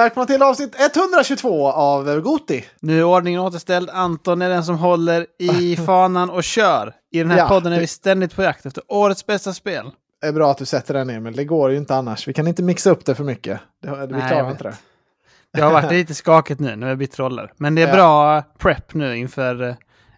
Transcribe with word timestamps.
välkomna 0.00 0.26
till 0.26 0.42
avsnitt 0.42 0.76
122 0.96 1.72
av 1.72 2.20
Goti. 2.20 2.64
Nu 2.80 2.98
är 2.98 3.04
ordningen 3.04 3.40
återställd. 3.40 3.90
Anton 3.90 4.42
är 4.42 4.48
den 4.48 4.64
som 4.64 4.78
håller 4.78 5.26
i 5.38 5.76
fanan 5.86 6.30
och 6.30 6.44
kör. 6.44 6.92
I 7.12 7.18
den 7.18 7.30
här 7.30 7.38
Ja, 7.38 7.48
podden 7.48 7.72
är 7.72 7.76
det- 7.76 7.80
vi 7.80 7.86
ständigt 7.86 8.36
på 8.36 8.42
jakt 8.42 8.66
efter 8.66 8.82
årets 8.88 9.26
bästa 9.26 9.52
spel. 9.52 9.90
Det 10.20 10.26
är 10.26 10.32
bra 10.32 10.50
att 10.50 10.58
du 10.58 10.64
sätter 10.64 10.94
den 10.94 11.10
Emil, 11.10 11.36
det 11.36 11.44
går 11.44 11.70
ju 11.70 11.76
inte 11.76 11.94
annars. 11.94 12.28
Vi 12.28 12.32
kan 12.32 12.46
inte 12.46 12.62
mixa 12.62 12.90
upp 12.90 13.04
det 13.04 13.14
för 13.14 13.24
mycket. 13.24 13.60
Det, 13.82 13.90
vi 14.06 14.12
Nej, 14.12 14.28
klarar 14.28 14.50
inte 14.50 14.64
det. 14.64 14.74
Det 15.54 15.60
har 15.60 15.72
varit 15.72 15.90
lite 15.92 16.14
skakigt 16.14 16.60
nu 16.60 16.76
när 16.76 16.86
vi 16.86 16.90
har 16.92 16.96
bytt 16.96 17.18
roller. 17.18 17.52
Men 17.56 17.74
det 17.74 17.82
är 17.82 17.86
Ja. 17.88 17.94
bra 17.94 18.42
prep 18.58 18.94
nu 18.94 19.16
inför 19.16 19.62
eh, 19.68 19.74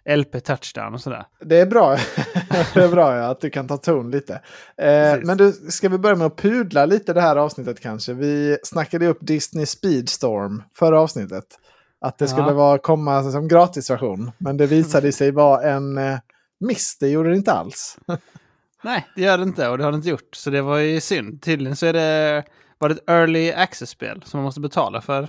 LP 0.09 0.41
Touchdown 0.43 0.93
och 0.93 1.01
sådär. 1.01 1.25
Det 1.39 1.57
är 1.59 1.65
bra, 1.65 1.97
det 2.73 2.83
är 2.83 2.91
bra 2.91 3.17
ja, 3.17 3.23
att 3.29 3.41
du 3.41 3.49
kan 3.49 3.67
ta 3.67 3.77
ton 3.77 4.11
lite. 4.11 4.33
Eh, 4.77 5.17
men 5.23 5.37
du, 5.37 5.51
ska 5.53 5.89
vi 5.89 5.97
börja 5.97 6.15
med 6.15 6.27
att 6.27 6.37
pudla 6.37 6.85
lite 6.85 7.13
det 7.13 7.21
här 7.21 7.35
avsnittet 7.35 7.79
kanske? 7.79 8.13
Vi 8.13 8.57
snackade 8.63 9.07
upp 9.07 9.17
Disney 9.21 9.65
Speedstorm 9.65 10.63
förra 10.75 11.01
avsnittet. 11.01 11.45
Att 12.01 12.17
det 12.17 12.25
Ja. 12.25 12.29
skulle 12.29 12.51
vara, 12.51 12.77
komma 12.77 13.23
som 13.31 13.47
gratisversion. 13.47 14.31
Men 14.37 14.57
det 14.57 14.65
visade 14.67 15.11
sig 15.11 15.31
vara 15.31 15.61
en 15.71 15.97
eh, 15.97 16.17
miss, 16.59 16.97
det 16.99 17.07
gjorde 17.09 17.29
det 17.29 17.35
inte 17.35 17.51
alls. 17.53 17.97
Nej, 18.83 19.07
det 19.15 19.21
gör 19.21 19.37
det 19.37 19.43
inte 19.43 19.69
och 19.69 19.77
det 19.77 19.83
har 19.83 19.91
det 19.91 19.95
inte 19.95 20.09
gjort. 20.09 20.35
Så 20.35 20.49
det 20.49 20.61
var 20.61 20.77
ju 20.77 21.01
synd. 21.01 21.41
Tydligen 21.41 21.75
så 21.75 21.85
är 21.85 21.93
det, 21.93 22.43
var 22.77 22.89
det 22.89 22.95
ett 22.95 23.09
early 23.09 23.51
access-spel 23.51 24.23
som 24.25 24.37
man 24.37 24.43
måste 24.45 24.59
betala 24.61 25.01
för 25.01 25.27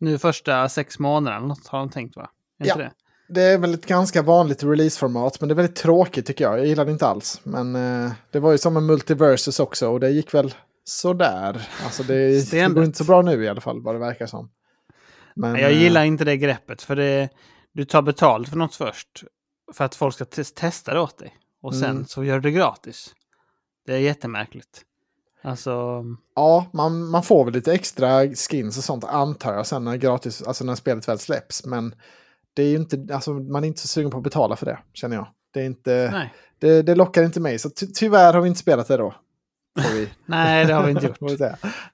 nu 0.00 0.18
första 0.18 0.68
sex 0.68 0.98
månaderna. 0.98 1.56
har 1.68 1.78
de 1.78 1.90
tänkt 1.90 2.16
va? 2.16 2.30
Är 2.64 2.66
Ja. 2.68 2.74
det? 2.76 2.90
Det 3.28 3.42
är 3.42 3.58
väl 3.58 3.74
ett 3.74 3.86
ganska 3.86 4.22
vanligt 4.22 4.64
releaseformat, 4.64 5.40
men 5.40 5.48
det 5.48 5.52
är 5.52 5.56
väldigt 5.56 5.76
tråkigt 5.76 6.26
tycker 6.26 6.44
jag. 6.44 6.58
Jag 6.58 6.66
gillar 6.66 6.84
det 6.84 6.92
inte 6.92 7.06
alls. 7.06 7.40
Men 7.44 7.76
eh, 7.76 8.12
det 8.30 8.40
var 8.40 8.52
ju 8.52 8.58
som 8.58 8.76
en 8.76 8.86
multiversus 8.86 9.60
också 9.60 9.88
och 9.88 10.00
det 10.00 10.10
gick 10.10 10.34
väl 10.34 10.54
sådär. 10.84 11.68
Alltså 11.84 12.02
det, 12.02 12.50
det 12.50 12.68
går 12.74 12.84
inte 12.84 12.98
så 12.98 13.04
bra 13.04 13.22
nu 13.22 13.44
i 13.44 13.48
alla 13.48 13.60
fall, 13.60 13.82
vad 13.82 13.94
det 13.94 13.98
verkar 13.98 14.26
som. 14.26 14.50
Men, 15.36 15.54
Jag 15.54 15.70
eh, 15.72 15.82
gillar 15.82 16.04
inte 16.04 16.24
det 16.24 16.36
greppet 16.36 16.82
för 16.82 16.96
det, 16.96 17.28
du 17.72 17.84
tar 17.84 18.02
betalt 18.02 18.48
för 18.48 18.56
något 18.56 18.74
först. 18.74 19.24
För 19.72 19.84
att 19.84 19.94
folk 19.94 20.14
ska 20.14 20.24
tes- 20.24 20.54
testa 20.54 20.94
det 20.94 21.00
åt 21.00 21.18
dig. 21.18 21.34
Och 21.62 21.74
sen 21.74 21.90
Mm. 21.90 22.06
så 22.06 22.24
gör 22.24 22.34
du 22.34 22.40
det 22.40 22.50
gratis. 22.50 23.14
Det 23.86 23.94
är 23.94 23.98
jättemärkligt. 23.98 24.82
Alltså, 25.44 26.04
Ja, 26.34 26.66
man, 26.72 27.04
man 27.10 27.22
får 27.22 27.44
väl 27.44 27.54
lite 27.54 27.72
extra 27.72 28.28
skins 28.28 28.78
och 28.78 28.84
sånt 28.84 29.04
antar 29.04 29.54
jag 29.54 29.66
sen 29.66 29.84
när, 29.84 29.96
gratis, 29.96 30.42
alltså 30.42 30.64
när 30.64 30.74
spelet 30.74 31.08
väl 31.08 31.18
släpps. 31.18 31.66
Men 31.66 31.94
det 32.54 32.62
är 32.62 32.68
ju 32.68 32.76
inte, 32.76 33.14
alltså, 33.14 33.32
man 33.32 33.64
är 33.64 33.68
inte 33.68 33.80
så 33.80 33.88
sugen 33.88 34.10
på 34.10 34.16
att 34.16 34.24
betala 34.24 34.56
för 34.56 34.66
det, 34.66 34.78
känner 34.92 35.16
jag. 35.16 35.26
Det, 35.54 35.60
är 35.60 35.64
inte, 35.64 36.30
det, 36.58 36.82
det 36.82 36.94
lockar 36.94 37.22
inte 37.22 37.40
mig, 37.40 37.58
så 37.58 37.70
ty, 37.70 37.86
tyvärr 37.86 38.32
har 38.32 38.40
vi 38.40 38.48
inte 38.48 38.60
spelat 38.60 38.88
det 38.88 38.96
då. 38.96 39.14
Nej, 40.26 40.66
det 40.66 40.72
har 40.72 40.84
vi 40.84 40.90
inte 40.90 41.06
gjort. 41.20 41.20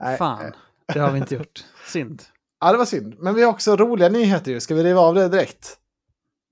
Nej, 0.01 0.19
Fan, 0.19 0.53
det 0.95 1.01
har 1.01 1.11
vi 1.11 1.19
inte 1.19 1.35
gjort. 1.35 1.65
Synd. 1.87 2.23
Ja, 2.61 2.73
det 2.73 2.79
var 2.79 2.85
synd. 2.85 3.15
Men 3.19 3.35
vi 3.35 3.43
har 3.43 3.51
också 3.51 3.77
roliga 3.77 4.09
nyheter 4.09 4.53
ju. 4.53 4.61
Ska 4.61 4.75
vi 4.75 4.83
riva 4.83 5.01
av 5.01 5.15
det 5.15 5.29
direkt? 5.29 5.77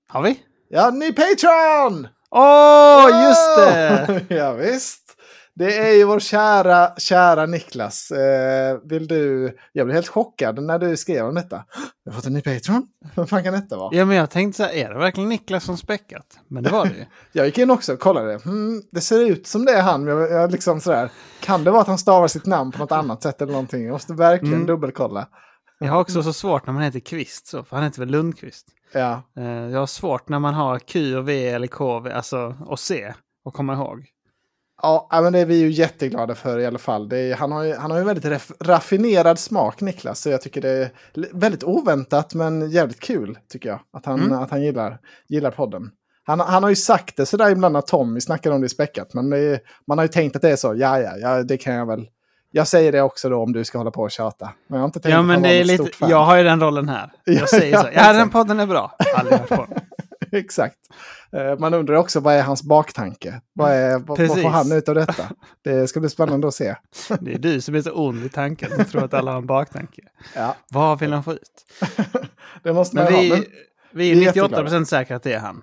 Har 0.07 0.21
vi? 0.21 0.39
Ja, 0.69 0.89
ny 0.89 1.13
Patreon! 1.13 2.07
Åh, 2.29 3.25
just 3.27 3.57
det! 3.57 4.25
ja, 4.35 4.53
visst. 4.53 5.06
Det 5.57 5.77
är 5.77 5.93
ju 5.93 6.03
vår 6.03 6.19
kära, 6.19 6.95
kära 6.97 7.45
Niklas. 7.45 8.11
Eh, 8.11 8.77
vill 8.83 9.07
du... 9.07 9.55
Jag 9.71 9.85
blev 9.85 9.95
helt 9.95 10.07
chockad 10.07 10.63
när 10.63 10.79
du 10.79 10.97
skrev 10.97 11.25
om 11.25 11.35
detta. 11.35 11.63
Jag 12.03 12.11
har 12.11 12.15
fått 12.15 12.25
en 12.25 12.33
ny 12.33 12.41
Patreon. 12.41 12.87
Vad 13.15 13.29
fan 13.29 13.43
kan 13.43 13.53
detta 13.53 13.77
vara? 13.77 13.95
Ja, 13.95 14.05
men 14.05 14.17
jag 14.17 14.29
tänkte 14.29 14.57
så 14.57 14.63
här, 14.63 14.71
är 14.73 14.89
det 14.93 14.99
verkligen 14.99 15.29
Niklas 15.29 15.63
som 15.63 15.77
späckat? 15.77 16.39
Men 16.47 16.63
det 16.63 16.69
var 16.69 16.85
det 16.85 16.91
ju. 16.97 17.05
Jag 17.31 17.45
gick 17.45 17.57
in 17.57 17.71
också 17.71 17.93
och 17.93 17.99
kollade. 17.99 18.39
Hmm, 18.43 18.81
det 18.91 19.01
ser 19.01 19.19
ut 19.29 19.47
som 19.47 19.65
det 19.65 19.71
är 19.71 19.81
han. 19.81 20.03
men 20.03 20.17
Jag, 20.17 20.31
jag 20.31 20.51
liksom 20.51 20.79
sådär. 20.79 21.09
Kan 21.41 21.63
det 21.63 21.71
vara 21.71 21.81
att 21.81 21.87
han 21.87 21.97
stavar 21.97 22.27
sitt 22.27 22.45
namn 22.45 22.71
på 22.71 22.79
något 22.79 22.91
annat 22.91 23.23
sätt 23.23 23.41
eller 23.41 23.51
någonting? 23.51 23.83
Jag 23.85 23.91
måste 23.91 24.13
verkligen 24.13 24.53
Mm. 24.53 24.67
dubbelkolla. 24.67 25.27
Jag 25.79 25.87
har 25.91 25.99
också 26.01 26.23
så 26.23 26.33
svårt 26.33 26.65
när 26.65 26.73
man 26.73 26.83
heter 26.83 26.99
Kvist, 26.99 27.47
så, 27.47 27.63
för 27.63 27.75
han 27.75 27.85
heter 27.85 27.99
väl 27.99 28.09
Lundqvist. 28.09 28.67
Ja, 28.93 29.21
Eh, 29.37 29.45
Jag 29.45 29.79
har 29.79 29.85
svårt 29.87 30.29
när 30.29 30.39
man 30.39 30.53
har 30.53 30.79
Q 30.79 31.17
och 31.17 31.29
V 31.29 31.47
eller 31.49 31.67
K, 31.67 32.05
alltså, 32.13 32.55
och 32.65 32.79
C, 32.79 33.13
att 33.45 33.53
komma 33.53 33.73
ihåg. 33.73 34.05
Ja, 34.81 35.07
ja, 35.11 35.21
men 35.21 35.33
det 35.33 35.39
är 35.39 35.45
vi 35.45 35.55
ju 35.59 35.69
jätteglada 35.69 36.35
för 36.35 36.59
i 36.59 36.65
alla 36.65 36.77
fall. 36.79 37.13
Är, 37.13 37.35
han, 37.35 37.51
har 37.51 37.63
ju, 37.63 37.75
han 37.75 37.91
har 37.91 37.97
ju 37.97 38.03
väldigt 38.03 38.25
raff- 38.25 38.51
raffinerad 38.63 39.39
smak, 39.39 39.81
Niklas. 39.81 40.19
Så 40.21 40.29
jag 40.29 40.41
tycker 40.41 40.61
det 40.61 40.69
är 40.69 40.89
väldigt 41.33 41.63
oväntat 41.63 42.33
men 42.33 42.69
jävligt 42.71 42.99
kul, 42.99 43.37
tycker 43.51 43.69
jag. 43.69 43.79
Att 43.93 44.05
han, 44.05 44.19
Mm. 44.21 44.39
att 44.39 44.51
han 44.51 44.61
gillar, 44.61 44.97
gillar 45.27 45.51
podden. 45.51 45.89
Han, 46.23 46.39
han 46.39 46.63
har 46.63 46.69
ju 46.69 46.75
sagt 46.75 47.17
det 47.17 47.25
sådär 47.25 47.49
ibland 47.49 47.73
när 47.73 47.81
Tommy 47.81 48.21
snackar 48.21 48.51
om 48.51 48.61
det 48.61 48.65
i 48.65 48.69
späckat. 48.69 49.13
Men 49.13 49.33
är, 49.33 49.59
man 49.87 49.97
har 49.97 50.05
ju 50.05 50.09
tänkt 50.09 50.35
att 50.35 50.41
det 50.41 50.49
är 50.49 50.55
så. 50.55 50.67
Ja, 50.75 50.99
ja, 50.99 51.11
ja, 51.17 51.43
det 51.43 51.57
kan 51.57 51.73
jag 51.73 51.85
väl. 51.85 52.07
Jag 52.51 52.67
säger 52.67 52.91
det 52.91 53.01
också 53.01 53.29
då 53.29 53.41
om 53.43 53.53
du 53.53 53.63
ska 53.63 53.77
hålla 53.77 53.91
på 53.91 54.01
och 54.01 54.11
tjata. 54.11 54.45
Men 54.67 54.75
jag 54.77 54.81
har 54.81 54.85
inte 54.85 54.99
tänkt 54.99 55.13
Ja, 55.13 55.21
men 55.21 55.41
det 55.41 55.49
är 55.59 55.63
lite, 55.63 55.89
jag 55.99 56.23
har 56.23 56.37
ju 56.37 56.43
den 56.43 56.61
rollen 56.61 56.89
här. 56.89 57.11
Ja, 57.25 57.33
Jag 57.33 57.49
säger 57.49 57.73
ja, 57.73 57.81
så. 57.81 57.87
Ja, 57.93 58.13
den 58.13 58.29
podden 58.29 58.59
är 58.59 58.67
bra. 58.67 58.95
Aldrig 59.15 59.39
hört 59.39 59.49
på 59.49 59.55
den. 59.69 59.81
Exakt. 60.31 60.77
Eh, 61.31 61.59
Man 61.59 61.73
undrar 61.73 61.95
också 61.95 62.19
vad 62.19 62.33
är 62.33 62.41
hans 62.43 62.63
baktanke? 62.63 63.41
Vad, 63.53 63.71
är, 63.71 63.99
vad, 63.99 64.19
vad 64.19 64.41
får 64.41 64.49
han 64.49 64.71
ut 64.71 64.89
av 64.89 64.95
detta? 64.95 65.29
Det 65.63 65.87
ska 65.87 65.99
bli 65.99 66.09
spännande 66.09 66.47
att 66.47 66.53
se. 66.53 66.75
Det 67.21 67.33
är 67.33 67.39
du 67.39 67.61
som 67.61 67.75
är 67.75 67.81
så 67.81 67.91
ond 67.91 68.25
i 68.25 68.29
tanken, 68.29 68.69
som 68.75 68.85
tror 68.85 69.03
att 69.03 69.13
alla 69.13 69.31
har 69.31 69.37
en 69.37 69.47
baktanke. 69.47 70.01
Ja, 70.35 70.55
Vad 70.71 70.99
vill 70.99 71.13
han 71.13 71.23
få 71.23 71.33
ut? 71.33 71.65
det 72.63 72.73
måste 72.73 72.95
man 72.95 73.05
Men 73.05 73.13
ha. 73.13 73.21
vi, 73.21 73.29
Men, 73.29 73.39
vi 73.93 74.11
är 74.11 74.11
vi 74.11 74.11
är 74.11 74.15
98 74.15 74.25
jätteglada. 74.39 74.63
procent 74.63 74.87
säkra 74.89 75.15
att 75.15 75.23
det 75.23 75.33
är 75.33 75.39
han. 75.39 75.61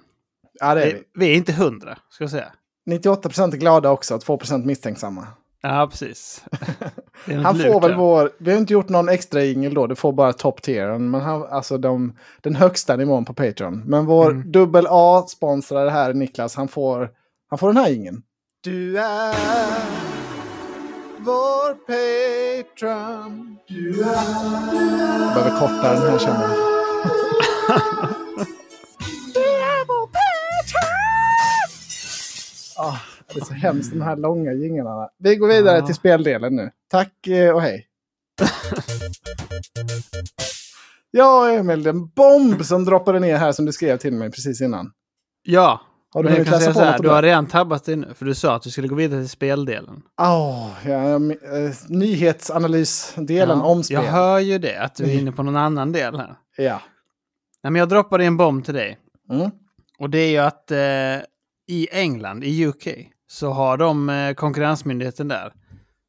ja, 0.61 0.75
det 0.75 0.83
är 0.83 0.95
vi. 0.95 1.03
Vi, 1.15 1.33
är 1.33 1.37
inte 1.37 1.53
100, 1.53 1.99
ska 2.11 2.25
jag 2.25 2.31
säga. 2.31 2.53
98% 2.91 3.53
är 3.53 3.57
glada 3.57 3.91
också, 3.91 4.17
2% 4.17 4.65
misstänksamma. 4.65 5.27
Ja, 5.67 5.87
precis. 5.91 6.45
Han 7.45 7.59
får 7.59 7.81
väl 7.81 7.95
vår, 7.95 8.31
vi 8.39 8.51
har 8.53 8.59
inte 8.59 8.73
gjort 8.73 8.89
någon 8.89 9.09
extra 9.09 9.45
ingel 9.45 9.75
då, 9.75 9.87
du 9.87 9.95
får 9.97 10.13
bara 10.13 10.33
top 10.33 10.63
tier. 10.63 10.99
Men 10.99 11.21
han, 11.21 11.43
alltså 11.51 11.79
de, 11.79 12.17
den 12.41 12.55
högsta 12.57 12.97
nivån 12.97 13.25
på 13.25 13.35
Patreon. 13.35 13.83
Men 13.87 14.07
vår 14.07 14.31
Mm. 14.31 14.53
dubbel 14.53 14.87
A-sponsrare 14.91 15.91
här, 15.91 16.15
Niklas, 16.15 16.57
han 16.57 16.69
får, 16.69 17.11
han 17.51 17.59
får 17.59 17.67
den 17.69 17.77
här 17.77 17.93
ingen. 17.93 18.23
Du 18.65 18.99
är 18.99 19.35
vår 21.19 21.75
Patreon. 21.75 23.57
Du 23.69 24.03
är... 24.03 24.07
Jag 25.25 25.35
behöver 25.35 25.59
korta 25.61 25.93
den 25.95 26.11
här 26.11 26.19
känner 26.19 26.43
jag. 26.43 26.51
du 29.35 29.41
är 29.41 29.87
vår 29.87 30.07
Patreon! 30.07 31.71
Ah, 32.77 32.97
det 33.35 33.41
är 33.41 33.45
så 33.45 33.55
hemskt 33.55 33.93
de 33.93 34.01
här 34.03 34.17
långa 34.17 34.53
jinglarna. 34.53 35.09
Vi 35.19 35.37
går 35.37 35.49
vidare 35.49 35.79
Ja. 35.79 35.87
till 35.87 35.95
speldelen 35.95 36.57
nu. 36.57 36.71
Tack 36.91 37.27
eh, 37.27 37.55
och 37.55 37.63
hej. 37.63 37.87
Ja, 41.11 41.51
Emil, 41.51 41.87
en 41.87 42.07
bomb 42.09 42.65
som 42.65 42.85
droppade 42.85 43.21
ner 43.21 43.37
här 43.37 43.53
som 43.53 43.65
du 43.65 43.73
skrev 43.73 43.97
till 43.97 44.13
mig 44.13 44.31
precis 44.31 44.61
innan. 44.61 44.91
Ja, 45.43 45.81
Har 46.15 46.23
du 46.23 46.29
hunnit 46.31 46.51
läsa 46.51 46.73
på 46.73 46.81
här, 46.81 46.99
du 46.99 47.09
har 47.09 47.23
det? 47.23 47.29
redan 47.29 47.47
tabbat 47.47 47.85
dig 47.85 47.97
nu, 47.97 48.15
för 48.15 48.25
du 48.25 48.35
sa 48.35 48.55
att 48.57 48.63
du 48.63 48.71
skulle 48.71 48.89
gå 48.89 48.95
vidare 48.95 49.21
till 49.21 49.29
speldelen. 49.29 50.03
Åh, 50.21 50.71
ja, 50.87 51.15
eh, 51.15 51.21
nyhetsanalysdelen 51.89 53.59
Ja, 53.59 53.65
om 53.65 53.83
spel. 53.85 53.95
Jag 54.05 54.11
hör 54.13 54.39
ju 54.39 54.59
det, 54.59 54.77
att 54.77 54.95
du 54.95 55.05
är 55.05 55.15
inne 55.19 55.33
på 55.33 55.43
någon 55.43 55.57
annan 55.57 55.93
del 55.93 56.17
här. 56.19 56.37
Ja. 56.57 56.81
Nej, 57.63 57.71
men 57.73 57.79
jag 57.81 57.89
droppade 57.89 58.25
en 58.25 58.37
bomb 58.37 58.65
till 58.65 58.75
dig. 58.75 58.99
Mm. 59.31 59.51
Och 59.99 60.11
det 60.11 60.19
är 60.19 60.31
ju 60.31 60.39
att 60.39 60.71
eh, 60.71 60.79
i 61.69 61.89
England, 61.93 62.45
i 62.45 62.67
UK, 62.67 62.87
så 63.35 63.51
har 63.51 63.77
de 63.77 64.11
eh, 64.11 64.35
konkurrensmyndigheten 64.35 65.29
där 65.29 65.53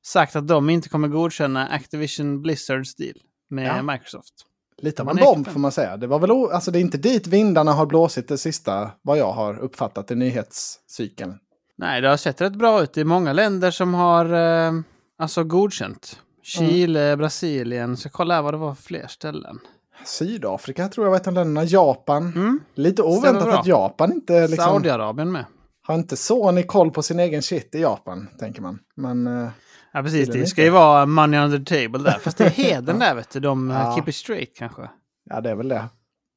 sagt 0.06 0.36
att 0.36 0.48
de 0.48 0.69
inte 0.69 0.89
kommer 0.89 1.07
godkänna 1.07 1.68
Activision 1.68 2.42
Blizzards 2.42 2.95
deal 2.95 3.16
med 3.50 3.68
Ja. 3.77 3.81
Microsoft. 3.94 4.33
Lite 4.81 5.01
av 5.01 5.06
Man 5.06 5.18
en 5.18 5.24
bomb 5.25 5.48
får 5.48 5.60
man 5.60 5.72
säga. 5.72 5.98
Det 5.98 6.07
var 6.07 6.19
väl 6.19 6.31
o- 6.31 6.50
alltså 6.54 6.72
det 6.72 6.80
är 6.80 6.81
inte 6.81 6.98
dit 6.98 7.27
vindarna 7.27 7.72
har 7.72 7.86
blåsit 7.86 8.27
det 8.27 8.38
sista, 8.38 8.92
vad 9.01 9.18
jag 9.18 9.31
har 9.31 9.60
uppfattat 9.60 10.12
i 10.12 10.16
nyhetscykeln. 10.16 11.33
Nej, 11.77 12.01
det 12.01 12.10
har 12.10 12.18
sett 12.18 12.42
rätt 12.42 12.56
bra 12.56 12.83
ut. 12.83 12.94
Det 12.94 13.01
är 13.01 13.06
många 13.06 13.33
länder 13.33 13.72
som 13.72 13.94
har 13.94 14.25
eh, 14.33 14.72
alltså 15.19 15.44
godkänt. 15.44 16.19
Chile, 16.44 17.18
Brasilien, 17.18 17.98
så 17.98 18.10
kolla 18.10 18.33
här 18.36 18.42
vad 18.42 18.54
det 18.54 18.57
var 18.57 18.75
för 18.75 18.83
fler 18.83 19.07
ställen. 19.07 19.60
Sydafrika 20.06 20.88
tror 20.88 21.06
jag 21.06 21.12
var 21.12 21.18
ett 21.18 21.27
av 21.27 21.33
länderna. 21.33 21.63
Japan. 21.63 22.24
Mm. 22.36 22.60
Lite 22.75 23.01
oväntat 23.01 23.48
att 23.60 23.66
Japan 23.66 24.13
inte 24.13 24.48
liksom, 24.48 24.66
Saudiarabien 24.66 25.31
med. 25.31 25.45
Har 25.87 25.95
inte 25.95 26.17
Sony 26.17 26.63
koll 26.63 26.91
på 26.91 27.01
sin 27.03 27.19
egen 27.19 27.41
shit 27.41 27.75
i 27.75 27.81
Japan, 27.81 28.27
tänker 28.39 28.61
man. 28.61 28.79
Men 28.95 29.27
eh, 29.27 29.49
Ja, 29.93 30.03
precis. 30.03 30.27
Det 30.27 30.33
ska 30.47 30.61
inte. 30.61 30.61
ju 30.61 30.69
vara 30.69 31.05
money 31.05 31.39
under 31.39 31.59
the 31.59 31.65
table 31.83 32.03
där. 32.11 32.19
Fast 32.19 32.37
det 32.37 32.45
är 32.45 32.49
heden 32.49 32.99
där, 32.99 33.15
vet 33.15 33.29
du. 33.29 33.39
De 33.39 33.71
eh, 33.71 33.77
Ja. 33.77 33.95
keep 33.95 34.03
it 34.09 34.15
straight 34.15 34.55
kanske. 34.55 34.89
ja, 35.29 35.41
det 35.41 35.49
är 35.49 35.55
väl 35.55 35.67
det. 35.67 35.79
Fast 35.79 35.89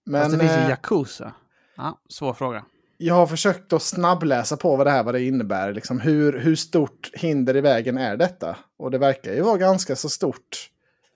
Men 0.06 0.30
det 0.30 0.38
finns 0.38 0.52
ju 0.52 0.56
eh, 0.56 0.68
Yakuza. 0.68 1.32
Ja, 1.76 1.98
svår 2.08 2.32
fråga. 2.34 2.64
jag 2.98 3.14
har 3.14 3.26
försökt 3.26 3.72
att 3.72 3.82
snabbläsa 3.82 4.56
på 4.56 4.76
vad 4.76 4.86
det 4.86 4.90
här 4.90 5.02
vad 5.04 5.14
det 5.14 5.22
innebär. 5.24 5.72
Liksom 5.72 6.00
hur, 6.00 6.38
hur 6.38 6.56
stort 6.56 7.10
hinder 7.14 7.56
i 7.56 7.60
vägen 7.60 7.98
är 7.98 8.16
detta? 8.16 8.56
Och 8.78 8.90
det 8.90 8.98
verkar 8.98 9.32
ju 9.32 9.40
vara 9.42 9.56
ganska 9.56 9.96
så 9.96 10.08
stort 10.08 10.70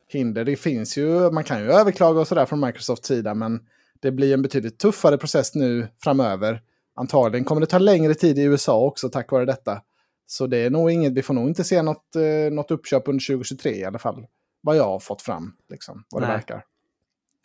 hinder. 0.09 0.45
Det 0.45 0.57
finns 0.57 0.97
ju, 0.99 1.31
man 1.31 1.45
kan 1.45 1.61
ju 1.61 1.73
överklaga 1.73 2.21
och 2.21 2.29
sådär 2.29 2.47
från 2.47 2.61
Microsofts 2.61 3.09
sida, 3.09 3.35
men 3.35 3.61
det 4.01 4.11
blir 4.13 4.35
en 4.35 4.43
betydligt 4.43 4.79
tuffare 4.79 5.19
process 5.19 5.55
nu 5.55 5.89
framöver. 6.03 6.61
Antagligen 7.03 7.45
kommer 7.45 7.61
det 7.61 7.67
ta 7.67 7.79
längre 7.79 8.15
tid 8.15 8.39
i 8.39 8.43
USA 8.43 8.79
också 8.85 9.09
tack 9.09 9.33
vare 9.33 9.45
detta. 9.45 9.83
Så 10.27 10.47
det 10.47 10.57
är 10.59 10.71
nog 10.71 10.91
inget, 10.91 11.13
vi 11.13 11.23
får 11.23 11.35
nog 11.35 11.49
inte 11.49 11.65
se 11.65 11.83
något, 11.83 12.17
eh, 12.17 12.53
något 12.53 12.71
uppköp 12.71 13.09
under 13.09 13.25
2023 13.27 13.71
i 13.77 13.85
alla 13.85 13.99
fall. 13.99 14.27
vad 14.61 14.77
jag 14.77 14.85
har 14.85 15.01
fått 15.01 15.23
fram. 15.23 15.57
Liksom, 15.71 16.05
vad 16.11 16.23
det 16.23 16.27
Nej. 16.27 16.37
verkar. 16.37 16.65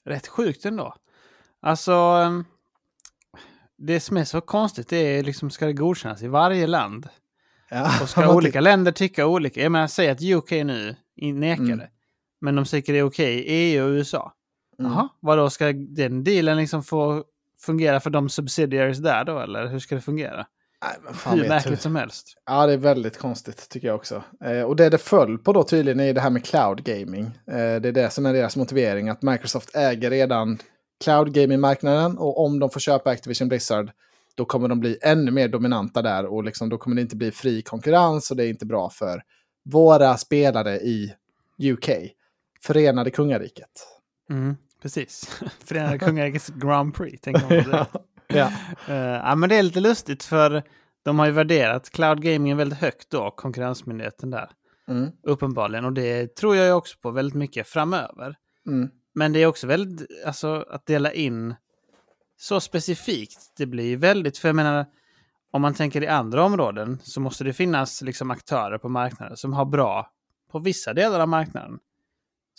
Rätt 0.05 0.27
sjukt 0.27 0.65
ändå. 0.65 0.95
Alltså, 1.59 1.91
ehm, 1.91 2.45
det 3.77 3.99
som 3.99 4.17
är 4.17 4.23
så 4.23 4.41
konstigt 4.41 4.87
det 4.89 4.97
är 4.97 5.23
liksom, 5.23 5.49
ska 5.49 5.65
det 5.65 5.73
godkännas 5.73 6.23
i 6.23 6.27
varje 6.27 6.67
land? 6.67 7.09
Ja, 7.69 8.01
Och 8.01 8.09
ska 8.09 8.35
olika 8.35 8.61
länder 8.61 8.91
tycka 8.91 9.27
olika? 9.27 9.61
Jag 9.63 9.71
menar, 9.71 9.87
säg 9.87 10.09
att 10.09 10.21
UK 10.21 10.51
nu 10.51 10.95
nekar 11.15 11.63
Mm. 11.63 11.77
det. 11.77 11.89
Men 12.41 12.55
de 12.55 12.65
tycker 12.65 12.93
det 12.93 12.99
är 12.99 13.03
okej 13.03 13.33
i 13.39 13.43
EU 13.49 13.85
och 13.85 13.89
USA. 13.89 14.33
Mm. 14.79 14.91
Jaha, 14.91 15.09
vadå, 15.19 15.49
ska 15.49 15.73
den 15.73 16.23
dealen 16.23 16.57
liksom 16.57 16.83
få 16.83 17.23
fungera 17.61 17.99
för 17.99 18.09
de 18.09 18.29
subsidiaries 18.29 18.97
där 18.97 19.23
då, 19.23 19.39
eller 19.39 19.67
hur 19.67 19.79
ska 19.79 19.95
det 19.95 20.01
fungera? 20.01 20.47
Nej, 20.83 20.95
men 21.03 21.13
fan 21.13 21.39
Hur 21.39 21.47
märkligt 21.47 21.81
som 21.81 21.95
helst. 21.95 22.33
Ja, 22.45 22.67
det 22.67 22.73
är 22.73 22.77
väldigt 22.77 23.17
konstigt 23.17 23.69
tycker 23.69 23.87
jag 23.87 23.95
också. 23.95 24.23
Eh, 24.45 24.61
och 24.61 24.75
det 24.75 24.89
det 24.89 24.97
föll 24.97 25.37
på 25.37 25.53
då 25.53 25.63
tydligen 25.63 25.99
är 25.99 26.13
det 26.13 26.21
här 26.21 26.29
med 26.29 26.45
cloud 26.45 26.83
gaming. 26.83 27.25
Eh, 27.25 27.55
det 27.55 27.87
är 27.87 27.91
det 27.91 28.09
som 28.09 28.25
är 28.25 28.33
deras 28.33 28.55
motivering, 28.55 29.09
att 29.09 29.21
Microsoft 29.21 29.75
äger 29.75 30.09
redan 30.09 30.57
cloud 31.03 31.33
gaming-marknaden 31.33 32.17
och 32.17 32.45
om 32.45 32.59
de 32.59 32.69
får 32.69 32.79
köpa 32.79 33.09
Activision 33.09 33.49
Blizzard 33.49 33.91
då 34.35 34.45
kommer 34.45 34.67
de 34.67 34.79
bli 34.79 34.97
ännu 35.01 35.31
mer 35.31 35.47
dominanta 35.47 36.01
där 36.01 36.25
och 36.25 36.43
liksom, 36.43 36.69
då 36.69 36.77
kommer 36.77 36.95
det 36.95 37.01
inte 37.01 37.15
bli 37.15 37.31
fri 37.31 37.61
konkurrens 37.61 38.31
och 38.31 38.37
det 38.37 38.45
är 38.45 38.49
inte 38.49 38.65
bra 38.65 38.89
för 38.89 39.23
våra 39.65 40.17
spelare 40.17 40.77
i 40.77 41.13
UK. 41.73 41.89
Förenade 42.63 43.11
kungariket. 43.11 43.87
Mm, 44.29 44.55
precis. 44.81 45.41
Förenade 45.65 45.99
kungarikets 45.99 46.49
Grand 46.49 46.95
Prix, 46.95 47.21
tänker 47.21 47.41
man 47.41 47.63
på 47.63 47.69
det. 47.69 47.87
ja. 48.37 48.51
Eh, 48.87 48.95
ja, 48.95 49.35
men 49.35 49.49
det 49.49 49.55
är 49.55 49.63
lite 49.63 49.79
lustigt 49.79 50.23
för 50.23 50.63
de 51.03 51.19
har 51.19 51.25
ju 51.25 51.31
värderat 51.31 51.89
cloud 51.89 52.21
gaming 52.21 52.57
väldigt 52.57 52.79
högt 52.79 53.09
då, 53.09 53.31
konkurrensmyndigheten 53.31 54.29
där. 54.29 54.49
Mm. 54.87 55.11
Uppenbarligen, 55.23 55.85
och 55.85 55.93
det 55.93 56.35
tror 56.35 56.55
jag 56.55 56.77
också 56.77 56.97
på 57.01 57.11
väldigt 57.11 57.35
mycket 57.35 57.67
framöver. 57.67 58.35
Mm. 58.67 58.89
Men 59.13 59.33
det 59.33 59.39
är 59.39 59.45
också 59.47 59.67
väldigt, 59.67 60.25
alltså 60.25 60.65
att 60.69 60.85
dela 60.85 61.13
in 61.13 61.55
så 62.37 62.59
specifikt, 62.59 63.53
det 63.57 63.65
blir 63.65 63.97
väldigt, 63.97 64.37
för 64.37 64.47
jag 64.47 64.55
menar, 64.55 64.85
om 65.51 65.61
man 65.61 65.73
tänker 65.73 66.03
i 66.03 66.07
andra 66.07 66.43
områden 66.43 66.99
så 67.03 67.21
måste 67.21 67.43
det 67.43 67.53
finnas 67.53 68.01
liksom 68.01 68.31
aktörer 68.31 68.77
på 68.77 68.89
marknaden 68.89 69.37
som 69.37 69.53
har 69.53 69.65
bra 69.65 70.11
på 70.51 70.59
vissa 70.59 70.93
delar 70.93 71.19
av 71.19 71.27
marknaden. 71.27 71.79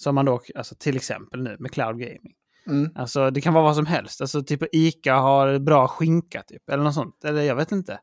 Som 0.00 0.14
man 0.14 0.24
då, 0.24 0.40
alltså 0.54 0.74
till 0.74 0.96
exempel 0.96 1.42
nu 1.42 1.56
med 1.58 1.70
cloud 1.72 1.98
gaming. 2.00 2.32
Mm. 2.66 2.90
Alltså 2.94 3.30
det 3.30 3.40
kan 3.40 3.54
vara 3.54 3.64
vad 3.64 3.76
som 3.76 3.86
helst. 3.86 4.20
Alltså 4.20 4.42
typ 4.42 4.62
Ica 4.74 5.14
har 5.14 5.58
bra 5.58 5.88
skinka 5.88 6.42
typ. 6.42 6.70
Eller 6.70 6.84
något 6.84 6.94
sånt. 6.94 7.24
Eller 7.24 7.42
jag 7.42 7.56
vet 7.56 7.72
inte. 7.72 7.98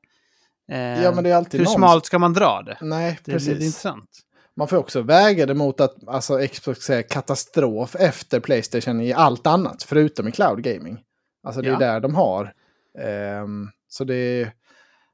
Eh, 0.71 1.03
Ja, 1.03 1.11
men 1.15 1.23
det 1.23 1.29
är 1.29 1.35
alltid 1.35 1.59
hur 1.59 1.65
någon- 1.65 1.75
smalt 1.75 2.05
ska 2.05 2.19
man 2.19 2.33
dra 2.33 2.61
det? 2.61 2.77
Nej, 2.81 3.19
Det 3.25 3.31
precis. 3.31 3.47
är 3.49 3.53
lite 3.53 3.65
intressant. 3.65 4.09
Man 4.57 4.67
får 4.67 4.77
också 4.77 5.01
väga 5.01 5.45
det 5.45 5.53
mot 5.53 5.81
att 5.81 6.07
alltså, 6.07 6.47
Xbox 6.47 6.89
är 6.89 7.01
katastrof 7.01 7.95
efter 7.95 8.39
Playstation 8.39 9.01
i 9.01 9.13
allt 9.13 9.47
annat, 9.47 9.83
förutom 9.83 10.27
i 10.27 10.31
cloud 10.31 10.63
gaming. 10.63 10.99
Alltså 11.43 11.61
det 11.61 11.67
är 11.67 11.71
Ja. 11.71 11.79
där 11.79 11.99
de 11.99 12.15
har. 12.15 12.53
Ehm, 12.99 13.69
så 13.87 14.03
det 14.03 14.15
är... 14.15 14.51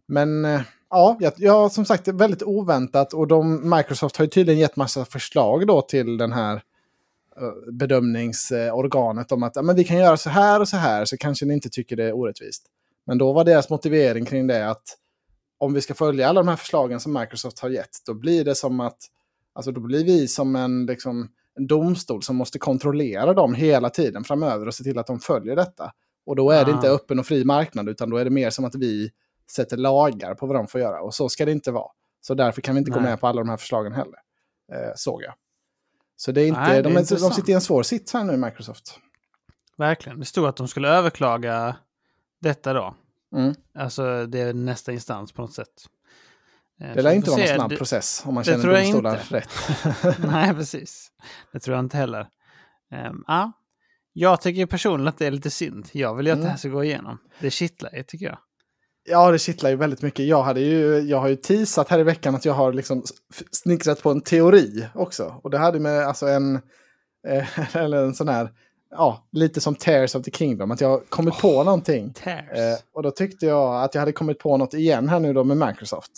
Men 0.08 0.46
eh, 0.46 0.62
ja, 0.90 1.18
jag, 1.20 1.34
jag 1.38 1.72
som 1.72 1.86
sagt 1.86 2.06
det 2.06 2.12
är 2.12 2.16
väldigt 2.16 2.44
oväntat 2.44 3.14
och 3.14 3.28
de, 3.28 3.70
Microsoft 3.78 4.18
har 4.18 4.26
ju 4.26 4.30
tydligen 4.30 4.60
gett 4.60 4.76
massa 4.76 5.06
förslag 5.06 5.68
då 5.68 5.82
till 5.82 6.18
den 6.18 6.32
här 6.32 6.54
eh, 6.56 6.62
bedömningsorganet 7.72 9.32
om 9.32 9.44
att 9.44 9.66
men 9.66 9.76
vi 9.76 9.84
kan 9.84 9.98
göra 9.98 10.18
så 10.18 10.30
här 10.30 10.60
och 10.60 10.68
så 10.68 10.78
här 10.78 11.06
så 11.06 11.18
kanske 11.18 11.46
ni 11.46 11.54
inte 11.54 11.70
tycker 11.70 11.96
det 11.96 12.04
är 12.04 12.14
orättvist. 12.14 12.66
Men 13.06 13.18
då 13.18 13.34
var 13.34 13.44
deras 13.44 13.70
motivering 13.70 14.26
kring 14.26 14.48
det 14.48 14.70
att 14.70 14.84
om 15.58 15.74
vi 15.74 15.82
ska 15.82 15.94
följa 15.94 16.30
alla 16.30 16.40
de 16.42 16.48
här 16.48 16.56
förslagen 16.56 17.00
som 17.00 17.14
Microsoft 17.14 17.60
har 17.60 17.70
gett, 17.70 17.90
då 18.06 18.14
blir 18.14 18.46
det 18.46 18.56
som 18.56 18.80
att 18.80 18.98
alltså 19.54 19.72
då 19.72 19.82
blir 19.82 20.06
vi 20.06 20.28
som 20.28 20.56
en, 20.56 20.86
liksom, 20.86 21.30
en 21.56 21.68
domstol 21.68 22.24
som 22.24 22.36
måste 22.36 22.60
kontrollera 22.60 23.34
dem 23.34 23.54
hela 23.54 23.90
tiden 23.90 24.24
framöver 24.24 24.68
och 24.68 24.74
se 24.74 24.84
till 24.84 24.98
att 25.00 25.08
de 25.08 25.20
följer 25.20 25.56
detta. 25.56 25.92
Och 26.26 26.36
då 26.36 26.52
är 26.52 26.66
det 26.66 26.72
Ah. 26.72 26.76
inte 26.76 26.90
öppen 26.90 27.20
och 27.20 27.26
fri 27.26 27.46
marknad, 27.46 27.90
utan 27.90 28.10
då 28.10 28.18
är 28.18 28.24
det 28.24 28.30
mer 28.32 28.50
som 28.50 28.66
att 28.66 28.76
vi 28.76 29.12
sätter 29.52 29.78
lagar 29.78 30.36
på 30.36 30.46
vad 30.46 30.56
de 30.56 30.68
får 30.68 30.82
göra. 30.82 31.02
Och 31.02 31.14
så 31.14 31.30
ska 31.30 31.46
det 31.46 31.52
inte 31.52 31.72
vara. 31.72 31.92
Så 32.22 32.34
därför 32.34 32.62
kan 32.62 32.76
vi 32.76 32.80
inte 32.80 32.92
gå 32.92 33.00
Nej. 33.00 33.10
med 33.10 33.20
på 33.20 33.28
alla 33.28 33.42
de 33.42 33.50
här 33.50 33.58
förslagen 33.58 33.94
heller. 33.94 34.20
Eh, 34.74 34.92
såg 34.96 35.24
jag. 35.24 35.34
Så 36.22 36.32
det 36.32 36.42
är 36.42 36.48
inte, 36.48 36.60
Nej, 36.62 36.84
de, 36.84 36.90
är, 36.98 37.20
de 37.20 37.32
sitter 37.34 37.50
i 37.50 37.56
en 37.56 37.62
svår 37.62 37.84
sits 37.84 38.14
här 38.14 38.24
nu, 38.24 38.38
Microsoft. 38.38 39.00
Verkligen. 39.78 40.20
Det 40.20 40.26
stod 40.26 40.46
att 40.48 40.56
de 40.58 40.68
skulle 40.68 40.88
överklaga 40.90 41.76
detta 42.42 42.74
då. 42.74 42.96
Mm. 43.36 43.56
Alltså 43.76 44.26
det 44.26 44.40
är 44.40 44.54
nästa 44.54 44.92
instans 44.92 45.32
på 45.32 45.42
något 45.42 45.54
sätt. 45.54 45.68
Eh, 46.82 46.94
Det 46.96 47.02
lär 47.02 47.12
inte 47.14 47.30
vara 47.30 47.40
någon 47.40 47.48
snabb 47.56 47.70
Det- 47.70 47.78
process 47.78 48.24
om 48.26 48.34
man 48.34 48.44
känner 48.44 48.74
domstolar 48.82 49.18
rätt. 49.30 49.50
Nej, 50.32 50.54
precis. 50.54 51.12
Det 51.54 51.60
tror 51.60 51.76
jag 51.76 51.86
inte 51.86 51.98
heller. 51.98 52.28
Um, 53.10 53.24
ja. 53.28 53.52
Jag 54.14 54.42
tycker 54.42 54.66
personligen 54.66 55.08
att 55.08 55.18
det 55.18 55.26
är 55.28 55.32
lite 55.32 55.50
synd. 55.50 55.90
Jag 55.92 56.16
vill 56.16 56.26
ju 56.26 56.32
att 56.32 56.36
Mm. 56.36 56.44
det 56.46 56.50
här 56.52 56.58
ska 56.58 56.70
gå 56.70 56.84
igenom. 56.84 57.18
Det 57.40 57.50
kittlar 57.52 57.92
ju, 57.96 58.04
tycker 58.04 58.26
jag. 58.26 58.38
Ja, 59.04 59.32
det 59.32 59.40
kittlar 59.40 59.70
ju 59.70 59.76
väldigt 59.76 60.02
mycket. 60.02 60.26
Jag, 60.26 60.44
hade 60.44 60.60
ju, 60.60 61.00
jag 61.00 61.18
har 61.20 61.28
ju 61.28 61.36
teasat 61.36 61.90
här 61.90 62.00
i 62.00 62.04
veckan 62.04 62.36
att 62.36 62.46
jag 62.46 62.54
har 62.54 62.74
liksom 62.74 63.04
snickrat 63.52 64.02
på 64.04 64.12
en 64.12 64.22
teori 64.22 64.88
också. 64.96 65.40
Och 65.44 65.50
det 65.50 65.58
hade 65.58 65.80
med 65.80 66.08
alltså 66.08 66.28
en, 66.28 66.56
eh, 67.28 67.76
eller 67.76 68.04
en 68.04 68.14
sån 68.16 68.28
här, 68.28 68.52
ja, 68.92 69.28
lite 69.32 69.62
som 69.62 69.76
Tears 69.76 70.16
of 70.16 70.24
the 70.24 70.32
Kingdom, 70.32 70.72
att 70.72 70.82
jag 70.82 70.90
har 70.90 71.00
kommit 71.10 71.38
på 71.38 71.64
någonting. 71.64 72.14
Eh, 72.26 72.80
och 72.94 73.04
då 73.04 73.12
tyckte 73.12 73.46
jag 73.46 73.84
att 73.84 73.96
jag 73.96 74.02
hade 74.02 74.12
kommit 74.12 74.40
på 74.40 74.58
något 74.58 74.74
igen 74.74 75.10
här 75.10 75.20
nu 75.20 75.34
då 75.34 75.44
med 75.44 75.58
Microsoft. 75.68 76.12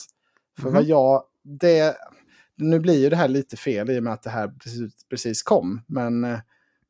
För 0.61 0.65
Mhm. 0.65 0.73
vad 0.73 0.83
jag, 0.83 1.23
det, 1.43 1.97
nu 2.57 2.79
blir 2.79 2.99
ju 2.99 3.09
det 3.09 3.15
här 3.15 3.27
lite 3.27 3.57
fel 3.57 3.89
i 3.89 3.99
och 3.99 4.03
med 4.03 4.13
att 4.13 4.23
det 4.23 4.29
här 4.29 4.47
precis, 4.63 4.93
precis 5.09 5.43
kom. 5.43 5.81
Men, 5.87 6.23
eh, 6.23 6.39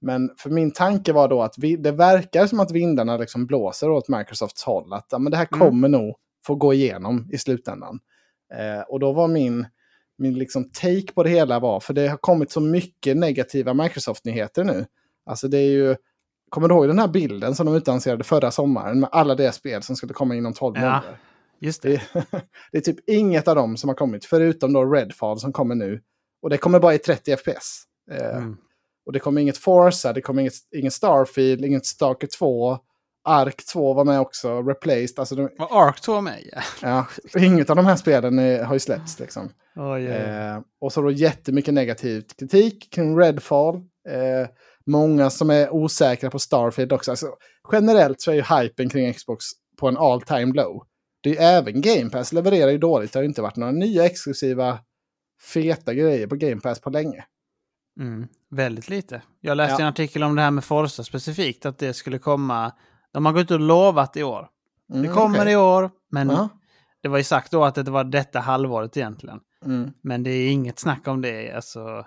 men 0.03 0.31
för 0.37 0.49
min 0.49 0.71
tanke 0.71 1.13
var 1.13 1.27
då 1.27 1.41
att 1.43 1.57
vi, 1.57 1.75
det 1.75 1.91
verkar 1.91 2.47
som 2.47 2.59
att 2.59 2.71
vindarna 2.71 3.17
liksom 3.17 3.45
blåser 3.45 3.89
åt 3.89 4.07
Microsofts 4.09 4.63
håll. 4.63 4.93
Att 4.93 5.07
ja, 5.11 5.17
men 5.19 5.31
det 5.31 5.37
här 5.37 5.47
Mm. 5.53 5.59
kommer 5.59 5.87
nog 5.87 6.15
få 6.47 6.55
gå 6.55 6.73
igenom 6.73 7.29
i 7.31 7.37
slutändan. 7.37 7.99
Eh, 8.53 8.81
och 8.81 8.99
då 8.99 9.11
var 9.11 9.27
min, 9.27 9.65
min 10.17 10.33
liksom 10.33 10.69
take 10.69 11.13
på 11.15 11.23
det 11.23 11.29
hela 11.29 11.59
var, 11.59 11.79
för 11.79 11.93
det 11.93 12.07
har 12.07 12.17
kommit 12.17 12.51
så 12.51 12.59
mycket 12.61 13.17
negativa 13.17 13.73
Microsoft-nyheter 13.73 14.63
nu. 14.63 14.85
Alltså 15.25 15.47
det 15.47 15.57
är 15.57 15.71
ju, 15.71 15.95
kommer 16.49 16.67
du 16.67 16.73
ihåg 16.75 16.87
den 16.87 16.99
här 16.99 17.07
bilden 17.07 17.55
som 17.55 17.65
de 17.65 17.75
utannonserade 17.75 18.23
förra 18.23 18.51
sommaren 18.51 18.99
med 18.99 19.09
alla 19.11 19.35
deras 19.35 19.55
spel 19.55 19.83
som 19.83 19.95
skulle 19.95 20.13
komma 20.13 20.35
inom 20.35 20.53
12 20.53 20.75
Ja. 20.75 20.81
månader? 20.81 21.17
Just 21.59 21.81
det. 21.81 22.01
Det, 22.13 22.25
det 22.71 22.77
är 22.77 22.81
typ 22.81 23.09
inget 23.09 23.47
av 23.47 23.55
dem 23.55 23.77
som 23.77 23.87
har 23.89 23.95
kommit, 23.95 24.25
förutom 24.25 24.73
då 24.73 24.85
Redfall 24.85 25.39
som 25.39 25.53
kommer 25.53 25.75
nu. 25.75 26.01
Och 26.41 26.49
det 26.49 26.57
kommer 26.57 26.79
bara 26.79 26.93
i 26.93 26.97
30 26.97 27.35
FPS. 27.37 27.83
Eh, 28.11 28.37
Mm. 28.37 28.57
Och 29.05 29.13
det 29.13 29.19
kommer 29.19 29.41
inget 29.41 29.57
Forza, 29.57 30.13
det 30.13 30.21
kommer 30.21 30.41
inget, 30.41 30.53
inget 30.75 30.93
Starfield, 30.93 31.65
inget 31.65 31.85
Stalker 31.85 32.27
2. 32.27 32.77
Ark 33.25 33.65
2 33.73 33.93
var 33.93 34.05
med 34.05 34.19
också, 34.19 34.61
Replaced. 34.61 35.19
Alltså 35.19 35.35
de, 35.35 35.49
Var 35.57 35.87
Ark 35.87 36.01
2 36.01 36.21
med? 36.21 36.49
Ja. 36.51 37.07
ja, 37.33 37.39
inget 37.39 37.69
av 37.69 37.75
de 37.75 37.85
här 37.85 37.95
spelen 37.95 38.39
är, 38.39 38.63
har 38.63 38.75
ju 38.75 38.79
släppts. 38.79 39.19
Liksom. 39.19 39.49
Oj, 39.75 39.85
oj. 39.85 40.07
Eh, 40.07 40.59
och 40.81 40.93
så 40.93 41.01
då 41.01 41.11
jättemycket 41.11 41.73
negativ 41.73 42.23
kritik 42.39 42.91
kring 42.91 43.19
Redfall. 43.19 43.75
Eh, 44.09 44.47
många 44.85 45.29
som 45.29 45.49
är 45.49 45.73
osäkra 45.73 46.29
på 46.29 46.39
Starfield 46.39 46.93
också. 46.93 47.11
Alltså, 47.11 47.27
generellt 47.71 48.21
så 48.21 48.31
är 48.31 48.35
ju 48.35 48.43
hypen 48.43 48.89
kring 48.89 49.13
Xbox 49.13 49.45
på 49.79 49.87
en 49.87 49.97
all 49.97 50.21
time 50.21 50.53
low. 50.53 50.83
Det 51.23 51.29
är 51.29 51.33
ju 51.33 51.39
även 51.39 51.81
Game 51.81 52.09
Pass 52.09 52.33
levererar 52.33 52.71
ju 52.71 52.77
dåligt. 52.77 53.13
Det 53.13 53.19
har 53.19 53.23
inte 53.23 53.41
varit 53.41 53.55
några 53.55 53.71
nya 53.71 54.05
exklusiva 54.05 54.79
feta 55.53 55.93
grejer 55.93 56.27
på 56.27 56.35
Game 56.35 56.61
Pass 56.61 56.81
på 56.81 56.89
länge. 56.89 57.25
Mm. 57.99 58.27
Väldigt 58.51 58.89
lite. 58.89 59.21
Jag 59.41 59.57
läste 59.57 59.73
Ja. 59.73 59.79
en 59.81 59.87
artikel 59.87 60.23
om 60.23 60.35
det 60.35 60.41
här 60.41 60.51
med 60.51 60.63
Forza 60.63 61.03
specifikt, 61.03 61.65
att 61.65 61.77
det 61.77 61.93
skulle 61.93 62.19
komma. 62.19 62.71
De 63.11 63.25
har 63.25 63.33
gått 63.33 63.41
ut 63.41 63.51
och 63.51 63.59
lovat 63.59 64.17
i 64.17 64.23
år. 64.23 64.47
Det 64.87 64.97
Mm, 64.97 65.13
kommer 65.13 65.39
okej. 65.41 65.53
i 65.53 65.55
år, 65.55 65.89
men 66.11 66.29
Ja. 66.29 66.49
det 67.01 67.07
var 67.09 67.17
ju 67.17 67.23
sagt 67.23 67.51
då 67.51 67.63
att 67.65 67.75
det 67.75 67.91
var 67.91 68.03
detta 68.03 68.39
halvåret 68.39 68.97
egentligen. 68.97 69.39
Mm. 69.65 69.91
Men 70.01 70.23
det 70.23 70.29
är 70.31 70.51
inget 70.51 70.79
snack 70.79 71.07
om 71.07 71.21
det. 71.21 71.51
Alltså, 71.51 72.05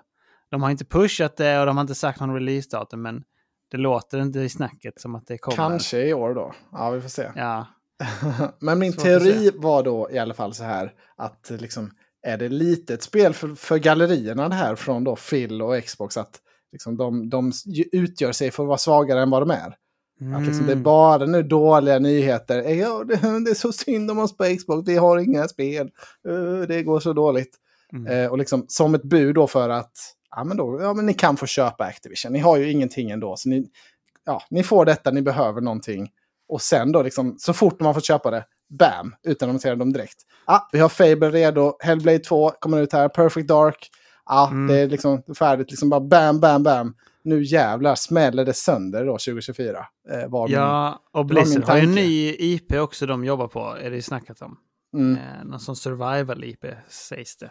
de 0.50 0.62
har 0.62 0.70
inte 0.70 0.84
pushat 0.84 1.36
det 1.36 1.60
och 1.60 1.66
de 1.66 1.76
har 1.76 1.82
inte 1.82 1.94
sagt 1.94 2.20
någon 2.20 2.34
releasedatum, 2.34 3.02
men 3.02 3.24
det 3.70 3.76
låter 3.76 4.18
inte 4.18 4.38
i 4.40 4.48
snacket 4.48 5.00
som 5.00 5.14
att 5.14 5.26
det 5.26 5.38
kommer. 5.38 5.56
Kanske 5.56 5.98
i 6.08 6.14
år 6.14 6.34
då. 6.34 6.52
Ja, 6.72 6.90
vi 6.90 7.00
får 7.00 7.08
se. 7.08 7.30
Ja, 7.36 7.66
Men 8.58 8.78
min 8.78 8.92
Svårt 8.92 9.02
teori 9.04 9.50
var 9.54 9.82
då 9.82 10.10
i 10.10 10.18
alla 10.18 10.34
fall 10.34 10.54
så 10.54 10.64
här 10.64 10.92
att 11.16 11.50
liksom, 11.58 11.90
är 12.26 12.36
det 12.36 12.48
lite 12.48 12.94
ett 12.94 13.02
spel 13.02 13.34
för, 13.34 13.54
för 13.54 13.78
gallerierna 13.78 14.48
det 14.48 14.54
här 14.54 14.74
från 14.74 15.04
då 15.04 15.16
Phil 15.16 15.62
och 15.62 15.84
Xbox 15.84 16.16
att 16.16 16.40
liksom, 16.72 16.96
de, 16.96 17.28
de 17.30 17.52
utgör 17.92 18.32
sig 18.32 18.50
för 18.50 18.62
att 18.62 18.66
vara 18.66 18.78
svagare 18.78 19.22
än 19.22 19.30
vad 19.30 19.42
de 19.42 19.50
är. 19.50 19.76
Att 20.36 20.46
liksom, 20.46 20.66
det 20.66 20.72
är 20.72 20.76
Mm. 20.76 20.82
bara 20.82 21.26
nu 21.26 21.42
dåliga 21.42 21.98
nyheter. 21.98 22.58
Eh, 22.58 22.78
Ja, 22.80 23.04
det, 23.04 23.14
det 23.44 23.50
är 23.50 23.54
så 23.54 23.72
synd 23.72 24.10
om 24.10 24.18
oss 24.18 24.36
på 24.36 24.44
Xbox, 24.58 24.88
vi 24.88 24.96
har 24.96 25.18
inga 25.18 25.48
spel. 25.48 25.90
Eh, 26.28 26.66
Det 26.68 26.82
går 26.82 27.00
så 27.00 27.12
dåligt. 27.12 27.56
Mm. 27.92 28.06
Eh, 28.06 28.30
och 28.30 28.38
liksom 28.38 28.64
som 28.68 28.94
ett 28.94 29.02
bud 29.04 29.34
då 29.34 29.46
för 29.46 29.68
att 29.68 29.92
ja, 30.36 30.44
men 30.44 30.56
då, 30.56 30.78
ja, 30.82 30.94
men 30.94 31.06
ni 31.06 31.14
kan 31.14 31.36
få 31.36 31.46
köpa 31.46 31.84
Activision. 31.84 32.32
Ni 32.32 32.38
har 32.38 32.56
ju 32.56 32.70
ingenting 32.70 33.10
ändå. 33.10 33.36
Så 33.36 33.48
ni, 33.48 33.68
ja, 34.24 34.42
ni 34.50 34.62
får 34.62 34.84
detta, 34.84 35.10
ni 35.10 35.22
behöver 35.22 35.60
någonting. 35.60 36.08
Och 36.48 36.62
sen 36.62 36.92
då, 36.92 37.02
liksom, 37.02 37.36
så 37.38 37.52
fort 37.52 37.80
man 37.80 37.94
får 37.94 38.00
köpa 38.00 38.30
det, 38.30 38.44
bam, 38.68 39.14
utannonserar 39.26 39.76
de 39.76 39.92
direkt. 39.92 40.16
Ah, 40.44 40.60
vi 40.72 40.78
har 40.78 40.88
Fable 40.88 41.30
redo, 41.30 41.76
Hellblade 41.80 42.18
2 42.18 42.50
kommer 42.50 42.78
ut 42.82 42.92
här, 42.92 43.08
Perfect 43.08 43.48
Dark. 43.48 43.88
Ja, 44.26 44.48
Mm. 44.50 44.66
det 44.66 44.80
är 44.80 44.88
liksom 44.88 45.22
färdigt. 45.38 45.70
Liksom 45.70 45.90
bara 45.90 46.00
bam, 46.00 46.40
bam, 46.40 46.62
bam. 46.62 46.94
Nu 47.24 47.42
jävlar 47.42 47.94
smäller 47.94 48.44
det 48.44 48.54
sönder 48.54 49.04
då 49.04 49.18
2024. 49.18 49.78
Eh, 50.10 50.28
var 50.28 50.48
min- 50.48 50.56
Ja, 50.56 51.02
och 51.12 51.20
min 51.20 51.26
Blizzard 51.26 51.64
har 51.64 51.76
ju 51.76 51.82
en 51.82 51.94
ny 51.94 52.36
IP 52.38 52.72
också 52.80 53.06
de 53.06 53.24
jobbar 53.24 53.48
på, 53.48 53.76
är 53.80 53.90
det 53.90 53.96
ju 53.96 54.02
snackat 54.02 54.42
om. 54.42 54.56
mm. 54.94 55.16
Eh, 55.16 55.44
någon 55.44 55.60
sån 55.60 55.76
survival-IP 55.76 56.64
sägs 56.88 57.36
det. 57.36 57.50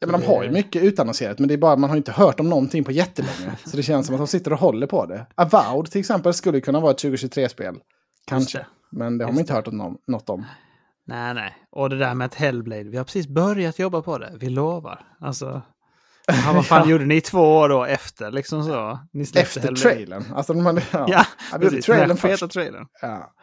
ja, 0.00 0.06
men 0.06 0.20
de 0.20 0.26
har 0.26 0.44
ju 0.44 0.50
mycket 0.50 0.82
utannonserat, 0.82 1.38
men 1.38 1.48
det 1.48 1.54
är 1.54 1.58
bara 1.58 1.76
man 1.76 1.90
har 1.90 1.96
inte 1.96 2.12
hört 2.12 2.40
om 2.40 2.48
någonting 2.48 2.84
på 2.84 2.92
jättelänge. 2.92 3.56
så 3.66 3.76
det 3.76 3.82
känns 3.82 4.06
som 4.06 4.14
att 4.14 4.20
de 4.20 4.26
sitter 4.26 4.52
och 4.52 4.58
håller 4.58 4.86
på 4.86 5.06
det. 5.06 5.26
Avowed 5.34 5.90
till 5.90 6.00
exempel 6.00 6.34
skulle 6.34 6.60
kunna 6.60 6.80
vara 6.80 6.90
ett 6.90 7.02
2023-spel. 7.04 7.74
Kanske. 8.26 8.66
Men 8.90 9.18
det 9.18 9.24
har 9.24 9.30
Just 9.30 9.34
man 9.36 9.40
inte 9.40 9.52
det. 9.52 9.56
hört 9.56 9.68
om, 9.86 9.98
något 10.06 10.30
om. 10.30 10.46
Nej, 11.06 11.34
nej. 11.34 11.54
Och 11.70 11.90
det 11.90 11.98
där 11.98 12.14
med 12.14 12.24
att 12.24 12.34
Hellblade, 12.34 12.82
vi 12.84 12.96
har 12.96 13.04
precis 13.04 13.28
börjat 13.28 13.78
jobba 13.78 14.02
på 14.02 14.18
det, 14.18 14.32
vi 14.40 14.48
lovar. 14.50 15.00
Alltså, 15.20 15.62
ja, 16.26 16.52
vad 16.54 16.66
fan 16.66 16.82
Ja. 16.84 16.90
gjorde 16.90 17.04
ni 17.04 17.20
två 17.20 17.56
år 17.58 17.68
då 17.68 17.84
efter 17.84 18.30
liksom 18.30 18.64
så? 18.64 18.98
Efter 19.34 19.60
Hellblade. 19.60 19.76
trailern. 19.80 20.24
Alltså, 20.34 20.52
de 20.54 20.66
hade, 20.66 20.82
ja. 20.92 21.06
Ja, 21.08 21.24
Ja, 21.52 21.58
precis. 21.58 21.84
trailern 21.86 22.16
först. 22.16 22.50
trailern. 22.50 22.86
Ja. 23.02 23.34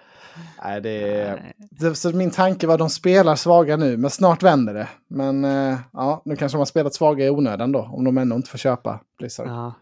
Nej, 0.63 0.81
det. 0.81 1.39
Nej. 1.81 1.95
Så 1.95 2.09
min 2.15 2.31
tanke 2.31 2.67
var 2.67 2.73
att 2.73 2.79
de 2.79 2.89
spelar 2.89 3.35
svaga 3.35 3.77
nu, 3.77 3.97
men 3.97 4.09
snart 4.09 4.43
vänder 4.43 4.73
det. 4.73 4.87
Men 5.09 5.45
eh, 5.45 5.77
ja, 5.93 6.21
nu 6.25 6.35
kanske 6.35 6.55
de 6.55 6.59
har 6.59 6.65
spelat 6.65 6.93
svaga 6.93 7.25
i 7.25 7.29
onödan 7.29 7.71
då, 7.71 7.79
om 7.79 8.03
de 8.03 8.17
ännu 8.17 8.35
inte 8.35 8.49
får 8.49 8.57
köpa 8.57 8.99
Blizzard. 9.17 9.47
Ja. 9.47 9.73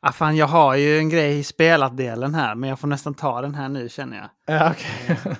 Ah, 0.00 0.12
fan, 0.12 0.36
jag 0.36 0.46
har 0.46 0.74
ju 0.74 0.98
en 0.98 1.08
grej 1.08 1.38
i 1.38 1.44
spelat-delen 1.44 2.34
här, 2.34 2.54
men 2.54 2.68
jag 2.68 2.78
får 2.78 2.88
nästan 2.88 3.14
ta 3.14 3.40
den 3.40 3.54
här 3.54 3.68
nu 3.68 3.88
känner 3.88 4.16
jag. 4.16 4.56
Ja, 4.56 4.70
okej. 4.70 5.18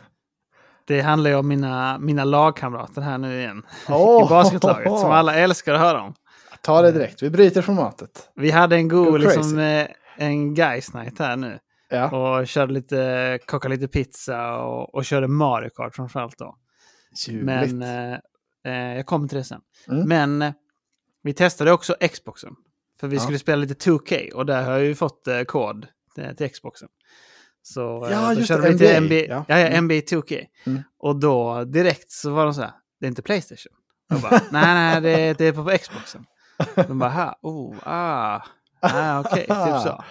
Det 0.84 1.00
handlar 1.00 1.30
ju 1.30 1.36
om 1.36 1.48
mina, 1.48 1.98
mina 1.98 2.24
lagkamrater 2.24 3.00
här 3.00 3.18
nu 3.18 3.38
igen. 3.38 3.62
Åh! 3.88 4.26
I 4.26 4.28
basketlaget, 4.28 4.98
som 4.98 5.10
alla 5.10 5.34
älskar 5.34 5.74
att 5.74 5.80
höra 5.80 6.02
om. 6.02 6.14
Ta 6.62 6.82
det 6.82 6.92
direkt, 6.92 7.22
vi 7.22 7.30
bryter 7.30 7.62
formatet. 7.62 8.30
Vi 8.34 8.50
hade 8.50 8.76
en 8.76 8.88
Go 8.88 9.04
god 9.04 9.20
liksom, 9.20 9.58
eh, 9.58 9.86
en 10.16 10.54
guys 10.54 10.94
night 10.94 11.18
här 11.18 11.36
nu. 11.36 11.58
Ja. 11.90 12.10
Och 12.10 12.46
körde 12.46 12.72
lite, 12.72 13.38
kokade 13.46 13.74
lite 13.74 13.88
pizza 13.88 14.56
och, 14.56 14.94
och 14.94 15.04
körde 15.04 15.28
Mario 15.28 15.70
Kart 15.70 15.94
framförallt 15.96 16.38
då. 16.38 16.56
Ljuvligt. 17.26 17.72
Men 17.72 17.82
eh, 17.82 18.18
eh, 18.64 18.96
jag 18.96 19.06
kommer 19.06 19.28
till 19.28 19.38
det 19.38 19.44
sen. 19.44 19.60
Mm. 19.88 20.08
Men 20.08 20.42
eh, 20.42 20.52
vi 21.22 21.32
testade 21.34 21.72
också 21.72 21.94
Xboxen. 22.12 22.54
För 23.02 23.08
vi 23.08 23.16
Ja. 23.16 23.22
skulle 23.22 23.38
spela 23.38 23.56
lite 23.60 23.90
2K 23.90 24.32
och 24.32 24.46
där 24.46 24.62
har 24.62 24.72
jag 24.72 24.84
ju 24.84 24.94
fått 24.94 25.26
eh, 25.28 25.42
kod 25.42 25.86
till, 26.14 26.36
till 26.36 26.50
Xboxen. 26.50 26.88
Så 27.62 28.06
eh, 28.06 28.12
Ja, 28.12 28.34
då 28.34 28.42
körde 28.42 28.62
vi 28.62 28.72
lite 28.72 29.00
NBA. 29.00 29.14
Ja. 29.14 29.44
ja. 29.48 29.58
Ja, 29.58 29.66
Mm. 29.66 29.84
NBA 29.84 29.94
2K. 29.94 30.44
Mm. 30.66 30.82
Och 30.98 31.16
då 31.20 31.64
direkt 31.64 32.10
så 32.10 32.30
var 32.30 32.44
de 32.44 32.54
så 32.54 32.60
här, 32.60 32.70
det 33.00 33.06
är 33.06 33.08
inte 33.08 33.22
Playstation. 33.22 33.72
Jag 34.08 34.20
bara, 34.20 34.30
nej, 34.50 34.74
nej, 34.74 35.00
det, 35.00 35.38
det 35.38 35.44
är 35.46 35.52
på, 35.52 35.78
Xboxen. 35.78 36.24
De 36.88 36.98
bara, 36.98 37.10
här, 37.10 37.34
oh, 37.42 37.76
ah, 37.82 38.40
ah 38.80 39.20
okej, 39.20 39.46
typ 39.46 39.56
så. 39.56 39.80
Så 39.80 40.02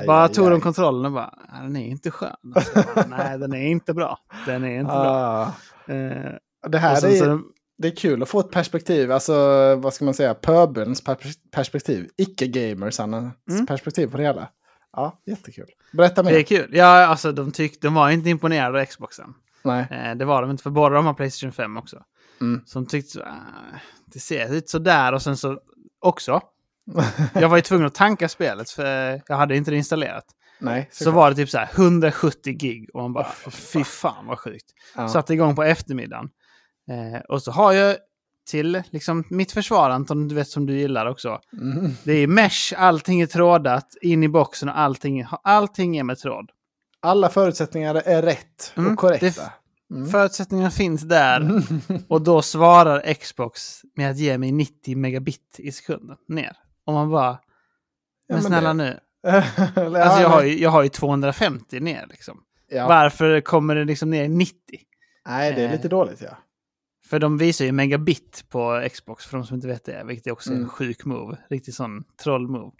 Aj, 0.00 0.06
bara 0.06 0.22
aj, 0.24 0.32
tog 0.34 0.44
aj. 0.44 0.50
de 0.50 0.60
kontrollen 0.60 1.04
och 1.06 1.12
bara, 1.12 1.34
"Ah, 1.48 1.62
den 1.62 1.76
är 1.76 1.86
inte 1.86 2.10
skön. 2.10 2.36
Alltså, 2.54 2.84
nej, 3.08 3.38
den 3.38 3.52
är 3.54 3.66
inte 3.66 3.94
bra. 3.94 4.18
Den 4.46 4.64
är 4.64 4.70
inte 4.80 4.84
bra. 4.92 5.06
Ah, 5.06 5.52
Eh, 5.86 6.32
det 6.68 6.78
här 6.78 7.06
är, 7.06 7.16
så, 7.18 7.40
det 7.78 7.88
är 7.88 7.96
kul 7.96 8.22
att 8.22 8.28
få 8.28 8.40
ett 8.40 8.50
perspektiv, 8.50 9.12
alltså 9.12 9.34
vad 9.76 9.94
ska 9.94 10.04
man 10.04 10.14
säga, 10.14 10.34
pöbelns 10.34 11.04
pers- 11.04 11.36
perspektiv, 11.50 12.08
icke-gamersarnas 12.16 13.32
Mm. 13.50 13.66
perspektiv 13.66 14.06
på 14.06 14.16
det 14.16 14.22
hela. 14.22 14.48
Ja, 14.92 15.22
jättekul. 15.26 15.66
Berätta 15.92 16.22
det 16.22 16.30
är 16.30 16.34
mer. 16.34 16.42
kul. 16.42 16.70
Ja, 16.72 17.06
alltså 17.06 17.32
de, 17.32 17.52
tyck, 17.52 17.82
de 17.82 17.94
var 17.94 18.10
inte 18.10 18.30
imponerade 18.30 18.80
av 18.80 18.84
Xboxen. 18.86 19.34
Nej. 19.64 19.86
Eh, 19.90 20.14
det 20.16 20.24
var 20.24 20.42
de 20.42 20.50
inte, 20.50 20.62
för 20.62 20.70
båda 20.70 20.94
de 20.94 21.06
har 21.06 21.14
Playstation 21.14 21.52
5 21.52 21.76
också. 21.76 22.02
Mm. 22.40 22.62
Så 22.66 22.78
de 22.78 22.86
tyckte, 22.86 23.24
ah, 23.24 23.78
det 24.06 24.18
ser 24.18 24.54
ut 24.54 24.68
sådär 24.68 25.12
och 25.12 25.22
sen 25.22 25.36
så 25.36 25.58
också. 26.00 26.40
Jag 27.34 27.48
var 27.48 27.56
ju 27.56 27.62
tvungen 27.62 27.86
att 27.86 27.94
tanka 27.94 28.28
spelet 28.28 28.70
för 28.70 29.20
jag 29.28 29.36
hade 29.36 29.56
inte 29.56 29.70
det 29.70 29.76
installerat. 29.76 30.24
Nej, 30.58 30.88
Så 30.92 31.10
var 31.10 31.30
det 31.30 31.36
typ 31.36 31.50
så 31.50 31.58
här 31.58 31.68
170 31.74 32.52
gig 32.52 32.90
och 32.94 33.00
man 33.02 33.12
bara, 33.12 33.26
fy 33.50 33.84
fan 33.84 34.26
vad 34.26 34.38
sjukt. 34.38 34.66
ja. 34.96 35.08
Satte 35.08 35.34
igång 35.34 35.56
på 35.56 35.62
eftermiddagen. 35.62 36.28
Eh, 36.90 37.20
och 37.28 37.42
så 37.42 37.50
har 37.50 37.72
jag 37.72 37.96
till 38.50 38.82
liksom, 38.90 39.24
mitt 39.28 39.52
försvar, 39.52 39.90
Anton, 39.90 40.28
du 40.28 40.34
vet 40.34 40.48
som 40.48 40.66
du 40.66 40.78
gillar 40.78 41.06
också. 41.06 41.40
Mm. 41.52 41.90
Det 42.04 42.12
är 42.12 42.26
mesh, 42.26 42.74
allting 42.76 43.20
är 43.20 43.26
trådat, 43.26 43.96
in 44.02 44.22
i 44.22 44.28
boxen 44.28 44.68
och 44.68 44.78
allting, 44.78 45.24
allting 45.42 45.96
är 45.96 46.04
med 46.04 46.18
tråd. 46.18 46.50
Alla 47.00 47.28
förutsättningar 47.28 47.94
är 47.94 48.22
rätt 48.22 48.72
Mm, 48.76 48.92
och 48.92 48.98
korrekta. 48.98 49.42
Mm. 49.90 50.08
Förutsättningarna 50.08 50.70
finns 50.70 51.02
där. 51.02 51.62
Och 52.08 52.22
då 52.22 52.42
svarar 52.42 53.14
Xbox 53.14 53.82
med 53.96 54.10
att 54.10 54.18
ge 54.18 54.38
mig 54.38 54.52
90 54.52 54.96
megabit 54.96 55.56
i 55.58 55.72
sekunden 55.72 56.16
ner. 56.28 56.52
Och 56.86 56.92
man 56.92 57.10
bara, 57.10 57.30
Ja, 57.30 57.38
men 58.28 58.36
men 58.36 58.42
snälla 58.42 58.68
det- 58.68 58.74
nu. 58.74 59.00
Alltså 59.76 59.98
ja, 59.98 60.20
jag 60.20 60.28
har, 60.28 60.42
ju, 60.42 60.58
jag 60.62 60.70
har 60.70 60.82
ju 60.82 60.88
250 60.88 61.80
ner 61.80 62.06
liksom. 62.10 62.40
ja. 62.68 62.88
Varför 62.88 63.40
kommer 63.40 63.74
det 63.74 63.84
liksom 63.84 64.10
ner 64.10 64.24
i 64.24 64.28
90? 64.28 64.56
Nej, 65.26 65.52
det 65.54 65.62
är 65.64 65.72
lite 65.72 65.86
Eh. 65.86 65.90
dåligt 65.90 66.20
ja. 66.22 66.36
För 67.06 67.18
de 67.18 67.38
visar 67.38 67.64
ju 67.64 67.72
megabit 67.72 68.44
på 68.48 68.88
Xbox 68.92 69.26
för 69.26 69.36
de 69.36 69.46
som 69.46 69.54
inte 69.54 69.68
vet 69.68 69.84
det, 69.84 70.04
vilket 70.04 70.26
är 70.26 70.30
också 70.30 70.50
Mm. 70.50 70.62
en 70.62 70.68
sjuk 70.68 71.04
move. 71.04 71.36
Riktigt 71.50 71.74
sån 71.74 72.04
troll-move. 72.22 72.72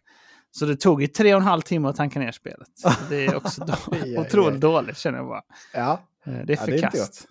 Så 0.50 0.64
det 0.67 0.76
tog 0.76 1.02
ju 1.02 1.09
tre 1.09 1.35
och 1.35 1.41
en 1.41 1.47
halv 1.47 1.61
timme 1.62 1.88
att 1.88 1.97
tanka 1.97 2.19
ner 2.19 2.33
spelet. 2.33 2.69
Så 2.75 2.91
det 3.11 3.26
är 3.26 3.37
också 3.37 3.64
då, 3.67 3.73
Aj, 3.93 4.00
aj, 4.02 4.19
otroligt 4.19 4.61
dåligt 4.61 4.99
känner 4.99 5.19
jag 5.19 5.26
bara. 5.26 5.43
Ja, 5.75 6.00
Eh, 6.26 6.33
Det 6.33 6.52
är 6.52 6.57
ja 6.57 6.62
är 6.62 6.67
förkast. 6.79 6.97
gott. 7.23 7.29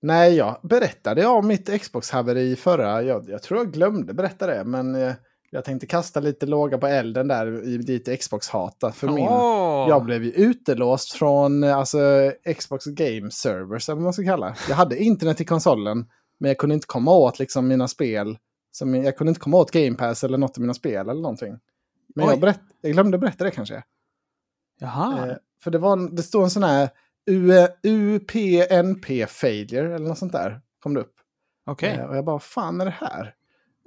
Nej, 0.00 0.34
jag 0.36 0.58
berättade 0.62 1.26
om 1.26 1.46
mitt 1.46 1.82
Xbox-haveri 1.82 2.56
förra. 2.56 3.02
Jag, 3.02 3.28
jag 3.28 3.42
tror 3.42 3.60
jag 3.60 3.72
glömde 3.72 4.14
berätta 4.14 4.46
det, 4.46 4.64
men 4.64 4.94
eh, 4.94 5.12
jag 5.54 5.64
tänkte 5.64 5.86
kasta 5.86 6.20
lite 6.20 6.46
låga 6.46 6.78
på 6.78 6.86
elden 6.86 7.28
där 7.28 7.68
i 7.68 7.78
ditt 7.78 8.20
Xbox-hata. 8.20 8.92
För 8.92 9.08
min, 9.08 9.28
Åh! 9.28 9.86
jag 9.88 10.04
blev 10.04 10.24
ju 10.24 10.30
utelåst 10.30 11.12
från 11.12 11.64
alltså, 11.64 12.32
Xbox 12.58 12.84
Game 12.84 13.30
Servers, 13.30 13.88
eller 13.88 13.96
vad 13.96 14.04
man 14.04 14.12
ska 14.12 14.24
kalla. 14.24 14.56
Jag 14.68 14.76
hade 14.76 15.02
internet 15.02 15.40
i 15.40 15.44
konsolen, 15.44 16.06
men 16.38 16.48
jag 16.48 16.58
kunde 16.58 16.74
inte 16.74 16.86
komma 16.86 17.10
åt 17.12 17.38
liksom, 17.38 17.68
mina 17.68 17.88
spel. 17.88 18.38
Som, 18.70 18.94
jag 18.94 19.16
kunde 19.16 19.28
inte 19.28 19.40
komma 19.40 19.56
åt 19.56 19.70
Game 19.70 19.94
Pass 19.96 20.24
eller 20.24 20.38
något 20.38 20.56
av 20.56 20.60
mina 20.60 20.74
spel 20.74 21.08
eller 21.08 21.22
någonting. 21.22 21.58
Men 22.14 22.26
jag, 22.26 22.40
berätt, 22.40 22.60
jag 22.80 22.92
glömde 22.92 23.18
berätta 23.18 23.44
det 23.44 23.50
kanske. 23.50 23.82
Jaha. 24.80 25.28
Eh, 25.28 25.36
för 25.62 25.70
det, 25.70 25.78
var, 25.78 25.92
en- 25.92 26.14
det 26.14 26.22
står 26.22 26.42
en 26.42 26.50
sån 26.50 26.62
här 26.62 26.88
UPnP 27.82 29.28
failure 29.28 29.94
eller 29.94 30.08
något 30.08 30.18
sånt 30.18 30.32
där. 30.32 30.60
Kom 30.82 30.94
det 30.94 31.00
upp. 31.00 31.14
Okej. 31.66 31.94
Eh, 31.94 32.04
och 32.04 32.16
jag 32.16 32.24
bara, 32.24 32.38
fan 32.38 32.80
är 32.80 32.84
det 32.84 32.96
här? 33.00 33.34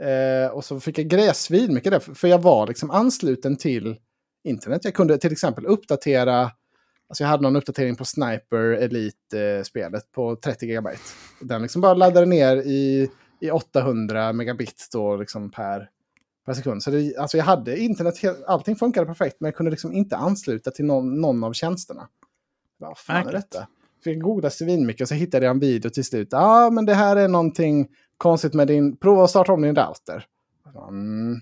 Eh, 0.02 0.52
och 0.52 0.66
så 0.66 0.80
fick 0.80 0.98
jag 0.98 1.08
greja 1.08 1.34
svinmycket 1.34 1.92
där. 1.92 2.00
För 2.00 2.28
jag 2.28 2.42
var 2.42 2.68
liksom 2.68 2.92
ansluten 2.92 3.58
till 3.58 3.98
internet. 4.44 4.82
Jag 4.86 4.94
kunde 4.94 5.18
till 5.18 5.32
exempel 5.32 5.66
uppdatera. 5.66 6.52
Alltså 7.10 7.24
jag 7.24 7.30
hade 7.30 7.44
någon 7.44 7.56
uppdatering 7.56 7.96
på 7.96 8.06
Sniper 8.06 8.58
Elite-spelet 8.58 10.12
på 10.12 10.36
30 10.36 10.68
GB. 10.68 10.90
Den 11.40 11.62
liksom 11.62 11.82
bara 11.82 11.94
laddade 11.94 12.26
ner 12.26 12.58
i, 12.58 13.10
i 13.42 13.52
800 13.52 14.34
megabit 14.34 14.88
då 14.92 15.16
liksom 15.16 15.52
per, 15.52 15.90
per 16.46 16.54
sekund. 16.54 16.84
Så 16.84 16.92
det, 16.92 17.18
alltså 17.18 17.38
jag 17.38 17.46
hade 17.46 17.80
internet, 17.80 18.16
allting 18.48 18.76
funkade 18.76 19.06
perfekt. 19.06 19.36
Men 19.40 19.48
jag 19.48 19.56
kunde 19.56 19.72
liksom 19.72 19.94
inte 19.94 20.18
ansluta 20.18 20.72
till 20.72 20.86
någon, 20.86 21.22
någon 21.22 21.44
av 21.44 21.54
tjänsterna. 21.54 22.08
Vad 22.78 22.98
fan 22.98 23.28
är 23.28 23.32
detta? 23.32 23.68
Fick 24.04 24.22
googla 24.22 24.50
svinmycket 24.50 25.02
och 25.02 25.08
så 25.08 25.16
hittade 25.16 25.46
jag 25.46 25.52
en 25.52 25.60
video 25.60 25.90
till 25.90 26.06
slut. 26.06 26.28
Ja, 26.32 26.66
ah, 26.66 26.70
men 26.70 26.86
det 26.86 26.94
här 26.94 27.16
är 27.16 27.28
någonting 27.28 27.88
konstigt 28.18 28.54
med 28.54 28.68
din... 28.68 28.98
Prova 28.98 29.24
att 29.24 29.30
starta 29.30 29.54
om 29.54 29.62
din 29.62 29.76
router. 29.76 30.26
Mm. 30.90 31.42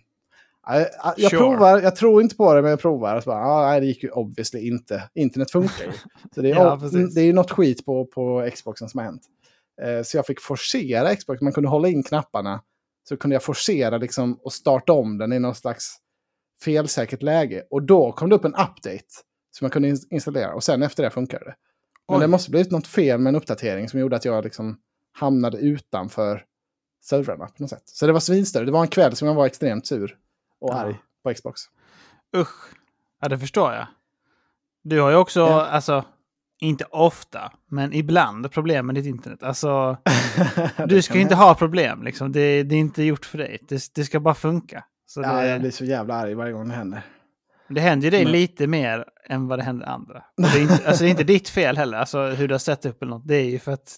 Ja, 0.67 0.79
Jag, 0.79 0.89
jag 1.17 1.29
Sure. 1.31 1.39
provar, 1.41 1.81
jag 1.81 1.95
tror 1.95 2.21
inte 2.21 2.35
på 2.35 2.53
det, 2.53 2.61
men 2.61 2.71
jag 2.71 2.79
provar. 2.79 3.21
Så 3.21 3.29
bara, 3.29 3.45
ah, 3.45 3.69
nej, 3.69 3.79
det 3.79 3.85
gick 3.85 4.03
ju 4.03 4.09
obviously 4.09 4.67
inte. 4.67 5.09
Internet 5.13 5.51
funkar 5.51 5.85
ju. 5.85 5.91
Så 6.35 6.41
det 6.41 6.51
är, 6.51 6.55
Ja, 6.55 6.79
det 7.15 7.21
är 7.21 7.25
ju 7.25 7.33
något 7.33 7.51
skit 7.51 7.85
på, 7.85 8.05
på 8.05 8.49
Xboxen 8.53 8.89
som 8.89 8.97
har 8.97 9.05
hänt. 9.05 9.21
Eh, 9.81 10.03
så 10.03 10.17
jag 10.17 10.25
fick 10.25 10.41
forcera 10.41 11.15
Xbox. 11.15 11.41
Man 11.41 11.53
kunde 11.53 11.69
hålla 11.69 11.87
in 11.87 12.03
knapparna. 12.03 12.61
Så 13.09 13.17
kunde 13.17 13.35
jag 13.35 13.43
forcera 13.43 13.97
liksom, 13.97 14.39
och 14.43 14.53
starta 14.53 14.93
om 14.93 15.17
den 15.17 15.33
i 15.33 15.39
någon 15.39 15.55
slags 15.55 15.95
felsäkert 16.63 17.21
läge. 17.21 17.63
Och 17.69 17.83
då 17.83 18.11
kom 18.11 18.29
det 18.29 18.35
upp 18.35 18.45
en 18.45 18.53
update 18.53 19.03
som 19.51 19.65
man 19.65 19.71
kunde 19.71 19.87
in- 19.89 19.97
installera. 20.09 20.53
Och 20.53 20.63
sen 20.63 20.83
efter 20.83 21.03
det 21.03 21.09
funkade 21.09 21.45
det. 21.45 21.55
Men 22.07 22.17
Oj. 22.17 22.21
det 22.21 22.27
måste 22.27 22.51
blivit 22.51 22.71
något 22.71 22.87
fel 22.87 23.19
med 23.19 23.31
en 23.31 23.35
uppdatering 23.35 23.89
som 23.89 23.99
gjorde 23.99 24.15
att 24.15 24.25
jag 24.25 24.43
liksom 24.43 24.77
hamnade 25.11 25.57
utanför 25.57 26.43
servrarna 27.03 27.45
på 27.47 27.53
något 27.63 27.69
sätt. 27.69 27.83
Så 27.85 28.07
det 28.07 28.13
var 28.13 28.19
svinstörigt. 28.19 28.67
Det 28.67 28.71
var 28.71 28.81
en 28.81 28.87
kväll 28.87 29.15
som 29.15 29.27
jag 29.27 29.35
var 29.35 29.45
extremt 29.45 29.87
sur 29.87 30.17
och 30.59 30.69
Ja. 30.73 30.77
arg 30.77 30.95
på 31.23 31.33
Xbox. 31.33 31.61
Usch. 32.37 32.73
Ja, 33.21 33.29
det 33.29 33.39
förstår 33.39 33.73
jag. 33.73 33.87
Du 34.83 34.99
har 35.01 35.09
ju 35.09 35.15
också, 35.15 35.39
Ja. 35.39 35.65
alltså, 35.65 36.05
inte 36.59 36.83
ofta, 36.85 37.51
men 37.67 37.93
ibland 37.93 38.51
problem 38.51 38.85
med 38.85 38.95
ditt 38.95 39.05
internet. 39.05 39.43
Alltså, 39.43 39.97
du 40.87 41.01
ska 41.01 41.13
ju 41.15 41.21
inte 41.21 41.35
ha 41.35 41.55
problem 41.55 42.03
liksom. 42.03 42.31
Det, 42.31 42.63
det 42.63 42.75
är 42.75 42.79
inte 42.79 43.03
gjort 43.03 43.25
för 43.25 43.37
dig. 43.37 43.57
Det, 43.67 43.93
det 43.95 44.03
ska 44.03 44.19
bara 44.19 44.33
funka. 44.35 44.83
Så 45.05 45.21
Ja, 45.21 45.33
det, 45.33 45.47
jag 45.47 45.61
blir 45.61 45.71
så 45.71 45.85
jävla 45.85 46.13
arg 46.15 46.33
varje 46.33 46.53
gång 46.53 46.69
det 46.69 46.75
händer. 46.75 47.01
det 47.69 47.81
händer 47.81 48.05
ju 48.05 48.11
dig 48.11 48.23
Men- 48.23 48.31
lite 48.31 48.67
mer 48.67 49.05
än 49.29 49.47
vad 49.47 49.59
det 49.59 49.63
händer 49.63 49.85
andra. 49.87 50.17
Och 50.37 50.43
det, 50.43 50.57
är 50.57 50.61
inte, 50.61 50.87
alltså, 50.87 51.03
det 51.03 51.07
är 51.07 51.11
inte 51.11 51.23
ditt 51.33 51.49
fel 51.49 51.77
heller, 51.77 51.97
alltså 51.97 52.25
hur 52.25 52.47
du 52.47 52.53
har 52.53 52.59
sett 52.59 52.85
upp 52.85 53.01
eller 53.01 53.09
något. 53.09 53.27
Det 53.27 53.35
är 53.35 53.49
ju 53.49 53.59
för 53.59 53.71
att 53.71 53.95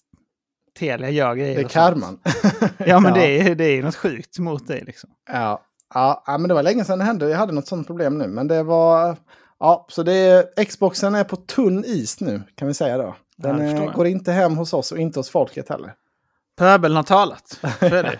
Telia 0.79 1.09
gör 1.09 1.35
grejer. 1.35 1.55
Det 1.55 1.61
är 1.61 1.67
karman. 1.67 2.19
Ja, 2.77 2.99
men 2.99 3.13
Det, 3.13 3.39
är, 3.41 3.55
det 3.55 3.65
är 3.65 3.83
något 3.83 3.95
sjukt 3.95 4.39
mot 4.39 4.67
dig 4.67 4.83
liksom. 4.85 5.09
Ja, 5.31 5.61
Ja, 5.93 6.23
ja, 6.27 6.37
men 6.37 6.47
det 6.47 6.53
var 6.53 6.63
länge 6.63 6.85
sedan 6.85 6.99
det 6.99 7.05
hände. 7.05 7.29
Jag 7.29 7.37
hade 7.37 7.53
något 7.53 7.67
sånt 7.67 7.87
problem 7.87 8.17
nu. 8.17 8.27
Men 8.27 8.47
det 8.47 8.63
var... 8.63 9.17
Ja, 9.59 9.85
så 9.89 10.03
det 10.03 10.13
är, 10.13 10.65
Xboxen 10.65 11.15
är 11.15 11.23
på 11.23 11.35
tunn 11.35 11.83
is 11.85 12.19
nu, 12.21 12.41
kan 12.55 12.67
vi 12.67 12.73
säga 12.73 12.97
då. 12.97 13.15
Den 13.37 13.75
Ja, 13.77 13.91
går 13.91 14.07
inte 14.07 14.31
hem 14.31 14.57
hos 14.57 14.73
oss 14.73 14.91
och 14.91 14.97
inte 14.97 15.19
hos 15.19 15.29
folket 15.29 15.69
heller. 15.69 15.93
Pöbeln 16.57 16.95
har 16.95 17.03
talat. 17.03 17.47
Så 17.79 17.85
är 17.85 18.03
det. 18.03 18.19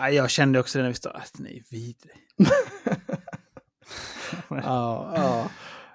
Nej, 0.00 0.14
jag 0.14 0.30
kände 0.30 0.60
också 0.60 0.78
det 0.78 0.82
när 0.82 0.88
vi 0.90 0.94
stod 0.94 1.12
att 1.16 1.38
ni 1.38 1.56
är 1.56 1.62
vidrig. 1.70 2.16
Ja, 4.48 5.12
ja. 5.16 5.44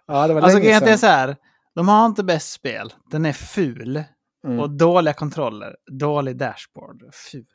ja 0.08 0.28
det 0.28 0.34
var 0.34 0.42
Alltså 0.42 0.58
länge 0.58 0.66
grejen 0.66 0.74
är 0.74 0.78
att 0.78 0.86
det 0.86 0.92
är 0.92 0.98
sedan. 0.98 1.00
så 1.00 1.06
här. 1.08 1.36
De 1.76 1.88
har 1.88 2.06
inte 2.06 2.24
bäst 2.24 2.52
spel. 2.52 2.94
Den 3.12 3.26
är 3.26 3.34
ful. 3.34 4.04
Mm. 4.48 4.60
Och 4.60 4.70
dåliga 4.70 5.14
kontroller. 5.14 5.76
Dålig 5.92 6.38
dashboard. 6.38 7.04
Ful. 7.32 7.46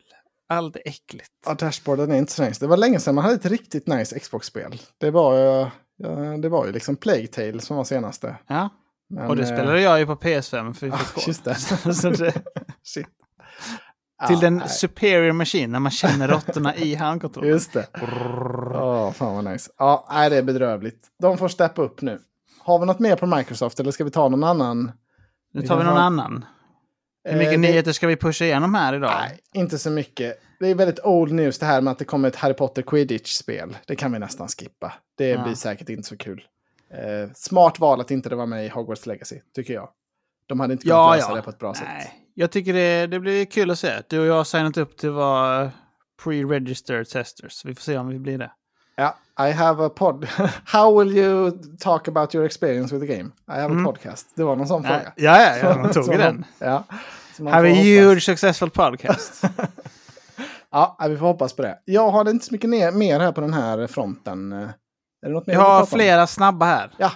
Allt 0.49 0.76
är 0.76 0.83
äckligt. 0.85 1.31
Ja, 1.47 1.55
dashboarden 1.55 2.11
är 2.11 2.17
inte 2.17 2.33
så 2.33 2.43
nice. 2.45 2.64
Det 2.64 2.69
var 2.69 2.76
länge 2.76 3.00
sedan 3.00 3.14
man 3.14 3.25
hade 3.25 3.37
ett 3.37 3.47
riktigt 3.47 3.87
nice 3.87 4.19
Xbox-spel. 4.19 4.81
Det 4.99 5.11
var 5.11 5.35
ju, 5.38 5.67
ja, 5.97 6.09
det 6.38 6.49
var 6.49 6.67
ju 6.67 6.73
liksom 6.73 6.97
Plague 6.97 7.26
Tale 7.26 7.61
som 7.61 7.76
var 7.76 7.85
senaste. 7.85 8.37
Ja. 8.47 8.69
Men, 9.09 9.26
Och 9.31 9.37
det 9.37 9.43
eh, 9.43 9.49
spelade 9.49 9.81
jag 9.81 9.99
ju 9.99 10.07
på 10.07 10.17
PS5 10.17 10.73
för 10.73 10.87
vi 10.87 10.93
ah, 10.93 10.97
fick 10.97 11.26
just 11.29 11.45
det. 11.45 11.55
Shit. 12.83 13.07
till 14.26 14.35
Ja, 14.35 14.41
den 14.41 14.57
nej, 14.57 14.69
superior 14.69 15.33
machine 15.33 15.73
när 15.73 15.81
man 15.81 15.93
känner 15.93 16.29
råttorna 16.29 16.76
i 16.76 16.95
handkontrollen. 17.00 17.50
Just 17.50 17.73
det. 17.73 17.87
Ja, 18.73 19.12
fan 19.12 19.35
vad 19.35 19.45
nice. 19.45 19.71
Ja, 19.79 20.09
nej, 20.11 20.31
det 20.31 20.37
är 20.37 20.43
bedrövligt. 20.43 21.09
De 21.23 21.38
får 21.38 21.49
steppa 21.49 21.83
upp 21.83 22.03
nu. 22.03 22.21
Har 22.61 22.79
vi 22.79 22.87
något 22.87 22.99
mer 22.99 23.17
på 23.17 23.26
Microsoft 23.26 23.81
eller 23.81 23.91
ska 23.91 24.05
vi 24.05 24.11
ta 24.11 24.29
någon 24.29 24.45
annan? 24.45 24.93
Nu 25.53 25.62
tar 25.62 25.79
vi 25.79 25.85
någon 25.85 25.93
ha- 25.93 26.00
annan. 26.03 26.45
Hur 27.25 27.38
mycket 27.38 27.52
Eh, 27.54 27.61
nyheter 27.61 27.93
ska 27.93 28.07
vi 28.07 28.16
pusha 28.16 28.45
igenom 28.45 28.75
här 28.75 28.95
idag? 28.95 29.12
Nej, 29.21 29.38
inte 29.52 29.78
så 29.78 29.90
mycket. 29.90 30.40
Det 30.61 30.69
är 30.69 30.75
väldigt 30.75 31.00
old 31.04 31.33
news 31.33 31.59
det 31.59 31.66
här 31.66 31.81
med 31.81 31.90
att 31.90 31.99
det 31.99 32.04
kommer 32.04 32.28
ett 32.28 32.37
Harry 32.37 32.54
Potter 32.54 32.83
Quidditch-spel. 32.83 33.76
Det 33.87 33.97
kan 33.97 34.12
vi 34.12 34.19
nästan 34.19 34.49
skippa. 34.49 34.93
Det 35.19 35.28
Ja. 35.28 35.45
blir 35.45 35.54
säkert 35.54 35.88
inte 35.88 36.09
så 36.09 36.16
kul. 36.16 36.45
Eh, 36.90 37.31
smart 37.35 37.78
val 37.78 38.00
att 38.00 38.11
inte 38.11 38.28
det 38.28 38.37
var 38.37 38.47
med 38.47 38.66
i 38.66 38.69
Hogwarts 38.69 39.07
Legacy, 39.07 39.40
tycker 39.54 39.75
jag. 39.75 39.88
De 40.47 40.61
hade 40.61 40.73
inte 40.73 40.83
kunnat 40.83 40.97
Ja, 40.97 41.14
lösa 41.14 41.28
ja. 41.31 41.37
det 41.37 41.43
på 41.43 41.50
ett 41.50 41.59
bra 41.59 41.75
sätt. 41.75 41.85
Nej, 41.88 42.12
jag 42.35 42.50
tycker 42.50 42.73
det, 42.73 43.07
det 43.07 43.21
blir 43.21 43.45
kul 43.45 43.71
att 43.71 43.78
se. 43.78 43.93
Du 44.09 44.21
och 44.21 44.26
jag 44.26 44.35
har 44.35 44.45
signat 44.45 44.76
upp 44.76 44.97
till 44.97 45.09
att 45.09 45.14
vara 45.14 45.71
pre-registered 46.25 47.04
testers. 47.04 47.64
Vi 47.64 47.75
får 47.75 47.83
se 47.83 47.99
om 47.99 48.09
vi 48.09 48.19
blir 48.19 48.38
det. 48.38 48.50
Ja, 48.97 49.16
I 49.38 49.53
have 49.53 49.85
a 49.87 49.88
pod... 49.88 50.25
How 50.64 50.99
will 50.99 51.17
you 51.17 51.50
talk 51.79 52.09
about 52.09 52.35
your 52.35 52.47
experience 52.47 52.95
with 52.95 53.07
the 53.07 53.17
game? 53.17 53.33
I 53.49 53.61
have 53.61 53.81
a 53.81 53.85
podcast. 53.85 54.26
Det 54.35 54.45
var 54.45 54.57
någon 54.57 54.69
sån 54.69 54.83
fråga. 54.83 55.12
ja, 55.17 55.43
ja, 55.43 55.57
ja 55.57 55.76
man 55.83 55.93
tog 55.93 56.09
den. 56.09 56.45
Ja. 56.59 56.85
Have 57.38 57.71
a 57.71 57.75
huge 57.75 58.21
successful 58.21 58.71
podcast. 58.71 59.45
Ja, 60.71 60.97
vi 61.09 61.17
får 61.17 61.26
hoppas 61.26 61.53
på 61.53 61.62
det. 61.62 61.79
Jag 61.85 62.11
har 62.11 62.31
inte 62.31 62.47
så 62.47 62.55
mycket 62.55 62.71
mer 62.71 63.21
här 63.21 63.33
på 63.33 63.41
den 63.41 63.55
här 63.55 63.87
fronten. 63.87 64.53
Är 64.53 64.73
det 65.23 65.29
något 65.29 65.47
mer 65.47 65.55
vill 65.55 65.61
har 65.61 65.64
prata 65.64 65.81
om? 65.81 65.87
flera 65.87 66.26
snabba 66.26 66.67
här. 66.67 66.91
Ja, 66.99 67.11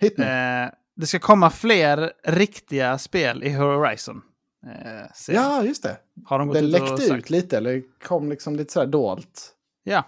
hit 0.00 0.18
me. 0.18 0.24
Eh, 0.64 0.70
det 0.96 1.06
ska 1.06 1.18
komma 1.18 1.50
fler 1.50 2.12
riktiga 2.24 2.98
spel 2.98 3.42
i 3.44 3.52
Horizon. 3.52 4.22
Eh, 4.66 5.06
jag. 5.28 5.44
Ja, 5.44 5.64
just 5.64 5.82
det. 5.82 5.96
har 6.24 6.38
de 6.38 6.48
gått 6.48 6.54
Det 6.56 6.64
ut 6.64 6.70
läckte 6.70 7.04
ut 7.04 7.30
lite, 7.30 7.56
eller 7.56 7.82
kom 8.04 8.30
liksom 8.30 8.56
lite 8.56 8.72
sådär 8.72 8.86
dolt 8.86 9.52
Ja. 9.84 10.04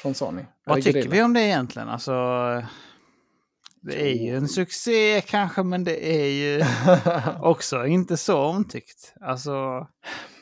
Från 0.00 0.14
Sony. 0.14 0.42
Vad 0.64 0.76
tycker 0.76 0.92
Guerrilla. 0.92 1.14
vi 1.14 1.22
om 1.22 1.32
det 1.34 1.40
egentligen? 1.40 1.88
Alltså, 1.88 2.12
det 3.82 4.10
är 4.10 4.14
ju 4.14 4.36
en 4.36 4.48
succé 4.48 5.20
kanske, 5.20 5.62
men 5.62 5.84
det 5.84 6.14
är 6.16 6.28
ju 6.28 6.64
också 7.40 7.86
inte 7.86 8.16
så 8.16 8.38
omtyckt. 8.38 9.14
Alltså, 9.20 9.86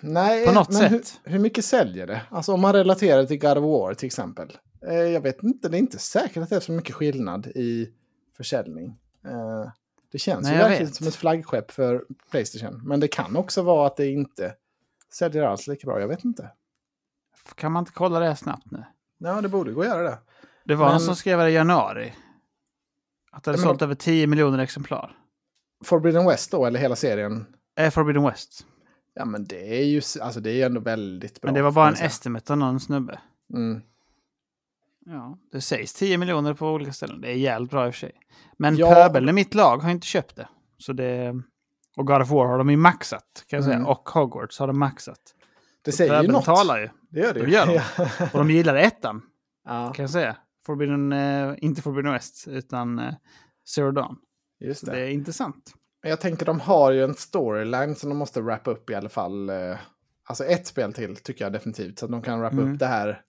Nej, 0.01 0.47
på 0.47 0.53
något 0.53 0.75
sätt. 0.75 0.93
Hur, 0.93 1.03
hur 1.33 1.39
mycket 1.39 1.65
säljer 1.65 2.07
det? 2.07 2.23
Alltså 2.31 2.53
om 2.53 2.61
man 2.61 2.73
relaterar 2.73 3.25
till 3.25 3.39
God 3.39 3.59
of 3.59 3.65
War 3.65 3.95
till 3.95 4.07
exempel. 4.07 4.59
Eh, 4.87 4.95
jag 4.95 5.21
vet 5.21 5.43
inte, 5.43 5.69
det 5.69 5.77
är 5.77 5.79
inte 5.79 5.99
säkert 5.99 6.43
att 6.43 6.51
det 6.51 6.57
är 6.57 6.61
så 6.61 6.73
mycket 6.73 6.95
skillnad 6.95 7.47
i 7.47 7.89
försäljning. 8.37 8.99
Eh, 9.25 9.71
det 10.13 10.19
känns 10.19 10.43
Nej, 10.43 10.53
ju 10.53 10.59
verkligen 10.59 10.87
vet. 10.87 10.95
som 10.95 11.07
ett 11.07 11.15
flaggskepp 11.15 11.71
för 11.71 12.05
Playstation. 12.31 12.81
Men 12.85 13.01
det 13.01 13.09
kan 13.09 13.37
också 13.37 13.63
vara 13.63 13.87
att 13.87 13.97
det 13.97 14.07
inte 14.07 14.55
säljer 15.13 15.43
alls 15.43 15.67
lika 15.67 15.87
bra. 15.87 16.01
Jag 16.01 16.09
vet 16.09 16.25
inte. 16.25 16.51
kan 17.55 17.73
man 17.73 17.83
inte 17.83 17.93
kolla 17.93 18.21
det 18.21 18.37
snabbt 18.37 18.71
nu? 18.71 18.85
Ja, 19.19 19.41
det 19.41 19.49
borde 19.49 19.73
gå 19.73 19.81
att 19.81 19.87
göra 19.87 20.03
det. 20.03 20.19
Det 20.65 20.75
var 20.75 20.87
Men- 20.87 20.93
någon 20.93 21.01
som 21.01 21.17
skrev 21.17 21.39
det 21.39 21.51
i 21.51 21.55
januari. 21.55 22.13
Att 23.33 23.45
det 23.45 23.51
hade 23.51 23.59
men 23.63 23.69
sålt 23.69 23.83
över 23.83 23.95
10 23.95 24.27
miljoner 24.27 24.59
exemplar. 24.59 25.17
Forbidden 25.85 26.27
West 26.27 26.51
då, 26.51 26.67
eller 26.67 26.81
hela 26.81 26.97
serien? 26.97 27.47
Eh, 27.79 27.91
Forbidden 27.91 28.23
West. 28.23 28.67
Ja, 29.15 29.25
men 29.25 29.45
det 29.45 29.79
är 29.81 29.85
ju 29.85 29.97
alltså, 30.23 30.41
det 30.41 30.63
är 30.63 30.67
ändå 30.67 30.81
väldigt 30.81 31.41
bra. 31.41 31.49
Men 31.49 31.55
det 31.55 31.63
var 31.63 31.73
bara 31.73 31.89
en 31.89 31.97
säga. 31.97 32.07
estimate 32.07 32.53
av 32.53 32.59
någon 32.59 32.81
snubbe. 32.81 33.21
Mm. 33.55 33.81
Ja, 35.07 35.39
det 35.53 35.61
sägs 35.61 35.95
10 35.95 36.19
miljoner 36.19 36.55
på 36.55 36.69
olika 36.71 36.93
ställen. 36.93 37.21
Det 37.21 37.29
är 37.31 37.35
jävligt 37.35 37.71
bra 37.71 37.87
i 37.87 37.91
och 37.91 37.95
för 37.95 37.99
sig. 37.99 38.13
Men 38.57 38.77
Ja. 38.77 38.95
Pöbeln 38.95 39.29
i 39.29 39.33
mitt 39.33 39.55
lag 39.55 39.79
har 39.79 39.91
inte 39.91 40.07
köpt 40.07 40.37
det. 40.37 40.49
Så 40.79 40.93
det... 40.93 41.43
Och 41.97 42.07
God 42.07 42.23
of 42.23 42.31
War 42.31 42.47
har 42.47 42.59
de 42.59 42.71
ju 42.71 42.77
maxat, 42.77 43.45
kan 43.47 43.57
jag 43.57 43.65
säga. 43.65 43.77
Mm. 43.77 43.87
Och 43.89 44.09
Hogwarts 44.09 44.59
har 44.59 44.67
de 44.67 44.79
maxat. 44.79 45.21
Det 45.91 45.97
säger 45.97 46.23
ju 46.23 46.29
något. 46.29 46.45
talar 46.45 46.79
ju. 46.79 46.89
Det 47.11 47.21
gör 47.21 47.35
det 47.35 47.41
ju. 47.41 47.49
gör 47.51 47.67
de. 47.67 47.73
Ja. 47.75 47.83
Och 48.33 48.39
de 48.39 48.51
gillar 48.51 48.75
ettan, 48.77 49.23
ja, 49.65 49.93
kan 49.97 50.03
jag 50.03 50.11
säga. 50.11 50.37
Forbidden, 50.67 51.13
eh, 51.13 51.55
inte 51.59 51.83
Forbidden 51.83 52.13
West, 52.13 52.49
utan 52.49 52.99
eh, 52.99 53.15
Zero 53.75 53.91
Dawn. 53.91 54.17
just 54.61 54.87
det. 54.87 54.93
det 54.93 55.01
är 55.01 55.09
intressant. 55.09 55.75
Men 56.03 56.11
Jag 56.11 56.21
tänker 56.21 56.47
de 56.47 56.61
har 56.61 56.91
ju 56.93 57.05
en 57.05 57.15
storyline 57.15 57.95
som 57.95 58.09
de 58.09 58.19
måste 58.19 58.41
wrappa 58.41 58.71
upp 58.71 58.91
i 58.91 58.95
alla 58.95 59.09
fall. 59.09 59.49
eh, 59.51 59.77
Alltså 60.29 60.45
ett 60.45 60.67
spel 60.67 60.93
till 60.93 61.17
tycker 61.17 61.45
jag 61.45 61.53
definitivt. 61.53 61.99
Så 61.99 62.05
att 62.05 62.11
de 62.11 62.23
kan 62.23 62.41
wrappa 62.41 62.57
Mm. 62.57 62.73
upp 62.73 62.79
det 62.79 62.87
här 62.87 63.21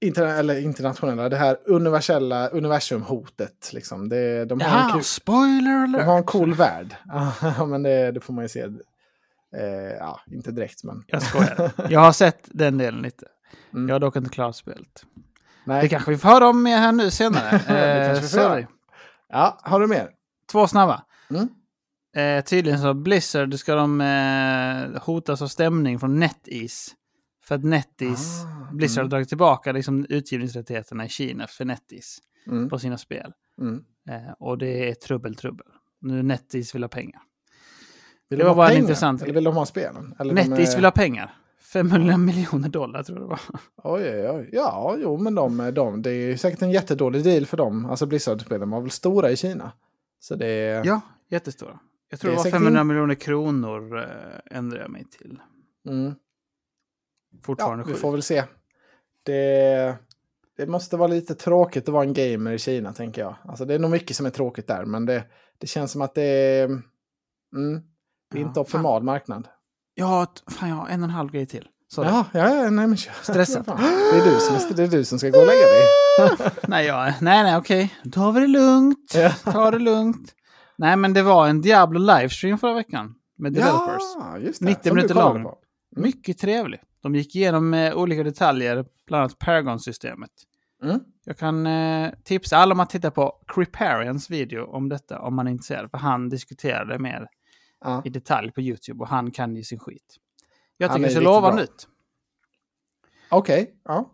interna 0.00 0.30
eller 0.30 0.60
internationella, 0.60 1.28
det 1.28 1.36
här 1.36 1.56
universella 1.66 2.48
universumhotet. 2.48 3.70
Liksom. 3.72 4.08
Det, 4.08 4.44
de, 4.44 4.60
har 4.60 4.68
en 4.68 4.74
Jaha, 4.84 4.92
kul, 4.92 5.04
spoiler 5.04 5.70
de 5.86 5.94
alert! 5.94 6.06
har 6.06 6.16
en 6.16 6.24
cool 6.24 6.54
värld. 6.54 6.94
Ja, 7.58 7.66
men 7.66 7.82
det, 7.82 8.12
det 8.12 8.20
får 8.20 8.32
man 8.34 8.44
ju 8.44 8.48
se. 8.48 8.66
Eh, 9.56 9.96
ja, 9.98 10.20
inte 10.26 10.50
direkt 10.52 10.84
men. 10.84 11.04
Jag 11.06 11.22
skojar. 11.22 11.72
Jag 11.90 12.00
har 12.00 12.12
sett 12.12 12.48
den 12.52 12.78
delen 12.78 13.02
lite. 13.02 13.26
Mm. 13.74 13.88
Jag 13.88 13.94
har 13.94 14.00
dock 14.00 14.16
inte 14.16 14.30
klarat 14.30 14.56
spelet. 14.56 15.06
Nej. 15.64 15.82
Det 15.82 15.88
kanske 15.88 16.10
vi 16.10 16.18
får 16.18 16.28
höra 16.28 16.48
om 16.48 16.62
mer 16.62 16.76
här 16.76 16.92
nu 16.92 17.10
senare. 17.10 17.60
Eh, 18.16 18.20
sorry. 18.22 18.66
Ja, 19.28 19.58
har 19.62 19.80
du 19.80 19.86
mer? 19.86 20.10
Två 20.52 20.66
snabba. 20.66 21.02
Mm. 21.30 21.48
Eh, 22.16 22.44
tydligen 22.44 22.78
så 22.80 22.94
Blizzard 22.94 23.54
ska 23.54 23.74
de 23.74 24.00
eh, 24.00 25.02
hotas 25.02 25.42
av 25.42 25.46
stämning 25.46 25.98
från 25.98 26.18
NetEase. 26.20 26.90
För 27.44 27.54
att 27.54 27.64
NetEase, 27.64 28.46
Ah, 28.46 28.72
Blizzard 28.72 28.98
har 28.98 29.02
mm. 29.04 29.10
dragit 29.10 29.28
tillbaka 29.28 29.72
liksom, 29.72 30.06
utgivningsrättigheterna 30.08 31.04
i 31.04 31.08
Kina 31.08 31.46
för 31.46 31.64
NetEase 31.64 32.20
Mm. 32.46 32.68
på 32.68 32.78
sina 32.78 32.98
spel. 32.98 33.32
Mm. 33.60 33.84
Eh, 34.08 34.32
och 34.38 34.58
det 34.58 34.90
är 34.90 34.94
trubbel, 34.94 35.34
trubbel. 35.36 35.66
Nu 36.00 36.22
NetEase 36.22 36.70
vill 36.76 36.82
ha 36.82 36.88
pengar. 36.88 37.20
Vill 38.30 38.38
Det 38.38 38.44
de 38.44 38.48
var 38.48 38.54
bara 38.54 38.66
en 38.66 38.70
pengar? 38.70 38.80
intressant 38.82 39.22
Eller 39.22 39.34
vill 39.34 39.44
de 39.44 39.56
ha 39.56 39.66
spelen? 39.66 40.14
Eller 40.18 40.34
de 40.34 40.42
NetEase 40.48 40.72
är- 40.72 40.76
vill 40.76 40.84
ha 40.84 40.90
pengar. 40.92 41.34
500 41.60 42.16
miljoner 42.16 42.68
dollar 42.68 43.02
tror 43.02 43.18
jag 43.18 43.24
det 43.28 43.30
var. 43.30 43.40
Oj, 43.96 44.02
oj, 44.10 44.30
oj. 44.30 44.48
Ja, 44.52 44.96
jo, 44.98 45.16
men 45.16 45.34
de, 45.34 45.70
de, 45.74 46.02
det 46.02 46.10
är 46.10 46.36
säkert 46.36 46.62
en 46.62 46.70
jättedålig 46.70 47.24
deal 47.24 47.46
för 47.46 47.56
dem. 47.56 47.86
Alltså 47.86 48.06
Blizzard-spelen 48.06 48.70
var 48.70 48.80
väl 48.80 48.90
stora 48.90 49.30
i 49.30 49.36
Kina. 49.36 49.72
Så 50.20 50.34
det. 50.34 50.82
Ja, 50.84 51.00
jättestora. 51.28 51.78
Jag 52.10 52.20
tror 52.20 52.30
Det 52.30 52.32
det, 52.32 52.36
var 52.36 52.44
säkert 52.44 52.56
500 52.58 52.80
in- 52.80 52.86
miljoner 52.86 53.14
kronor 53.14 53.98
eh, 53.98 54.56
ändrade 54.58 54.82
jag 54.82 54.90
mig 54.90 55.04
till. 55.18 55.40
Mm. 55.88 56.14
Fortfarande 57.42 57.84
Ja, 57.84 57.88
vi 57.88 57.94
får 57.94 58.12
väl 58.12 58.22
se. 58.22 58.44
Det, 59.22 59.96
det 60.56 60.66
måste 60.66 60.96
vara 60.96 61.08
lite 61.08 61.34
tråkigt 61.34 61.82
att 61.88 61.92
vara 61.92 62.04
en 62.04 62.12
gamer 62.14 62.52
i 62.52 62.58
Kina, 62.58 62.92
tänker 62.92 63.22
jag. 63.22 63.34
Alltså, 63.44 63.64
det 63.64 63.74
är 63.74 63.78
nog 63.78 63.90
mycket 63.90 64.16
som 64.16 64.26
är 64.26 64.30
tråkigt 64.30 64.66
där, 64.66 64.84
men 64.84 65.06
det, 65.06 65.24
det 65.58 65.66
känns 65.66 65.92
som 65.92 66.02
att 66.02 66.14
det 66.14 66.22
är... 66.22 66.64
Mm, 67.56 67.82
det 68.30 68.38
är 68.38 68.42
Ja, 68.42 68.46
inte 68.48 68.60
optimal 68.60 69.02
marknad. 69.02 69.48
Jag 69.94 70.06
har, 70.06 70.22
ett- 70.22 70.42
fan, 70.52 70.68
jag 70.68 70.76
har 70.76 70.88
en 70.88 71.00
och 71.02 71.08
en 71.08 71.14
halv 71.14 71.30
grej 71.30 71.46
till. 71.46 71.68
Sorry. 71.88 72.08
Ja, 72.08 72.24
ja, 72.32 72.54
ja, 72.54 72.70
nej 72.70 72.86
men 72.86 72.96
kör. 72.96 73.12
Stressat. 73.22 73.66
Fan, 73.66 73.76
Det 73.82 74.18
är, 74.18 74.24
du 74.34 74.40
som, 74.40 74.76
det 74.76 74.82
är 74.82 74.88
du 74.88 75.04
som 75.04 75.18
ska 75.18 75.28
gå 75.30 75.38
och 75.40 75.46
lägga 75.46 75.58
dig. 75.66 76.50
Nej, 76.68 76.86
ja, 76.86 77.04
nej, 77.20 77.42
nej, 77.42 77.56
okej. 77.56 77.94
Då 78.04 78.10
tar 78.10 78.32
vi 78.32 78.40
det 78.40 78.46
lugnt. 78.46 79.12
Ja. 79.14 79.30
Ta 79.52 79.70
det 79.70 79.78
lugnt. 79.78 80.34
Nej, 80.78 80.96
men 80.96 81.12
det 81.12 81.22
var 81.22 81.48
en 81.48 81.60
Diablo 81.60 81.98
livestream 82.00 82.58
förra 82.58 82.74
veckan 82.74 83.14
med 83.38 83.52
developers. 83.52 84.02
Ja, 84.18 84.38
just 84.38 84.60
det. 84.60 84.66
90 84.66 84.82
som 84.88 84.96
du 84.96 85.02
minuter 85.02 85.14
lång. 85.14 85.42
på. 85.42 85.58
Mycket 85.96 86.38
trevlig. 86.38 86.80
De 87.02 87.14
gick 87.14 87.36
igenom 87.36 87.74
eh, 87.74 87.94
olika 87.96 88.22
detaljer, 88.22 88.84
bland 89.06 89.20
annat 89.22 89.38
Paragon-systemet. 89.38 90.30
Mm. 90.84 91.00
Jag 91.24 91.38
kan 91.38 91.66
eh, 91.66 92.10
tipsa 92.24 92.56
alla 92.56 92.72
om 92.74 92.80
att 92.80 92.90
titta 92.90 93.10
på 93.10 93.32
Criparians 93.54 94.30
video 94.30 94.64
om 94.66 94.88
detta 94.88 95.18
om 95.20 95.34
man 95.36 95.46
är 95.46 95.50
intresserad. 95.50 95.90
För 95.90 95.98
han 95.98 96.28
diskuterade 96.28 96.98
mer 96.98 97.26
Ja. 97.84 98.02
i 98.04 98.08
detalj 98.08 98.52
på 98.52 98.60
YouTube 98.60 99.00
och 99.02 99.08
han 99.08 99.30
kan 99.30 99.56
ju 99.56 99.64
sin 99.64 99.78
skit. 99.78 100.16
Jag 100.76 100.88
Han 100.88 101.02
tycker 101.02 101.14
det 101.14 101.20
lovande 101.20 101.56
bra. 101.56 101.64
ut. 101.64 101.88
Okej, 103.30 103.74
ja. 103.84 104.10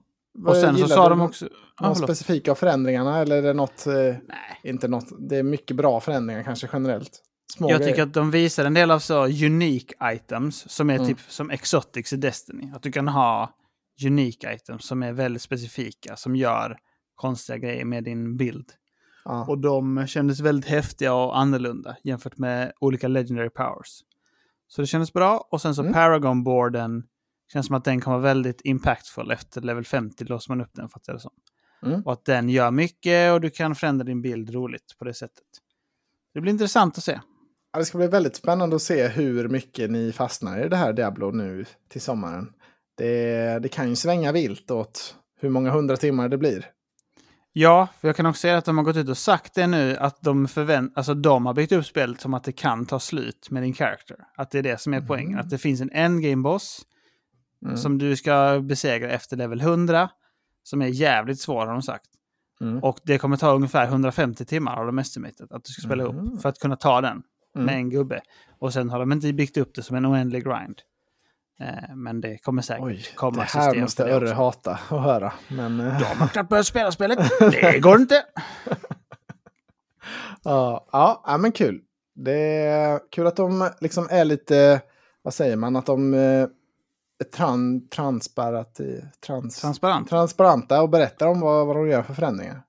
Och 0.47 0.57
sen 0.57 0.75
så 0.75 0.81
Gillar 0.83 0.97
sa 0.97 1.03
du 1.05 1.11
de 1.11 1.21
också... 1.21 1.49
Förlåt. 1.79 1.99
specifika 1.99 2.55
förändringarna 2.55 3.19
eller 3.19 3.37
är 3.37 3.43
det 3.43 3.53
något, 3.53 3.87
eh, 3.87 3.93
Nej. 3.95 4.19
inte 4.63 4.89
något, 4.89 5.07
det 5.19 5.37
är 5.37 5.43
mycket 5.43 5.77
bra 5.77 6.01
förändringar 6.01 6.43
kanske 6.43 6.69
generellt? 6.73 7.23
Små 7.53 7.71
Jag 7.71 7.79
grejer. 7.81 7.93
tycker 7.93 8.03
att 8.03 8.15
de 8.15 8.31
visar 8.31 8.65
en 8.65 8.75
del 8.75 8.91
av 8.91 8.99
så 8.99 9.25
unique 9.27 9.95
items 10.15 10.71
som 10.71 10.91
är 10.91 10.95
Mm. 10.95 11.07
typ 11.07 11.21
som 11.29 11.51
exotics 11.51 12.13
i 12.13 12.17
Destiny. 12.17 12.71
Att 12.75 12.83
du 12.83 12.93
kan 12.93 13.09
ha 13.09 13.55
unique 14.07 14.55
items 14.55 14.87
som 14.87 15.03
är 15.03 15.13
väldigt 15.13 15.43
specifika, 15.43 16.17
som 16.17 16.37
gör 16.37 16.79
konstiga 17.15 17.59
grejer 17.59 17.85
med 17.85 18.05
din 18.05 18.37
bild. 18.37 18.73
Ja. 19.29 19.45
Och 19.49 19.59
de 19.59 20.07
kändes 20.07 20.41
väldigt 20.41 20.71
häftiga 20.71 21.15
och 21.15 21.39
annorlunda 21.39 21.97
jämfört 22.05 22.39
med 22.39 22.73
olika 22.81 23.09
legendary 23.09 23.51
powers. 23.51 24.03
Så 24.69 24.81
det 24.81 24.87
kändes 24.87 25.13
bra. 25.13 25.49
Och 25.51 25.61
sen 25.61 25.75
så 25.75 25.83
Mm. 25.83 25.95
Paragon-boarden 25.95 27.03
känns 27.53 27.67
som 27.67 27.77
att 27.77 27.85
den 27.85 28.01
kommer 28.01 28.17
vara 28.17 28.25
väldigt 28.25 28.61
impactful. 28.65 29.31
Efter 29.31 29.61
level 29.61 29.85
50 29.85 30.25
låser 30.25 30.51
man 30.51 30.61
upp 30.61 30.71
den, 30.75 30.89
fattar 30.89 31.13
jag 31.13 31.17
det 31.17 31.23
som. 31.23 31.33
Mm. 31.87 32.03
Och 32.03 32.13
att 32.13 32.25
den 32.25 32.49
gör 32.49 32.71
mycket 32.71 33.33
och 33.33 33.41
du 33.41 33.51
kan 33.51 33.75
förändra 33.75 34.05
din 34.05 34.23
bild 34.23 34.51
roligt 34.51 34.95
på 34.99 35.05
det 35.05 35.15
sättet. 35.15 35.45
Det 36.35 36.41
blir 36.41 36.53
intressant 36.53 36.99
att 36.99 37.05
se. 37.05 37.21
Ja, 37.73 37.79
det 37.79 37.85
ska 37.85 37.99
bli 37.99 38.07
väldigt 38.07 38.37
spännande 38.37 38.77
att 38.77 38.83
se 38.83 39.09
hur 39.09 39.49
mycket 39.49 39.91
ni 39.91 40.13
fastnar 40.13 40.65
i 40.65 40.69
det 40.69 40.77
här 40.77 40.93
Diablo 40.93 41.31
nu 41.31 41.65
till 41.89 42.01
sommaren. 42.01 42.53
Det, 42.97 43.59
det 43.63 43.69
kan 43.69 43.89
ju 43.89 43.97
svänga 43.97 44.33
vilt 44.33 44.71
åt 44.71 45.17
hur 45.41 45.49
många 45.51 45.71
hundra 45.71 45.97
timmar 45.97 46.29
det 46.29 46.39
blir. 46.39 46.67
Ja, 47.59 47.89
för 48.01 48.09
jag 48.09 48.17
kan 48.17 48.27
också 48.27 48.41
säga 48.41 48.59
att 48.59 48.65
de 48.65 48.77
har 48.79 48.85
gått 48.85 48.97
ut 48.97 49.09
och 49.09 49.19
sagt 49.19 49.55
det 49.55 49.67
nu, 49.67 49.97
att 49.97 50.23
de, 50.23 50.49
förvänt 50.49 50.93
alltså, 50.97 51.15
de 51.15 51.47
har 51.47 51.55
byggt 51.55 51.73
upp 51.73 51.87
spelet 51.87 52.21
som 52.21 52.35
att 52.35 52.45
det 52.45 52.53
kan 52.53 52.87
ta 52.87 53.01
slut 53.01 53.51
med 53.51 53.63
din 53.63 53.75
character. 53.75 54.17
Att 54.37 54.51
det 54.51 54.59
är 54.59 54.63
det 54.63 54.81
som 54.81 54.95
är 54.95 55.01
poängen. 55.01 55.39
Att 55.39 55.51
det 55.51 55.59
finns 55.59 55.81
en 55.81 55.91
endgame-boss 55.91 56.83
Mm. 57.65 57.77
som 57.77 57.99
du 57.99 58.17
ska 58.17 58.61
besegra 58.63 59.11
efter 59.11 59.37
level 59.37 59.61
100, 59.61 60.09
som 60.63 60.83
är 60.83 60.87
jävligt 60.87 61.41
svår 61.41 61.67
har 61.67 61.73
de 61.73 61.83
sagt. 61.83 62.07
Mm. 62.61 62.79
Och 62.79 62.99
det 63.05 63.19
kommer 63.19 63.37
ta 63.37 63.55
ungefär 63.55 63.87
150 63.87 64.45
timmar 64.45 64.77
har 64.77 64.87
de 64.87 64.99
estimatet 64.99 65.53
att 65.53 65.65
du 65.65 65.73
ska 65.73 65.83
spela 65.83 66.05
Mhm. 66.05 66.27
ihop 66.27 66.43
för 66.43 66.49
att 66.49 66.59
kunna 66.59 66.77
ta 66.77 67.01
den 67.01 67.23
Mm. 67.55 67.67
med 67.67 67.75
en 67.75 67.91
gubbe. 67.91 68.21
Och 68.59 68.73
sen 68.73 68.91
har 68.91 68.99
de 68.99 69.13
inte 69.13 69.33
byggt 69.33 69.57
upp 69.57 69.75
det 69.75 69.83
som 69.83 69.97
en 69.97 70.07
oändlig 70.07 70.45
grind. 70.45 70.81
Eh, 71.61 71.95
men 71.97 72.21
det 72.21 72.39
kommer 72.39 72.63
säkert 72.63 72.85
Oj, 72.85 73.07
komma 73.15 73.37
det 73.37 73.43
här 73.43 73.63
system 73.63 73.81
måste 73.83 74.05
Örre 74.05 74.29
hata 74.29 74.71
att 74.71 74.81
höra. 74.89 75.33
Men, 75.49 75.81
eh, 75.81 75.99
De 75.99 76.05
har 76.05 76.29
knappt 76.29 76.51
börjat 76.51 76.67
spela 76.67 76.93
spelet. 76.93 77.19
Det 77.41 77.79
går 77.81 78.01
inte. 78.01 78.15
ja, 80.45 80.87
ja, 81.27 81.39
men 81.41 81.53
kul. 81.53 81.81
Det 82.15 82.41
är 82.67 83.01
kul 83.11 83.27
att 83.27 83.37
de 83.37 83.71
liksom 83.81 84.09
är 84.11 84.25
lite, 84.25 84.81
vad 85.23 85.35
säger 85.35 85.57
man, 85.57 85.77
att 85.77 85.87
de 85.87 86.15
eh, 86.15 86.21
är 86.21 86.49
tran, 87.35 87.89
transparat, 87.89 88.81
trans, 89.27 89.61
Transparent. 89.61 90.09
transparenta 90.09 90.83
och 90.83 90.91
berättar 90.91 91.27
om 91.27 91.41
vad, 91.41 91.67
vad 91.67 91.77
de 91.77 91.89
gör 91.89 92.03
för 92.03 92.15
förändringar. 92.15 92.63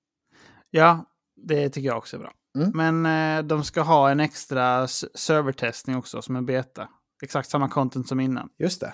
Ja, 0.69 1.05
det 1.35 1.69
tycker 1.69 1.87
jag 1.87 1.97
också 1.97 2.15
är 2.15 2.19
bra. 2.19 2.31
Mm. 2.57 2.71
Men 3.01 3.37
eh, 3.37 3.43
de 3.43 3.63
ska 3.63 3.81
ha 3.81 4.09
en 4.09 4.19
extra 4.19 4.87
servertestning 5.15 5.97
också 5.97 6.21
som 6.21 6.35
en 6.35 6.45
beta. 6.45 6.87
Exakt 7.23 7.49
samma 7.49 7.69
content 7.69 8.07
som 8.07 8.19
innan. 8.19 8.49
Just 8.59 8.81
det. 8.81 8.93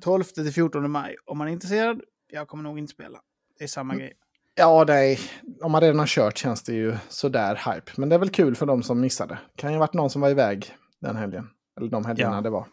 12 0.00 0.24
till 0.24 0.52
14 0.52 0.90
maj. 0.90 1.16
Om 1.26 1.38
man 1.38 1.48
är 1.48 1.52
intresserad, 1.52 2.00
jag 2.32 2.48
kommer 2.48 2.62
nog 2.64 2.78
inte 2.78 2.92
spela. 2.92 3.18
Det 3.58 3.64
är 3.64 3.68
samma 3.68 3.94
grej. 3.94 4.12
Ja, 4.54 4.84
nej. 4.88 5.18
Om 5.62 5.72
man 5.72 5.80
redan 5.80 5.98
har 5.98 6.06
kört 6.06 6.38
känns 6.38 6.62
det 6.62 6.72
ju 6.74 6.96
sådär 7.08 7.54
hype. 7.54 7.92
Men 7.96 8.08
det 8.08 8.14
är 8.14 8.18
väl 8.18 8.30
kul 8.30 8.54
för 8.56 8.66
de 8.66 8.82
som 8.82 9.00
missade. 9.00 9.38
Kan 9.56 9.70
ju 9.70 9.76
ha 9.76 9.80
varit 9.80 9.94
någon 9.94 10.10
som 10.10 10.20
var 10.22 10.30
iväg 10.30 10.74
den 11.00 11.16
helgen. 11.16 11.48
Eller 11.80 11.90
de 11.90 12.04
helgerna 12.04 12.36
Ja. 12.36 12.40
det 12.40 12.50
var. 12.50 12.66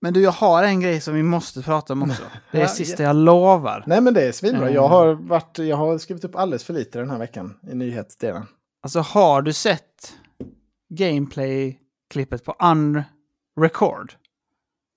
Men 0.00 0.14
du, 0.14 0.22
jag 0.22 0.30
har 0.30 0.62
en 0.62 0.80
grej 0.80 1.00
som 1.00 1.14
vi 1.14 1.22
måste 1.22 1.62
prata 1.62 1.92
om 1.92 2.02
också. 2.02 2.22
Det 2.52 2.60
är 2.62 2.66
sista 2.66 3.02
jag 3.02 3.16
lovar. 3.16 3.84
Nej, 3.86 4.00
men 4.00 4.14
det 4.14 4.22
är 4.28 4.32
svinbra. 4.32 4.62
Mm. 4.62 4.74
Jag, 4.74 4.88
har 4.88 5.14
varit, 5.14 5.58
jag 5.58 5.76
har 5.76 5.98
skrivit 5.98 6.24
upp 6.24 6.36
alldeles 6.36 6.64
för 6.64 6.72
lite 6.74 6.98
den 6.98 7.10
här 7.10 7.18
veckan 7.18 7.58
i 7.70 7.74
nyhetsdelen. 7.74 8.46
Alltså 8.82 9.00
har 9.00 9.42
du 9.42 9.52
sett 9.52 10.14
gameplay-klippet 10.94 12.44
på 12.44 12.52
Unrecord? 13.56 14.14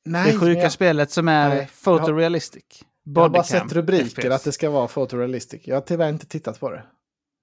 Nej, 0.06 0.32
det 0.32 0.40
sjuka 0.40 0.62
jag, 0.62 0.72
spelet 0.72 1.12
som 1.12 1.28
är 1.28 1.50
Nej, 1.50 1.70
photorealistic. 1.84 2.64
jag 3.04 3.22
har 3.22 3.30
bara 3.30 3.44
sett 3.44 3.74
rubriker 3.74 4.22
FPS. 4.22 4.32
att 4.32 4.44
det 4.44 4.52
ska 4.52 4.70
vara 4.70 4.88
photorealistic. 4.88 5.62
Jag 5.66 5.76
har 5.76 5.82
tyvärr 5.82 6.10
inte 6.10 6.26
tittat 6.26 6.60
på 6.60 6.70
det. 6.70 6.84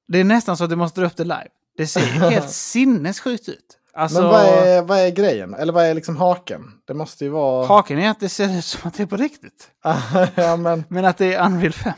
Det 0.09 0.21
är 0.21 0.25
nästan 0.25 0.57
så 0.57 0.65
att 0.65 0.71
du 0.71 0.77
måste 0.77 1.01
dra 1.01 1.07
upp 1.07 1.17
det 1.17 1.25
live. 1.25 1.49
Det 1.77 1.87
ser 1.87 2.01
helt 2.01 2.51
sinnessjukt 2.51 3.49
ut. 3.49 3.79
Alltså, 3.97 4.21
Men 4.21 4.31
vad 4.31 4.45
är, 4.45 4.83
vad 4.83 4.99
är 4.99 5.11
grejen? 5.11 5.55
Eller 5.55 5.73
vad 5.73 5.85
är 5.85 5.95
liksom 5.95 6.17
haken? 6.17 6.73
Det 6.87 6.95
måste 6.95 7.25
ju 7.25 7.31
vara... 7.31 7.67
haken 7.67 7.99
är 7.99 8.11
att 8.11 8.21
det 8.21 8.29
ser 8.29 8.59
ut 8.59 8.65
som 8.65 8.89
att 8.89 8.95
det 8.95 9.03
är 9.03 9.07
på 9.07 9.17
riktigt. 9.17 9.71
ja, 10.35 10.57
men 10.57 10.85
Men 10.89 11.05
att 11.05 11.19
det 11.19 11.35
är 11.35 11.47
Unreal 11.47 11.73
5. 11.73 11.93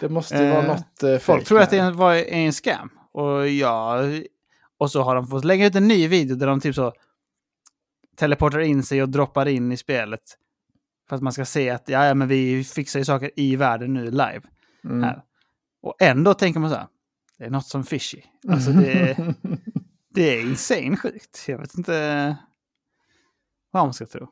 det 0.00 0.08
måste 0.08 0.36
ju 0.36 0.50
vara 0.50 0.62
Eh, 0.62 0.68
något 0.68 1.02
eh, 1.02 1.18
Folk 1.18 1.46
tror 1.46 1.60
att 1.60 1.70
det 1.70 1.78
är 1.78 1.82
en, 1.82 2.00
är 2.00 2.46
en 2.46 2.52
scam. 2.52 2.90
Och 3.12 3.48
ja... 3.48 4.02
Och 4.80 4.90
så 4.90 5.02
har 5.02 5.14
de 5.14 5.26
fått 5.26 5.44
lägga 5.44 5.66
ut 5.66 5.74
en 5.74 5.88
ny 5.88 6.08
video 6.08 6.36
där 6.36 6.46
de 6.46 6.60
typ 6.60 6.74
så 6.74 6.92
teleportar 8.18 8.60
in 8.60 8.82
sig 8.82 9.02
och 9.02 9.08
droppar 9.08 9.48
in 9.48 9.72
i 9.72 9.76
spelet. 9.76 10.20
För 11.08 11.16
att 11.16 11.22
man 11.22 11.32
ska 11.32 11.44
se 11.44 11.70
att 11.70 11.88
ja, 11.88 12.14
men 12.14 12.28
vi 12.28 12.64
fixar 12.64 12.98
ju 12.98 13.04
saker 13.04 13.30
i 13.36 13.56
världen 13.56 13.94
nu 13.94 14.10
live. 14.10 14.42
Mm. 14.84 15.02
Här. 15.02 15.22
Och 15.82 16.02
ändå 16.02 16.34
tänker 16.34 16.60
man 16.60 16.70
så 16.70 16.76
här. 16.76 16.86
Det 17.38 17.44
är 17.44 17.50
något 17.50 17.66
som 17.66 17.84
fishy. 17.84 18.22
Alltså 18.48 18.70
det, 18.70 19.16
det 20.14 20.36
är 20.36 20.40
insane 20.40 20.96
sjukt. 20.96 21.44
Jag 21.48 21.58
vet 21.58 21.74
inte 21.74 22.36
vad 23.70 23.84
man 23.84 23.94
ska 23.94 24.06
tro. 24.06 24.28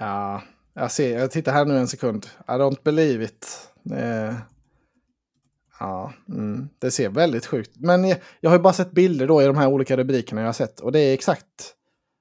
Ja, 0.00 0.42
jag 0.74 0.90
ser. 0.90 1.18
Jag 1.18 1.30
tittar 1.30 1.52
här 1.52 1.64
nu 1.64 1.78
en 1.78 1.88
sekund. 1.88 2.26
I 2.48 2.50
don't 2.50 2.82
believe 2.84 3.24
it. 3.24 3.70
Eh, 3.92 4.34
ja, 5.80 6.12
mm, 6.28 6.68
det 6.78 6.90
ser 6.90 7.08
väldigt 7.08 7.46
sjukt. 7.46 7.76
Men 7.76 8.08
jag, 8.08 8.18
jag 8.40 8.50
har 8.50 8.56
ju 8.56 8.62
bara 8.62 8.72
sett 8.72 8.92
bilder 8.92 9.26
då 9.26 9.42
i 9.42 9.46
de 9.46 9.56
här 9.56 9.66
olika 9.66 9.96
rubrikerna 9.96 10.40
jag 10.40 10.48
har 10.48 10.52
sett. 10.52 10.80
Och 10.80 10.92
det 10.92 11.00
är 11.00 11.14
exakt. 11.14 11.76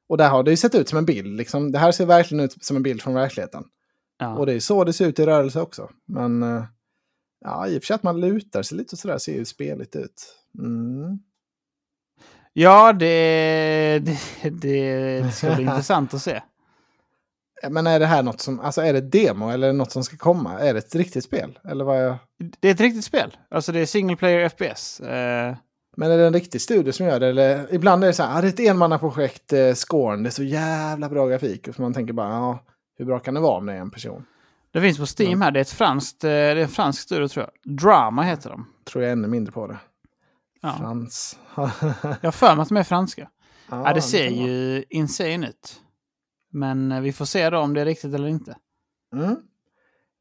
Och 0.09 0.17
där 0.17 0.29
har 0.29 0.43
det 0.43 0.51
ju 0.51 0.57
sett 0.57 0.75
ut 0.75 0.89
som 0.89 0.97
en 0.97 1.05
bild. 1.05 1.37
Liksom. 1.37 1.71
Det 1.71 1.79
här 1.79 1.91
ser 1.91 2.05
verkligen 2.05 2.43
ut 2.43 2.63
som 2.63 2.77
en 2.77 2.83
bild 2.83 3.01
från 3.01 3.13
verkligheten. 3.13 3.63
Ja. 4.19 4.37
Och 4.37 4.45
det 4.45 4.53
är 4.53 4.59
så 4.59 4.83
det 4.83 4.93
ser 4.93 5.07
ut 5.07 5.19
i 5.19 5.25
rörelse 5.25 5.61
också. 5.61 5.89
Men 6.05 6.43
eh, 6.43 6.63
ja, 7.45 7.67
i 7.67 7.77
och 7.77 7.81
för 7.83 7.87
sig 7.87 7.93
att 7.93 8.03
man 8.03 8.21
lutar 8.21 8.63
sig 8.63 8.77
lite 8.77 8.95
och 8.95 8.99
sådär 8.99 9.17
ser 9.17 9.33
ju 9.33 9.45
speligt 9.45 9.95
ut. 9.95 10.35
Mm. 10.57 11.19
Ja, 12.53 12.93
det, 12.93 13.99
det, 13.99 14.49
det 14.49 15.31
ska 15.33 15.55
bli 15.55 15.63
intressant 15.63 16.13
att 16.13 16.21
se. 16.21 16.41
Men 17.69 17.87
är 17.87 17.99
det 17.99 18.05
här 18.05 18.23
något 18.23 18.41
som, 18.41 18.59
alltså 18.59 18.81
är 18.81 18.93
det 18.93 19.01
demo 19.01 19.49
eller 19.49 19.73
något 19.73 19.91
som 19.91 20.03
ska 20.03 20.17
komma? 20.17 20.59
Är 20.59 20.73
det 20.73 20.79
ett 20.79 20.95
riktigt 20.95 21.23
spel? 21.23 21.59
Eller 21.63 21.85
vad 21.85 21.97
är... 21.97 22.17
Det 22.59 22.67
är 22.67 22.71
ett 22.71 22.79
riktigt 22.79 23.05
spel. 23.05 23.37
Alltså 23.49 23.71
det 23.71 23.79
är 23.79 23.85
single 23.85 24.15
player 24.15 24.49
FPS. 24.49 24.99
Eh, 24.99 25.55
Men 25.97 26.11
är 26.11 26.17
det 26.17 26.27
en 26.27 26.33
riktig 26.33 26.61
studio 26.61 26.91
som 26.91 27.05
gör 27.05 27.19
det? 27.19 27.27
Eller 27.27 27.73
ibland 27.73 28.03
är 28.03 28.07
det 28.07 28.13
så 28.13 28.23
här, 28.23 28.37
ah, 28.37 28.41
det 28.41 28.47
är 28.47 28.49
ett 28.49 28.59
enmannaprojekt, 28.71 29.53
eh, 29.53 29.73
Scorn, 29.73 30.23
det 30.23 30.29
är 30.29 30.31
så 30.31 30.43
jävla 30.43 31.09
bra 31.09 31.27
grafik. 31.27 31.67
Och 31.67 31.75
så 31.75 31.81
man 31.81 31.93
tänker 31.93 32.13
bara, 32.13 32.29
ja, 32.29 32.59
hur 32.97 33.05
bra 33.05 33.19
kan 33.19 33.33
det 33.33 33.39
vara 33.39 33.57
om 33.57 33.65
det 33.65 33.73
är 33.73 33.77
en 33.77 33.91
person? 33.91 34.25
det 34.71 34.81
finns 34.81 34.97
på 34.97 35.05
Steam 35.23 35.41
här. 35.41 35.51
Det 35.51 35.59
är 35.59 35.61
ett 35.61 35.69
franskt, 35.69 36.23
eh, 36.23 36.27
det 36.29 36.35
är 36.35 36.55
en 36.55 36.67
fransk 36.67 37.01
studio 37.01 37.27
tror 37.27 37.45
jag. 37.45 37.75
Drama 37.77 38.23
heter 38.23 38.49
de. 38.49 38.65
Tror 38.83 39.03
jag 39.03 39.11
ännu 39.11 39.27
mindre 39.27 39.51
på 39.51 39.67
det. 39.67 39.77
Ja. 40.61 40.75
Frans. 40.79 41.39
Jag 41.55 41.63
har 42.27 42.31
för 42.31 42.55
mig 42.55 42.61
att 42.61 42.69
de 42.69 42.77
är 42.77 42.83
franska. 42.83 43.29
ja, 43.69 43.83
Ja, 43.87 43.93
det 43.93 44.01
ser 44.01 44.23
vara. 44.35 44.47
ju 44.47 44.83
insane 44.89 45.49
ut. 45.49 45.81
Men 46.51 46.91
eh, 46.91 47.01
vi 47.01 47.11
får 47.13 47.25
se 47.25 47.49
då 47.49 47.57
om 47.59 47.73
det 47.73 47.81
är 47.81 47.85
riktigt 47.85 48.13
eller 48.13 48.27
inte. 48.27 48.57
Mm. 49.15 49.35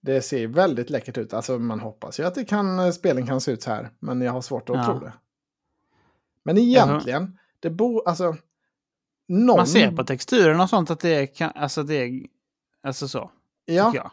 Det 0.03 0.23
ser 0.23 0.47
väldigt 0.47 0.91
läckert 0.91 1.19
ut. 1.19 1.35
Alltså 1.35 1.59
man 1.59 1.81
hoppas 1.81 2.21
ju 2.21 2.25
att 2.25 2.35
det 2.35 2.45
kan, 2.45 2.79
eh, 2.79 2.91
spelen 2.91 3.27
kan 3.27 3.41
se 3.41 3.53
ut 3.53 3.63
så 3.63 3.71
här. 3.71 3.91
Men 4.01 4.21
jag 4.21 4.33
har 4.33 4.41
svårt 4.41 4.71
att 4.71 4.77
Ja. 4.77 4.85
tro 4.85 4.99
det. 4.99 5.13
Men 6.55 6.59
egentligen, 6.59 7.39
det 7.61 7.71
bor, 7.71 8.09
alltså... 8.09 8.37
Någon... 9.29 9.57
Man 9.57 9.67
ser 9.67 9.91
på 9.91 10.05
texturen 10.05 10.61
och 10.61 10.71
sånt 10.71 10.91
att 10.91 11.01
det 11.01 11.27
kan, 11.27 11.53
alltså 11.55 11.83
det 11.83 11.95
är, 11.95 12.27
alltså 12.83 13.09
så, 13.09 13.31
Ja, 13.67 14.11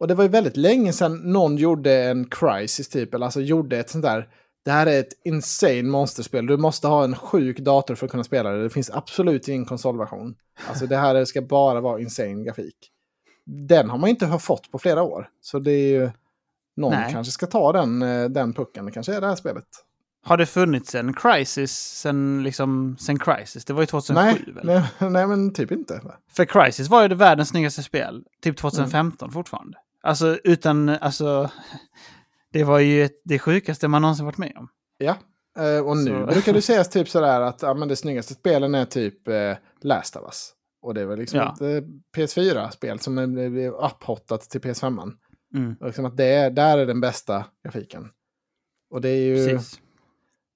och 0.00 0.08
det 0.08 0.14
var 0.14 0.24
ju 0.24 0.30
väldigt 0.30 0.56
länge 0.56 0.92
sedan 0.92 1.32
någon 1.32 1.56
gjorde 1.56 2.04
en 2.04 2.24
crisis 2.30 2.88
typ. 2.88 3.14
Eller 3.14 3.26
alltså 3.26 3.40
gjorde 3.40 3.78
ett 3.78 3.90
sånt 3.90 4.04
där. 4.04 4.28
Det 4.64 4.70
här 4.70 4.86
är 4.86 5.00
ett 5.00 5.12
insane 5.24 5.82
monsterspel. 5.82 6.46
Du 6.46 6.56
måste 6.56 6.88
ha 6.88 7.04
en 7.04 7.16
sjuk 7.16 7.58
dator 7.58 7.94
för 7.94 8.06
att 8.06 8.10
kunna 8.10 8.24
spela 8.24 8.50
det. 8.50 8.62
Det 8.62 8.70
finns 8.70 8.90
absolut 8.90 9.48
ingen 9.48 9.64
konsolversion. 9.64 10.34
Alltså 10.68 10.86
det 10.86 10.96
här 10.96 11.24
ska 11.24 11.42
bara 11.42 11.80
vara 11.80 12.00
insane 12.00 12.44
grafik. 12.44 12.76
Den 13.46 13.90
har 13.90 13.98
man 13.98 14.10
inte 14.10 14.38
fått 14.38 14.70
på 14.70 14.78
flera 14.78 15.02
år. 15.02 15.28
Så 15.40 15.58
det 15.58 15.72
är 15.72 15.88
ju... 15.88 16.10
Någon 16.76 16.92
Nej. 16.92 17.12
kanske 17.12 17.32
ska 17.32 17.46
ta 17.46 17.72
den, 17.72 18.02
eh, 18.02 18.28
den 18.28 18.52
pucken. 18.52 18.84
Det 18.86 18.92
kanske 18.92 19.14
är 19.14 19.20
det 19.20 19.26
här 19.26 19.36
spelet. 19.36 19.66
Har 20.24 20.36
det 20.36 20.46
funnits 20.46 20.94
en 20.94 21.14
Crisis 21.14 21.72
sen, 21.72 22.42
liksom, 22.42 22.96
sen 23.00 23.18
Crisis? 23.18 23.64
Det 23.64 23.72
var 23.72 23.82
ju 23.82 23.86
2007 23.86 24.14
Nej, 24.44 24.54
väl? 24.54 24.66
nej, 24.66 24.82
nej, 25.10 25.26
men 25.26 25.52
typ 25.52 25.72
inte. 25.72 26.00
För 26.32 26.44
Crisis 26.44 26.88
var 26.88 27.02
ju 27.02 27.08
det 27.08 27.14
världens 27.14 27.48
snyggaste 27.48 27.82
spel, 27.82 28.24
typ 28.42 28.56
2015 28.56 29.26
Mm. 29.26 29.32
fortfarande. 29.32 29.78
Alltså 30.02 30.38
utan, 30.44 30.88
alltså, 30.88 31.50
det 32.52 32.64
var 32.64 32.78
ju 32.78 33.04
ett, 33.04 33.20
det 33.24 33.38
sjukaste 33.38 33.88
man 33.88 34.02
någonsin 34.02 34.24
varit 34.26 34.38
med 34.38 34.52
om. 34.56 34.68
Ja. 34.98 35.16
Eh, 35.58 35.86
och 35.86 35.96
nu 35.96 36.10
Så- 36.10 36.26
brukar 36.26 36.52
det 36.52 36.62
sägas 36.62 36.88
typ 36.90 37.08
sådär 37.08 37.40
att 37.40 37.62
ja, 37.62 37.74
men 37.74 37.88
det 37.88 37.96
snyggaste 37.96 38.34
spelen 38.34 38.74
är 38.74 38.84
typ 38.84 39.28
eh, 39.28 39.56
Last 39.82 40.16
of 40.16 40.22
Us. 40.22 40.52
Och 40.82 40.94
det 40.94 41.06
väl 41.06 41.18
liksom 41.18 41.38
Ja. 41.38 41.52
ett 41.54 41.60
eh, 41.60 41.88
PS4-spel 42.16 42.98
som 43.00 43.18
är 43.18 43.68
upphottat 43.84 44.40
till 44.50 44.60
PS5. 44.60 45.12
Mm, 45.54 45.76
Och 45.80 45.86
liksom 45.86 46.04
att 46.04 46.16
det 46.16 46.24
är, 46.24 46.50
där 46.50 46.78
är 46.78 46.86
den 46.86 47.00
bästa 47.00 47.44
grafiken. 47.64 48.08
Och 48.90 49.00
det 49.00 49.08
är 49.08 49.22
ju... 49.24 49.48
precis. 49.48 49.80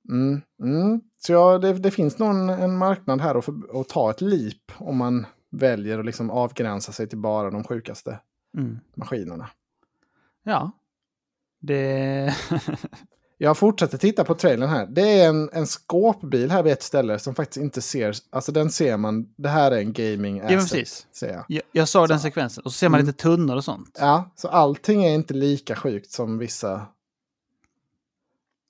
Mm, 0.09 0.43
mm. 0.63 1.01
Så 1.19 1.33
ja, 1.33 1.59
det, 1.59 1.73
det 1.73 1.91
finns 1.91 2.19
någon 2.19 2.49
en 2.49 2.77
marknad 2.79 3.21
här 3.21 3.35
att, 3.35 3.45
för, 3.45 3.81
att 3.81 3.89
ta 3.89 4.11
ett 4.11 4.21
leap 4.21 4.73
om 4.77 4.97
man 4.97 5.27
väljer 5.51 5.99
att 5.99 6.05
liksom 6.07 6.31
avgränsa 6.31 6.93
sig 6.93 7.09
till 7.09 7.19
bara 7.19 7.51
de 7.51 7.65
sjukaste 7.65 8.21
Mm. 8.59 8.79
maskinerna. 8.95 9.51
Ja. 10.43 10.71
Det... 11.61 12.35
Jag 13.39 13.57
fortsätter 13.59 13.99
titta 13.99 14.25
på 14.25 14.35
trailern 14.35 14.69
här. 14.69 14.87
Det 14.87 15.21
är 15.21 15.29
en, 15.29 15.51
en 15.53 15.67
skåpbil 15.67 16.51
här 16.51 16.63
vid 16.63 16.73
ett 16.73 16.83
ställe 16.83 17.19
som 17.19 17.35
faktiskt 17.35 17.57
inte 17.63 17.83
ser... 17.83 18.15
Alltså 18.31 18.53
den 18.53 18.71
ser 18.71 18.97
man. 18.97 19.35
Det 19.37 19.49
här 19.49 19.71
är 19.71 19.79
en 19.79 19.93
gaming 19.93 20.37
ja, 20.37 20.45
asset. 20.45 20.59
precis. 20.59 21.07
Ser 21.13 21.33
jag. 21.33 21.45
Jag, 21.49 21.63
jag 21.73 21.89
såg 21.89 22.09
den 22.09 22.21
sekvensen. 22.21 22.65
Och 22.65 22.73
så 22.73 22.79
ser 22.79 22.89
man 22.89 23.01
Mm. 23.01 23.07
lite 23.07 23.19
tunnor 23.23 23.57
och 23.57 23.65
sånt. 23.65 23.97
Ja, 24.01 24.31
så 24.37 24.49
allting 24.49 25.05
är 25.05 25.15
inte 25.15 25.35
lika 25.35 25.77
sjukt 25.77 26.11
som 26.11 26.39
vissa... 26.39 26.87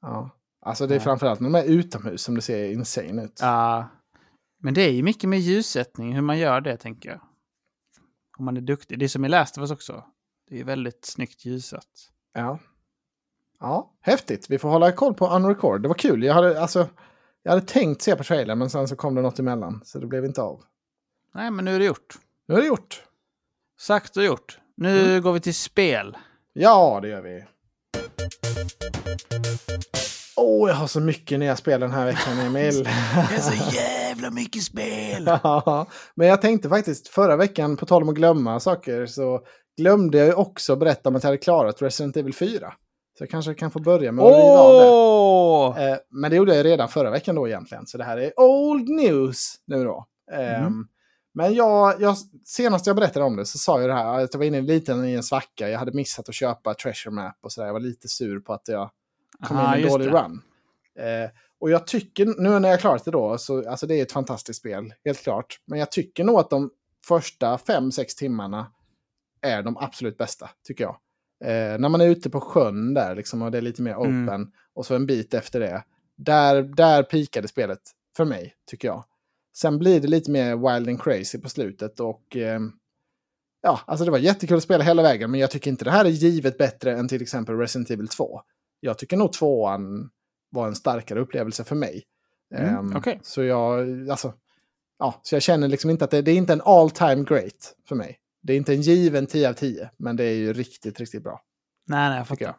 Ja. 0.02 0.30
Alltså 0.66 0.86
det 0.86 0.94
är 0.94 0.98
Nej. 0.98 1.04
framförallt 1.04 1.40
när 1.40 1.50
de 1.50 1.58
är 1.58 1.64
utomhus 1.64 2.22
som 2.22 2.34
det 2.34 2.40
ser 2.42 2.72
insane 2.72 3.24
ut. 3.24 3.38
Ja. 3.42 3.88
Men 4.58 4.74
det 4.74 4.82
är 4.82 4.90
ju 4.92 5.02
mycket 5.02 5.28
med 5.28 5.40
ljussättning, 5.40 6.14
hur 6.14 6.22
man 6.22 6.38
gör 6.38 6.60
det, 6.60 6.76
tänker 6.76 7.08
jag. 7.08 7.20
Om 8.38 8.44
man 8.44 8.56
är 8.56 8.60
duktig. 8.60 8.98
Det 8.98 9.04
är 9.04 9.08
som 9.08 9.24
i 9.24 9.28
Last 9.28 9.58
of 9.58 9.62
Us 9.62 9.70
också. 9.70 10.04
Det 10.48 10.60
är 10.60 10.64
väldigt 10.64 11.04
snyggt 11.04 11.44
ljusat. 11.44 11.86
Ja. 12.34 12.58
Ja, 13.60 13.92
häftigt. 14.00 14.50
Vi 14.50 14.58
får 14.58 14.68
hålla 14.68 14.92
koll 14.92 15.14
på 15.14 15.28
Unrecord. 15.28 15.82
Det 15.82 15.88
var 15.88 15.94
kul. 15.94 16.22
Jag 16.24 16.34
hade, 16.34 16.60
alltså, 16.62 16.88
jag 17.42 17.52
hade 17.52 17.66
tänkt 17.66 18.02
se 18.02 18.16
på 18.16 18.24
trailern 18.24 18.58
men 18.58 18.70
sen 18.70 18.88
så 18.88 18.96
kom 18.96 19.14
det 19.14 19.22
något 19.22 19.38
emellan. 19.38 19.80
Så 19.84 19.98
det 19.98 20.06
blev 20.06 20.24
inte 20.24 20.42
av. 20.42 20.62
Nej, 21.34 21.50
men 21.50 21.64
nu 21.64 21.74
är 21.74 21.78
det 21.78 21.84
gjort. 21.84 22.18
Nu 22.48 22.54
är 22.54 22.58
det 22.60 22.66
gjort. 22.66 23.02
Sagt 23.78 24.16
och 24.16 24.24
gjort. 24.24 24.58
Nu 24.76 25.04
Mm. 25.10 25.22
går 25.22 25.32
vi 25.32 25.40
till 25.40 25.54
spel. 25.54 26.16
Ja, 26.52 26.98
det 27.02 27.08
gör 27.08 27.22
vi. 27.22 27.44
Åh, 30.36 30.68
jag 30.68 30.76
har 30.76 30.86
så 30.86 31.00
mycket 31.00 31.38
nya 31.38 31.56
spel 31.56 31.80
den 31.80 31.90
här 31.90 32.04
veckan, 32.06 32.38
Emil. 32.38 32.84
Det 32.84 33.34
är 33.36 33.40
så 33.40 33.76
jävla 33.76 34.30
mycket 34.30 34.62
spel! 34.62 35.24
Ja, 35.42 35.86
Men 36.14 36.28
jag 36.28 36.40
tänkte 36.40 36.68
faktiskt 36.68 37.08
förra 37.08 37.36
veckan, 37.36 37.76
på 37.76 37.86
tal 37.86 38.02
om 38.02 38.08
att 38.08 38.14
glömma 38.14 38.60
saker, 38.60 39.06
så 39.06 39.40
glömde 39.76 40.18
jag 40.18 40.26
ju 40.26 40.32
också 40.32 40.76
berätta 40.76 41.08
om 41.08 41.16
att 41.16 41.22
jag 41.22 41.28
hade 41.28 41.38
klarat 41.38 41.82
Resident 41.82 42.16
Evil 42.16 42.34
4. 42.34 42.72
Så 43.18 43.22
jag 43.24 43.30
kanske 43.30 43.54
kan 43.54 43.70
få 43.70 43.78
börja 43.78 44.12
med 44.12 44.24
att 44.24 44.32
riva 44.32 44.58
av 44.58 45.74
det. 45.74 45.90
Eh, 45.90 45.96
men 46.10 46.30
det 46.30 46.36
gjorde 46.36 46.56
jag 46.56 46.64
redan 46.64 46.88
förra 46.88 47.10
veckan 47.10 47.34
då 47.34 47.48
egentligen. 47.48 47.86
Så 47.86 47.98
det 47.98 48.04
här 48.04 48.16
är 48.16 48.40
old 48.40 48.88
news 48.88 49.54
nu 49.66 49.84
då. 49.84 50.06
Ehm, 50.32 50.62
Mm. 50.66 50.86
Men 51.34 51.54
jag, 51.54 52.00
jag, 52.00 52.16
senast 52.44 52.86
jag 52.86 52.96
berättade 52.96 53.24
om 53.24 53.36
det 53.36 53.46
så 53.46 53.58
sa 53.58 53.80
jag 53.80 53.90
det 53.90 53.94
här 53.94 54.24
att 54.24 54.34
jag 54.34 54.38
var 54.38 54.46
inne 54.46 54.60
lite 54.60 54.92
i 54.92 55.14
en 55.14 55.22
svacka. 55.22 55.68
Jag 55.68 55.78
hade 55.78 55.92
missat 55.92 56.28
att 56.28 56.34
köpa 56.34 56.74
Treasure 56.74 57.14
Map 57.14 57.34
och 57.42 57.52
sådär. 57.52 57.66
Jag 57.66 57.72
var 57.72 57.80
lite 57.80 58.08
sur 58.08 58.40
på 58.40 58.52
att 58.52 58.68
jag 58.68 58.90
kom 59.42 59.56
Aha, 59.56 59.76
in 59.76 59.84
en 59.84 59.90
dålig 59.90 60.08
det. 60.12 60.12
run. 60.18 60.42
Eh, 60.98 61.30
och 61.60 61.70
jag 61.70 61.86
tycker, 61.86 62.26
nu 62.26 62.58
när 62.58 62.68
jag 62.68 62.80
klarat 62.80 63.04
det 63.04 63.10
då, 63.10 63.38
så 63.38 63.70
alltså 63.70 63.86
det 63.86 63.94
är 63.94 64.02
ett 64.02 64.12
fantastiskt 64.12 64.60
spel, 64.60 64.94
helt 65.04 65.22
klart. 65.22 65.60
Men 65.66 65.78
jag 65.78 65.90
tycker 65.90 66.24
nog 66.24 66.38
att 66.38 66.50
de 66.50 66.70
första 67.06 67.56
5-6 67.56 68.04
timmarna 68.18 68.72
är 69.40 69.62
de 69.62 69.76
absolut 69.76 70.18
bästa, 70.18 70.50
tycker 70.66 70.84
jag. 70.84 70.96
Eh, 71.44 71.78
när 71.78 71.88
man 71.88 72.00
är 72.00 72.06
ute 72.08 72.30
på 72.30 72.40
sjön 72.40 72.94
där, 72.94 73.16
liksom, 73.16 73.42
och 73.42 73.50
det 73.50 73.58
är 73.58 73.62
lite 73.62 73.82
mer 73.82 73.94
Mm. 74.04 74.28
open, 74.28 74.52
och 74.74 74.86
så 74.86 74.94
en 74.94 75.06
bit 75.06 75.34
efter 75.34 75.60
det. 75.60 75.84
Där, 76.16 76.62
där 76.62 77.02
pikade 77.02 77.48
spelet, 77.48 77.80
för 78.16 78.24
mig, 78.24 78.54
tycker 78.70 78.88
jag. 78.88 79.04
Sen 79.56 79.78
blir 79.78 80.00
det 80.00 80.08
lite 80.08 80.30
mer 80.30 80.56
wild 80.56 80.88
and 80.88 81.02
crazy 81.02 81.38
på 81.38 81.48
slutet 81.48 82.00
och... 82.00 82.36
Eh, 82.36 82.60
ja, 83.62 83.80
alltså 83.86 84.04
det 84.04 84.10
var 84.10 84.18
jättekul 84.18 84.56
att 84.56 84.62
spela 84.62 84.84
hela 84.84 85.02
vägen, 85.02 85.30
men 85.30 85.40
jag 85.40 85.50
tycker 85.50 85.70
inte 85.70 85.84
det 85.84 85.90
här 85.90 86.04
är 86.04 86.08
givet 86.08 86.58
bättre 86.58 86.92
än 86.96 87.08
till 87.08 87.22
exempel 87.22 87.58
Resident 87.58 87.90
Evil 87.90 88.08
2. 88.08 88.40
Jag 88.86 88.98
tycker 88.98 89.16
nog 89.16 89.32
tvåan 89.32 90.10
var 90.50 90.66
en 90.66 90.74
starkare 90.74 91.20
upplevelse 91.20 91.64
för 91.64 91.76
mig. 91.76 92.02
Mm, 92.54 92.76
Ehm, 92.76 92.96
okej. 92.96 93.20
Så 93.22 93.42
jag, 93.42 94.10
alltså, 94.10 94.32
ja, 94.98 95.20
så 95.22 95.34
jag 95.34 95.42
känner 95.42 95.68
liksom 95.68 95.90
inte 95.90 96.04
att 96.04 96.10
det, 96.10 96.22
det 96.22 96.30
är 96.30 96.36
inte 96.36 96.52
en 96.52 96.62
all 96.64 96.90
time 96.90 97.24
great 97.24 97.74
för 97.88 97.96
mig. 97.96 98.18
Det 98.42 98.52
är 98.52 98.56
inte 98.56 98.74
en 98.74 98.80
given 98.80 99.26
10 99.26 99.48
av 99.48 99.52
10, 99.52 99.90
men 99.96 100.16
det 100.16 100.24
är 100.24 100.34
ju 100.34 100.52
riktigt, 100.52 101.00
riktigt 101.00 101.22
bra. 101.22 101.40
Nej, 101.86 102.08
nej, 102.08 102.18
jag 102.18 102.28
fattar. 102.28 102.56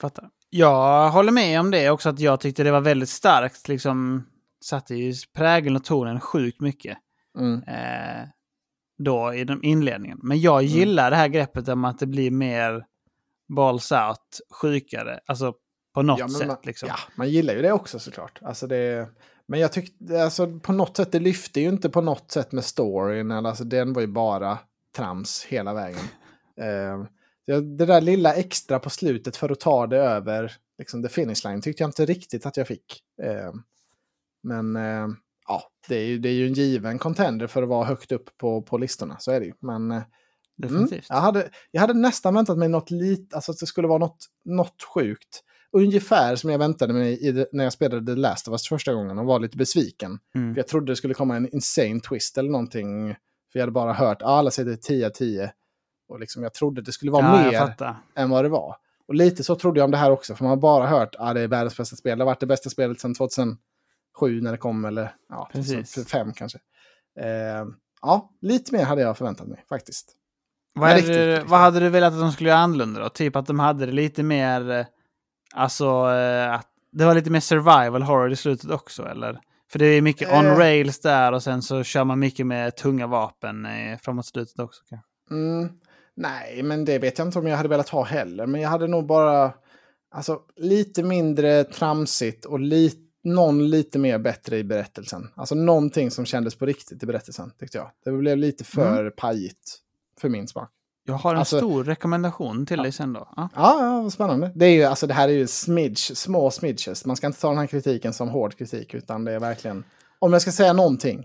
fattar. 0.00 0.28
Jag 0.50 1.10
håller 1.10 1.32
med 1.32 1.60
om 1.60 1.70
det 1.70 1.90
också, 1.90 2.08
att 2.08 2.20
jag 2.20 2.40
tyckte 2.40 2.62
det 2.62 2.70
var 2.70 2.80
väldigt 2.80 3.08
starkt. 3.08 3.68
Liksom, 3.68 4.26
satte 4.64 4.94
ju 4.94 5.14
prägeln 5.36 5.76
och 5.76 5.84
tonen 5.84 6.20
sjukt 6.20 6.60
mycket. 6.60 6.98
Mm. 7.38 7.62
Eh, 7.62 8.28
då 8.98 9.34
i 9.34 9.44
den 9.44 9.62
inledningen. 9.62 10.18
Men 10.22 10.40
jag 10.40 10.62
gillar 10.62 11.10
det 11.10 11.16
här 11.16 11.28
greppet 11.28 11.68
om 11.68 11.84
att 11.84 11.98
det 11.98 12.06
blir 12.06 12.30
mer 12.30 12.84
balls 13.48 13.92
out, 13.92 14.40
sjukare. 14.60 15.20
Alltså 15.26 15.54
på 15.94 16.02
något 16.02 16.18
Ja, 16.18 16.28
sätt. 16.28 16.46
man, 16.48 16.56
liksom. 16.62 16.88
ja, 16.88 16.96
man 17.16 17.28
gillar 17.30 17.54
ju 17.54 17.62
det 17.62 17.72
också 17.72 17.98
såklart. 17.98 18.38
Alltså 18.42 18.66
det, 18.66 19.08
men 19.46 19.60
jag 19.60 19.72
tyckte, 19.72 20.24
alltså 20.24 20.58
på 20.58 20.72
något 20.72 20.96
sätt, 20.96 21.12
det 21.12 21.18
lyfte 21.18 21.60
ju 21.60 21.68
inte 21.68 21.90
på 21.90 22.00
något 22.00 22.30
sätt 22.30 22.52
med 22.52 22.64
storyn. 22.64 23.30
Alltså 23.30 23.64
den 23.64 23.92
var 23.92 24.00
ju 24.00 24.06
bara 24.06 24.58
trams 24.96 25.44
hela 25.44 25.74
vägen. 25.74 26.04
Eh, 26.56 27.04
det, 27.60 27.86
där 27.86 28.00
lilla 28.00 28.34
extra 28.34 28.78
på 28.78 28.90
slutet 28.90 29.36
för 29.36 29.52
att 29.52 29.60
ta 29.60 29.86
det 29.86 29.96
över 29.96 30.52
liksom, 30.78 31.02
the 31.02 31.08
finish 31.08 31.44
line 31.44 31.62
tyckte 31.62 31.82
jag 31.82 31.88
inte 31.88 32.04
riktigt 32.06 32.46
att 32.46 32.56
jag 32.56 32.66
fick. 32.66 33.02
Eh, 33.22 33.52
men 34.42 34.76
eh, 34.76 35.08
ja, 35.48 35.62
det 35.88 35.96
är, 35.96 36.04
ju, 36.04 36.18
det 36.18 36.28
är 36.28 36.32
ju 36.32 36.46
en 36.46 36.52
given 36.52 36.98
contender 36.98 37.46
för 37.46 37.62
att 37.62 37.68
vara 37.68 37.84
högt 37.84 38.12
upp 38.12 38.38
på, 38.38 38.62
på 38.62 38.78
listorna. 38.78 39.16
Så 39.18 39.30
är 39.32 39.40
det 39.40 39.46
ju. 39.46 39.52
Men 39.60 39.90
eh, 39.90 40.02
Definitivt. 40.56 41.10
Mm. 41.10 41.16
Jag, 41.16 41.16
hade, 41.16 41.50
jag 41.70 41.80
hade 41.80 41.94
nästan 41.94 42.34
väntat 42.34 42.58
mig 42.58 42.68
något 42.68 42.90
lite, 42.90 43.36
alltså 43.36 43.52
att 43.52 43.58
det 43.58 43.66
skulle 43.66 43.88
vara 43.88 43.98
något, 43.98 44.26
något 44.44 44.82
sjukt. 44.94 45.42
Ungefär 45.72 46.36
som 46.36 46.50
jag 46.50 46.58
väntade 46.58 46.92
mig 46.92 47.28
i 47.28 47.46
när 47.52 47.64
jag 47.64 47.72
spelade 47.72 48.06
The 48.06 48.20
Last 48.20 48.48
of 48.48 48.52
Us 48.52 48.68
första 48.68 48.94
gången 48.94 49.18
och 49.18 49.26
var 49.26 49.38
lite 49.38 49.56
besviken. 49.56 50.18
Mm. 50.34 50.54
För 50.54 50.58
jag 50.58 50.68
trodde 50.68 50.92
det 50.92 50.96
skulle 50.96 51.14
komma 51.14 51.36
en 51.36 51.48
insane 51.48 52.00
twist 52.00 52.38
eller 52.38 52.50
någonting. 52.50 53.14
För 53.52 53.58
jag 53.58 53.62
hade 53.62 53.72
bara 53.72 53.92
hört, 53.92 54.22
ah, 54.22 54.26
alla 54.26 54.50
säger 54.50 54.76
10 54.76 55.06
av 55.06 55.10
10. 55.10 55.52
Och 56.08 56.20
liksom, 56.20 56.42
jag 56.42 56.54
trodde 56.54 56.82
det 56.82 56.92
skulle 56.92 57.12
vara 57.12 57.24
Ja, 57.24 57.42
mer 57.42 57.94
än 58.14 58.30
vad 58.30 58.44
det 58.44 58.48
var. 58.48 58.76
Och 59.08 59.14
lite 59.14 59.44
så 59.44 59.56
trodde 59.56 59.80
jag 59.80 59.84
om 59.84 59.90
det 59.90 59.96
här 59.96 60.10
också, 60.10 60.34
för 60.34 60.44
man 60.44 60.50
har 60.50 60.56
bara 60.56 60.86
hört 60.86 61.14
att 61.14 61.20
ah, 61.20 61.34
det 61.34 61.40
är 61.40 61.48
världens 61.48 61.76
bästa 61.76 61.96
spel. 61.96 62.18
Det 62.18 62.24
har 62.24 62.26
varit 62.26 62.40
det 62.40 62.46
bästa 62.46 62.70
spelet 62.70 63.00
sedan 63.00 63.14
2007 63.14 63.56
när 64.20 64.52
det 64.52 64.58
kom, 64.58 64.84
eller 64.84 65.14
ja, 65.28 65.50
Precis. 65.52 65.94
2005 65.94 66.32
kanske. 66.32 66.58
Eh, 67.20 67.66
ja, 68.02 68.30
lite 68.40 68.76
mer 68.76 68.84
hade 68.84 69.02
jag 69.02 69.18
förväntat 69.18 69.46
mig 69.46 69.64
faktiskt. 69.68 70.16
Vad, 70.74 70.90
är 70.90 70.94
riktigt, 70.94 71.14
det, 71.14 71.32
liksom. 71.32 71.50
vad 71.50 71.60
hade 71.60 71.80
du 71.80 71.88
velat 71.88 72.12
att 72.12 72.20
de 72.20 72.32
skulle 72.32 72.48
göra 72.48 72.58
annorlunda 72.60 73.00
då? 73.00 73.08
Typ 73.08 73.36
att 73.36 73.46
de 73.46 73.58
hade 73.58 73.86
det 73.86 73.92
lite 73.92 74.22
mer... 74.22 74.70
eh, 74.70 74.86
Alltså, 75.56 75.84
eh, 76.10 76.52
att 76.54 76.66
det 76.92 77.04
var 77.04 77.14
lite 77.14 77.30
mer 77.30 77.40
survival 77.40 78.02
horror 78.02 78.32
i 78.32 78.36
slutet 78.36 78.70
också, 78.70 79.08
eller? 79.08 79.40
För 79.72 79.78
det 79.78 79.86
är 79.86 80.02
mycket 80.02 80.32
on 80.32 80.46
Eh. 80.46 80.56
rails 80.56 81.00
där 81.00 81.32
och 81.32 81.42
sen 81.42 81.62
så 81.62 81.82
kör 81.82 82.04
man 82.04 82.18
mycket 82.18 82.46
med 82.46 82.76
tunga 82.76 83.06
vapen 83.06 83.66
framåt 84.02 84.26
slutet 84.26 84.58
också. 84.58 84.82
Mm, 85.30 85.68
nej, 86.16 86.62
men 86.62 86.84
det 86.84 86.98
vet 86.98 87.18
jag 87.18 87.28
inte 87.28 87.38
om 87.38 87.46
jag 87.46 87.56
hade 87.56 87.68
velat 87.68 87.88
ha 87.88 88.04
heller. 88.04 88.46
Men 88.46 88.60
jag 88.60 88.68
hade 88.70 88.86
nog 88.86 89.06
bara 89.06 89.52
alltså, 90.14 90.38
lite 90.56 91.02
mindre 91.02 91.64
tramsigt 91.64 92.44
och 92.44 92.60
li 92.60 92.92
någon 93.24 93.70
lite 93.70 93.98
mer 93.98 94.18
bättre 94.18 94.58
i 94.58 94.64
berättelsen. 94.64 95.28
Alltså 95.34 95.54
någonting 95.54 96.10
som 96.10 96.24
kändes 96.26 96.54
på 96.58 96.66
riktigt 96.66 97.02
i 97.02 97.06
berättelsen, 97.06 97.50
tyckte 97.58 97.78
jag. 97.78 97.90
Det 98.04 98.12
blev 98.12 98.36
lite 98.38 98.64
för 98.64 99.10
pajigt 99.10 99.80
för 100.20 100.28
min 100.28 100.48
smak. 100.48 100.70
Jag 101.06 101.14
har 101.14 101.32
en 101.32 101.38
Alltså- 101.38 101.58
stor 101.58 101.84
rekommendation 101.84 102.66
till 102.66 102.82
dig 102.82 102.92
sen 102.92 103.12
då. 103.12 103.28
Ja. 103.36 103.48
Ja, 103.54 103.84
ja, 103.84 104.00
vad 104.02 104.12
spännande. 104.12 104.52
Det, 104.54 104.66
är 104.66 104.70
ju, 104.70 104.84
alltså, 104.84 105.06
det 105.06 105.14
här 105.14 105.28
är 105.28 105.32
ju 105.32 105.46
smidge, 105.46 106.16
små 106.16 106.50
smidges. 106.50 107.04
Man 107.04 107.16
ska 107.16 107.26
inte 107.26 107.40
ta 107.40 107.48
den 107.48 107.58
här 107.58 107.66
kritiken 107.66 108.12
som 108.12 108.28
hård 108.28 108.54
kritik, 108.58 108.94
utan 108.94 109.24
det 109.24 109.32
är 109.32 109.38
verkligen... 109.40 109.84
Om 110.18 110.32
jag 110.32 110.42
ska 110.42 110.52
säga 110.52 110.72
någonting 110.72 111.24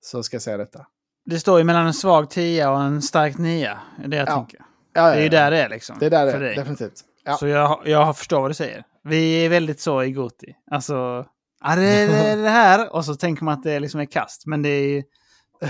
så 0.00 0.22
ska 0.22 0.34
jag 0.34 0.42
säga 0.42 0.56
detta. 0.56 0.86
Det 1.26 1.40
står 1.40 1.58
ju 1.58 1.64
mellan 1.64 1.86
en 1.86 1.94
svag 1.94 2.30
tia 2.30 2.70
och 2.70 2.80
en 2.82 3.02
stark 3.02 3.38
nia. 3.38 3.78
Det 3.98 4.04
är 4.04 4.08
det 4.08 4.16
jag 4.16 4.28
Ja. 4.28 4.34
tänker. 4.36 4.60
Ja, 4.94 5.10
Det 5.10 5.16
är 5.16 5.22
ju 5.22 5.28
där 5.28 5.50
det 5.50 5.62
är 5.62 5.68
liksom. 5.68 5.96
Det 5.98 6.06
är 6.06 6.10
där 6.10 6.26
det 6.26 6.32
är, 6.32 6.40
dig. 6.40 6.54
definitivt. 6.56 7.04
Ja. 7.24 7.36
Så 7.36 7.46
jag, 7.46 7.80
jag 7.84 8.16
förstår 8.18 8.40
vad 8.40 8.50
du 8.50 8.54
säger. 8.54 8.84
Vi 9.04 9.44
är 9.44 9.48
väldigt 9.48 9.80
så 9.80 10.02
i 10.02 10.12
Goti. 10.12 10.54
Alltså, 10.70 11.26
ja, 11.64 11.76
det 11.76 11.82
är 11.86 12.36
det 12.36 12.48
här. 12.48 12.94
Och 12.94 13.04
så 13.04 13.14
tänker 13.14 13.44
man 13.44 13.54
att 13.54 13.62
det 13.62 13.80
liksom 13.80 14.00
är 14.00 14.04
kast. 14.04 14.46
Men 14.46 14.62
det 14.62 14.68
är, 14.68 15.04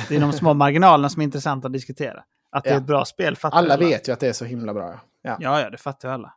det 0.09 0.17
är 0.17 0.21
de 0.21 0.33
små 0.33 0.55
marginalerna 0.55 1.09
som 1.09 1.21
är 1.21 1.25
intressanta 1.25 1.67
att 1.67 1.73
diskutera. 1.73 2.23
Att 2.51 2.65
det 2.65 2.71
är 2.71 2.75
Ja. 2.75 2.81
ett 2.81 2.87
bra 2.87 3.05
spel 3.05 3.37
fattar 3.37 3.59
Alla 3.59 3.77
vet 3.77 4.09
ju 4.09 4.13
att 4.13 4.21
det 4.21 4.29
är 4.29 4.33
så 4.33 4.45
himla 4.45 4.75
bra. 4.75 4.91
Ja. 4.91 5.01
Ja. 5.23 5.37
Ja, 5.41 5.61
ja, 5.61 5.71
det 5.71 5.77
fattar 5.79 6.09
ju 6.09 6.15
alla. 6.15 6.35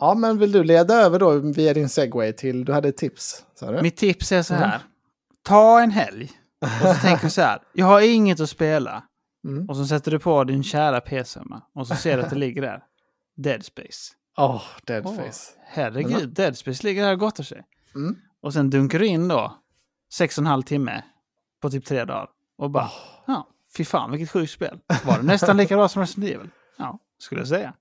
ja, 0.00 0.14
men 0.14 0.38
vill 0.38 0.52
du 0.52 0.64
leda 0.64 0.94
över 0.94 1.18
då 1.18 1.38
via 1.38 1.74
din 1.74 1.88
segway 1.88 2.32
till... 2.32 2.64
Du 2.64 2.72
hade 2.72 2.88
ett 2.88 2.96
tips, 2.96 3.44
sa 3.54 3.70
du? 3.72 3.82
Mitt 3.82 3.96
tips 3.96 4.32
är 4.32 4.42
så 4.42 4.54
Mm. 4.54 4.68
här. 4.70 4.80
Ta 5.42 5.80
en 5.80 5.90
helg. 5.90 6.30
Och 6.60 6.88
så 6.88 6.94
tänker 6.94 7.24
du 7.24 7.30
så 7.30 7.40
här. 7.40 7.58
Jag 7.72 7.86
har 7.86 8.00
inget 8.00 8.40
att 8.40 8.50
spela. 8.50 9.02
Mm. 9.44 9.68
Och 9.68 9.76
så 9.76 9.86
sätter 9.86 10.10
du 10.10 10.18
på 10.18 10.44
din 10.44 10.62
kära 10.64 11.00
PC. 11.00 11.40
Och 11.74 11.86
så 11.86 11.94
ser 11.94 12.16
du 12.16 12.22
att 12.22 12.30
det 12.30 12.36
ligger 12.36 12.62
där. 12.62 12.82
Dead 13.36 13.64
Space. 13.64 14.12
Åh, 14.38 14.62
Dead 14.86 15.06
Åh, 15.06 15.16
Face. 15.16 15.52
herregud, 15.66 16.28
Dead 16.34 16.56
Space 16.56 16.86
ligger 16.86 17.04
här 17.04 17.12
och 17.12 17.18
gottar 17.18 17.44
sig. 17.44 17.62
Mm. 17.94 18.16
Och 18.42 18.52
sen 18.52 18.70
dunkar 18.70 18.98
du 18.98 19.06
in 19.06 19.28
då 19.28 19.56
sex 20.12 20.38
och 20.38 20.42
en 20.42 20.46
halv 20.46 20.62
timme 20.62 21.02
på 21.60 21.70
typ 21.70 21.84
tre 21.84 22.04
dagar. 22.04 22.28
Och 22.58 22.70
bara, 22.70 22.90
ja, 23.26 23.48
fy 23.76 23.84
fan 23.84 24.10
vilket 24.10 24.30
sjukt 24.30 24.52
spel. 24.52 24.78
Var 25.04 25.16
det 25.18 25.22
nästan 25.24 25.56
lika 25.56 25.76
bra 25.76 25.88
som 25.88 26.00
Resident 26.02 26.34
Evil? 26.34 26.50
Ja, 26.78 26.98
skulle 27.18 27.40
jag 27.40 27.48
säga. 27.48 27.74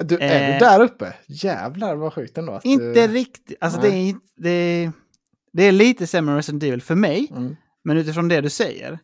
Du, 0.00 0.18
är 0.18 0.48
Eh. 0.48 0.52
du 0.52 0.58
där 0.58 0.80
uppe? 0.80 1.12
Jävlar 1.26 1.94
vad 1.96 2.12
sjukt 2.14 2.38
ändå. 2.38 2.52
Att, 2.52 2.64
Inte 2.64 3.02
eh, 3.04 3.08
riktigt, 3.10 3.56
alltså 3.60 3.80
det 3.80 3.88
är, 3.88 4.14
det, 4.36 4.50
är, 4.50 4.92
det 5.52 5.62
är 5.62 5.72
lite 5.72 6.06
sämre 6.06 6.32
än 6.32 6.36
Resident 6.36 6.62
Evil 6.62 6.82
för 6.82 6.94
mig. 6.94 7.28
Mm. 7.30 7.56
Men 7.84 7.96
utifrån 7.96 8.28
det 8.28 8.40
du 8.40 8.50
säger 8.50 8.98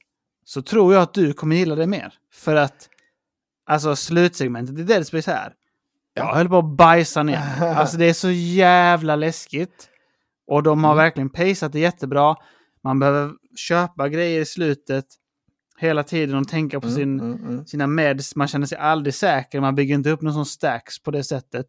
så 0.44 0.62
tror 0.62 0.94
jag 0.94 1.02
att 1.02 1.14
du 1.14 1.32
kommer 1.32 1.56
gilla 1.56 1.74
det 1.74 1.86
mer. 1.86 2.14
För 2.32 2.56
att, 2.56 2.88
alltså 3.66 3.96
slutsegmentet 3.96 4.78
i 4.78 4.82
Dead 4.82 5.06
Space 5.06 5.30
här, 5.30 5.52
Jag 6.14 6.34
höll 6.34 6.48
på 6.48 6.58
att 6.58 6.76
bajsa 6.76 7.22
ner. 7.22 7.42
Alltså 7.76 7.96
det 7.96 8.04
är 8.06 8.12
så 8.12 8.30
jävla 8.30 9.16
läskigt. 9.16 9.88
Och 10.46 10.62
de 10.62 10.84
har 10.84 10.92
Mm. 10.92 11.04
verkligen 11.04 11.30
paceat 11.30 11.72
det 11.72 11.80
jättebra. 11.80 12.36
Man 12.84 12.98
behöver 12.98 13.32
köpa 13.56 14.08
grejer 14.08 14.40
i 14.40 14.44
slutet 14.46 15.04
hela 15.78 16.02
tiden 16.02 16.36
och 16.36 16.48
tänka 16.48 16.80
på 16.80 16.86
Mm, 16.86 16.96
sin, 16.96 17.20
mm, 17.20 17.44
mm. 17.44 17.66
sina 17.66 17.86
meds. 17.86 18.36
Man 18.36 18.48
känner 18.48 18.66
sig 18.66 18.78
aldrig 18.78 19.14
säker. 19.14 19.60
Man 19.60 19.74
bygger 19.74 19.94
inte 19.94 20.10
upp 20.10 20.22
någon 20.22 20.34
sån 20.34 20.46
stacks 20.46 21.02
på 21.02 21.10
det 21.10 21.24
sättet. 21.24 21.66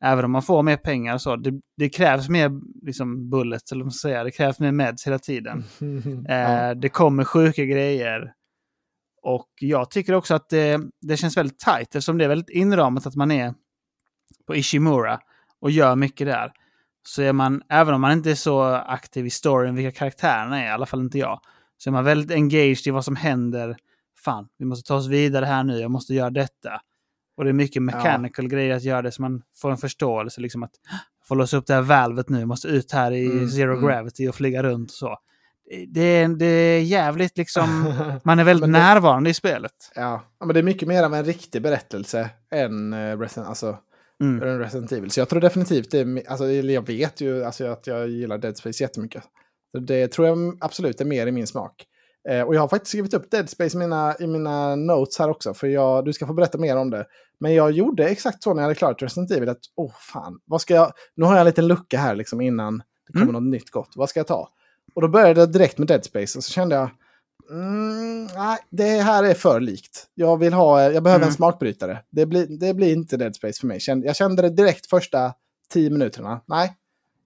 Även 0.00 0.24
om 0.24 0.30
man 0.30 0.42
får 0.42 0.62
mer 0.62 0.76
pengar 0.76 1.14
och 1.14 1.22
så. 1.22 1.36
Det, 1.36 1.60
det 1.76 1.88
krävs 1.88 2.28
mer 2.28 2.50
liksom, 2.86 3.30
bullets, 3.30 3.72
eller 3.72 3.80
vad 3.80 3.86
man 3.86 3.92
ska 3.92 4.08
säga. 4.08 4.24
Det 4.24 4.30
krävs 4.30 4.60
mer 4.60 4.72
meds 4.72 5.06
hela 5.06 5.18
tiden. 5.18 5.64
Eh, 6.28 6.70
det 6.70 6.88
kommer 6.88 7.24
sjuka 7.24 7.64
grejer. 7.64 8.32
Och 9.22 9.48
jag 9.60 9.90
tycker 9.90 10.12
också 10.14 10.34
att 10.34 10.48
det, 10.48 10.80
det 11.00 11.16
känns 11.16 11.36
väldigt 11.36 11.58
tajt 11.58 11.88
eftersom 11.88 12.18
det 12.18 12.24
är 12.24 12.28
väldigt 12.28 12.50
inramat 12.50 13.06
att 13.06 13.14
man 13.14 13.30
är 13.30 13.54
på 14.46 14.56
Ishimura 14.56 15.20
och 15.60 15.70
gör 15.70 15.96
mycket 15.96 16.26
där. 16.26 16.52
Så 17.08 17.22
är 17.22 17.32
man, 17.32 17.62
även 17.68 17.94
om 17.94 18.00
man 18.00 18.12
inte 18.12 18.30
är 18.30 18.34
så 18.34 18.62
aktiv 18.62 19.26
i 19.26 19.30
storyn, 19.30 19.74
vilka 19.74 19.98
karaktärerna 19.98 20.62
är, 20.62 20.66
i 20.66 20.70
alla 20.70 20.86
fall 20.86 21.00
inte 21.00 21.18
jag, 21.18 21.40
så 21.78 21.90
är 21.90 21.92
man 21.92 22.04
väldigt 22.04 22.30
engaged 22.30 22.86
i 22.86 22.90
vad 22.90 23.04
som 23.04 23.16
händer. 23.16 23.76
Fan, 24.24 24.48
vi 24.58 24.64
måste 24.64 24.88
ta 24.88 24.94
oss 24.96 25.06
vidare 25.06 25.44
här 25.44 25.64
nu, 25.64 25.78
jag 25.80 25.90
måste 25.90 26.14
göra 26.14 26.30
detta. 26.30 26.80
Och 27.36 27.44
det 27.44 27.50
är 27.50 27.54
mycket 27.54 27.82
mechanical 27.82 28.48
grejer 28.48 28.76
att 28.76 28.82
göra 28.82 29.02
det 29.02 29.12
så 29.12 29.22
man 29.22 29.42
får 29.56 29.70
en 29.70 29.76
förståelse, 29.76 30.40
liksom 30.40 30.62
att 30.62 30.72
få 31.28 31.34
låsa 31.34 31.56
upp 31.56 31.66
det 31.66 31.74
här 31.74 31.82
valvet 31.82 32.28
nu, 32.28 32.44
måste 32.46 32.68
ut 32.68 32.92
här 32.92 33.12
i 33.12 33.26
Mm, 33.26 33.48
zero 33.48 33.72
mm. 33.72 33.86
gravity 33.86 34.28
och 34.28 34.34
flyga 34.34 34.62
runt 34.62 34.90
och 34.90 34.94
så. 34.94 35.16
Det 35.88 36.00
är, 36.00 36.28
det 36.28 36.46
är 36.46 36.80
jävligt 36.82 37.38
liksom, 37.38 37.94
man 38.24 38.38
är 38.38 38.44
väldigt 38.44 38.66
det- 38.66 38.78
närvarande 38.78 39.30
i 39.30 39.34
spelet. 39.34 39.72
Ja. 39.94 40.24
ja, 40.40 40.46
men 40.46 40.54
det 40.54 40.60
är 40.60 40.64
mycket 40.64 40.88
mer 40.88 41.02
av 41.02 41.14
en 41.14 41.24
riktig 41.24 41.62
berättelse 41.62 42.30
än 42.50 42.92
uh, 42.94 43.18
Resident, 43.18 43.48
alltså, 43.48 43.78
Mm. 44.20 44.40
Resident 44.58 44.92
Evil. 44.92 45.10
Så 45.10 45.20
jag 45.20 45.28
tror 45.28 45.40
definitivt 45.40 45.90
det 45.90 45.98
är, 45.98 46.30
alltså, 46.30 46.46
jag 46.50 46.86
vet 46.86 47.20
ju 47.20 47.44
alltså, 47.44 47.66
att 47.66 47.86
jag 47.86 48.08
gillar 48.08 48.38
Dead 48.38 48.56
Space 48.56 48.84
jättemycket. 48.84 49.22
Så 49.72 49.78
det 49.78 50.08
tror 50.08 50.26
jag 50.28 50.58
absolut 50.60 51.00
är 51.00 51.04
mer 51.04 51.26
i 51.26 51.32
min 51.32 51.46
smak. 51.46 51.84
Eh, 52.28 52.42
och 52.42 52.54
jag 52.54 52.60
har 52.60 52.68
faktiskt 52.68 52.88
skrivit 52.90 53.14
upp 53.14 53.30
Dead 53.30 53.50
Space 53.50 53.76
i 53.76 53.78
mina, 53.78 54.14
i 54.20 54.26
mina 54.26 54.76
notes 54.76 55.18
här 55.18 55.30
också, 55.30 55.54
för 55.54 55.66
jag, 55.66 56.04
du 56.04 56.12
ska 56.12 56.26
få 56.26 56.32
berätta 56.34 56.58
mer 56.58 56.76
om 56.76 56.90
det. 56.90 57.06
Men 57.40 57.54
jag 57.54 57.70
gjorde 57.72 58.08
exakt 58.08 58.42
så 58.42 58.54
när 58.54 58.62
jag 58.62 58.64
hade 58.64 58.74
klarat 58.74 59.02
Resident 59.02 59.30
Evil, 59.30 59.48
att 59.48 59.58
åh 59.76 59.92
fan, 60.12 60.40
vad 60.44 60.60
ska 60.60 60.74
jag, 60.74 60.92
nu 61.14 61.24
har 61.24 61.32
jag 61.32 61.40
en 61.40 61.46
liten 61.46 61.66
lucka 61.66 61.98
här 61.98 62.14
liksom 62.14 62.40
innan 62.40 62.78
det 63.06 63.12
kommer 63.12 63.22
Mm. 63.24 63.34
något 63.34 63.50
nytt 63.50 63.70
gott, 63.70 63.92
vad 63.96 64.08
ska 64.08 64.20
jag 64.20 64.26
ta? 64.26 64.48
Och 64.94 65.02
då 65.02 65.08
började 65.08 65.40
jag 65.40 65.52
direkt 65.52 65.78
med 65.78 65.88
Dead 65.88 66.04
Space 66.04 66.38
och 66.38 66.44
så 66.44 66.52
kände 66.52 66.74
jag, 66.74 66.90
mm, 67.50 68.24
nej, 68.36 68.58
det 68.70 68.84
här 68.84 69.24
är 69.24 69.34
för 69.34 69.60
likt. 69.60 70.06
Jag 70.14 70.36
vill 70.36 70.52
ha, 70.52 70.82
jag 70.82 71.02
behöver 71.02 71.20
Mm. 71.22 71.28
en 71.28 71.34
smakbrytare. 71.34 71.98
Det 72.10 72.26
blir, 72.26 72.46
det 72.60 72.74
blir 72.74 72.92
inte 72.92 73.16
Dead 73.16 73.34
Space 73.36 73.60
för 73.60 73.66
mig. 73.66 73.78
Jag 74.04 74.16
kände 74.16 74.42
det 74.42 74.50
direkt 74.50 74.86
första 74.86 75.32
tio 75.72 75.90
minuterna. 75.90 76.40
Nej, 76.46 76.72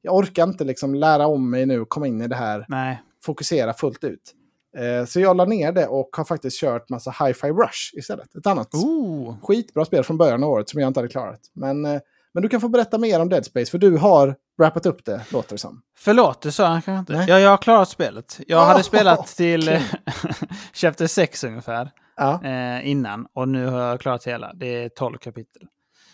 jag 0.03 0.15
orkar 0.15 0.43
inte 0.43 0.65
liksom 0.65 0.95
lära 0.95 1.27
om 1.27 1.51
mig 1.51 1.67
nu 1.67 1.81
och 1.81 1.89
komma 1.89 2.07
in 2.07 2.21
i 2.23 2.29
det 2.29 2.37
här 2.37 2.65
Nej. 2.69 3.03
fokusera 3.25 3.73
fullt 3.73 4.05
ut. 4.05 4.35
Eh, 4.79 5.07
så 5.07 5.21
jag 5.21 5.37
la 5.37 5.45
ner 5.45 5.73
det 5.73 5.87
och 5.87 6.09
har 6.17 6.25
faktiskt 6.25 6.61
kört 6.61 6.89
massa 6.89 7.11
Hi-Fi 7.11 7.47
Rush 7.49 7.99
istället. 7.99 8.35
Ett 8.35 8.47
annat 8.47 8.75
Ooh. 8.75 9.37
skitbra 9.43 9.85
spel 9.85 10.05
från 10.05 10.19
början 10.19 10.45
av 10.45 10.51
året 10.51 10.69
som 10.69 10.81
jag 10.81 10.89
inte 10.89 11.01
hade 11.01 11.09
klarat. 11.09 11.41
Men, 11.53 11.85
eh, 11.85 12.01
men 12.35 12.43
du 12.43 12.49
kan 12.49 12.61
få 12.61 12.69
berätta 12.69 12.99
mer 12.99 13.21
om 13.21 13.29
Dead 13.29 13.45
Space 13.45 13.71
för 13.71 13.79
du 13.79 13.97
har 13.97 14.37
wrappat 14.59 14.87
upp 14.87 15.05
det, 15.05 15.21
låter 15.33 15.51
det 15.55 15.59
som. 15.59 15.83
Förlåt, 15.99 16.43
det 16.43 16.53
sa 16.53 16.67
han 16.67 16.83
kanske 16.83 16.99
inte. 17.01 17.13
Nej. 17.13 17.27
Ja, 17.29 17.39
jag 17.41 17.51
har 17.51 17.57
klarat 17.57 17.89
spelet. 17.89 18.41
Jag 18.47 18.61
Oh, 18.63 18.67
hade 18.67 18.83
spelat 18.83 19.27
till 19.27 19.63
okej. 19.69 19.83
Chapter 20.75 21.07
6 21.07 21.45
ungefär 21.45 21.91
Ja. 22.17 22.45
eh, 22.45 22.89
innan 22.89 23.27
och 23.33 23.49
nu 23.49 23.67
har 23.67 23.81
jag 23.81 24.01
klarat 24.01 24.25
hela. 24.27 24.53
Det 24.55 24.85
är 24.85 24.89
12 24.89 25.19
kapitel. 25.19 25.63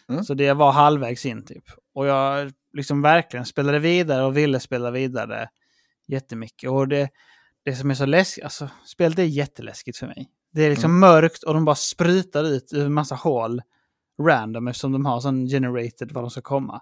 Mm. 0.09 0.25
Så 0.25 0.35
det 0.35 0.53
var 0.53 0.73
halvvägs 0.73 1.27
in 1.27 1.45
typ. 1.45 1.65
Och 1.95 2.07
jag 2.07 2.53
liksom 2.73 3.03
verkligen 3.03 3.47
spelade 3.47 3.79
vidare 3.79 4.25
och 4.25 4.37
ville 4.37 4.61
spela 4.61 4.91
vidare 4.91 5.49
jättemycket. 6.09 6.71
Och 6.71 6.89
det, 6.89 7.09
det 7.65 7.77
som 7.77 7.91
är 7.91 7.95
så 7.95 8.07
läskigt, 8.07 8.45
alltså 8.45 8.69
spelet 8.87 9.19
är 9.19 9.23
jätteläskigt 9.23 9.99
för 9.99 10.07
mig. 10.07 10.29
Det 10.53 10.63
är 10.63 10.71
liksom 10.71 11.01
mörkt 11.01 11.43
och 11.43 11.55
de 11.55 11.65
bara 11.65 11.75
sprutar 11.77 12.45
ut 12.45 12.73
ur 12.73 12.87
en 12.87 12.93
massa 12.95 13.15
hål 13.15 13.63
random 14.23 14.69
eftersom 14.69 14.93
de 14.93 15.07
har 15.07 15.21
sån 15.21 15.47
generated 15.47 16.13
var 16.13 16.23
de 16.23 16.31
ska 16.31 16.41
komma. 16.41 16.81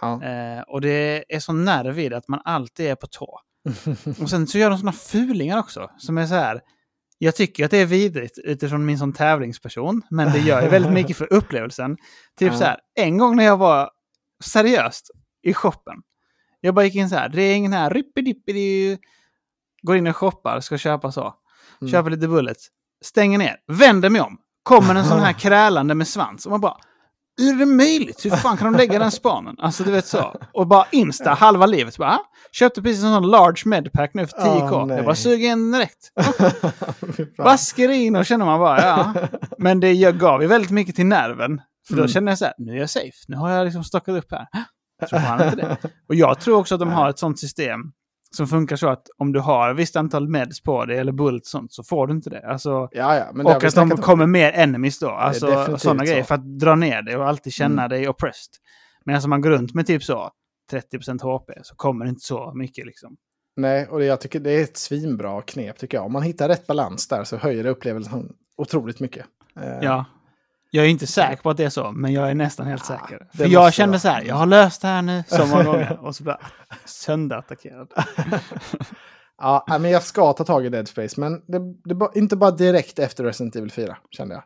Ja. 0.00 0.22
Eh, 0.24 0.60
och 0.60 0.80
det 0.80 1.24
är 1.34 1.40
så 1.40 1.52
nerv 1.52 1.98
i 1.98 2.08
det 2.08 2.16
att 2.16 2.28
man 2.28 2.40
alltid 2.44 2.86
är 2.86 2.94
på 2.94 3.06
tå. 3.06 3.40
Och 4.20 4.30
sen 4.30 4.46
så 4.46 4.58
gör 4.58 4.70
de 4.70 4.78
såna 4.78 4.92
fulingar 4.92 5.58
också, 5.58 5.90
som 5.98 6.18
är 6.18 6.26
så 6.26 6.34
här. 6.34 6.60
Jag 7.18 7.36
tycker 7.36 7.64
att 7.64 7.70
det 7.70 7.78
är 7.78 7.86
vidrigt 7.86 8.38
utifrån 8.44 8.86
min 8.86 8.98
som 8.98 9.12
tävlingsperson, 9.12 10.02
men 10.10 10.32
det 10.32 10.38
gör 10.38 10.62
ju 10.62 10.68
väldigt 10.68 10.92
mycket 11.00 11.16
för 11.16 11.32
upplevelsen. 11.32 11.96
Typ 12.38 12.52
Ja. 12.52 12.58
så 12.58 12.64
här, 12.64 12.78
en 12.94 13.18
gång 13.18 13.36
när 13.36 13.44
jag 13.44 13.56
var 13.56 13.90
seriöst 14.44 15.10
i 15.48 15.54
shoppen. 15.54 15.94
Jag 16.60 16.74
bara 16.74 16.84
gick 16.84 16.94
in 16.94 17.08
så 17.08 17.16
här, 17.16 17.28
det 17.28 17.42
är 17.42 17.54
ingen 17.54 17.72
här, 17.72 17.90
rippidi 17.90 18.98
går 19.82 19.96
in 19.96 20.06
och 20.06 20.16
shoppar, 20.16 20.60
ska 20.60 20.78
köpa 20.78 21.12
så. 21.12 21.34
Mm. 21.80 21.90
Köper 21.90 22.10
lite 22.10 22.28
bullets, 22.28 22.66
stänger 23.04 23.38
ner, 23.38 23.56
vänder 23.72 24.10
mig 24.10 24.20
om. 24.20 24.38
Kommer 24.62 24.94
en 24.94 25.04
sån 25.04 25.20
här 25.20 25.32
krälande 25.38 25.94
med 25.94 26.08
svans 26.08 26.46
och 26.46 26.50
man 26.50 26.60
bara, 26.60 26.76
hur 27.40 27.54
är 27.54 27.58
det 27.58 27.66
möjligt? 27.66 28.24
Hur 28.24 28.30
fan 28.30 28.56
kan 28.56 28.72
de 28.72 28.78
lägga 28.78 28.98
den 28.98 29.10
spanen? 29.10 29.56
Alltså 29.58 29.84
du 29.84 29.90
vet 29.90 30.06
så. 30.06 30.34
Och 30.52 30.66
bara 30.66 30.86
insta, 30.92 31.30
halva 31.30 31.66
livet. 31.66 31.98
Bara, 31.98 32.10
ah, 32.10 32.24
köpte 32.52 32.82
precis 32.82 33.04
en 33.04 33.14
sån 33.14 33.30
large 33.30 33.62
medpack 33.64 34.14
nu 34.14 34.26
för 34.26 34.36
10k. 34.38 34.70
Åh, 34.72 34.86
nej. 34.86 34.96
jag 34.96 35.04
bara 35.04 35.14
suger 35.14 35.52
in 35.52 35.72
direkt. 35.72 36.12
Basker 37.36 37.88
in 37.88 38.16
och 38.16 38.26
känner 38.26 38.44
man 38.46 38.60
bara, 38.60 38.80
ja. 38.82 39.14
Men 39.58 39.80
det 39.80 39.92
jag 39.92 40.18
gav 40.18 40.42
ju 40.42 40.48
väldigt 40.48 40.70
mycket 40.70 40.96
till 40.96 41.06
nerven. 41.06 41.60
För 41.88 41.94
då 41.94 42.00
Mm. 42.00 42.08
kände 42.08 42.30
jag 42.30 42.38
så 42.38 42.44
här, 42.44 42.54
nu 42.58 42.72
är 42.72 42.76
jag 42.80 42.90
safe. 42.90 43.12
Nu 43.28 43.36
har 43.36 43.50
jag 43.50 43.64
liksom 43.64 43.84
stockat 43.84 44.14
upp 44.24 44.30
här. 44.32 44.46
Tror 45.08 45.18
fan 45.20 45.44
inte 45.44 45.56
det. 45.56 45.76
Och 46.08 46.14
jag 46.14 46.40
tror 46.40 46.58
också 46.58 46.74
att 46.74 46.80
de 46.80 46.88
har 46.88 47.10
ett 47.10 47.18
sånt 47.18 47.38
system 47.38 47.80
som 48.36 48.46
funkar 48.46 48.76
så 48.76 48.88
att 48.88 49.06
om 49.18 49.32
du 49.32 49.40
har 49.40 49.70
ett 49.70 49.76
visst 49.76 49.96
antal 49.96 50.28
meds 50.28 50.60
på 50.62 50.84
dig 50.84 50.98
eller 50.98 51.12
bullet 51.12 51.46
sånt 51.46 51.72
så 51.72 51.82
får 51.82 52.06
du 52.06 52.12
inte 52.14 52.30
det. 52.30 52.46
Alltså, 52.48 52.70
Ja, 52.92 53.16
ja, 53.16 53.24
men 53.34 53.46
det 53.46 53.50
och 53.50 53.56
att 53.56 53.60
de 53.62 53.70
snackat 53.70 53.92
om. 53.98 54.02
kommer 54.02 54.26
mer 54.26 54.52
enemies 54.52 54.98
då. 54.98 55.08
Alltså 55.10 55.78
sådana 55.78 56.04
grejer 56.04 56.22
så. 56.22 56.26
för 56.26 56.34
att 56.34 56.58
dra 56.58 56.74
ner 56.74 57.02
dig 57.02 57.16
och 57.16 57.28
alltid 57.28 57.52
känna 57.52 57.82
Mm. 57.84 57.90
dig 57.98 58.08
oppressed. 58.08 58.52
Men 59.04 59.20
om 59.24 59.30
man 59.30 59.40
går 59.40 59.50
runt 59.50 59.74
med 59.74 59.86
typ 59.86 60.02
så 60.04 60.30
30% 60.72 61.22
HP 61.22 61.50
så 61.62 61.74
kommer 61.74 62.04
det 62.04 62.08
inte 62.08 62.24
så 62.24 62.52
mycket 62.54 62.86
liksom. 62.86 63.16
Nej, 63.56 63.86
och 63.88 63.98
det, 63.98 64.04
jag 64.04 64.20
tycker 64.20 64.40
det 64.40 64.50
är 64.50 64.62
ett 64.62 64.76
svinbra 64.76 65.42
knep 65.42 65.78
tycker 65.78 65.96
jag. 65.96 66.06
Om 66.06 66.12
man 66.12 66.22
hittar 66.22 66.48
rätt 66.48 66.66
balans 66.66 67.08
där 67.08 67.24
så 67.24 67.36
höjer 67.36 67.64
det 67.64 67.70
upplevelsen 67.70 68.32
otroligt 68.56 69.00
mycket. 69.00 69.26
Eh, 69.60 69.78
Ja. 69.82 70.04
Jag 70.70 70.84
är 70.84 70.88
inte 70.88 71.06
säker 71.06 71.42
på 71.42 71.50
att 71.50 71.56
det 71.56 71.64
är 71.64 71.70
så, 71.70 71.92
men 71.92 72.12
jag 72.12 72.30
är 72.30 72.34
nästan 72.34 72.66
helt 72.66 72.84
Ja, 72.88 72.98
säker. 72.98 73.26
det 73.32 73.38
För 73.38 73.46
jag 73.46 73.74
kände 73.74 73.90
vara. 73.92 74.00
så 74.00 74.08
här, 74.08 74.22
jag 74.22 74.34
har 74.34 74.46
löst 74.46 74.82
det 74.82 74.88
här 74.88 75.02
nu 75.02 75.24
så 75.26 75.46
många 75.46 75.64
gånger. 75.64 75.98
Och 76.02 76.16
så 76.16 76.24
bara 76.24 76.40
sönderattackerad. 76.84 77.92
Ja, 79.40 79.64
men 79.68 79.90
jag 79.90 80.02
ska 80.02 80.32
ta 80.32 80.44
tag 80.44 80.66
i 80.66 80.68
Dead 80.68 80.88
Space, 80.88 81.20
men 81.20 81.32
det, 81.46 81.58
det 81.94 82.18
inte 82.18 82.36
bara 82.36 82.50
direkt 82.50 82.98
efter 82.98 83.24
Resident 83.24 83.56
Evil 83.56 83.70
4, 83.70 83.96
kände 84.10 84.34
jag. 84.34 84.44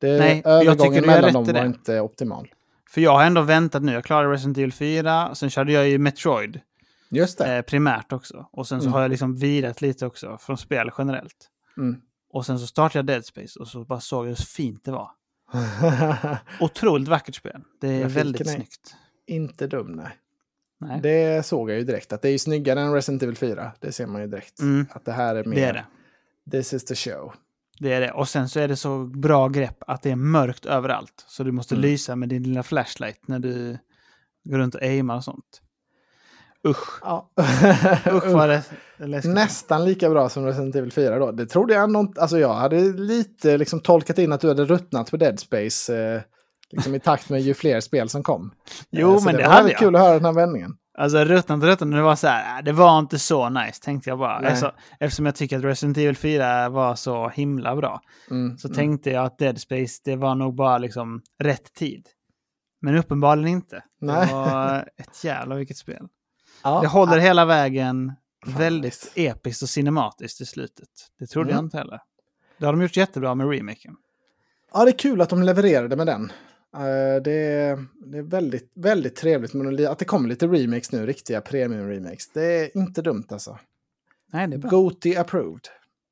Det, 0.00 0.18
Nej, 0.18 0.42
jag 0.44 0.60
tycker 0.60 0.70
övergången 0.70 0.94
gör 1.04 1.06
mellan 1.06 1.32
dem 1.32 1.44
var 1.46 1.52
det. 1.52 1.66
inte 1.66 2.00
optimal. 2.00 2.48
För 2.90 3.00
jag 3.00 3.12
har 3.12 3.24
ändå 3.24 3.40
väntat 3.42 3.82
nu. 3.82 3.92
Jag 3.92 4.04
klarade 4.04 4.32
Resident 4.32 4.58
Evil 4.58 4.72
4, 4.72 5.34
sen 5.34 5.50
körde 5.50 5.72
jag 5.72 5.88
ju 5.88 5.98
Metroid 5.98 6.60
Just 7.10 7.38
det. 7.38 7.56
eh, 7.56 7.62
primärt 7.62 8.12
också. 8.12 8.48
Och 8.52 8.66
sen 8.68 8.80
så 8.80 8.84
Mm. 8.86 8.92
har 8.94 9.00
jag 9.02 9.10
liksom 9.10 9.36
virat 9.36 9.80
lite 9.80 10.06
också 10.06 10.38
från 10.40 10.58
spel 10.58 10.90
generellt. 10.98 11.48
Mm. 11.76 12.00
Och 12.32 12.46
sen 12.46 12.58
så 12.58 12.66
startade 12.66 12.98
jag 12.98 13.06
Dead 13.06 13.24
Space 13.24 13.58
och 13.58 13.68
så 13.68 13.84
bara 13.84 14.00
såg 14.00 14.24
jag 14.24 14.28
hur 14.28 14.36
fint 14.36 14.84
det 14.84 14.90
var. 14.92 15.10
Otroligt 16.60 17.08
vackert 17.08 17.34
spel. 17.34 17.60
Det 17.80 17.88
är 17.88 18.00
Grafiken 18.00 18.14
väldigt 18.24 18.40
är- 18.40 18.44
snyggt. 18.54 18.94
inte 19.26 19.66
dum, 19.66 19.86
nej. 19.92 20.16
Nej. 20.80 21.00
Det 21.02 21.46
såg 21.46 21.70
jag 21.70 21.78
ju 21.78 21.84
direkt, 21.84 22.12
att 22.12 22.22
det 22.22 22.28
är 22.28 22.32
ju 22.32 22.38
snyggare 22.38 22.80
än 22.80 22.92
Resident 22.94 23.22
Evil 23.22 23.36
4. 23.36 23.72
Det 23.80 23.92
ser 23.92 24.06
man 24.06 24.20
ju 24.20 24.26
direkt. 24.26 24.60
Mm. 24.60 24.86
Att 24.90 25.04
det 25.04 25.12
här 25.12 25.34
är 25.36 25.44
mer... 25.44 25.56
Det 25.56 25.64
är 25.66 25.72
det. 25.72 26.50
This 26.58 26.72
is 26.72 26.84
the 26.84 26.94
show. 26.94 27.32
Det 27.78 27.92
är 27.92 28.00
det. 28.00 28.12
Och 28.12 28.28
sen 28.28 28.48
så 28.48 28.60
är 28.60 28.68
det 28.68 28.76
så 28.76 29.04
bra 29.04 29.48
grepp 29.48 29.82
att 29.86 30.02
det 30.02 30.10
är 30.10 30.16
mörkt 30.16 30.66
överallt. 30.66 31.24
Så 31.28 31.44
du 31.44 31.52
måste 31.52 31.74
Mm. 31.74 31.82
lysa 31.82 32.16
med 32.16 32.28
din 32.28 32.42
lilla 32.42 32.62
flashlight 32.62 33.28
när 33.28 33.38
du 33.38 33.78
går 34.44 34.58
runt 34.58 34.74
och 34.74 34.82
aimar 34.82 35.16
och 35.16 35.24
sånt. 35.24 35.62
Usch. 36.66 37.00
Ja. 37.02 37.30
Usch 38.12 38.26
vad 38.26 38.48
det 38.48 38.62
läskigt. 38.98 39.34
Nästan 39.34 39.84
lika 39.84 40.10
bra 40.10 40.28
som 40.28 40.46
Resident 40.46 40.76
Evil 40.76 40.92
4 40.92 41.18
då. 41.18 41.32
Det 41.32 41.46
trodde 41.46 41.74
jag 41.74 41.90
inte. 41.90 42.20
Alltså 42.20 42.38
jag 42.38 42.54
hade 42.54 42.80
lite 42.80 43.58
liksom 43.58 43.80
tolkat 43.80 44.18
in 44.18 44.32
att 44.32 44.40
du 44.40 44.48
hade 44.48 44.64
ruttnat 44.64 45.10
på 45.10 45.16
Dead 45.16 45.40
Space. 45.40 45.96
Eh, 45.98 46.20
liksom 46.70 46.94
i 46.94 47.00
takt 47.00 47.30
med 47.30 47.40
ju 47.40 47.54
fler 47.54 47.80
spel 47.80 48.08
som 48.08 48.22
kom. 48.22 48.52
Jo, 48.90 49.16
Eh, 49.16 49.24
men 49.24 49.36
det, 49.36 49.42
var 49.42 49.50
hade 49.50 49.70
jag. 49.70 49.78
kul 49.78 49.96
att 49.96 50.02
höra 50.02 50.14
den 50.14 50.24
här 50.24 50.32
vändningen. 50.32 50.70
Alltså 50.98 51.24
ruttnat 51.24 51.62
ruttnat, 51.62 51.90
det 51.92 52.02
var 52.02 52.16
så 52.16 52.26
här, 52.26 52.58
äh, 52.58 52.64
det 52.64 52.72
var 52.72 52.98
inte 52.98 53.18
så 53.18 53.48
nice 53.48 53.82
tänkte 53.82 54.10
jag 54.10 54.18
bara. 54.18 54.36
Alltså, 54.48 54.72
eftersom 55.00 55.26
jag 55.26 55.34
tycker 55.34 55.58
att 55.58 55.64
Resident 55.64 55.96
Evil 55.98 56.16
4 56.16 56.68
var 56.68 56.94
så 56.94 57.28
himla 57.28 57.76
bra. 57.76 58.00
Mm, 58.30 58.58
Så 58.58 58.68
mm. 58.68 58.76
tänkte 58.76 59.10
jag 59.10 59.24
att 59.24 59.38
Dead 59.38 59.60
Space, 59.60 60.00
det 60.04 60.16
var 60.16 60.34
nog 60.34 60.54
bara 60.54 60.78
liksom 60.78 61.22
rätt 61.42 61.74
tid. 61.74 62.06
Men 62.80 62.96
uppenbarligen 62.96 63.48
inte. 63.48 63.82
Nej. 64.00 64.26
Det 64.26 64.32
var 64.32 64.88
ett 64.96 65.24
jävla 65.24 65.54
vilket 65.54 65.76
spel. 65.76 66.06
Ja, 66.64 66.80
Det 66.80 66.86
håller 66.88 67.18
hela 67.18 67.44
vägen 67.44 68.12
Fan, 68.44 68.54
väldigt 68.58 69.12
episkt 69.14 69.62
och 69.62 69.68
cinematiskt 69.68 70.40
i 70.40 70.46
slutet. 70.46 70.88
Det 71.18 71.26
trodde 71.26 71.50
Mm. 71.50 71.56
jag 71.56 71.64
inte 71.66 71.78
heller. 71.78 72.00
Det 72.58 72.66
har 72.66 72.72
de 72.72 72.82
gjort 72.82 72.96
jättebra 72.96 73.34
med 73.34 73.50
remaken. 73.50 73.96
Ja, 74.72 74.84
det 74.84 74.90
är 74.90 74.98
kul 74.98 75.20
att 75.20 75.28
de 75.28 75.42
levererade 75.42 75.96
med 75.96 76.06
den. 76.06 76.32
Eh, 76.76 77.22
det, 77.24 77.32
är, 77.32 77.86
det 78.06 78.18
är 78.18 78.22
väldigt, 78.22 78.72
väldigt 78.74 79.16
trevligt. 79.16 79.54
Men 79.54 79.86
att 79.88 79.98
det 79.98 80.04
kommer 80.04 80.28
lite 80.28 80.46
remakes 80.46 80.92
nu, 80.92 81.06
riktiga 81.06 81.40
premium-remakes. 81.40 82.30
Det 82.34 82.44
är 82.44 82.76
inte 82.76 83.02
dumt 83.02 83.26
alltså. 83.30 83.58
Nej, 84.32 84.46
det 84.48 84.56
är 84.56 84.58
bra. 84.58 84.70
Goti 84.70 85.16
approved. 85.16 85.68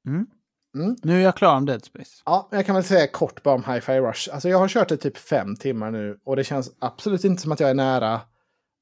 Mm. 0.07 0.27
Mm. 0.75 0.97
Nu 1.03 1.17
är 1.19 1.25
jag 1.25 1.37
klar 1.37 1.57
om 1.57 1.67
Dead 1.67 1.85
Space. 1.85 2.11
Ja, 2.25 2.49
jag 2.53 2.67
kan 2.67 2.75
väl 2.75 2.85
säga 2.85 3.07
kort 3.07 3.43
bara 3.43 3.55
om 3.55 3.65
Hi-Fi 3.65 4.01
Rush. 4.01 4.29
Alltså 4.33 4.49
jag 4.49 4.59
har 4.59 4.69
kört 4.69 4.89
det 4.89 4.97
typ 4.97 5.17
fem 5.17 5.57
timmar 5.57 5.91
nu 5.91 6.19
och 6.25 6.37
det 6.37 6.45
känns 6.45 6.71
absolut 6.79 7.25
inte 7.25 7.43
som 7.43 7.53
att 7.53 7.61
jag 7.61 7.71
är 7.71 7.75
nära. 7.75 8.21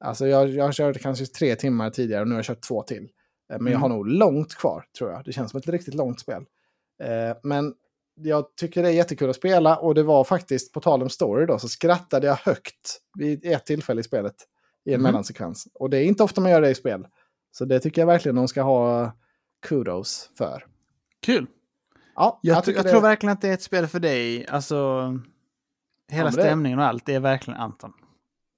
Alltså 0.05 0.27
jag, 0.27 0.49
jag 0.49 0.65
har 0.65 0.73
kört 0.73 1.01
kanske 1.01 1.27
tre 1.27 1.57
timmar 1.57 1.91
tidigare 1.91 2.21
och 2.23 2.29
nu 2.29 2.35
har 2.35 2.39
jag 2.39 2.45
kört 2.47 2.61
två 2.61 2.83
till. 2.83 3.03
Eh, 3.53 3.59
Men 3.61 3.67
jag 3.67 3.69
Mm. 3.69 3.83
har 3.83 3.89
nog 3.89 4.07
långt 4.09 4.55
kvar, 4.55 4.85
tror 4.99 5.11
jag. 5.11 5.25
Det 5.25 5.33
känns 5.33 5.51
som 5.51 5.59
ett 5.59 5.69
riktigt 5.69 5.95
långt 5.95 6.21
spel. 6.21 6.45
Eh, 7.03 7.37
Men 7.43 7.75
jag 8.21 8.57
tycker 8.57 8.83
det 8.83 8.89
är 8.89 8.93
jättekul 8.93 9.31
att 9.31 9.37
spela 9.37 9.77
och 9.77 9.95
det 9.95 10.03
var 10.03 10.25
faktiskt, 10.25 10.73
på 10.73 10.81
tal 10.81 11.03
om 11.03 11.09
story 11.09 11.47
då, 11.47 11.59
så 11.59 11.69
skrattade 11.69 12.27
jag 12.27 12.35
högt 12.37 13.01
vid 13.19 13.47
ett 13.47 13.67
tillfälle 13.67 14.01
i 14.01 14.05
spelet. 14.05 14.35
I 14.85 14.89
en 14.91 14.95
Mm. 14.95 15.03
mellansekvens. 15.03 15.69
Och 15.75 15.91
det 15.91 15.99
är 15.99 16.05
inte 16.05 16.23
ofta 16.23 16.41
man 16.41 16.51
gör 16.51 16.61
det 16.61 16.71
i 16.71 16.75
spel. 16.75 17.07
Så 17.51 17.65
det 17.65 17.81
tycker 17.81 18.03
jag 18.03 18.07
verkligen 18.07 18.37
de 18.37 18.49
ska 18.49 18.63
ha 18.63 19.13
kudos 19.67 20.31
för. 20.39 20.67
Kul! 21.23 21.47
Ja, 22.17 22.39
Jag, 22.43 22.57
jag, 22.57 22.65
tycker 22.65 22.79
jag 22.79 22.87
det- 22.87 22.91
tror 22.91 23.01
verkligen 23.01 23.33
att 23.33 23.41
det 23.41 23.49
är 23.49 23.55
ett 23.55 23.63
spel 23.63 23.87
för 23.87 24.01
dig. 24.01 24.47
Alltså, 24.47 25.01
hela 26.13 26.27
det- 26.31 26.33
stämningen 26.33 26.79
och 26.79 26.85
allt, 26.85 27.07
det 27.07 27.15
är 27.15 27.21
verkligen 27.21 27.61
Anton. 27.61 27.93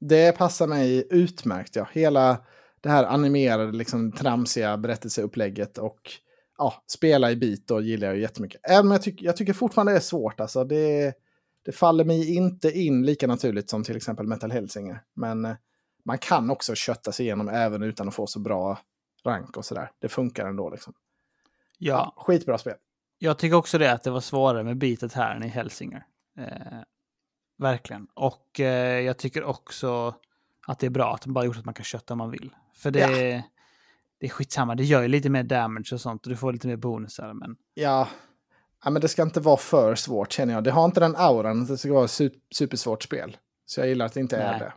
Det 0.01 0.32
passar 0.32 0.66
mig 0.66 1.07
utmärkt, 1.11 1.76
ja. 1.76 1.88
Hela 1.92 2.38
det 2.80 2.88
här 2.88 3.05
animerade, 3.05 3.72
liksom 3.72 4.12
tramsiga 4.12 4.76
berättelseupplägget 4.76 5.78
och 5.78 6.01
ja, 6.59 6.84
spela 6.86 7.30
i 7.30 7.36
bit 7.36 7.68
då 7.68 7.80
gillar 7.80 8.09
jag 8.09 8.18
jättemycket. 8.18 8.61
Även 8.64 8.86
om 8.86 8.92
jag, 8.92 9.03
tyck, 9.03 9.22
jag 9.22 9.36
tycker 9.36 9.53
fortfarande 9.53 9.92
det 9.92 9.97
är 9.97 10.01
svårt, 10.01 10.40
alltså. 10.40 10.64
Det, 10.64 11.14
det 11.64 11.72
faller 11.72 12.05
mig 12.05 12.34
inte 12.34 12.78
in 12.78 13.07
lika 13.07 13.26
naturligt 13.26 13.70
som 13.70 13.84
till 13.84 13.97
exempel 13.97 14.26
Metal 14.26 14.51
Hellsinger. 14.51 15.03
Men 15.14 15.44
eh, 15.44 15.55
man 16.05 16.18
kan 16.18 16.51
också 16.51 16.74
kötta 16.74 17.12
sig 17.12 17.26
igenom 17.26 17.49
även 17.49 17.82
utan 17.82 18.09
att 18.09 18.14
få 18.14 18.26
så 18.26 18.38
bra 18.38 18.78
rank 19.24 19.57
och 19.57 19.64
sådär. 19.64 19.90
Det 19.99 20.09
funkar 20.09 20.47
ändå 20.47 20.70
liksom. 20.70 20.94
Ja, 21.78 22.14
skitbra 22.16 22.59
spel. 22.59 22.76
jag 23.18 23.38
tycker 23.38 23.57
också 23.57 23.78
det 23.78 23.92
att 23.92 24.03
det 24.03 24.11
var 24.11 24.20
svårare 24.20 24.64
med 24.64 24.78
bitet 24.78 25.12
här 25.12 25.36
än 25.36 25.42
i 25.42 25.49
Helsinger. 25.49 26.07
Eh, 26.38 26.78
verkligen. 27.59 28.07
Och 28.15 28.61
eh, 28.61 29.01
jag 29.01 29.19
tycker 29.19 29.45
också 29.45 30.15
att 30.67 30.79
det 30.79 30.87
är 30.87 30.91
bra 30.91 31.15
att 31.15 31.23
de 31.23 31.33
bara 31.33 31.45
gjort 31.45 31.57
att 31.59 31.65
man 31.65 31.75
kan 31.75 31.85
kötta 31.85 32.15
om 32.15 32.19
man 32.19 32.31
vill. 32.31 32.51
För 32.75 32.91
det, 32.91 33.01
Ja. 33.01 33.43
det 34.21 34.27
är 34.27 34.29
skitsamma, 34.29 34.75
det 34.75 34.85
gör 34.85 35.03
ju 35.03 35.09
lite 35.09 35.31
mer 35.31 35.43
damage 35.43 35.91
och 35.93 36.01
sånt 36.01 36.27
och 36.27 36.31
du 36.31 36.37
får 36.37 36.53
lite 36.53 36.67
mer 36.69 36.77
bonusar. 36.77 37.33
Men 37.33 37.57
Ja, 37.75 38.09
ja, 38.85 38.91
men 38.91 39.03
det 39.03 39.09
ska 39.09 39.23
inte 39.23 39.41
vara 39.41 39.57
för 39.57 39.95
svårt 39.95 40.33
känner 40.33 40.55
jag. 40.55 40.65
Det 40.65 40.71
har 40.71 40.85
inte 40.85 41.01
den 41.01 41.17
auran 41.17 41.63
att 41.63 41.69
det 41.69 41.79
ska 41.79 41.93
vara 41.93 42.05
ett 42.05 42.33
supersvårt 42.55 43.03
spel. 43.03 43.37
Så 43.67 43.81
jag 43.81 43.89
gillar 43.89 44.07
att 44.07 44.13
det 44.15 44.21
inte 44.21 44.37
är 44.37 44.51
Nej. 44.51 44.61
det. 44.61 44.73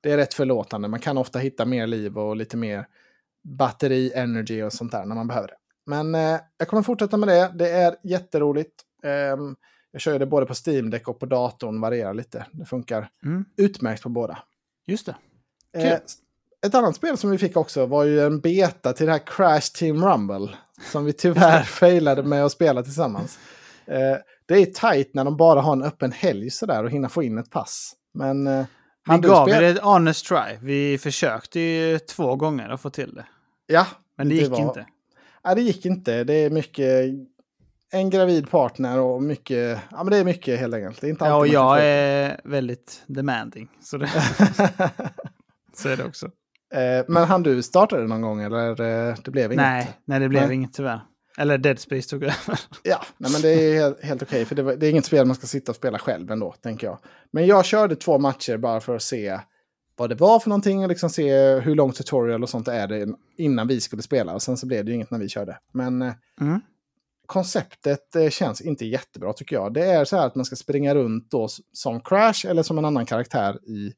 Det 0.00 0.12
är 0.12 0.16
rätt 0.16 0.34
förlåtande. 0.34 0.88
Man 0.88 1.00
kan 1.00 1.18
ofta 1.18 1.38
hitta 1.38 1.64
mer 1.64 1.86
liv 1.86 2.18
och 2.18 2.36
lite 2.36 2.56
mer 2.56 2.86
batteri, 3.44 4.12
energy 4.14 4.62
och 4.62 4.72
sånt 4.72 4.92
där 4.92 5.04
när 5.04 5.14
man 5.14 5.28
behöver 5.28 5.48
det. 5.48 5.54
Men 5.86 6.14
eh, 6.14 6.40
jag 6.58 6.68
kommer 6.68 6.82
fortsätta 6.82 7.16
med 7.16 7.28
det. 7.28 7.52
Det 7.54 7.70
är 7.70 7.96
jätteroligt. 8.02 8.74
Ehm, 9.02 9.56
jag 9.90 10.00
kör 10.00 10.18
det 10.18 10.26
både 10.26 10.46
på 10.46 10.54
Steam 10.66 10.90
Deck 10.90 11.08
och 11.08 11.18
på 11.18 11.26
datorn, 11.26 11.80
varierar 11.80 12.14
lite. 12.14 12.46
Det 12.52 12.64
funkar 12.64 13.08
mm, 13.24 13.44
utmärkt 13.56 14.02
på 14.02 14.08
båda. 14.08 14.38
just 14.86 15.06
det. 15.06 15.16
Eh, 15.76 15.98
ett 16.66 16.74
annat 16.74 16.96
spel 16.96 17.16
som 17.16 17.30
vi 17.30 17.38
fick 17.38 17.56
också 17.56 17.86
var 17.86 18.04
ju 18.04 18.20
en 18.20 18.40
beta 18.40 18.92
till 18.92 19.06
det 19.06 19.12
här 19.12 19.22
Crash 19.26 19.72
Team 19.74 20.04
Rumble. 20.04 20.48
Som 20.92 21.04
vi 21.04 21.12
tyvärr 21.12 21.62
failade 21.62 22.22
med 22.22 22.44
att 22.44 22.52
spela 22.52 22.82
tillsammans. 22.82 23.38
Eh, 23.86 24.16
det 24.46 24.54
är 24.54 24.66
tajt 24.66 25.14
när 25.14 25.24
de 25.24 25.36
bara 25.36 25.60
har 25.60 25.72
en 25.72 25.82
öppen 25.82 26.12
helg 26.12 26.50
sådär 26.50 26.84
och 26.84 26.90
hinner 26.90 27.08
få 27.08 27.22
in 27.22 27.38
ett 27.38 27.50
pass. 27.50 27.92
Men 28.14 28.46
eh, 28.46 28.64
Vi 29.10 29.18
gav 29.18 29.46
det 29.46 29.66
ett 29.66 29.78
honest 29.82 30.26
try. 30.26 30.56
Vi 30.60 30.98
försökte 30.98 31.60
ju 31.60 31.98
två 31.98 32.36
gånger 32.36 32.68
att 32.68 32.80
få 32.80 32.90
till 32.90 33.14
det. 33.14 33.26
Ja, 33.66 33.86
Men 34.16 34.28
det 34.28 34.34
gick 34.34 34.50
var- 34.50 34.60
inte. 34.60 34.86
Nej, 35.44 35.54
det 35.54 35.62
gick 35.62 35.86
inte. 35.86 36.24
Det 36.24 36.34
är 36.34 36.50
mycket... 36.50 37.04
En 37.92 38.10
gravid 38.10 38.50
partner 38.50 38.98
och 39.00 39.22
mycket... 39.22 39.78
Ja, 39.90 39.96
men 39.96 40.06
det 40.10 40.16
är 40.16 40.24
mycket 40.24 40.60
helt 40.60 40.74
enkelt. 40.74 41.00
Det 41.00 41.06
är 41.06 41.10
inte 41.10 41.24
Ja, 41.24 41.36
och 41.36 41.46
jag 41.48 41.78
är 41.84 42.40
väldigt 42.44 43.02
demanding. 43.06 43.68
Så, 43.82 43.96
det, 43.98 44.06
så 45.76 45.88
är 45.88 45.96
det 45.96 46.04
också. 46.04 46.26
Eh, 46.74 47.04
Men 47.08 47.24
han 47.24 47.42
du 47.42 47.62
starta 47.62 47.96
det 48.00 48.06
någon 48.06 48.20
gång 48.20 48.42
eller 48.42 48.80
eh, 49.10 49.14
det 49.24 49.30
blev 49.30 49.52
inget? 49.52 49.64
Nej, 49.64 49.96
nej, 50.04 50.20
det 50.20 50.28
blev 50.28 50.46
Nej. 50.46 50.54
inget 50.54 50.72
tyvärr. 50.72 51.00
Eller 51.38 51.58
Dead 51.58 51.78
Space 51.78 52.08
tog 52.10 52.22
över. 52.22 52.60
Ja, 52.82 53.02
nej, 53.18 53.32
men 53.32 53.40
det 53.42 53.48
är 53.48 53.74
helt, 53.74 54.04
helt 54.04 54.22
okej. 54.22 54.44
För 54.44 54.54
det, 54.54 54.62
var- 54.62 54.76
det 54.76 54.86
är 54.86 54.90
inget 54.90 55.04
spel 55.04 55.26
man 55.26 55.36
ska 55.36 55.46
sitta 55.46 55.72
och 55.72 55.76
spela 55.76 55.98
själv 55.98 56.30
ändå, 56.30 56.52
tänker 56.62 56.86
jag. 56.86 56.98
Men 57.32 57.46
jag 57.46 57.64
körde 57.64 57.96
två 57.96 58.18
matcher 58.18 58.56
bara 58.56 58.80
för 58.80 58.96
att 58.96 59.02
se 59.02 59.40
vad 59.96 60.08
det 60.10 60.14
var 60.14 60.38
för 60.40 60.48
någonting 60.48 60.82
och 60.82 60.88
liksom 60.88 61.10
se 61.10 61.54
hur 61.60 61.74
lång 61.74 61.92
tutorial 61.92 62.42
och 62.42 62.48
sånt 62.48 62.68
är 62.68 62.86
det 62.88 63.06
innan 63.36 63.66
vi 63.68 63.80
skulle 63.80 64.02
spela. 64.02 64.34
Och 64.34 64.42
sen 64.42 64.56
så 64.56 64.66
blev 64.66 64.84
det 64.84 64.88
ju 64.90 64.94
inget 64.94 65.10
när 65.10 65.18
vi 65.18 65.28
körde. 65.28 65.58
Men 65.72 66.02
eh, 66.02 66.12
Mm. 66.40 66.60
Konceptet 67.26 68.16
eh, 68.16 68.28
känns 68.30 68.60
inte 68.60 68.86
jättebra 68.86 69.32
tycker 69.32 69.56
jag. 69.56 69.74
Det 69.74 69.84
är 69.84 70.04
så 70.04 70.16
här 70.16 70.26
att 70.26 70.34
man 70.34 70.44
ska 70.44 70.56
springa 70.56 70.94
runt 70.94 71.30
då 71.30 71.48
som 71.72 72.00
Crash 72.00 72.46
eller 72.46 72.62
som 72.62 72.78
en 72.78 72.84
annan 72.84 73.06
karaktär 73.06 73.68
i, 73.68 73.92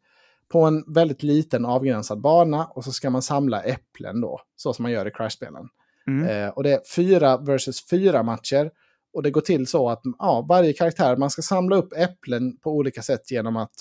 på 0.53 0.63
en 0.63 0.85
väldigt 0.95 1.23
liten 1.23 1.65
avgränsad 1.65 2.21
bana 2.21 2.67
och 2.67 2.85
så 2.85 2.93
ska 2.93 3.11
man 3.11 3.23
samla 3.23 3.63
äpplen 3.63 4.21
då, 4.21 4.41
så 4.57 4.73
som 4.73 4.83
man 4.83 4.93
gör 4.93 5.09
i 5.09 5.11
Crash-spelen. 5.11 5.69
Mm. 6.07 6.29
Eh, 6.29 6.49
och 6.49 6.63
det 6.63 6.73
är 6.73 6.81
fyra 6.97 7.37
versus 7.37 7.89
fyra 7.91 8.23
matcher. 8.23 8.71
Och 9.13 9.23
det 9.23 9.31
går 9.31 9.41
till 9.41 9.67
så 9.67 9.89
att 9.89 10.01
ja, 10.19 10.47
varje 10.49 10.73
karaktär, 10.73 11.17
man 11.17 11.31
ska 11.31 11.43
samla 11.43 11.77
upp 11.77 11.93
äpplen 11.97 12.57
på 12.57 12.71
olika 12.71 13.03
sätt 13.03 13.31
genom 13.31 13.57
att 13.57 13.75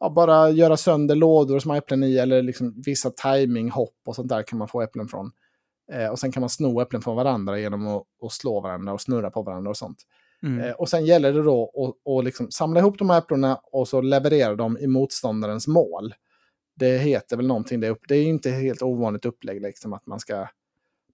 ja, 0.00 0.10
bara 0.10 0.50
göra 0.50 0.76
sönder 0.76 1.14
lådor 1.14 1.58
som 1.58 1.70
har 1.70 1.78
äpplen 1.78 2.02
i 2.02 2.18
eller 2.18 2.42
liksom 2.42 2.82
vissa 2.86 3.10
timing, 3.10 3.70
hopp 3.70 3.98
och 4.06 4.14
sånt 4.14 4.28
där 4.28 4.42
kan 4.42 4.58
man 4.58 4.68
få 4.68 4.82
äpplen 4.82 5.08
från. 5.08 5.30
Eh, 5.92 6.08
och 6.08 6.18
sen 6.18 6.32
kan 6.32 6.40
man 6.40 6.50
sno 6.50 6.80
äpplen 6.80 7.02
från 7.02 7.16
varandra 7.16 7.58
genom 7.58 7.86
att, 7.86 8.02
att 8.24 8.32
slå 8.32 8.60
varandra 8.60 8.92
och 8.92 9.00
snurra 9.00 9.30
på 9.30 9.42
varandra 9.42 9.70
och 9.70 9.76
sånt. 9.76 9.98
Mm. 10.42 10.60
Eh, 10.64 10.72
och 10.72 10.88
sen 10.88 11.04
gäller 11.04 11.32
det 11.32 11.42
då 11.42 11.64
att, 11.64 12.12
att 12.12 12.24
liksom 12.24 12.50
samla 12.50 12.80
ihop 12.80 12.98
de 12.98 13.10
här 13.10 13.18
äpplena 13.18 13.60
och 13.72 13.88
så 13.88 14.00
leverera 14.00 14.54
dem 14.54 14.78
i 14.78 14.86
motståndarens 14.86 15.66
mål. 15.68 16.14
Det 16.76 16.98
heter 16.98 17.36
väl 17.36 17.46
någonting, 17.46 17.80
det 17.80 17.86
är, 17.86 17.90
upp, 17.90 18.02
det 18.08 18.14
är 18.16 18.24
inte 18.24 18.50
helt 18.50 18.82
ovanligt 18.82 19.24
upplägg 19.24 19.62
liksom 19.62 19.92
att 19.92 20.06
man 20.06 20.20
ska, 20.20 20.46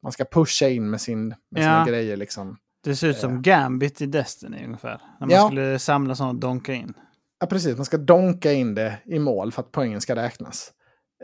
man 0.03 0.13
ska 0.13 0.25
pusha 0.25 0.69
in 0.69 0.91
med, 0.91 1.01
sin, 1.01 1.29
med 1.29 1.63
sina 1.63 1.79
Ja. 1.79 1.85
grejer 1.89 2.17
liksom. 2.17 2.57
Det 2.85 2.97
ser 2.97 3.09
ut 3.09 3.17
som 3.19 3.43
Gambit 3.43 4.01
i 4.01 4.07
Destiny 4.07 4.65
ungefär. 4.65 5.01
När 5.21 5.27
man 5.27 5.31
Ja. 5.37 5.47
skulle 5.47 5.79
samla 5.79 6.15
sådana 6.15 6.31
och 6.31 6.39
donka 6.41 6.75
in. 6.75 6.95
Ja, 7.41 7.47
precis. 7.47 7.77
Man 7.77 7.85
ska 7.85 7.97
donka 7.97 8.53
in 8.53 8.75
det 8.75 8.99
i 9.05 9.19
mål 9.19 9.53
för 9.53 9.63
att 9.63 9.73
poängen 9.73 10.01
ska 10.01 10.17
räknas. 10.17 10.73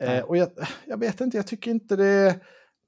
Eh, 0.00 0.14
Ja. 0.14 0.22
och 0.24 0.36
jag, 0.36 0.48
jag 0.86 0.98
vet 1.00 1.20
inte, 1.20 1.36
jag 1.36 1.46
tycker 1.46 1.70
inte 1.70 1.96
det... 1.96 2.40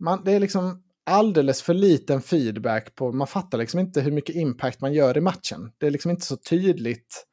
Man, 0.02 0.24
det 0.24 0.32
är 0.32 0.40
liksom 0.40 0.82
alldeles 1.06 1.62
för 1.62 1.74
liten 1.74 2.22
feedback 2.22 2.94
på... 2.94 3.12
Man 3.12 3.26
fattar 3.26 3.58
liksom 3.58 3.80
inte 3.80 4.00
hur 4.00 4.12
mycket 4.12 4.36
impact 4.36 4.80
man 4.80 4.92
gör 4.92 5.16
i 5.18 5.20
matchen. 5.20 5.72
Det 5.78 5.86
är 5.86 5.90
liksom 5.90 6.10
inte 6.10 6.26
så 6.26 6.36
tydligt. 6.36 7.26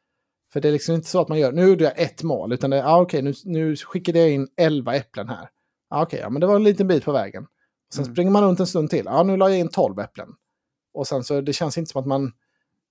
För 0.53 0.61
det 0.61 0.67
är 0.67 0.71
liksom 0.71 0.95
inte 0.95 1.07
så 1.07 1.21
att 1.21 1.29
man 1.29 1.39
gör... 1.39 1.51
Nu 1.51 1.67
gjorde 1.67 1.83
jag 1.83 1.99
ett 1.99 2.23
mål, 2.23 2.53
utan 2.53 2.69
det 2.69 2.77
är... 2.77 2.83
Ah, 2.83 3.01
okej, 3.01 3.21
nu, 3.21 3.33
nu 3.45 3.75
skickade 3.75 4.19
jag 4.19 4.29
in 4.31 4.47
elva 4.57 4.95
äpplen 4.95 5.29
här. 5.29 5.49
Ah, 5.89 6.03
okej, 6.03 6.19
ja, 6.19 6.29
men 6.29 6.41
det 6.41 6.47
var 6.47 6.55
en 6.55 6.63
liten 6.63 6.87
bit 6.87 7.05
på 7.05 7.11
vägen. 7.11 7.47
Sen 7.93 8.03
Mm. 8.03 8.15
springer 8.15 8.31
man 8.31 8.43
runt 8.43 8.59
en 8.59 8.67
stund 8.67 8.89
till. 8.89 9.05
Ja, 9.05 9.23
nu 9.23 9.37
la 9.37 9.49
jag 9.49 9.59
in 9.59 9.69
tolv 9.69 9.99
äpplen. 9.99 10.29
Och 10.93 11.07
sen 11.07 11.23
så 11.23 11.41
det 11.41 11.53
känns 11.53 11.77
inte 11.77 11.91
som 11.91 12.01
att 12.01 12.07
man 12.07 12.31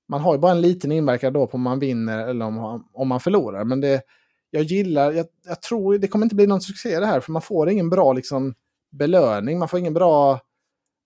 man 0.08 0.20
har 0.20 0.34
ju 0.34 0.38
bara 0.38 0.52
en 0.52 0.60
liten 0.60 0.92
inverkan 0.92 1.32
då 1.32 1.46
på 1.46 1.54
om 1.54 1.62
man 1.62 1.78
vinner 1.78 2.28
eller 2.28 2.44
om, 2.44 2.84
om 2.92 3.08
man 3.08 3.20
förlorar. 3.20 3.64
Men 3.64 3.80
det, 3.80 4.02
jag 4.50 4.62
gillar, 4.62 5.12
jag, 5.12 5.26
jag 5.46 5.62
tror 5.62 5.98
det 5.98 6.08
kommer 6.08 6.26
inte 6.26 6.34
bli 6.34 6.46
någon 6.46 6.60
succé 6.60 7.00
det 7.00 7.06
här, 7.06 7.20
för 7.20 7.32
man 7.32 7.42
får 7.42 7.68
ingen 7.70 7.90
bra 7.90 8.12
liksom, 8.12 8.54
belöning, 8.90 9.58
man 9.58 9.68
får 9.68 9.78
ingen 9.78 9.94
bra, 9.94 10.40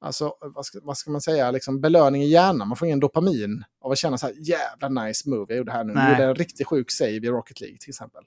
alltså 0.01 0.35
vad 0.41 0.67
ska, 0.67 0.79
vad 0.83 0.97
ska 0.99 1.11
man 1.11 1.21
säga, 1.21 1.51
liksom, 1.51 1.81
belöning 1.81 2.23
i 2.23 2.27
hjärnan, 2.29 2.69
man 2.69 2.77
får 2.77 2.87
ingen 2.87 3.01
dopamin 3.01 3.65
av 3.81 3.93
att 3.93 3.99
känna 3.99 4.19
så 4.19 4.27
här 4.27 4.35
jävla 4.39 4.89
nice 5.05 5.31
move 5.31 5.47
jag 5.49 5.57
gjorde 5.59 5.73
här 5.73 5.85
nu. 5.85 5.93
Jag 5.93 6.03
Nej. 6.03 6.11
gjorde 6.13 6.25
en 6.25 6.35
riktigt 6.35 6.67
sjuk 6.67 6.91
save 6.91 7.11
i 7.11 7.21
Rocket 7.29 7.61
League 7.61 7.79
till 7.79 7.91
exempel. 7.91 8.23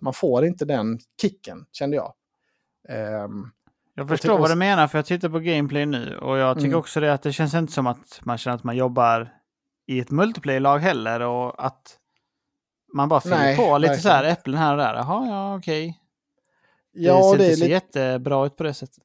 Man 0.00 0.12
får 0.12 0.44
inte 0.44 0.64
den 0.64 0.98
kicken, 1.20 1.66
kände 1.72 1.96
jag. 1.96 2.12
Ehm, 2.88 3.50
Jag 3.94 4.08
förstår 4.08 4.28
till- 4.34 4.40
vad 4.40 4.50
du 4.50 4.54
menar 4.54 4.88
för 4.88 4.98
jag 4.98 5.06
tittar 5.06 5.28
på 5.28 5.38
gameplay 5.38 5.86
nu 5.86 6.16
och 6.18 6.38
jag 6.38 6.56
tycker 6.56 6.66
Mm. 6.68 6.78
också 6.78 7.00
det 7.00 7.12
att 7.12 7.22
det 7.22 7.32
känns 7.32 7.54
inte 7.54 7.72
som 7.72 7.86
att 7.86 8.20
man 8.22 8.38
känner 8.38 8.56
att 8.56 8.64
man 8.64 8.76
jobbar 8.76 9.32
i 9.86 10.00
ett 10.00 10.10
multiplayer-lag 10.10 10.78
heller 10.78 11.20
och 11.20 11.64
att 11.66 11.96
man 12.94 13.08
bara 13.08 13.20
fyller 13.20 13.36
Nej, 13.36 13.56
på 13.56 13.78
lite 13.78 13.96
så 13.96 14.08
här 14.08 14.24
äpplen 14.24 14.56
här 14.58 14.72
och 14.72 14.78
där. 14.78 14.94
Jaha, 14.94 15.26
ja 15.28 15.56
okej. 15.56 15.99
Ja, 16.92 17.16
det 17.16 17.22
ser 17.22 17.38
det 17.38 17.44
inte 17.44 17.56
så 17.56 17.64
lite... 17.64 17.72
jättebra 17.72 18.46
ut 18.46 18.56
på 18.56 18.62
det 18.62 18.74
sättet. 18.74 19.04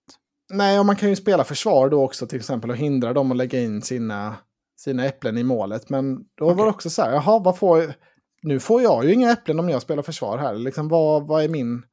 Nej, 0.50 0.80
och 0.80 0.86
man 0.86 0.96
kan 0.96 1.10
ju 1.10 1.16
spela 1.16 1.44
försvar 1.44 1.90
då 1.90 2.04
också 2.04 2.28
till 2.28 2.40
exempel 2.40 2.70
och 2.70 2.76
hindra 2.76 3.14
dem 3.14 3.32
att 3.32 3.38
lägga 3.38 3.60
in 3.60 3.82
sina, 3.82 4.36
sina 4.78 5.06
äpplen 5.06 5.38
i 5.38 5.44
målet. 5.44 5.90
Men 5.90 6.26
då 6.36 6.46
var 6.46 6.54
Okej. 6.54 6.64
det 6.64 6.70
också 6.70 6.90
så 6.90 7.02
här, 7.02 7.12
jaha, 7.12 7.40
vad 7.40 7.58
får... 7.58 7.94
Nu 8.42 8.60
får 8.60 8.82
jag 8.82 9.06
ju 9.06 9.14
inga 9.14 9.32
äpplen 9.32 9.60
om 9.60 9.70
jag 9.70 9.82
spelar 9.82 10.04
försvar 10.04 10.38
här. 10.38 10.56
Liksom, 10.56 10.88
vad, 10.88 11.28
vad 11.28 11.44
är 11.44 11.48
min... 11.48 11.84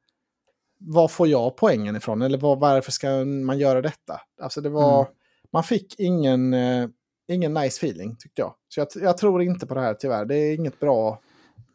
Vad 0.79 1.11
får 1.11 1.27
jag 1.27 1.57
poängen 1.57 1.95
ifrån? 1.95 2.21
Eller 2.21 2.37
vad, 2.37 2.59
varför 2.59 2.91
ska 2.91 3.25
man 3.25 3.59
göra 3.59 3.81
detta? 3.81 4.21
Alltså 4.41 4.61
det 4.61 4.69
var... 4.69 4.99
Mm. 4.99 5.13
Man 5.53 5.63
fick 5.63 5.99
ingen, 5.99 6.53
eh, 6.53 6.87
ingen 7.27 7.53
nice 7.53 7.85
feeling 7.85 8.15
tyckte 8.15 8.41
jag. 8.41 8.55
Så 8.67 8.79
jag, 8.79 8.87
jag 8.95 9.17
tror 9.17 9.41
inte 9.41 9.65
på 9.65 9.73
det 9.73 9.81
här 9.81 9.93
tyvärr. 9.93 10.25
Det 10.25 10.35
är 10.35 10.55
inget 10.55 10.79
bra 10.79 11.19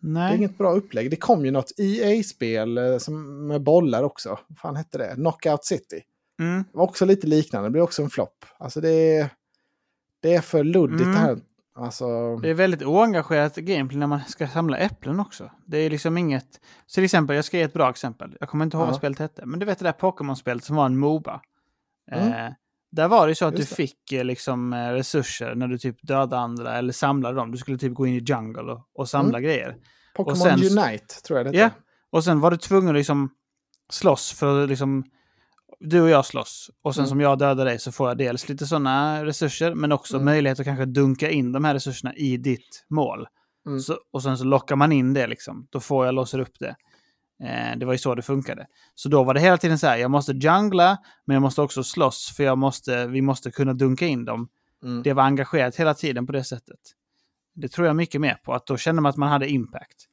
Det 0.01 0.09
är 0.09 0.13
Nej. 0.13 0.37
inget 0.37 0.59
bra 0.59 0.73
upplägg. 0.73 1.11
Det 1.11 1.17
kom 1.17 1.45
ju 1.45 1.51
något 1.51 1.73
EA-spel 1.79 2.79
eh, 2.79 2.99
som- 2.99 3.47
med 3.47 3.63
bollar 3.63 4.03
också. 4.03 4.39
Vad 4.47 4.59
fan 4.59 4.77
hette 4.77 4.99
det? 4.99 5.15
Knockout 5.15 5.65
City. 5.65 6.03
Mm. 6.41 6.65
Det 6.73 6.79
var 6.79 6.85
också 6.85 7.05
lite 7.05 7.27
liknande. 7.27 7.69
Det 7.69 7.73
blev 7.73 7.85
också 7.85 8.03
en 8.03 8.11
flopp. 8.11 8.45
Alltså 8.59 8.81
det 8.81 9.17
är, 9.17 9.31
det 10.21 10.35
är 10.35 10.41
för 10.41 10.65
luddigt 10.65 11.03
Mm. 11.03 11.13
det 11.15 11.19
här. 11.21 11.39
Alltså, 11.77 12.37
Det 12.37 12.51
är 12.51 12.55
väldigt 12.55 12.83
oengagerat 12.83 13.57
gameplay 13.57 13.99
när 13.99 14.07
man 14.07 14.21
ska 14.29 14.49
samla 14.49 14.77
äpplen 14.79 15.21
också. 15.21 15.51
Det 15.67 15.79
är 15.79 15.91
liksom 15.91 16.19
inget... 16.19 16.61
Så 16.87 16.95
till 16.95 17.05
exempel, 17.05 17.37
jag 17.37 17.45
ska 17.45 17.57
ge 17.57 17.63
ett 17.63 17.73
bra 17.73 17.91
exempel. 17.91 18.37
Jag 18.41 18.49
kommer 18.49 18.65
inte 18.65 18.77
ihåg 18.77 18.83
Ja. 18.87 18.91
vad 18.91 18.97
spelet 18.97 19.19
hette. 19.19 19.47
Men 19.47 19.61
du 19.61 19.67
vet 19.67 19.79
det 19.79 19.85
där 19.85 19.93
Pokémon-spelet 19.93 20.65
som 20.65 20.77
var 20.77 20.87
en 20.87 20.99
Moba. 20.99 21.41
Mm. 22.13 22.29
Eh, 22.47 22.53
där 22.91 23.09
var 23.09 23.29
det 23.29 23.35
så 23.35 23.45
att 23.45 23.59
Just 23.59 23.69
du 23.69 23.73
det. 23.73 23.77
fick 23.89 24.13
eh, 24.13 24.25
liksom 24.25 24.73
eh, 24.73 24.89
resurser 24.93 25.55
när 25.55 25.69
du 25.69 25.79
typ 25.79 25.97
dödade 26.03 26.39
andra 26.39 26.79
eller 26.79 26.93
samlade 26.93 27.37
dem. 27.37 27.51
Du 27.51 27.59
skulle 27.59 27.79
typ 27.79 27.95
gå 27.95 28.07
in 28.07 28.15
i 28.15 28.19
jungle 28.19 28.63
och, 28.73 28.81
och 28.95 29.09
samla 29.09 29.41
grejer. 29.41 29.77
Pokémon 30.17 30.37
sen- 30.37 30.79
Unite 30.79 31.23
tror 31.27 31.39
jag 31.39 31.47
det 31.53 31.59
Ja. 31.59 31.65
hette. 31.65 31.77
Och 32.11 32.25
sen 32.25 32.41
var 32.41 32.51
du 32.51 32.57
tvungen 32.57 32.89
att 32.89 32.95
liksom 32.95 33.31
slåss 33.93 34.33
för 34.33 34.63
att 34.63 34.69
liksom... 34.69 35.05
Du 35.81 36.01
och 36.01 36.09
jag 36.09 36.27
slåss. 36.27 36.71
Och 36.83 36.95
sen 36.95 37.03
Mm. 37.03 37.09
som 37.09 37.21
jag 37.21 37.39
dödar 37.39 37.65
dig 37.65 37.79
så 37.79 37.93
får 37.93 38.09
jag 38.09 38.19
dels 38.19 38.49
lite 38.49 38.67
sådana 38.67 39.25
resurser, 39.25 39.75
men 39.75 39.93
också 39.93 40.15
Mm. 40.17 40.25
möjlighet 40.25 40.61
att 40.61 40.67
kanske 40.67 40.85
dunka 40.85 41.31
in 41.31 41.53
de 41.53 41.65
här 41.65 41.75
resurserna 41.75 42.15
i 42.15 42.37
ditt 42.37 42.85
mål. 42.89 43.27
Mm. 43.67 43.81
Så, 43.81 43.97
och 44.13 44.23
sen 44.23 44.39
så 44.39 44.45
lockar 44.45 44.77
man 44.77 44.93
in 44.93 45.15
det 45.15 45.27
liksom. 45.27 45.67
Då 45.71 45.81
får 45.81 46.07
jag 46.07 46.15
låser 46.15 46.39
upp 46.39 46.59
det. 46.61 46.77
Eh, 47.45 47.79
det 47.79 47.87
var 47.87 47.93
ju 47.93 47.99
så 47.99 48.15
det 48.15 48.23
funkade. 48.23 48.67
Så 48.95 49.09
då 49.09 49.25
var 49.25 49.35
det 49.35 49.41
hela 49.41 49.59
tiden 49.59 49.79
så 49.79 49.87
här, 49.87 49.97
jag 49.97 50.11
måste 50.11 50.33
jungla, 50.33 50.99
men 51.25 51.35
jag 51.35 51.43
måste 51.43 51.63
också 51.63 51.85
slåss, 51.85 52.33
för 52.37 52.45
jag 52.45 52.59
måste, 52.59 53.07
vi 53.07 53.23
måste 53.23 53.51
kunna 53.51 53.73
dunka 53.73 54.07
in 54.07 54.25
dem. 54.25 54.49
Mm. 54.83 55.03
Det 55.03 55.13
var 55.13 55.23
engagerat 55.23 55.77
hela 55.77 55.95
tiden 55.95 56.27
på 56.27 56.33
det 56.33 56.45
sättet. 56.45 56.81
Det 57.55 57.69
tror 57.69 57.87
jag 57.87 57.97
mycket 57.97 58.21
mer 58.21 58.35
på, 58.45 58.55
att 58.55 58.67
då 58.67 58.77
kände 58.77 59.03
man 59.03 59.11
att 59.11 59.17
man 59.17 59.29
hade 59.29 59.49
impact. 59.49 60.07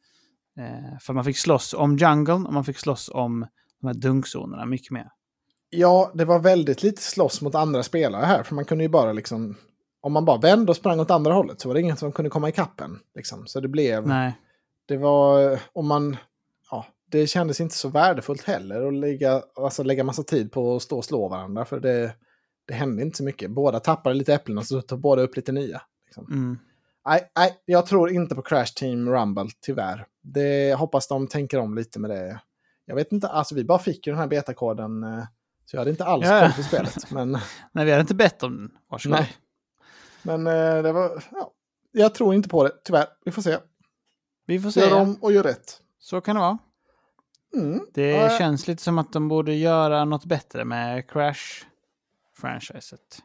Eh, 0.59 0.99
för 0.99 1.13
man 1.13 1.23
fick 1.23 1.37
slåss 1.37 1.73
om 1.73 1.97
jungeln 1.97 2.45
och 2.45 2.53
man 2.53 2.65
fick 2.65 2.77
slåss 2.77 3.09
om 3.13 3.47
de 3.81 3.87
här 3.87 3.93
dunkzonerna 3.93 4.65
mycket 4.65 4.91
mer. 4.91 5.09
Ja, 5.69 6.11
det 6.13 6.25
var 6.25 6.39
väldigt 6.39 6.83
lite 6.83 7.01
slåss 7.01 7.41
mot 7.41 7.55
andra 7.55 7.83
spelare 7.83 8.25
här. 8.25 8.43
För 8.43 8.55
man 8.55 8.65
kunde 8.65 8.83
ju 8.83 8.89
bara 8.89 9.13
liksom... 9.13 9.55
Om 10.01 10.13
man 10.13 10.25
bara 10.25 10.37
vände 10.37 10.69
och 10.69 10.75
sprang 10.75 10.99
åt 10.99 11.11
andra 11.11 11.33
hållet 11.33 11.61
så 11.61 11.67
var 11.67 11.73
det 11.73 11.81
ingen 11.81 11.97
som 11.97 12.11
kunde 12.11 12.29
komma 12.29 12.49
ikapp 12.49 12.81
en. 12.81 12.99
Liksom. 13.15 13.47
Så 13.47 13.59
det 13.59 13.67
blev... 13.67 14.07
Nej. 14.07 14.39
Det 14.85 14.97
var... 14.97 15.59
Om 15.73 15.87
man... 15.87 16.17
Det 17.11 17.27
kändes 17.27 17.61
inte 17.61 17.75
så 17.75 17.89
värdefullt 17.89 18.43
heller 18.43 18.87
att 18.87 18.93
lägga, 18.93 19.43
alltså 19.55 19.83
lägga 19.83 20.03
massa 20.03 20.23
tid 20.23 20.51
på 20.51 20.75
att 20.75 20.81
stå 20.81 20.97
och 20.97 21.05
slå 21.05 21.27
varandra. 21.27 21.65
För 21.65 21.79
det, 21.79 22.15
det 22.67 22.73
hände 22.73 23.01
inte 23.01 23.17
så 23.17 23.23
mycket. 23.23 23.51
Båda 23.51 23.79
tappade 23.79 24.15
lite 24.15 24.33
äpplen 24.33 24.57
och 24.57 24.65
så 24.65 24.81
tog 24.81 24.99
båda 24.99 25.21
upp 25.21 25.35
lite 25.35 25.51
nya. 25.51 25.81
Liksom. 26.05 26.25
Mm. 26.31 26.57
Nej, 27.07 27.31
nej, 27.35 27.61
jag 27.65 27.85
tror 27.85 28.09
inte 28.11 28.35
på 28.35 28.41
Crash 28.41 28.65
Team 28.75 29.09
Rumble, 29.09 29.47
tyvärr. 29.61 30.05
Det, 30.21 30.67
jag 30.67 30.77
hoppas 30.77 31.07
de 31.07 31.27
tänker 31.27 31.59
om 31.59 31.75
lite 31.75 31.99
med 31.99 32.09
det. 32.09 32.41
Jag 32.85 32.95
vet 32.95 33.11
inte, 33.11 33.27
alltså 33.27 33.55
vi 33.55 33.63
bara 33.63 33.79
fick 33.79 34.07
ju 34.07 34.11
den 34.13 34.19
här 34.19 34.27
betakoden. 34.27 35.03
eh, 35.03 35.23
Så 35.65 35.75
jag 35.75 35.81
hade 35.81 35.91
inte 35.91 36.05
alls 36.05 36.25
Ja. 36.25 36.39
koll 36.39 36.51
på 36.51 36.63
spelet. 36.63 37.11
Men, 37.11 37.31
Nej, 37.71 37.85
vi 37.85 37.91
hade 37.91 38.01
inte 38.01 38.15
bett 38.15 38.43
om 38.43 38.57
den. 38.57 38.71
Varsågod. 38.89 39.19
nej. 39.19 39.35
men 40.23 40.47
eh, 40.47 40.83
det 40.83 40.91
var, 40.91 41.23
ja, 41.31 41.51
jag 41.91 42.15
tror 42.15 42.33
inte 42.35 42.49
på 42.49 42.63
det, 42.63 42.71
tyvärr. 42.83 43.05
Vi 43.25 43.31
får 43.31 43.41
se. 43.41 43.57
Vi 44.47 44.59
får 44.59 44.77
Gör 44.81 44.87
se. 44.89 44.93
om 44.93 45.15
och 45.21 45.31
gör 45.31 45.43
rätt. 45.43 45.81
Så 45.99 46.21
kan 46.21 46.35
det 46.35 46.39
vara. 46.41 46.57
Mm. 47.55 47.85
Det 47.93 48.07
Ja, 48.09 48.29
känns 48.37 48.67
lite 48.67 48.83
som 48.83 48.97
att 48.97 49.13
de 49.13 49.27
borde 49.27 49.53
göra 49.53 50.05
något 50.05 50.25
bättre 50.25 50.65
med 50.65 51.07
Crash-franchiset. 51.09 53.21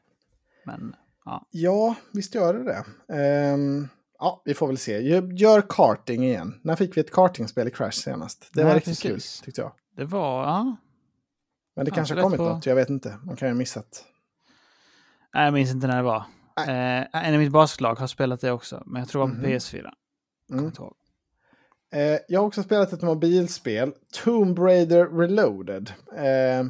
Men 0.65 0.97
ja. 1.25 1.47
Ja, 1.51 1.95
visst 2.13 2.35
gör 2.35 2.55
det 2.55 2.65
det. 2.65 2.85
Ehm, 3.19 3.89
ja, 4.19 4.43
vi 4.45 4.55
får 4.55 4.67
väl 4.67 4.79
se. 4.79 5.01
Gör, 5.37 5.63
karting 5.69 6.25
igen. 6.25 6.61
När 6.65 6.77
fick 6.77 6.97
vi 6.97 7.01
ett 7.01 7.13
kartingspel 7.13 7.69
i 7.69 7.71
Crash 7.71 7.91
senast? 7.93 8.51
Det 8.55 8.63
var 8.63 8.71
Nej, 8.71 8.77
riktigt 8.79 9.03
precis. 9.03 9.41
kul, 9.41 9.45
tyckte 9.45 9.61
jag. 9.61 9.73
Det 9.97 10.05
var... 10.05 10.43
Ja. 10.45 10.77
Men 11.77 11.85
det 11.85 11.91
Ja, 11.91 11.95
kanske 11.95 12.15
har 12.15 12.23
kommit 12.23 12.39
på- 12.39 12.45
något, 12.49 12.67
jag 12.67 12.75
vet 12.75 12.91
inte. 12.91 13.19
Man 13.25 13.37
kan 13.37 13.49
ju 13.49 13.55
ha 13.55 13.59
missat. 13.59 14.05
Nej, 15.35 15.45
jag 15.45 15.55
minns 15.55 15.71
inte 15.71 15.87
när 15.87 15.97
det 15.97 16.03
var. 16.03 16.25
Eh, 16.69 17.25
en 17.27 17.35
i 17.35 17.39
mitt 17.39 17.53
basketlag 17.53 17.95
har 17.95 18.07
spelat 18.07 18.41
det 18.41 18.53
också, 18.53 18.83
men 18.87 19.01
jag 19.01 19.09
tror 19.09 19.23
det 19.23 19.29
var 19.33 19.41
på 19.41 19.47
Mhm. 19.47 19.51
PS4. 19.59 19.91
Kommer 20.49 20.61
Mm. 20.63 20.73
Eh, 21.93 22.19
jag 22.29 22.41
har 22.41 22.47
också 22.47 22.63
spelat 22.63 22.93
ett 22.93 23.03
mobilspel, 23.03 23.93
Tomb 24.25 24.59
Raider 24.59 25.07
Reloaded. 25.07 25.93
Eh, 26.17 26.67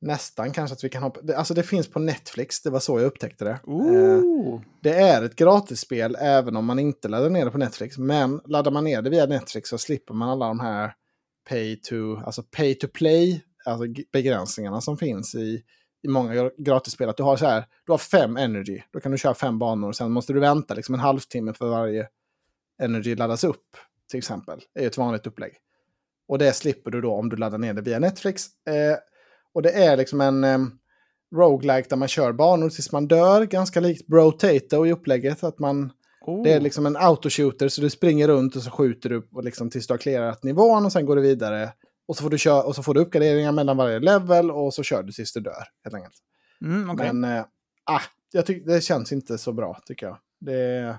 nästan 0.00 0.52
kanske 0.52 0.74
att 0.74 0.84
vi 0.84 0.88
kan 0.88 1.02
hoppa... 1.02 1.34
Alltså 1.36 1.54
det 1.54 1.62
finns 1.62 1.90
på 1.90 1.98
Netflix, 1.98 2.62
det 2.62 2.70
var 2.70 2.80
så 2.80 2.98
jag 2.98 3.06
upptäckte 3.06 3.44
det. 3.44 3.50
Eh, 3.50 4.60
det 4.82 4.94
är 4.94 5.22
ett 5.22 5.36
gratisspel 5.36 6.16
även 6.20 6.56
om 6.56 6.64
man 6.64 6.78
inte 6.78 7.08
laddar 7.08 7.30
ner 7.30 7.44
det 7.44 7.50
på 7.50 7.58
Netflix. 7.58 7.98
Men 7.98 8.40
laddar 8.46 8.70
man 8.70 8.84
ner 8.84 9.02
det 9.02 9.10
via 9.10 9.26
Netflix 9.26 9.68
så 9.68 9.78
slipper 9.78 10.14
man 10.14 10.28
alla 10.28 10.46
de 10.46 10.60
här 10.60 10.92
pay 11.48 11.76
to, 11.76 12.16
alltså 12.16 12.42
pay 12.42 12.74
to 12.74 12.86
play, 12.88 13.44
alltså 13.64 13.86
begränsningarna 14.12 14.80
som 14.80 14.96
finns 14.96 15.34
i, 15.34 15.62
i 16.02 16.08
många 16.08 16.34
gra- 16.34 16.52
gratisspel. 16.58 17.08
Att 17.08 17.16
du 17.16 17.22
har 17.22 17.36
så 17.36 17.46
här, 17.46 17.64
du 17.86 17.92
har 17.92 17.98
fem 17.98 18.36
energy, 18.36 18.82
då 18.92 19.00
kan 19.00 19.12
du 19.12 19.18
köra 19.18 19.34
fem 19.34 19.58
banor, 19.58 19.92
sen 19.92 20.12
måste 20.12 20.32
du 20.32 20.40
vänta 20.40 20.74
liksom 20.74 20.94
en 20.94 21.00
halvtimme 21.00 21.52
för 21.54 21.68
varje 21.68 22.08
energy 22.82 23.14
laddas 23.16 23.44
upp, 23.44 23.76
till 24.10 24.18
exempel. 24.18 24.60
Är 24.74 24.86
ett 24.86 24.98
vanligt 24.98 25.26
upplägg. 25.26 25.52
Och 26.28 26.38
det 26.38 26.52
slipper 26.52 26.90
du 26.90 27.00
då 27.00 27.12
om 27.12 27.28
du 27.28 27.36
laddar 27.36 27.58
ner 27.58 27.74
det 27.74 27.82
via 27.82 27.98
Netflix. 27.98 28.46
Eh, 28.66 28.96
och 29.54 29.62
det 29.62 29.70
är 29.70 29.96
liksom 29.96 30.20
en 30.20 30.44
eh, 30.44 30.58
roguelike 31.36 31.88
där 31.88 31.96
man 31.96 32.08
kör 32.08 32.32
banor 32.32 32.70
tills 32.70 32.92
man 32.92 33.08
dör, 33.08 33.44
ganska 33.44 33.80
likt 33.80 34.06
Brotato 34.06 34.86
i 34.86 34.92
upplägget. 34.92 35.44
Att 35.44 35.58
man, 35.58 35.92
Oh. 36.26 36.42
det 36.42 36.52
är 36.52 36.60
liksom 36.60 36.86
en 36.86 36.96
autoshooter 36.96 37.68
så 37.68 37.80
du 37.80 37.90
springer 37.90 38.28
runt 38.28 38.56
och 38.56 38.62
så 38.62 38.70
skjuter 38.70 39.08
du 39.08 39.28
och 39.32 39.44
liksom 39.44 39.70
tills 39.70 39.86
du 39.86 39.92
har 39.92 39.98
clearat 39.98 40.42
nivån 40.42 40.84
och 40.84 40.92
sen 40.92 41.06
går 41.06 41.16
du 41.16 41.22
vidare. 41.22 41.72
Och 42.06 42.16
så 42.16 42.22
får 42.22 42.30
du, 42.30 42.38
köra, 42.38 42.62
och 42.62 42.74
så 42.74 42.82
får 42.82 42.94
du 42.94 43.00
uppgraderingar 43.00 43.52
mellan 43.52 43.76
varje 43.76 43.98
level 43.98 44.50
och 44.50 44.74
så 44.74 44.82
kör 44.82 45.02
du 45.02 45.12
tills 45.12 45.32
du 45.32 45.40
dör. 45.40 45.64
Helt 45.84 45.94
enkelt. 45.94 46.14
Mm, 46.60 46.90
okej. 46.90 47.12
Men 47.12 47.36
eh, 47.36 47.44
ah, 47.84 48.00
jag 48.32 48.46
tyck, 48.46 48.66
det 48.66 48.80
känns 48.80 49.12
inte 49.12 49.38
så 49.38 49.52
bra 49.52 49.78
tycker 49.86 50.06
jag. 50.06 50.18
Det, 50.40 50.96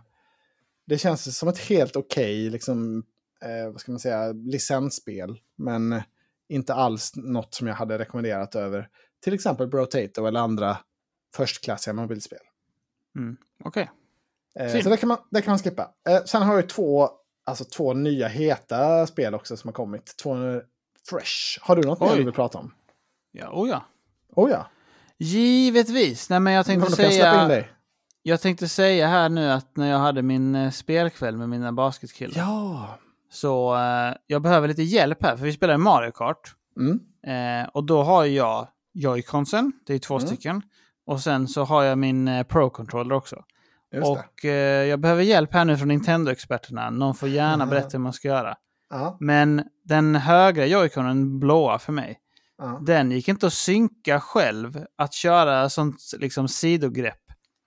det 0.85 0.97
känns 0.97 1.37
som 1.37 1.49
ett 1.49 1.57
helt 1.57 1.95
okej 1.95 2.49
liksom, 2.49 3.03
eh, 3.41 3.71
vad 3.71 3.81
ska 3.81 3.91
man 3.91 3.99
säga, 3.99 4.31
licensspel. 4.31 5.39
Men 5.55 6.01
inte 6.49 6.73
alls 6.73 7.11
något 7.15 7.53
som 7.53 7.67
jag 7.67 7.75
hade 7.75 7.97
rekommenderat 7.97 8.55
över 8.55 8.89
till 9.23 9.33
exempel 9.33 9.67
Brotato 9.67 10.25
eller 10.25 10.39
andra 10.39 10.77
förstklassiga 11.35 11.93
mobilspel. 11.93 12.39
Mm, 13.15 13.37
okej. 13.63 13.91
Eh, 14.59 14.71
Synd. 14.71 14.83
så 14.83 14.89
det 14.89 14.97
kan, 14.97 15.07
man, 15.07 15.17
det 15.31 15.41
kan 15.41 15.51
man 15.51 15.59
skippa. 15.59 15.91
Eh, 16.09 16.23
sen 16.23 16.41
har 16.41 16.55
jag 16.55 16.69
två, 16.69 17.09
alltså, 17.43 17.63
två 17.63 17.93
nya 17.93 18.27
heta 18.27 19.07
spel 19.07 19.35
också 19.35 19.57
som 19.57 19.67
har 19.67 19.73
kommit. 19.73 20.15
Två 20.17 20.35
eh, 20.35 20.61
fresh. 21.09 21.59
Har 21.61 21.75
du 21.75 21.81
något 21.81 21.99
mer 21.99 22.17
du 22.17 22.23
vill 22.23 22.33
prata 22.33 22.57
om? 22.57 22.73
Ja, 23.31 23.51
oh 23.53 23.69
ja. 23.69 23.85
Oh 24.35 24.51
ja, 24.51 24.69
Givetvis. 25.17 26.29
Nej, 26.29 26.39
men 26.39 26.53
jag 26.53 26.67
men 26.67 26.81
tänkte 26.81 27.03
in 27.03 27.11
säga... 27.11 27.63
Jag 28.27 28.41
tänkte 28.41 28.67
säga 28.67 29.07
här 29.07 29.29
nu 29.29 29.51
att 29.51 29.77
när 29.77 29.89
jag 29.91 29.99
hade 29.99 30.21
min 30.21 30.55
eh, 30.55 30.71
spelkväll 30.71 31.37
med 31.37 31.49
mina 31.49 31.71
basketkillar. 31.71 32.37
Ja. 32.37 32.97
Så 33.31 33.75
eh, 33.75 34.13
jag 34.27 34.41
behöver 34.41 34.67
lite 34.67 34.83
hjälp 34.83 35.23
här, 35.23 35.37
för 35.37 35.45
vi 35.45 35.53
spelar 35.53 35.77
Mario 35.77 36.11
Kart. 36.11 36.55
Mm. 36.79 36.99
Eh, 37.63 37.69
och 37.69 37.83
då 37.83 38.03
har 38.03 38.25
jag 38.25 38.67
Joy-Consen, 38.93 39.71
det 39.87 39.93
är 39.93 39.99
två 39.99 40.15
Mm. 40.15 40.27
stycken. 40.27 40.61
Och 41.05 41.19
sen 41.21 41.47
så 41.47 41.63
har 41.63 41.83
jag 41.83 41.97
min 41.97 42.27
eh, 42.27 42.43
Pro-controller 42.43 43.15
också. 43.15 43.43
Just 43.93 44.07
och 44.07 44.45
eh, 44.45 44.85
jag 44.85 44.99
behöver 44.99 45.23
hjälp 45.23 45.53
här 45.53 45.65
nu 45.65 45.77
från 45.77 45.87
Nintendo-experterna. 45.87 46.89
Någon 46.89 47.15
får 47.15 47.29
gärna 47.29 47.65
Mhm. 47.65 47.69
berätta 47.69 47.89
hur 47.91 47.99
man 47.99 48.13
ska 48.13 48.27
göra. 48.27 48.55
Men 49.19 49.63
den 49.83 50.15
högra 50.15 50.65
Joy-Conen, 50.65 51.39
blåa 51.39 51.79
för 51.79 51.93
mig, 51.93 52.19
den 52.85 53.11
gick 53.11 53.27
inte 53.27 53.47
att 53.47 53.53
synka 53.53 54.19
själv. 54.19 54.85
Att 54.97 55.13
köra 55.13 55.69
sånt 55.69 55.95
liksom 56.19 56.47
sidogrepp. 56.47 57.19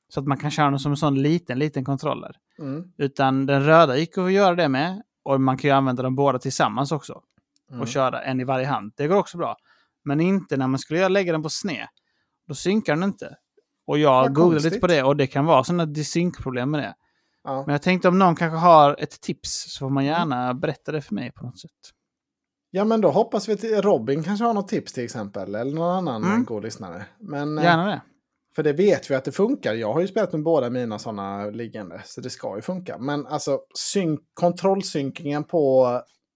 Så 0.08 0.20
att 0.20 0.26
man 0.26 0.38
kan 0.38 0.50
köra 0.50 0.70
den 0.70 0.78
som 0.78 0.92
en 0.92 0.96
sån 0.96 1.22
liten, 1.22 1.58
liten 1.58 1.84
kontroller. 1.84 2.36
Mm. 2.58 2.84
Utan 2.98 3.46
den 3.46 3.64
röda 3.64 3.96
gick 3.96 4.18
att 4.18 4.32
göra 4.32 4.54
det 4.54 4.68
med. 4.68 5.02
Och 5.22 5.40
man 5.40 5.58
kan 5.58 5.70
ju 5.70 5.76
använda 5.76 6.02
dem 6.02 6.14
båda 6.16 6.38
tillsammans 6.38 6.92
också. 6.92 7.22
Mm. 7.70 7.80
Och 7.80 7.88
köra 7.88 8.22
en 8.22 8.40
i 8.40 8.44
varje 8.44 8.66
hand. 8.66 8.92
Det 8.96 9.06
går 9.06 9.16
också 9.16 9.38
bra. 9.38 9.56
Men 10.04 10.20
inte 10.20 10.56
när 10.56 10.66
man 10.66 10.78
skulle 10.78 11.08
lägga 11.08 11.32
den 11.32 11.42
på 11.42 11.48
sned. 11.48 11.86
Då 12.48 12.54
synkar 12.54 12.94
den 12.94 13.02
inte. 13.04 13.36
Och 13.86 13.98
jag 13.98 14.22
Vad 14.22 14.34
googlade 14.34 14.64
lite 14.64 14.80
på 14.80 14.86
det 14.86 15.02
och 15.02 15.16
det 15.16 15.26
kan 15.26 15.44
vara 15.44 15.64
sådana 15.64 15.86
desynkproblem 15.86 16.70
med 16.70 16.80
det. 16.80 16.94
Ja. 17.44 17.62
Men 17.66 17.72
jag 17.72 17.82
tänkte 17.82 18.08
om 18.08 18.18
någon 18.18 18.36
kanske 18.36 18.56
har 18.58 18.96
ett 18.98 19.20
tips 19.20 19.64
så 19.68 19.78
får 19.78 19.90
man 19.90 20.04
gärna 20.04 20.54
berätta 20.54 20.92
det 20.92 21.00
för 21.02 21.14
mig 21.14 21.32
på 21.32 21.44
något 21.46 21.58
sätt. 21.58 21.70
ja, 22.70 22.84
men 22.84 23.00
då 23.00 23.10
hoppas 23.10 23.48
vi 23.48 23.52
att 23.52 23.84
Robin 23.84 24.22
kanske 24.22 24.44
har 24.44 24.54
något 24.54 24.68
tips 24.68 24.92
till 24.92 25.04
exempel. 25.04 25.54
Eller 25.54 25.74
någon 25.74 26.08
annan 26.08 26.24
Mm. 26.24 26.44
god 26.44 26.62
lyssnare. 26.62 27.06
Men, 27.18 27.58
eh, 27.58 27.64
Gärna 27.64 27.86
det. 27.86 28.00
För 28.56 28.62
det 28.62 28.72
vet 28.72 29.10
vi 29.10 29.14
att 29.14 29.24
det 29.24 29.32
funkar. 29.32 29.74
Jag 29.74 29.92
har 29.92 30.00
ju 30.00 30.08
spelat 30.08 30.32
med 30.32 30.42
båda 30.42 30.70
mina 30.70 30.98
sådana 30.98 31.46
liggande. 31.46 32.02
Så 32.04 32.20
det 32.20 32.30
ska 32.30 32.56
ju 32.56 32.62
funka. 32.62 32.98
Men 32.98 33.26
alltså 33.26 33.60
synk, 33.74 34.20
kontrollsynkningen 34.34 35.44
på 35.44 35.88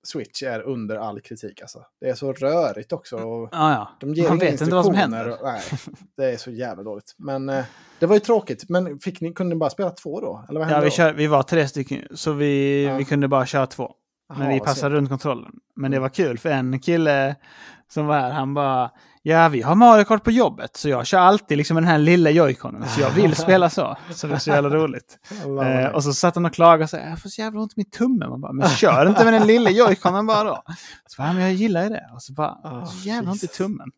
Switch 0.04 0.42
är 0.42 0.60
under 0.62 0.96
all 0.96 1.20
kritik. 1.20 1.60
Alltså. 1.62 1.78
Det 2.00 2.08
är 2.08 2.14
så 2.14 2.32
rörigt 2.32 2.92
också. 2.92 3.16
Och 3.16 3.48
Ja, 3.52 3.72
ja. 3.72 3.88
de 4.00 4.14
ger 4.14 4.28
man 4.28 4.38
vet 4.38 4.60
inte 4.60 4.74
vad 4.74 4.84
som 4.84 4.94
händer. 4.94 5.28
Och, 5.30 5.36
nej, 5.42 5.60
det 6.16 6.24
är 6.32 6.36
så 6.36 6.50
jävla 6.50 6.82
dåligt. 6.82 7.14
Men 7.18 7.48
eh, 7.48 7.64
det 7.98 8.06
var 8.06 8.14
ju 8.14 8.20
tråkigt. 8.20 8.64
Men 8.68 8.98
fick 8.98 9.20
ni, 9.20 9.32
kunde 9.32 9.54
ni 9.54 9.58
bara 9.58 9.70
spela 9.70 9.90
två 9.90 10.20
då? 10.20 10.44
Eller 10.48 10.60
vad 10.60 10.68
hände 10.68 10.76
Ja, 10.78 10.80
vi, 10.84 10.86
då? 10.90 10.94
kör, 10.94 11.12
vi 11.12 11.26
var 11.26 11.42
tre 11.42 11.68
stycken, 11.68 11.98
så 12.14 12.32
vi, 12.32 12.84
Ja. 12.84 12.96
vi 12.96 13.04
kunde 13.04 13.28
bara 13.28 13.46
köra 13.46 13.66
två. 13.66 13.92
Men 14.28 14.40
Jaha, 14.40 14.52
vi 14.52 14.60
passade 14.60 14.94
runt 14.94 15.08
kontrollen. 15.08 15.52
Men 15.76 15.90
det 15.90 15.96
Mm. 15.96 16.02
var 16.02 16.08
kul 16.08 16.38
för 16.38 16.48
en 16.48 16.80
kille 16.80 17.36
som 17.92 18.06
var 18.06 18.18
här, 18.20 18.30
han 18.30 18.54
bara 18.54 18.90
Ja, 19.24 19.48
vi 19.48 19.62
har 19.62 19.74
Mario 19.74 20.04
Kart 20.04 20.24
på 20.24 20.30
jobbet, 20.30 20.76
så 20.76 20.88
jag 20.88 21.06
kör 21.06 21.18
alltid 21.18 21.58
liksom 21.58 21.74
den 21.74 21.84
här 21.84 21.98
lilla 21.98 22.30
joyconen. 22.30 22.88
Så 22.88 23.00
jag 23.00 23.10
vill 23.10 23.34
spela 23.36 23.70
så. 23.70 23.96
Så 24.10 24.26
det 24.26 24.34
är 24.34 24.38
så 24.38 24.50
jävla 24.50 24.70
roligt. 24.70 25.18
Eh, 25.66 25.86
och 25.94 26.04
så 26.04 26.12
satt 26.12 26.34
han 26.34 26.44
och 26.46 26.52
klagade 26.54 26.84
och 26.84 26.90
sa 26.90 26.96
jag 26.96 27.22
får 27.22 27.28
så 27.28 27.40
jävla 27.40 27.60
ont 27.60 27.72
i 27.72 27.74
min 27.76 27.90
tumme. 27.90 28.28
Man 28.28 28.40
bara, 28.40 28.52
men 28.52 28.68
kör 28.68 29.08
inte 29.08 29.24
med 29.24 29.32
den 29.34 29.46
lilla 29.46 29.70
joyconen 29.70 30.26
bara 30.26 30.44
då. 30.44 30.62
Så 31.06 31.22
bara, 31.22 31.28
"Ja, 31.28 31.32
men 31.32 31.42
jag 31.42 31.52
gillar 31.52 31.82
ju 31.82 31.88
det. 31.88 32.10
Och 32.14 32.22
så 32.22 32.32
bara, 32.32 32.48
Ah, 32.64 32.86
så 32.86 33.08
jävla 33.08 33.30
ont 33.30 33.42
i 33.42 33.46
tummen. 33.48 33.88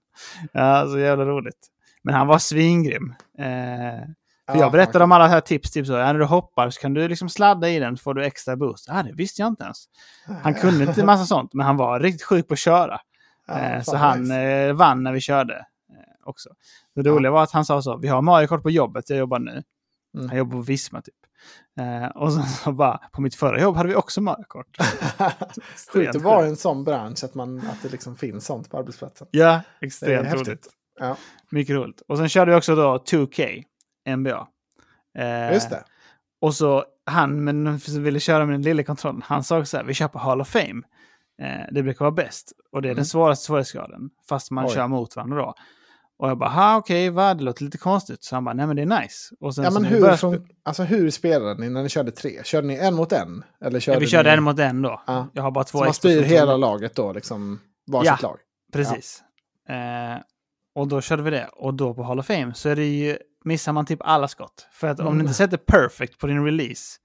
Ja, 0.53 0.87
så 0.89 0.99
jävla 0.99 1.25
roligt. 1.25 1.66
Men 2.03 2.14
han 2.14 2.27
var 2.27 2.39
svingrim. 2.39 3.14
Eh, 3.39 3.45
för 4.47 4.55
Ja, 4.55 4.61
jag 4.61 4.72
berättade 4.72 4.93
fan. 4.99 5.03
om 5.03 5.12
alla 5.12 5.27
här 5.27 5.41
tips, 5.41 5.70
typ 5.70 5.87
så, 5.87 5.93
ja, 5.93 5.99
när 6.12 6.14
du 6.18 6.25
hoppar 6.25 6.70
så 6.70 6.81
kan 6.81 6.95
du 6.95 7.09
liksom 7.09 7.29
sladda 7.29 7.68
i 7.68 7.79
den 7.79 7.97
så 7.97 8.03
får 8.03 8.14
du 8.14 8.25
extra 8.25 8.57
boost. 8.57 8.85
Ja, 8.89 9.03
det 9.03 9.12
visste 9.12 9.43
jag 9.43 9.49
inte 9.49 9.64
ens. 9.64 9.77
Han 10.43 10.55
kunde 10.55 10.85
inte 10.85 11.01
en 11.01 11.07
massa 11.07 11.27
sånt, 11.27 11.51
men 11.55 11.66
han 11.66 11.77
var 11.77 12.01
riktigt 12.01 12.22
sjuk 12.22 12.49
på 12.49 12.55
att 12.55 12.59
köra. 12.61 12.99
Ja, 13.47 13.59
Eh, 13.59 13.82
så 13.82 13.97
han 13.97 14.20
nice. 14.20 14.34
eh, 14.40 14.72
vann 14.74 15.03
när 15.03 15.12
vi 15.12 15.20
körde 15.20 15.55
eh, 15.57 15.64
också. 16.24 16.51
Det 16.95 17.03
roliga 17.03 17.32
var 17.32 17.42
att 17.42 17.51
han 17.53 17.64
sa 17.64 17.82
så, 17.82 17.97
vi 17.97 18.09
har 18.09 18.22
Mario 18.22 18.47
Kart 18.47 18.62
på 18.62 18.70
jobbet, 18.70 19.11
jag 19.11 19.18
jobbar 19.18 19.38
nu. 19.38 19.62
Mm. 20.16 20.28
Han 20.28 20.38
jobbar 20.38 20.53
på 20.53 20.61
Visma 20.62 21.01
typ. 21.03 21.14
Eh, 21.80 22.07
och 22.16 22.32
så, 22.32 22.42
så 22.42 22.72
bara, 22.72 22.99
på 23.12 23.20
mitt 23.20 23.34
förra 23.34 23.61
jobb 23.61 23.76
hade 23.76 23.88
vi 23.88 23.95
också 23.95 24.20
Mario 24.20 24.45
Kart. 24.49 24.76
Sjukt 25.92 26.16
att 26.16 26.22
vara 26.22 26.47
i 26.47 26.49
en 26.49 26.57
sån 26.57 26.84
bransch 26.84 27.24
att, 27.24 27.34
man, 27.34 27.59
att 27.59 27.82
det 27.82 27.88
liksom 27.88 28.16
finns 28.16 28.47
sånt 28.47 28.70
på 28.70 28.78
arbetsplatsen. 28.78 29.26
Ja, 29.30 29.61
extremt 29.80 30.26
häftigt. 30.26 30.49
roligt. 30.49 30.66
Ja. 31.01 31.16
Mycket 31.51 31.76
roligt. 31.76 32.01
Och 32.09 32.18
sen 32.18 32.28
körde 32.28 32.51
vi 32.51 32.57
också 32.59 32.74
då 32.76 32.97
2K, 32.97 33.64
NBA. 34.16 34.49
Eh, 35.18 35.53
Just 35.53 35.70
det. 35.70 35.84
Och 36.40 36.55
så 36.55 36.84
han 37.07 37.45
men, 37.45 37.80
som 37.80 38.03
ville 38.03 38.20
köra 38.20 38.45
med 38.47 38.55
den 38.55 38.62
lilla 38.62 38.82
kontrollen, 38.82 39.22
han 39.26 39.45
sa 39.45 39.64
så 39.64 39.76
här, 39.76 39.84
vi 39.84 39.95
kör 39.95 40.09
på 40.09 40.18
Hall 40.18 40.40
of 40.40 40.49
Fame. 40.49 40.82
Eh, 41.43 41.66
det 41.72 41.82
brukar 41.82 42.05
vara 42.05 42.12
bäst. 42.14 42.53
Och 42.72 42.82
det 42.82 42.89
är 42.89 42.91
Mm. 42.91 42.97
den 42.97 43.05
svåraste 43.05 43.47
svårighetsgraden, 43.47 44.11
fast 44.28 44.51
man 44.51 44.64
Oj. 44.66 44.70
kör 44.74 44.87
mot 44.89 45.16
varandra 45.16 45.37
då. 45.37 45.55
Och 46.16 46.28
jag 46.30 46.39
bara, 46.39 46.51
ha 46.51 46.76
okej, 46.76 47.11
va, 47.11 47.35
det 47.35 47.45
låter 47.45 47.64
lite 47.64 47.78
konstigt. 47.78 48.24
Så 48.24 48.37
han 48.37 48.45
bara, 48.45 48.55
nej 48.55 48.66
men 48.66 48.76
det 48.76 48.82
är 48.82 49.01
nice. 49.03 49.35
Och 49.41 49.55
sen 49.55 49.64
Ja, 49.64 49.70
men 49.70 49.82
började 49.82 50.07
hur, 50.07 50.12
spe- 50.16 50.35
fun- 50.39 50.47
alltså, 50.62 50.82
hur 50.82 51.11
spelade 51.11 51.61
ni 51.61 51.68
när 51.70 51.82
ni 51.82 51.89
körde 51.89 52.11
tre? 52.11 52.45
Körde 52.45 52.66
ni 52.66 52.74
en 52.76 52.95
mot 52.95 53.12
en? 53.12 53.45
Eller 53.61 53.80
körde 53.80 53.97
ja, 53.97 54.01
vi 54.01 54.07
körde 54.07 54.30
ni... 54.30 54.37
en 54.37 54.43
mot 54.43 54.59
en 54.59 54.82
då. 54.82 55.03
Ja. 55.07 55.28
Jag 55.32 55.43
har 55.43 55.51
bara 55.51 55.64
två 55.64 55.78
Så 55.78 55.85
man 55.85 55.95
styr 55.95 56.22
hela 56.22 56.57
laget 56.57 56.95
då, 56.97 57.12
liksom 57.12 57.61
varsitt 57.87 58.12
Ja. 58.22 58.28
lag? 58.28 58.39
Precis. 58.72 59.22
Eh, 59.68 60.22
och 60.74 60.89
då 60.89 61.01
körde 61.01 61.22
vi 61.22 61.30
det. 61.30 61.49
Och 61.53 61.74
då 61.74 61.95
på 61.95 62.03
Hall 62.03 62.18
of 62.18 62.26
Fame 62.26 62.55
så 62.55 62.68
är 62.68 62.76
det 62.76 62.85
ju, 62.87 63.18
missar 63.45 63.72
man 63.72 63.87
typ 63.87 64.01
alla 64.03 64.28
skott. 64.28 64.66
För 64.72 64.89
att 64.89 65.01
om 65.01 65.07
Mm. 65.07 65.18
du 65.18 65.22
inte 65.22 65.35
sätter 65.35 65.57
perfect 65.57 66.18
på 66.18 66.26
din 66.26 66.45
release 66.45 66.99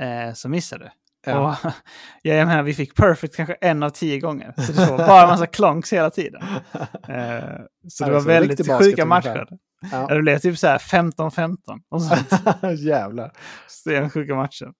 eh, 0.00 0.34
så 0.34 0.48
missar 0.48 0.78
du. 0.78 0.88
Ja. 1.26 1.56
Och, 1.64 1.72
ja, 2.22 2.34
jag 2.34 2.48
menar, 2.48 2.62
vi 2.62 2.74
fick 2.74 2.94
perfect 2.96 3.36
kanske 3.36 3.54
en 3.54 3.82
av 3.82 3.90
tio 3.90 4.20
gånger. 4.20 4.54
Så 4.56 4.72
det 4.72 4.90
var 4.90 4.98
bara 4.98 5.22
en 5.22 5.28
massa 5.28 5.46
klonks 5.46 5.92
hela 5.92 6.10
tiden. 6.10 6.42
Eh, 7.08 7.60
så 7.88 8.04
det 8.04 8.12
var 8.12 8.20
så 8.20 8.26
väldigt 8.28 8.72
sjuka 8.78 9.06
matcher. 9.06 9.48
Ja. 9.92 10.06
Det 10.06 10.22
blev 10.22 10.38
typ 10.38 10.58
så 10.58 10.66
här 10.66 10.78
15-15. 10.78 11.56
Och 11.90 12.02
så 12.02 12.16
Jävlar. 12.72 13.32
sten 13.68 14.10
sjuka 14.10 14.34
matcher. 14.34 14.72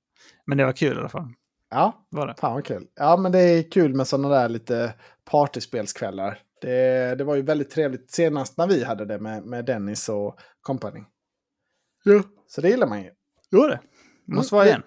Men 0.46 0.58
det 0.58 0.64
var 0.64 0.72
kul 0.72 0.96
i 0.96 1.00
alla 1.00 1.08
fall. 1.08 1.28
Ja, 1.70 2.06
Var 2.10 2.26
det. 2.26 2.34
fan 2.38 2.54
vad 2.54 2.64
kul. 2.64 2.86
Ja, 2.94 3.16
men 3.16 3.32
det 3.32 3.38
är 3.38 3.70
kul 3.70 3.94
med 3.94 4.06
sådana 4.06 4.28
där 4.28 4.48
lite 4.48 4.94
partyspelskvällar. 5.30 6.38
Det, 6.60 7.14
det 7.18 7.24
var 7.24 7.34
ju 7.34 7.42
väldigt 7.42 7.70
trevligt 7.70 8.10
senast 8.10 8.58
när 8.58 8.66
vi 8.66 8.84
hade 8.84 9.04
det 9.04 9.18
med, 9.18 9.42
med 9.44 9.64
Dennis 9.64 10.08
och 10.08 10.38
company. 10.60 11.00
Ja. 12.04 12.22
Så 12.48 12.60
det 12.60 12.68
gillar 12.68 12.86
man 12.86 13.02
ju. 13.02 13.10
Jo 13.50 13.60
det. 13.66 13.80
Måste 14.26 14.54
Mm, 14.54 14.58
vara 14.58 14.68
igen. 14.68 14.82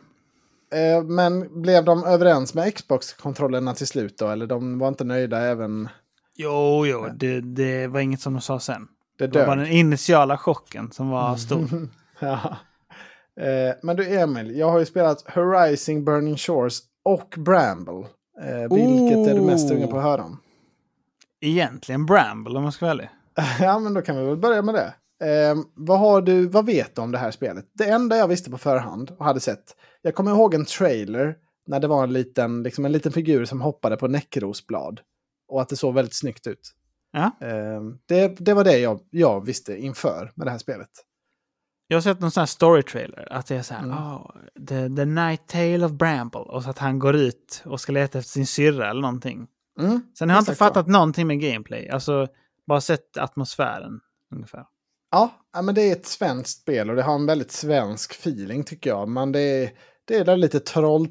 Eh, 0.71 1.03
men 1.03 1.61
blev 1.61 1.85
de 1.85 2.03
överens 2.05 2.53
med 2.53 2.75
Xbox-kontrollerna 2.75 3.73
till 3.73 3.87
slut 3.87 4.17
då? 4.17 4.27
Eller 4.27 4.47
de 4.47 4.79
var 4.79 4.87
inte 4.87 5.03
nöjda 5.03 5.39
även... 5.39 5.89
Jo, 6.35 6.85
jo, 6.85 7.07
det, 7.15 7.41
det 7.41 7.87
var 7.87 7.99
inget 7.99 8.21
som 8.21 8.33
de 8.33 8.41
sa 8.41 8.59
sen. 8.59 8.87
Det 9.17 9.27
Det 9.27 9.39
var 9.39 9.45
bara 9.45 9.55
den 9.55 9.71
initiala 9.71 10.37
chocken 10.37 10.91
som 10.91 11.09
var 11.09 11.35
stor. 11.35 11.67
ja. 12.19 12.57
eh, 13.41 13.75
men 13.83 13.95
du 13.95 14.19
Emil, 14.19 14.57
jag 14.57 14.71
har 14.71 14.79
ju 14.79 14.85
spelat 14.85 15.29
Horizon 15.29 16.05
Burning 16.05 16.37
Shores 16.37 16.79
och 17.03 17.33
Bramble. 17.37 18.05
Eh, 18.41 18.75
vilket 18.75 19.27
är 19.27 19.33
du 19.35 19.41
mest 19.41 19.63
Oh. 19.63 19.69
sugen 19.69 19.87
på 19.89 19.97
att 19.97 20.03
höra 20.03 20.23
om? 20.23 20.39
Egentligen 21.41 22.05
Bramble 22.05 22.57
om 22.57 22.63
man 22.63 22.71
ska 22.71 22.85
vara 22.85 22.93
ärlig. 22.93 23.09
ja, 23.59 23.79
men 23.79 23.93
då 23.93 24.01
kan 24.01 24.17
vi 24.17 24.25
väl 24.25 24.37
börja 24.37 24.61
med 24.61 24.75
det. 24.75 24.93
Vad, 25.73 25.99
har 25.99 26.21
du, 26.21 26.47
vad 26.47 26.65
vet 26.65 26.95
du 26.95 27.01
om 27.01 27.11
det 27.11 27.17
här 27.17 27.31
spelet? 27.31 27.65
Det 27.73 27.89
enda 27.89 28.17
jag 28.17 28.27
visste 28.27 28.51
på 28.51 28.57
förhand 28.57 29.11
och 29.17 29.25
hade 29.25 29.39
sett. 29.39 29.75
Jag 30.01 30.15
kommer 30.15 30.31
ihåg 30.31 30.53
en 30.53 30.65
trailer 30.65 31.35
när 31.67 31.79
det 31.79 31.87
var 31.87 32.03
en 32.03 32.13
liten, 32.13 32.63
liksom 32.63 32.85
en 32.85 32.91
liten 32.91 33.11
figur 33.11 33.45
som 33.45 33.61
hoppade 33.61 33.97
på 33.97 34.07
näckrosblad. 34.07 35.01
Och 35.47 35.61
att 35.61 35.69
det 35.69 35.75
såg 35.75 35.93
väldigt 35.93 36.13
snyggt 36.15 36.47
ut. 36.47 36.71
Ja. 37.11 37.31
Eh, 37.47 37.81
det, 38.05 38.27
det 38.39 38.53
var 38.53 38.63
det 38.63 38.77
jag, 38.79 38.99
jag 39.09 39.45
visste 39.45 39.77
inför 39.77 40.31
med 40.35 40.47
det 40.47 40.51
här 40.51 40.57
spelet. 40.57 40.89
Jag 41.87 41.97
har 41.97 42.01
sett 42.01 42.19
någon 42.19 42.31
sån 42.31 42.41
här 42.41 42.45
story 42.45 42.83
trailer. 42.83 43.27
Att 43.31 43.47
det 43.47 43.55
är 43.55 43.61
så 43.61 43.73
här, 43.73 43.83
Mm. 43.83 43.97
oh, 43.97 44.31
the, 44.67 44.95
the 44.95 45.05
night 45.05 45.47
tale 45.47 45.85
of 45.85 45.91
Bramble. 45.91 46.39
Och 46.39 46.63
så 46.63 46.69
att 46.69 46.77
han 46.77 46.99
går 46.99 47.15
ut 47.15 47.61
och 47.65 47.81
ska 47.81 47.91
leta 47.91 48.19
efter 48.19 48.31
sin 48.31 48.47
syrra 48.47 48.89
eller 48.89 49.01
någonting. 49.01 49.47
Mm. 49.79 50.01
Sen 50.17 50.29
har 50.29 50.35
jag 50.35 50.41
inte 50.41 50.51
Exakt 50.51 50.67
så. 50.69 50.73
fattat 50.73 50.87
någonting 50.87 51.27
med 51.27 51.39
gameplay. 51.41 51.89
Alltså, 51.89 52.27
bara 52.67 52.81
sett 52.81 53.17
atmosfären 53.17 53.99
ungefär. 54.35 54.65
Ja, 55.11 55.31
ja, 55.53 55.61
men 55.61 55.75
det 55.75 55.81
är 55.81 55.91
ett 55.91 56.05
svenskt 56.05 56.61
spel 56.61 56.89
och 56.89 56.95
det 56.95 57.03
har 57.03 57.15
en 57.15 57.25
väldigt 57.25 57.51
svensk 57.51 58.11
feeling 58.13 58.63
tycker 58.63 58.89
jag. 58.89 59.09
Men 59.09 59.31
det 59.31 59.39
är, 59.39 59.71
det 60.09 60.15
är 60.15 60.25
där 60.25 60.37
lite 60.37 60.59
troll, 60.59 61.07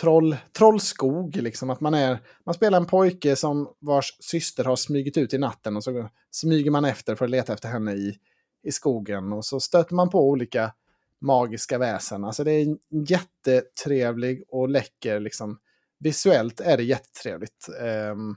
troll, 0.00 0.36
trollskog, 0.52 1.36
liksom. 1.36 1.70
Att 1.70 1.80
man, 1.80 1.94
är, 1.94 2.18
man 2.44 2.54
spelar 2.54 2.78
en 2.78 2.86
pojke 2.86 3.36
som 3.36 3.68
vars 3.78 4.16
syster 4.20 4.64
har 4.64 4.76
smugit 4.76 5.16
ut 5.16 5.34
i 5.34 5.38
natten 5.38 5.76
och 5.76 5.84
så 5.84 6.08
smyger 6.30 6.70
man 6.70 6.84
efter 6.84 7.14
för 7.14 7.24
att 7.24 7.30
leta 7.30 7.52
efter 7.52 7.68
henne 7.68 7.92
i, 7.94 8.18
i 8.62 8.72
skogen. 8.72 9.32
Och 9.32 9.44
så 9.44 9.60
stöter 9.60 9.94
man 9.94 10.10
på 10.10 10.28
olika 10.28 10.72
magiska 11.20 11.78
väsen. 11.78 12.24
Alltså 12.24 12.44
det 12.44 12.52
är 12.52 12.76
jättetrevlig 13.08 14.44
och 14.48 14.68
läcker, 14.68 15.20
liksom. 15.20 15.58
Visuellt 15.98 16.60
är 16.60 16.76
det 16.76 16.82
jättetrevligt. 16.82 17.68
Ehm, 17.80 18.36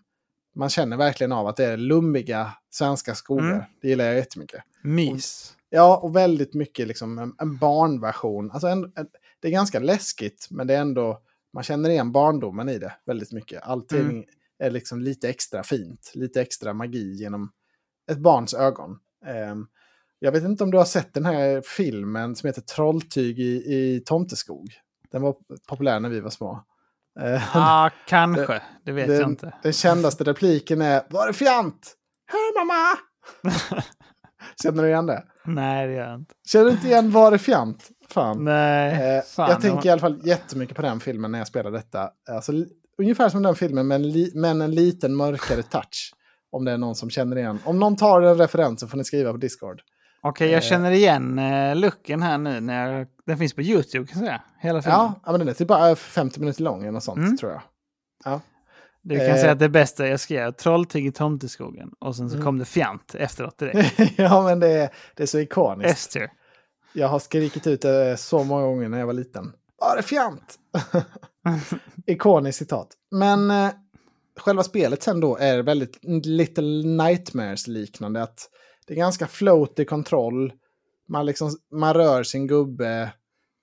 man 0.55 0.69
känner 0.69 0.97
verkligen 0.97 1.31
av 1.31 1.47
att 1.47 1.55
det 1.55 1.65
är 1.65 1.77
lummiga 1.77 2.53
svenska 2.69 3.15
skogar. 3.15 3.51
Mm. 3.51 3.63
Det 3.81 3.87
gillar 3.87 4.05
jag 4.05 4.15
jättemycket. 4.15 4.63
Mys. 4.83 5.55
Ja, 5.69 5.97
och 5.97 6.15
väldigt 6.15 6.53
mycket 6.53 6.87
liksom 6.87 7.17
en, 7.17 7.35
en 7.37 7.57
barnversion. 7.57 8.51
Alltså 8.51 8.67
en, 8.67 8.83
en, 8.83 9.07
det 9.43 9.49
är 9.49 9.51
ganska 9.51 9.79
läskigt, 9.79 10.47
men 10.49 10.67
det 10.67 10.73
är 10.73 10.81
ändå... 10.81 11.21
Man 11.53 11.63
känner 11.63 11.89
igen 11.89 12.11
barndomen 12.11 12.69
i 12.69 12.77
det 12.77 12.93
väldigt 13.05 13.31
mycket. 13.31 13.63
Allting 13.63 13.99
Mm. 13.99 14.23
är 14.59 14.71
liksom 14.71 15.01
lite 15.01 15.29
extra 15.29 15.63
fint. 15.63 16.11
Lite 16.15 16.41
extra 16.41 16.73
magi 16.73 17.13
genom 17.15 17.51
ett 18.11 18.17
barns 18.17 18.53
ögon. 18.53 18.99
Ehm, 19.25 19.67
jag 20.19 20.31
vet 20.31 20.43
inte 20.43 20.63
om 20.63 20.71
du 20.71 20.77
har 20.77 20.85
sett 20.85 21.13
den 21.13 21.25
här 21.25 21.61
filmen 21.61 22.35
som 22.35 22.47
heter 22.47 22.61
Trolltyg 22.61 23.39
i, 23.39 23.43
i 23.73 24.03
Tomteskog. 24.05 24.67
Den 25.11 25.21
var 25.21 25.35
populär 25.67 25.99
när 25.99 26.09
vi 26.09 26.19
var 26.19 26.29
små. 26.29 26.63
Eh, 27.19 27.43
Ja, 27.53 27.89
kanske. 28.07 28.61
Det 28.85 28.91
vet 28.91 29.07
jag 29.09 29.19
den, 29.19 29.29
inte. 29.29 29.53
den 29.63 29.73
kändaste 29.73 30.23
repliken 30.23 30.81
är 30.81 31.03
Var 31.09 31.27
är 31.27 31.33
fjant? 31.33 31.95
Hej 32.31 32.51
mamma! 32.65 32.97
Känner 34.63 34.83
du 34.83 34.89
igen 34.89 35.05
det? 35.05 35.23
Nej, 35.45 35.87
det 35.87 35.93
gör 35.93 36.09
jag 36.09 36.19
inte. 36.19 36.35
Känner 36.47 36.65
du 36.65 36.71
inte 36.71 36.87
igen 36.87 37.11
Var 37.11 37.31
är 37.31 37.37
fjant? 37.37 37.89
Fan. 38.13 38.43
Nej, 38.43 39.15
Eh, 39.17 39.23
fan. 39.23 39.49
jag 39.49 39.61
tänker 39.61 39.89
i 39.89 39.91
alla 39.91 40.01
fall 40.01 40.19
jättemycket 40.23 40.75
på 40.75 40.81
den 40.81 40.99
filmen 40.99 41.31
när 41.31 41.39
jag 41.39 41.47
spelar 41.47 41.71
detta. 41.71 42.09
Alltså, 42.31 42.51
ungefär 42.97 43.29
som 43.29 43.43
den 43.43 43.55
filmen, 43.55 43.87
men, 43.87 44.09
li- 44.11 44.31
men 44.35 44.61
en 44.61 44.71
liten 44.71 45.15
mörkare 45.15 45.63
touch. 45.63 46.13
Om 46.51 46.65
det 46.65 46.71
är 46.71 46.77
någon 46.77 46.95
som 46.95 47.09
känner 47.09 47.37
igen. 47.37 47.59
Om 47.65 47.79
någon 47.79 47.95
tar 47.95 48.21
en 48.21 48.37
referens 48.37 48.79
så 48.79 48.87
får 48.87 48.97
ni 48.97 49.03
skriva 49.03 49.31
på 49.31 49.37
Discord. 49.37 49.81
Okej, 50.21 50.47
jag 50.47 50.63
eh, 50.63 50.69
känner 50.69 50.91
igen 50.91 51.39
uh, 51.39 51.75
looken 51.75 52.21
här 52.21 52.37
nu. 52.37 52.59
När 52.59 52.91
jag, 52.97 53.07
den 53.25 53.37
finns 53.37 53.53
på 53.53 53.61
YouTube 53.61 54.07
kan 54.07 54.19
jag 54.19 54.27
säga. 54.27 54.41
Hela 54.59 54.81
filmen. 54.81 54.99
Ja, 55.25 55.31
men 55.31 55.39
den 55.39 55.49
är 55.49 55.53
typ 55.53 55.67
bara 55.67 55.95
50 55.95 56.39
minuter 56.39 56.63
lång 56.63 56.81
eller 56.81 56.91
något 56.91 57.03
sånt, 57.03 57.17
Mm. 57.17 57.37
tror 57.37 57.51
jag. 57.51 57.61
Ja. 58.25 58.41
Du 59.01 59.17
kan 59.17 59.25
eh, 59.27 59.35
säga 59.35 59.51
att 59.51 59.59
det 59.59 59.69
bästa 59.69 60.07
jag 60.07 60.19
skrev, 60.19 60.51
Trolltyg 60.51 61.05
i 61.07 61.11
Tomteskogen. 61.11 61.89
Och 61.99 62.15
sen 62.15 62.29
så 62.29 62.35
Mm. 62.35 62.45
kom 62.45 62.57
det 62.59 62.65
fjant 62.65 63.15
efteråt 63.15 63.57
direkt. 63.57 63.99
ja, 64.17 64.41
men 64.43 64.59
det 64.59 64.67
är, 64.69 64.89
det 65.15 65.23
är 65.23 65.27
så 65.27 65.39
ikoniskt. 65.39 65.91
S-tier. 65.91 66.29
Jag 66.93 67.07
har 67.07 67.19
skrikit 67.19 67.67
ut 67.67 67.81
det 67.81 68.17
så 68.17 68.43
många 68.43 68.63
gånger 68.63 68.89
när 68.89 68.99
jag 68.99 69.05
var 69.05 69.13
liten. 69.13 69.53
Var 69.77 69.97
är 69.97 70.01
fjant? 70.01 70.59
Ikoniskt 72.07 72.59
citat. 72.59 72.87
Men 73.11 73.51
eh, 73.51 73.71
själva 74.39 74.63
spelet 74.63 75.03
sen 75.03 75.19
då 75.19 75.37
är 75.37 75.63
väldigt 75.63 75.99
Little 76.25 76.87
Nightmares-liknande. 76.87 78.23
Att 78.23 78.49
det 78.87 78.93
är 78.93 78.97
ganska 78.97 79.27
floaty 79.27 79.85
kontroll. 79.85 80.53
Man, 81.09 81.25
liksom, 81.25 81.51
man 81.71 81.93
rör 81.93 82.23
sin 82.23 82.47
gubbe 82.47 83.13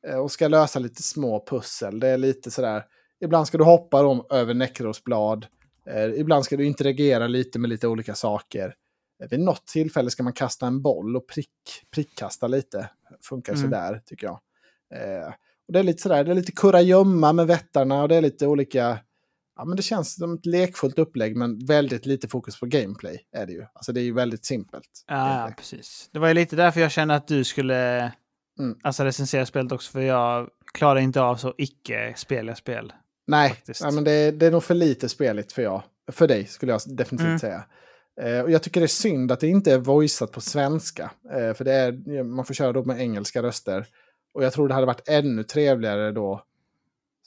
eh, 0.08 0.16
och 0.16 0.30
ska 0.30 0.48
lösa 0.48 0.78
lite 0.78 1.02
små 1.02 1.46
pussel. 1.50 2.00
Det 2.00 2.08
är 2.08 2.18
lite 2.18 2.50
sådär. 2.50 2.84
Ibland 3.20 3.46
ska 3.46 3.58
du 3.58 3.64
hoppa 3.64 4.02
dem 4.02 4.26
över 4.30 4.54
näckrosblad. 4.54 5.46
Eh, 5.86 6.04
ibland 6.04 6.44
ska 6.44 6.56
du 6.56 6.66
interagera 6.66 7.26
lite 7.26 7.58
med 7.58 7.70
lite 7.70 7.88
olika 7.88 8.14
saker. 8.14 8.74
Vid 9.30 9.40
något 9.40 9.66
tillfälle 9.66 10.10
ska 10.10 10.22
man 10.22 10.32
kasta 10.32 10.66
en 10.66 10.82
boll 10.82 11.16
och 11.16 11.28
prick, 11.28 11.50
prickkasta 11.94 12.46
lite. 12.46 12.90
Funkar 13.22 13.52
Mm. 13.52 13.62
sådär 13.62 14.02
tycker 14.06 14.26
jag. 14.26 14.40
Eh, 14.94 15.28
och 15.66 15.72
det 15.72 15.78
är 15.78 15.82
lite 15.82 16.02
sådär, 16.02 16.24
det 16.24 16.30
är 16.30 16.34
lite 16.34 16.52
kurragömma 16.52 17.32
med 17.32 17.46
vättarna 17.46 18.02
och 18.02 18.08
det 18.08 18.16
är 18.16 18.20
lite 18.20 18.46
olika 18.46 18.98
ja, 19.60 19.64
men 19.64 19.76
det 19.76 19.82
känns 19.82 20.14
som 20.14 20.34
ett 20.34 20.46
lekfullt 20.46 20.98
upplägg 20.98 21.36
men 21.36 21.66
väldigt 21.66 22.06
lite 22.06 22.28
fokus 22.28 22.60
på 22.60 22.66
gameplay. 22.66 23.26
är 23.32 23.46
det 23.46 23.52
ju. 23.52 23.66
Alltså 23.74 23.92
det 23.92 24.00
är 24.00 24.04
ju 24.04 24.12
väldigt 24.12 24.44
simpelt. 24.44 25.04
Ja, 25.06 25.48
ja, 25.48 25.54
precis. 25.56 26.08
Det 26.12 26.18
var 26.18 26.28
ju 26.28 26.34
lite 26.34 26.56
därför 26.56 26.80
jag 26.80 26.90
kände 26.90 27.14
att 27.14 27.28
du 27.28 27.44
skulle 27.44 28.00
mm. 28.58 28.78
alltså, 28.82 29.04
recensera 29.04 29.46
spelet 29.46 29.72
också. 29.72 29.92
För 29.92 30.00
jag 30.00 30.48
klarar 30.74 31.00
inte 31.00 31.20
av 31.20 31.36
så 31.36 31.54
icke-speliga 31.58 32.54
spel. 32.54 32.92
Nej, 33.26 33.62
ja, 33.80 33.90
men 33.90 34.04
det, 34.04 34.30
det 34.30 34.46
är 34.46 34.50
nog 34.50 34.64
för 34.64 34.74
lite 34.74 35.08
speligt 35.08 35.52
för, 35.52 35.62
jag, 35.62 35.82
för 36.12 36.28
dig, 36.28 36.46
skulle 36.46 36.72
jag 36.72 36.80
definitivt 36.86 37.26
mm. 37.26 37.38
säga. 37.38 37.64
Eh, 38.20 38.40
och 38.40 38.50
jag 38.50 38.62
tycker 38.62 38.80
det 38.80 38.86
är 38.86 38.88
synd 38.88 39.32
att 39.32 39.40
det 39.40 39.48
inte 39.48 39.72
är 39.72 39.78
voiceat 39.78 40.32
på 40.32 40.40
svenska. 40.40 41.10
Eh, 41.32 41.54
för 41.54 41.64
det 41.64 41.72
är, 41.72 42.22
man 42.22 42.44
får 42.44 42.54
köra 42.54 42.72
då 42.72 42.84
med 42.84 43.00
engelska 43.00 43.42
röster. 43.42 43.86
Och 44.32 44.44
jag 44.44 44.52
tror 44.52 44.68
det 44.68 44.74
hade 44.74 44.86
varit 44.86 45.08
ännu 45.08 45.44
trevligare 45.44 46.12
då, 46.12 46.44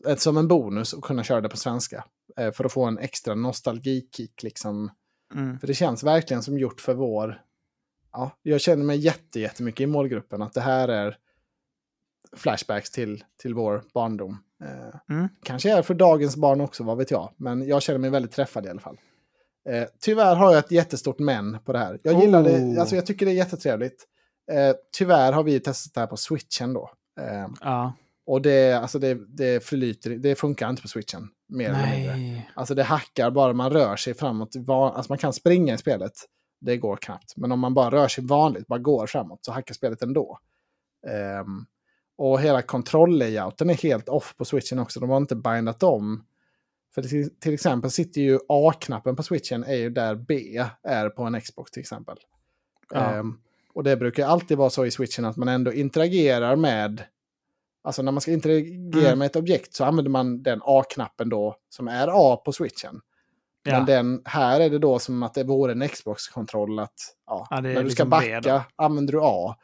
eh, 0.07 0.15
som 0.15 0.37
en 0.37 0.47
bonus, 0.47 0.93
att 0.93 1.01
kunna 1.01 1.23
köra 1.23 1.41
det 1.41 1.49
på 1.49 1.57
svenska. 1.57 2.05
Eh, 2.37 2.51
för 2.51 2.63
att 2.63 2.73
få 2.73 2.85
en 2.85 2.97
extra 2.97 3.35
nostalgikick 3.35 4.43
liksom. 4.43 4.91
Mm. 5.35 5.59
För 5.59 5.67
det 5.67 5.73
känns 5.73 6.03
verkligen 6.03 6.43
som 6.43 6.59
gjort 6.59 6.81
för 6.81 6.93
vår... 6.93 7.41
Ja, 8.11 8.31
jag 8.41 8.61
känner 8.61 8.83
mig 8.83 8.97
jätte, 8.97 9.39
jättemycket 9.39 9.81
i 9.81 9.85
målgruppen. 9.85 10.41
Att 10.41 10.53
det 10.53 10.61
här 10.61 10.87
är 10.87 11.17
flashbacks 12.35 12.91
till, 12.91 13.23
till 13.41 13.53
vår 13.53 13.83
barndom. 13.93 14.37
Eh, 14.63 15.15
mm. 15.15 15.29
Kanske 15.43 15.71
är 15.71 15.81
för 15.81 15.93
dagens 15.93 16.35
barn 16.35 16.61
också, 16.61 16.83
vad 16.83 16.97
vet 16.97 17.11
jag. 17.11 17.33
Men 17.37 17.67
jag 17.67 17.81
känner 17.81 17.99
mig 17.99 18.09
väldigt 18.09 18.31
träffad 18.31 18.65
i 18.65 18.69
alla 18.69 18.79
fall. 18.79 18.97
Eh, 19.69 19.87
tyvärr 20.01 20.35
har 20.35 20.53
jag 20.53 20.59
ett 20.65 20.71
jättestort 20.71 21.19
men 21.19 21.59
på 21.59 21.73
det 21.73 21.79
här. 21.79 21.99
Jag 22.03 22.21
gillar 22.21 22.41
oh. 22.41 22.45
det, 22.45 22.79
alltså 22.79 22.95
jag 22.95 23.05
tycker 23.05 23.25
det 23.25 23.31
är 23.31 23.35
jättetrevligt. 23.35 24.07
Eh, 24.51 24.75
tyvärr 24.97 25.31
har 25.31 25.43
vi 25.43 25.59
testat 25.59 25.93
det 25.93 25.99
här 25.99 26.07
på 26.07 26.17
switchen 26.17 26.73
då. 26.73 26.91
Eh, 27.19 27.47
ja. 27.61 27.93
Och 28.25 28.41
det, 28.41 28.73
alltså 28.73 28.99
det, 28.99 29.13
det 29.37 29.63
förlyter, 29.63 30.09
det 30.09 30.35
funkar 30.35 30.69
inte 30.69 30.81
på 30.81 30.87
switchen. 30.87 31.29
Mer 31.47 31.71
Nej. 31.71 32.03
eller 32.03 32.17
mindre. 32.17 32.43
Alltså 32.53 32.75
det 32.75 32.83
hackar 32.83 33.31
bara 33.31 33.53
man 33.53 33.71
rör 33.71 33.95
sig 33.95 34.13
framåt. 34.13 34.55
Alltså 34.69 35.11
man 35.11 35.17
kan 35.17 35.33
springa 35.33 35.73
i 35.73 35.77
spelet. 35.77 36.13
Det 36.61 36.77
går 36.77 36.97
knappt. 36.97 37.33
Men 37.35 37.51
om 37.51 37.59
man 37.59 37.73
bara 37.73 37.91
rör 37.91 38.07
sig 38.07 38.25
vanligt, 38.25 38.67
bara 38.67 38.79
går 38.79 39.07
framåt, 39.07 39.45
så 39.45 39.51
hackar 39.51 39.73
spelet 39.73 40.01
ändå. 40.01 40.39
Um, 41.41 41.65
och 42.17 42.41
hela 42.41 42.61
kontrolllayouten 42.61 43.69
är 43.69 43.73
helt 43.73 44.09
off 44.09 44.33
på 44.37 44.45
switchen 44.45 44.79
också. 44.79 44.99
De 44.99 45.09
har 45.09 45.17
inte 45.17 45.35
bindat 45.35 45.83
om. 45.83 46.23
För 46.95 47.01
till, 47.01 47.39
till 47.39 47.53
exempel 47.53 47.91
sitter 47.91 48.21
ju 48.21 48.39
A-knappen 48.47 49.15
på 49.15 49.23
switchen 49.23 49.63
är 49.63 49.75
ju 49.75 49.89
där 49.89 50.15
B 50.15 50.65
är 50.83 51.09
på 51.09 51.23
en 51.23 51.41
Xbox 51.41 51.71
till 51.71 51.81
exempel. 51.81 52.17
Ja. 52.93 53.19
Um, 53.19 53.39
och 53.73 53.83
det 53.83 53.97
brukar 53.97 54.27
alltid 54.27 54.57
vara 54.57 54.69
så 54.69 54.85
i 54.85 54.91
switchen 54.91 55.25
att 55.25 55.37
man 55.37 55.47
ändå 55.47 55.73
interagerar 55.73 56.55
med... 56.55 57.03
Alltså 57.83 58.01
när 58.01 58.11
man 58.11 58.21
ska 58.21 58.31
interagera 58.31 59.07
mm. 59.07 59.19
med 59.19 59.25
ett 59.25 59.35
objekt 59.35 59.75
så 59.75 59.85
använder 59.85 60.11
man 60.11 60.43
den 60.43 60.61
A-knappen 60.63 61.29
då 61.29 61.55
som 61.69 61.87
är 61.87 62.09
A 62.11 62.41
på 62.45 62.51
switchen. 62.51 63.01
Ja. 63.63 63.71
Men 63.71 63.85
den, 63.85 64.21
här 64.25 64.59
är 64.59 64.69
det 64.69 64.79
då 64.79 64.99
som 64.99 65.23
att 65.23 65.33
det 65.33 65.43
vore 65.43 65.71
en 65.71 65.89
Xbox-kontroll 65.89 66.79
att 66.79 66.93
ja, 67.25 67.47
ja, 67.49 67.61
när 67.61 67.69
du 67.69 67.75
ska 67.75 67.83
liksom 67.83 68.09
backa 68.09 68.63
använder 68.75 69.13
du 69.13 69.19
A. 69.21 69.55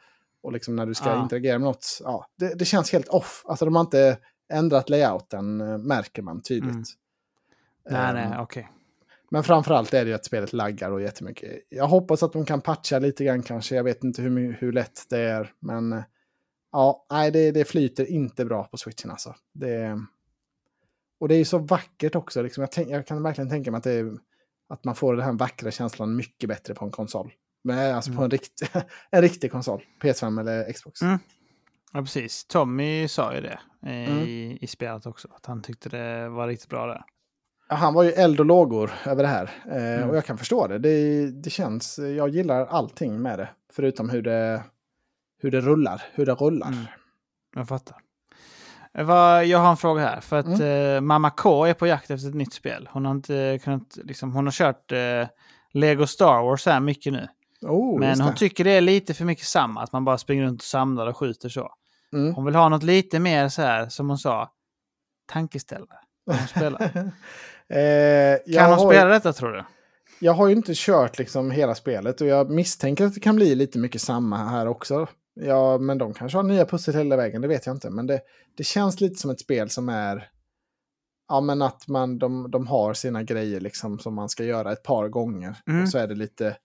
Och 0.42 0.52
liksom 0.52 0.76
när 0.76 0.86
du 0.86 0.94
ska 0.94 1.22
interagera 1.22 1.58
med 1.58 1.66
något, 1.66 2.00
ja, 2.04 2.26
det, 2.38 2.54
det, 2.54 2.64
känns 2.64 2.92
helt 2.92 3.08
off. 3.08 3.44
Alltså 3.46 3.64
de 3.64 3.76
har 3.76 3.80
inte 3.80 4.18
ändrat 4.52 4.90
layouten, 4.90 5.60
eh, 5.60 5.78
märker 5.78 6.22
man 6.22 6.42
tydligt. 6.42 6.70
Mm. 6.70 6.84
Nej, 7.90 8.14
nej, 8.14 8.26
okej. 8.26 8.42
Okay. 8.42 8.64
Men 9.30 9.44
framförallt 9.44 9.94
är 9.94 10.04
det 10.04 10.08
ju 10.08 10.14
att 10.14 10.24
spelet 10.24 10.52
laggar 10.52 10.90
och 10.90 11.02
jättemycket. 11.02 11.60
Jag 11.68 11.86
hoppas 11.86 12.22
att 12.22 12.32
de 12.32 12.44
kan 12.44 12.60
patcha 12.60 12.98
lite 12.98 13.24
grann 13.24 13.42
kanske. 13.42 13.74
Jag 13.76 13.84
vet 13.84 14.04
inte 14.04 14.22
hur, 14.22 14.52
hur 14.60 14.72
lätt 14.72 15.06
det 15.10 15.20
är. 15.20 15.52
Men 15.60 15.92
eh, 15.92 16.02
ja, 16.72 17.06
nej, 17.10 17.30
det, 17.30 17.50
det 17.50 17.64
flyter 17.64 18.10
inte 18.10 18.44
bra 18.44 18.64
på 18.64 18.76
switchen 18.76 19.10
alltså. 19.10 19.34
Det, 19.52 19.98
och 21.20 21.28
det 21.28 21.34
är 21.34 21.38
ju 21.38 21.44
så 21.44 21.58
vackert 21.58 22.14
också. 22.14 22.42
Liksom. 22.42 22.60
Jag, 22.60 22.72
tänk, 22.72 22.88
jag 22.88 23.06
kan 23.06 23.22
verkligen 23.22 23.50
tänka 23.50 23.70
mig 23.70 23.78
att, 23.78 23.84
det, 23.84 24.18
att 24.68 24.84
man 24.84 24.94
får 24.94 25.16
den 25.16 25.24
här 25.24 25.32
vackra 25.32 25.70
känslan 25.70 26.16
mycket 26.16 26.48
bättre 26.48 26.74
på 26.74 26.84
en 26.84 26.90
konsol. 26.90 27.32
Men 27.64 27.94
alltså 27.94 28.10
mm. 28.10 28.18
på 28.18 28.24
en, 28.24 28.30
rikt, 28.30 28.62
en 29.10 29.22
riktig 29.22 29.52
konsol. 29.52 29.82
PS5 30.02 30.40
eller 30.40 30.72
Xbox. 30.72 31.02
Mm. 31.02 31.18
Ja, 31.92 32.00
precis. 32.00 32.44
Tommy 32.44 33.08
sa 33.08 33.34
ju 33.34 33.40
det 33.40 33.60
mm. 33.82 34.18
i, 34.18 34.58
i 34.60 34.66
spelet 34.66 35.06
också. 35.06 35.28
Att 35.32 35.46
han 35.46 35.62
tyckte 35.62 35.88
det 35.88 36.28
var 36.28 36.48
riktigt 36.48 36.68
bra 36.68 36.86
där. 36.86 37.04
Han 37.70 37.94
var 37.94 38.02
ju 38.02 38.10
eld 38.10 38.40
och 38.40 38.46
lågor 38.46 38.90
över 39.06 39.22
det 39.22 39.28
här. 39.28 39.50
Eh, 39.70 39.94
mm. 39.94 40.10
Och 40.10 40.16
jag 40.16 40.24
kan 40.24 40.38
förstå 40.38 40.66
det. 40.66 40.78
det. 40.78 41.26
Det 41.30 41.50
känns, 41.50 41.98
jag 41.98 42.28
gillar 42.28 42.66
allting 42.66 43.22
med 43.22 43.38
det. 43.38 43.48
Förutom 43.72 44.10
hur 44.10 44.22
det, 44.22 44.62
hur 45.38 45.50
det 45.50 45.60
rullar. 45.60 46.02
Hur 46.12 46.26
det 46.26 46.34
rullar. 46.34 46.68
Mm. 46.68 46.84
Jag 47.56 47.68
fattar. 47.68 47.96
Jag 49.44 49.58
har 49.58 49.70
en 49.70 49.76
fråga 49.76 50.02
här. 50.02 50.20
För 50.20 50.38
att 50.38 50.46
mm. 50.46 50.94
eh, 50.96 51.00
Mamma 51.00 51.30
K 51.30 51.64
är 51.64 51.74
på 51.74 51.86
jakt 51.86 52.10
efter 52.10 52.28
ett 52.28 52.34
nytt 52.34 52.52
spel. 52.52 52.88
Hon 52.92 53.04
har 53.04 53.12
inte 53.12 53.58
kunnat, 53.64 53.98
liksom, 54.04 54.32
hon 54.32 54.46
har 54.46 54.52
kört 54.52 54.92
eh, 54.92 55.28
Lego 55.72 56.06
Star 56.06 56.42
Wars 56.42 56.66
här 56.66 56.80
mycket 56.80 57.12
nu. 57.12 57.28
Oh, 57.62 58.00
Men 58.00 58.20
hon 58.20 58.34
tycker 58.34 58.64
det 58.64 58.70
är 58.70 58.80
lite 58.80 59.14
för 59.14 59.24
mycket 59.24 59.46
samma, 59.46 59.82
att 59.82 59.92
man 59.92 60.04
bara 60.04 60.18
springer 60.18 60.44
runt 60.44 60.60
och 60.60 60.64
samlar 60.64 61.06
och 61.06 61.16
skjuter 61.16 61.48
så. 61.48 61.72
Mm. 62.12 62.34
Hon 62.34 62.44
vill 62.44 62.54
ha 62.54 62.68
något 62.68 62.82
lite 62.82 63.18
mer 63.18 63.48
så 63.48 63.62
här, 63.62 63.88
som 63.88 64.08
hon 64.08 64.18
sa, 64.18 64.50
tankeställare. 65.26 65.98
Hon 66.26 66.36
eh, 67.70 68.54
kan 68.54 68.70
har... 68.70 68.90
spela 68.90 69.10
detta 69.10 69.32
tror 69.32 69.52
du? 69.52 69.64
Jag 70.22 70.32
har 70.32 70.48
ju 70.48 70.54
inte 70.54 70.72
kört 70.74 71.18
liksom 71.18 71.50
hela 71.50 71.74
spelet 71.74 72.20
och 72.20 72.26
jag 72.26 72.50
misstänker 72.50 73.04
att 73.04 73.14
det 73.14 73.20
kan 73.20 73.36
bli 73.36 73.54
lite 73.54 73.78
mycket 73.78 74.00
samma 74.00 74.36
här 74.36 74.66
också. 74.66 75.06
Ja, 75.34 75.78
men 75.78 75.98
de 75.98 76.14
kanske 76.14 76.38
har 76.38 76.42
nya 76.42 76.64
pussel 76.64 76.94
hela 76.94 77.16
vägen, 77.16 77.42
det 77.42 77.48
vet 77.48 77.66
jag 77.66 77.76
inte. 77.76 77.90
Men 77.90 78.06
det, 78.06 78.20
det 78.56 78.64
känns 78.64 79.00
lite 79.00 79.14
som 79.14 79.30
ett 79.30 79.40
spel 79.40 79.70
som 79.70 79.88
är... 79.88 80.28
Ja, 81.28 81.40
men 81.40 81.62
att 81.62 81.88
man, 81.88 82.18
de, 82.18 82.50
de 82.50 82.66
har 82.66 82.94
sina 82.94 83.22
grejer 83.22 83.60
liksom 83.60 83.98
som 83.98 84.14
man 84.14 84.28
ska 84.28 84.44
göra 84.44 84.72
ett 84.72 84.82
par 84.82 85.08
gånger. 85.08 85.56
Mm. 85.66 85.82
Och 85.82 85.88
så 85.88 85.98
är 85.98 86.06
det 86.06 86.14
lite 86.14 86.56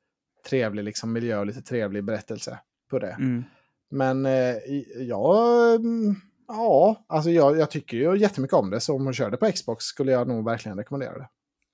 trevlig 0.50 0.84
liksom, 0.84 1.14
miljö 1.14 1.40
och 1.40 1.46
lite 1.46 1.62
trevlig 1.62 2.04
berättelse 2.04 2.60
på 2.90 3.00
det. 3.00 3.16
Mm. 3.20 3.44
Men 3.92 4.26
eh, 4.26 4.56
ja, 4.98 5.66
mm, 5.76 6.16
ja, 6.48 7.06
alltså 7.08 7.30
jag, 7.30 7.58
jag 7.58 7.72
tycker 7.72 7.98
ju 7.98 8.18
jättemycket 8.18 8.58
om 8.58 8.70
det. 8.70 8.80
Så 8.80 8.96
om 8.96 9.04
man 9.04 9.14
kör 9.14 9.32
det 9.32 9.38
på 9.38 9.52
Xbox 9.52 9.86
skulle 9.86 10.12
jag 10.12 10.28
nog 10.28 10.46
verkligen 10.46 10.78
rekommendera 10.78 11.18
det. 11.18 11.28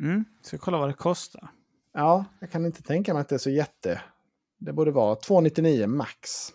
Mm. 0.04 0.26
Ska 0.42 0.58
kolla 0.58 0.78
vad 0.78 0.90
det 0.90 0.94
kostar. 0.94 1.52
Ja, 1.94 2.26
jag 2.40 2.52
kan 2.52 2.66
inte 2.66 2.84
tänka 2.84 3.14
mig 3.14 3.22
att 3.22 3.30
det 3.30 3.36
är 3.36 3.40
så 3.40 3.50
jätte... 3.50 4.02
Det 4.60 4.74
borde 4.74 4.92
vara 4.92 5.16
299 5.16 5.88
max. 5.88 6.52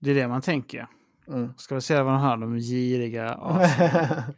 Det 0.00 0.10
är 0.10 0.14
det 0.14 0.28
man 0.28 0.42
tänker. 0.42 0.86
Mm. 1.28 1.54
Ska 1.56 1.74
vi 1.74 1.80
se 1.80 2.02
vad 2.02 2.12
de 2.12 2.20
har, 2.20 2.36
de 2.36 2.58
giriga 2.58 3.38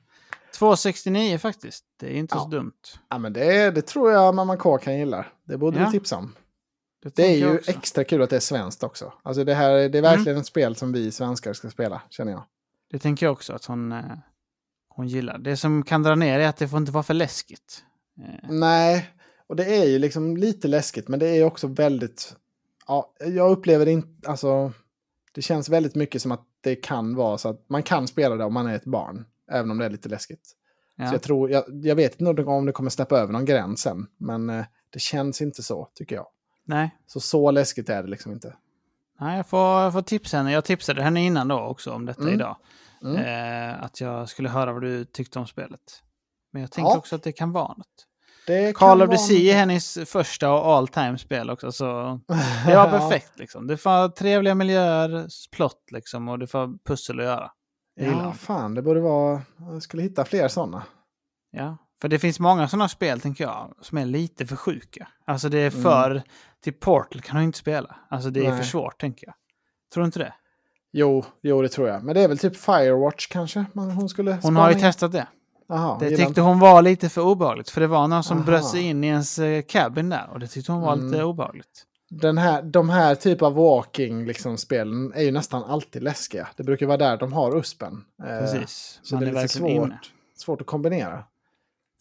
269 0.59 1.39
faktiskt. 1.39 1.85
Det 2.01 2.07
är 2.07 2.15
inte 2.15 2.37
ja. 2.37 2.43
så 2.43 2.49
dumt. 2.49 2.73
Ja, 3.09 3.19
men 3.19 3.33
det, 3.33 3.71
det 3.71 3.83
tror 3.83 4.13
jag 4.13 4.35
Mamma 4.35 4.57
K 4.57 4.79
kan 4.79 4.99
gilla. 4.99 5.27
Det 5.45 5.57
borde 5.57 5.79
ja. 5.79 5.85
du 5.85 5.91
tipsa 5.91 6.17
om. 6.17 6.35
Det, 7.03 7.15
det 7.15 7.23
är 7.23 7.37
ju 7.37 7.61
extra 7.67 8.05
kul 8.05 8.23
att 8.23 8.31
det 8.31 8.37
är 8.37 8.41
svenskt 8.41 8.83
också. 8.83 9.13
Alltså 9.23 9.45
det 9.45 9.55
här 9.55 9.73
det 9.73 9.79
är 9.79 9.87
mm. 9.89 10.03
verkligen 10.03 10.29
mm. 10.29 10.41
ett 10.41 10.47
spel 10.47 10.77
som 10.77 10.93
vi 10.93 11.13
svenskar 11.13 11.53
ska 11.53 11.71
spela, 11.71 12.03
känner 12.11 12.33
jag. 12.33 12.43
Det 12.91 12.99
tänker 12.99 13.27
jag 13.27 13.33
också 13.33 13.53
att 13.53 13.65
hon, 13.65 13.93
eh, 13.93 14.05
hon 14.89 15.09
gillar. 15.09 15.39
Det 15.39 15.57
som 15.57 15.83
kan 15.83 16.03
dra 16.03 16.15
ner 16.15 16.41
är 16.41 16.49
att 16.49 16.57
det 16.57 16.69
får 16.69 16.79
inte 16.79 16.93
vara 16.93 17.03
för 17.03 17.15
läskigt. 17.15 17.85
Eh. 18.21 18.51
Nej, 18.51 19.11
och 19.47 19.57
det 19.57 19.77
är 19.77 19.85
ju 19.85 19.99
liksom 19.99 20.37
lite 20.37 20.69
läskigt, 20.69 21.09
men 21.09 21.21
det 21.21 21.29
är 21.29 21.45
också 21.45 21.67
väldigt... 21.67 22.37
Ja, 22.87 23.15
jag 23.21 23.51
upplever 23.51 23.85
det 23.85 23.93
inte... 23.93 24.31
Alltså, 24.31 24.73
det 25.33 25.43
känns 25.43 25.69
väldigt 25.69 25.95
mycket 25.95 26.23
som 26.23 26.33
att 26.33 26.47
det 26.61 26.77
kan 26.77 27.15
vara 27.15 27.39
så 27.39 27.49
att 27.49 27.69
man 27.69 27.83
kan 27.83 28.09
spela 28.09 28.37
det 28.37 28.45
om 28.45 28.55
man 28.55 28.67
är 28.67 28.75
ett 28.75 28.85
barn, 28.85 29.27
även 29.51 29.71
om 29.71 29.79
det 29.79 29.85
är 29.85 29.91
lite 29.91 30.09
läskigt. 30.09 30.57
Ja. 30.97 31.09
Så 31.09 31.15
jag 31.15 31.23
tror, 31.23 31.51
jag, 31.51 31.65
jag 31.69 31.97
vet 31.97 32.21
inte 32.21 32.43
om 32.43 32.67
det 32.67 32.73
kommer 32.73 32.91
snäppa 32.91 33.19
över 33.19 33.33
någon 33.33 33.45
gräns 33.45 33.81
sen, 33.81 34.07
men 34.17 34.51
eh, 34.51 34.65
det 34.91 34.99
känns 34.99 35.43
inte 35.43 35.63
så, 35.63 35.89
tycker 35.95 36.17
jag. 36.17 36.27
Nej. 36.65 36.97
Så 37.07 37.21
så 37.21 37.51
läskigt 37.51 37.89
är 37.89 38.03
det 38.03 38.09
liksom 38.09 38.33
inte. 38.33 38.55
Nej, 39.21 39.37
jag 39.37 39.47
får, 39.47 39.81
jag 39.83 39.93
får 39.93 40.03
tipsa 40.03 40.37
henne. 40.37 40.53
Jag 40.53 40.65
tipsade 40.65 41.03
henne 41.03 41.25
innan 41.25 41.49
då 41.49 41.61
också 41.61 41.93
om 41.93 42.07
detta 42.07 42.23
mm. 42.23 42.35
idag. 42.35 42.57
Mm. 43.05 43.17
Eh, 43.17 43.83
att 43.83 44.01
jag 44.01 44.29
skulle 44.29 44.49
höra 44.49 44.73
vad 44.73 44.83
du 44.83 45.05
tyckte 45.05 45.39
om 45.39 45.47
spelet. 45.47 45.81
Men 46.53 46.63
jag 46.63 46.71
tänker 46.71 46.91
ja. 46.91 46.99
också 46.99 47.17
att 47.17 47.23
det 47.23 47.33
kan 47.33 47.53
vara 47.53 47.69
något. 47.69 48.07
Det 48.47 48.77
Call 48.77 49.03
of 49.03 49.11
the 49.11 49.19
Sea 49.19 49.55
är 49.55 49.59
hennes 49.59 49.99
första 50.07 50.51
och 50.51 50.67
all 50.67 50.89
time 50.89 51.19
spel 51.19 51.51
också. 51.51 51.73
Så 51.73 52.21
det 52.67 52.77
var 52.77 52.91
perfekt 52.91 53.39
liksom. 53.39 53.67
Det 53.67 53.77
får 53.77 54.09
trevliga 54.09 54.55
miljöer, 54.55 55.27
plott 55.51 55.85
liksom 55.91 56.29
och 56.29 56.39
det 56.39 56.47
får 56.47 56.85
pussel 56.85 57.21
att 57.21 57.27
göra. 57.27 57.51
Ja, 57.95 58.33
fan, 58.33 58.75
det 58.75 58.83
borde 58.83 59.01
vara... 59.01 59.43
Jag 59.59 59.83
skulle 59.83 60.03
hitta 60.03 60.25
fler 60.25 60.49
sådana. 60.49 60.83
Ja, 61.51 61.77
för 62.01 62.09
det 62.09 62.19
finns 62.19 62.41
många 62.41 62.69
sådana 62.69 62.89
spel, 62.89 63.21
tänker 63.21 63.45
jag, 63.45 63.75
som 63.81 63.99
är 63.99 64.05
lite 64.05 64.47
för 64.47 64.57
sjuka. 64.57 65.09
Alltså 65.25 65.49
det 65.49 65.59
är 65.59 65.71
mm. 65.71 65.83
för... 65.83 66.11
Mm. 66.11 66.23
Till 66.63 66.73
Portal 66.73 67.21
kan 67.21 67.37
hon 67.37 67.45
inte 67.45 67.59
spela. 67.59 67.97
Alltså 68.09 68.31
det 68.31 68.47
är 68.47 68.51
Nej. 68.51 68.59
för 68.59 68.65
svårt, 68.65 69.01
tänker 69.01 69.27
jag. 69.27 69.35
Tror 69.95 70.03
du 70.03 70.07
inte 70.07 70.19
det? 70.19 70.33
Jo, 70.93 71.25
jo, 71.43 71.63
det 71.63 71.69
tror 71.69 71.89
jag. 71.89 72.05
Men 72.05 72.15
det 72.15 72.21
är 72.21 72.29
väl 72.29 72.39
typ 72.39 72.57
Firewatch 72.57 73.27
kanske 73.27 73.65
hon 73.75 74.09
skulle 74.09 74.39
Hon 74.43 74.57
har 74.57 74.69
ju 74.69 74.75
in. 74.75 74.81
testat 74.81 75.13
det. 75.13 75.27
Aha, 75.69 75.97
det 76.01 76.09
tyckte 76.09 76.23
inte. 76.23 76.41
hon 76.41 76.59
var 76.59 76.83
lite 76.83 77.09
för 77.09 77.21
obehagligt. 77.21 77.71
För 77.71 77.81
det 77.81 77.87
var 77.87 78.09
någon 78.09 78.25
som 78.25 78.37
Aha. 78.37 78.47
bröt 78.47 78.65
sig 78.65 78.83
in 78.83 79.05
i 79.05 79.07
ens 79.07 79.39
eh, 79.39 79.63
cabin 79.63 80.09
där. 80.09 80.29
Och 80.33 80.41
det 80.41 80.47
tyckte 80.47 80.73
hon 80.73 80.81
var 80.81 80.93
mm. 80.93 81.07
lite 81.07 81.25
obehagligt. 81.25 81.87
Den 82.11 82.39
här, 82.39 82.63
de 82.63 82.89
här 82.89 83.15
typ 83.15 83.43
av 83.43 83.55
walking 83.55 84.25
liksom, 84.27 84.59
spelen 84.59 85.13
är 85.13 85.23
ju 85.23 85.31
nästan 85.31 85.65
alltid 85.65 86.03
läskiga. 86.03 86.49
Det 86.57 86.63
brukar 86.63 86.87
vara 86.87 86.97
där 86.97 87.17
de 87.17 87.33
har 87.33 87.57
uspen. 87.57 88.05
Eh, 88.23 88.39
Precis. 88.39 89.01
så 89.03 89.15
Man 89.15 89.25
det 89.25 89.31
är, 89.31 89.35
är 89.35 89.43
lite 89.43 89.55
svårt, 89.55 90.13
svårt 90.37 90.61
att 90.61 90.67
kombinera. 90.67 91.25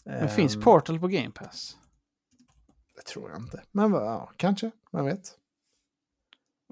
Men 0.06 0.30
finns 0.30 0.56
Ehm, 0.56 0.62
Portal 0.62 1.00
på 1.00 1.08
Game 1.08 1.32
Pass? 1.32 1.78
Det 2.95 3.02
tror 3.02 3.30
jag 3.32 3.39
inte. 3.39 3.62
Men 3.72 3.91
ja, 3.93 4.30
kanske, 4.38 4.72
man 4.93 5.06
vet. 5.06 5.32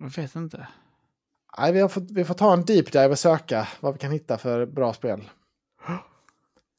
Jag 0.02 0.10
vet 0.22 0.36
inte. 0.36 0.68
Nej, 1.58 1.72
vi, 1.74 1.80
har 1.80 1.90
fått, 1.90 2.12
vi 2.12 2.26
får 2.26 2.34
ta 2.34 2.54
en 2.54 2.66
deep 2.66 2.92
dive 2.92 3.08
och 3.10 3.20
söka 3.20 3.68
vad 3.80 3.94
vi 3.94 4.00
kan 4.00 4.12
hitta 4.12 4.38
för 4.38 4.66
bra 4.66 4.94
spel. 4.94 5.30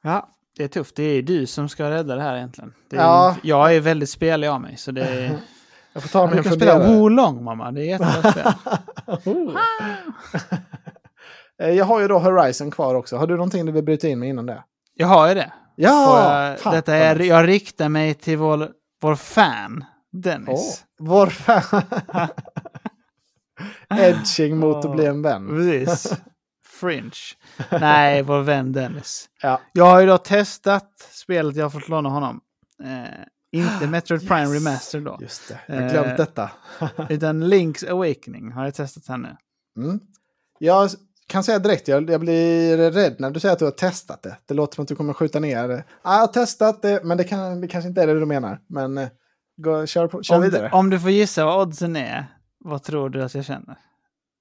Ja, 0.02 0.28
det 0.56 0.64
är 0.64 0.68
tufft. 0.68 0.96
Det 0.96 1.02
är 1.02 1.22
du 1.22 1.46
som 1.46 1.68
ska 1.68 1.90
rädda 1.90 2.16
det 2.16 2.22
här 2.22 2.36
egentligen. 2.36 2.74
Det 2.88 2.96
är 2.96 3.00
Ja. 3.00 3.28
inte, 3.34 3.48
jag 3.48 3.74
är 3.76 3.80
väldigt 3.80 4.10
spelig 4.10 4.48
av 4.48 4.60
mig. 4.60 4.76
Så 4.76 4.90
det 4.90 5.04
är, 5.04 5.38
Jag 5.92 6.02
får 6.02 6.08
ta 6.08 6.26
mig 6.26 6.38
en 6.38 6.44
kan 6.44 6.52
spela 6.52 6.72
funderare. 6.72 6.98
Wolong 6.98 7.44
mamma. 7.44 7.72
Det 7.72 7.80
är 7.82 7.84
jättebra 7.84 8.32
spel. 8.32 8.52
Oh. 9.34 9.56
Eh, 11.62 11.70
jag 11.70 11.84
har 11.84 12.00
ju 12.00 12.08
då 12.08 12.18
Horizon 12.18 12.70
kvar 12.70 12.94
också. 12.94 13.16
Har 13.16 13.26
du 13.26 13.34
någonting 13.36 13.66
du 13.66 13.72
vill 13.72 13.84
bryta 13.84 14.08
in 14.08 14.18
med 14.18 14.28
innan 14.28 14.46
det? 14.46 14.64
Jag 14.94 15.06
har 15.06 15.28
ju 15.28 15.34
det. 15.34 15.52
Ja! 15.80 16.56
jag, 16.64 16.72
detta 16.72 16.94
är, 16.94 17.20
jag 17.20 17.48
riktar 17.48 17.88
mig 17.88 18.14
till 18.14 18.38
vår, 18.38 18.70
vår 19.02 19.14
fan 19.14 19.84
Dennis. 20.12 20.48
Åh, 20.48 21.06
vår 21.06 21.26
fan. 21.26 21.82
Edging 23.98 24.56
mot 24.56 24.84
att 24.84 24.92
bli 24.96 25.06
en 25.06 25.22
vän. 25.22 25.48
Precis. 25.48 26.12
Fringe. 26.64 27.10
Nej, 27.70 28.22
vår 28.22 28.40
vän 28.40 28.72
Dennis. 28.72 29.28
Ja. 29.42 29.60
Jag 29.72 29.84
har 29.84 30.00
ju 30.00 30.06
då 30.06 30.18
testat 30.18 31.08
spelet 31.10 31.56
jag 31.56 31.64
har 31.64 31.70
fått 31.70 31.88
låna 31.88 32.08
honom. 32.08 32.40
Eh, 32.84 33.04
inte 33.52 33.86
Metroid 33.86 34.28
Prime 34.28 34.54
Yes. 34.54 34.64
Remaster 34.64 35.00
då. 35.00 35.18
Just 35.20 35.48
det, 35.48 35.58
jag 35.66 35.82
har 35.82 35.90
glömt 35.90 36.06
Eh, 36.06 36.16
detta. 36.16 36.50
Utan 37.08 37.44
Link's 37.44 37.90
Awakening 37.90 38.52
har 38.52 38.64
jag 38.64 38.74
testat 38.74 39.08
här 39.08 39.16
nu. 39.16 39.36
Mm. 39.76 40.00
Jag 40.58 40.90
kan 41.28 41.44
säga 41.44 41.58
direkt, 41.58 41.88
jag, 41.88 42.10
jag 42.10 42.20
blir 42.20 42.90
rädd 42.90 43.16
när 43.18 43.30
du 43.30 43.40
säger 43.40 43.52
att 43.52 43.58
du 43.58 43.64
har 43.64 43.72
testat 43.72 44.22
det. 44.22 44.36
Det 44.46 44.54
låter 44.54 44.74
som 44.74 44.82
att 44.82 44.88
du 44.88 44.96
kommer 44.96 45.12
skjuta 45.12 45.40
ner. 45.40 45.84
Ah, 46.02 46.14
jag 46.14 46.20
har 46.20 46.26
testat 46.26 46.82
det, 46.82 47.00
men 47.04 47.18
det, 47.18 47.24
kan, 47.24 47.60
det 47.60 47.68
kanske 47.68 47.88
inte 47.88 48.02
är 48.02 48.06
det 48.06 48.20
du 48.20 48.26
menar. 48.26 48.60
Men 48.66 48.98
eh, 48.98 49.08
gå, 49.56 49.86
kör, 49.86 50.06
på, 50.06 50.22
kör 50.22 50.36
Om, 50.36 50.42
vidare. 50.42 50.70
om 50.72 50.90
du 50.90 51.00
får 51.00 51.10
gissa 51.10 51.44
vad 51.44 51.68
oddsen 51.68 51.96
är, 51.96 52.26
vad 52.58 52.82
tror 52.82 53.10
du 53.10 53.22
att 53.22 53.34
jag 53.34 53.44
känner? 53.44 53.78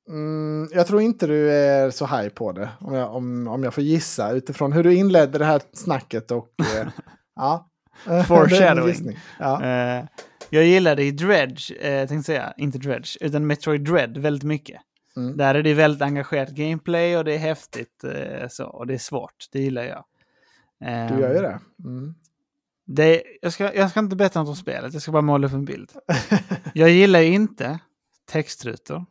Mm, 0.09 0.69
jag 0.73 0.88
tror 0.88 1.01
inte 1.01 1.27
du 1.27 1.51
är 1.51 1.89
så 1.91 2.05
high 2.05 2.29
på 2.29 2.51
det, 2.51 2.69
om 2.79 2.93
jag, 2.93 3.15
om, 3.15 3.47
om 3.47 3.63
jag 3.63 3.73
får 3.73 3.83
gissa, 3.83 4.31
utifrån 4.31 4.71
hur 4.71 4.83
du 4.83 4.95
inledde 4.95 5.38
det 5.38 5.45
här 5.45 5.61
snacket 5.73 6.31
och... 6.31 6.49
Eh, 6.59 6.88
ja. 7.35 7.69
Foreshadowing. 8.27 9.19
Ja. 9.39 9.63
Eh, 9.63 10.05
jag 10.49 10.63
gillade 10.63 11.03
i 11.03 11.11
Dredge, 11.11 11.71
eh, 11.81 12.07
tänkte 12.07 12.25
säga, 12.25 12.53
inte 12.57 12.77
Dredge, 12.77 13.17
utan 13.21 13.47
Metroid 13.47 13.81
Dread 13.81 14.17
väldigt 14.17 14.43
mycket. 14.43 14.81
Mm. 15.18 15.38
Där 15.38 15.55
är 15.55 15.63
det 15.63 15.74
väldigt 15.74 16.01
engagerat 16.01 16.49
gameplay 16.49 17.18
och 17.18 17.26
det 17.26 17.34
är 17.34 17.38
häftigt 17.38 18.03
eh, 18.03 18.47
så, 18.49 18.65
och 18.65 18.88
det 18.88 18.93
är 18.93 18.97
svårt. 18.97 19.45
Det 19.51 19.59
gillar 19.59 19.84
jag. 19.84 20.05
Du 20.80 21.22
gör 21.22 21.34
ju 21.34 21.41
det. 21.41 21.59
Mm. 21.84 22.15
det 22.86 23.24
jag, 23.41 23.53
ska, 23.53 23.76
jag 23.76 23.89
ska 23.89 23.99
inte 23.99 24.15
berätta 24.15 24.39
något 24.39 24.49
om 24.49 24.55
spelet, 24.55 24.93
jag 24.93 25.01
ska 25.01 25.11
bara 25.11 25.22
måla 25.22 25.47
upp 25.47 25.53
en 25.53 25.65
bild. 25.65 25.91
Jag 26.74 26.89
gillar 26.89 27.20
ju 27.20 27.34
inte 27.34 27.80
textrutor. 28.32 29.05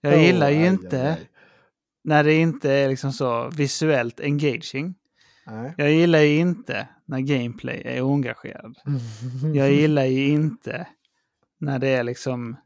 Jag 0.00 0.22
gillar 0.22 0.50
ju 0.50 0.56
Oh, 0.56 0.62
aj, 0.62 0.68
inte 0.68 1.02
aj, 1.02 1.08
aj. 1.08 1.28
när 2.04 2.24
det 2.24 2.34
inte 2.34 2.72
är 2.72 2.88
liksom 2.88 3.12
så 3.12 3.50
visuellt 3.50 4.20
engaging. 4.20 4.94
Nej. 5.46 5.74
Jag 5.76 5.92
gillar 5.92 6.20
ju 6.20 6.36
inte 6.36 6.88
när 7.04 7.20
gameplay 7.20 7.82
är 7.84 8.02
oengagerad. 8.02 8.78
Jag 9.54 9.72
gillar 9.72 10.04
ju 10.04 10.26
inte 10.26 10.86
när 11.58 11.78
det 11.78 11.88
är 11.88 12.02
liksom 12.02 12.56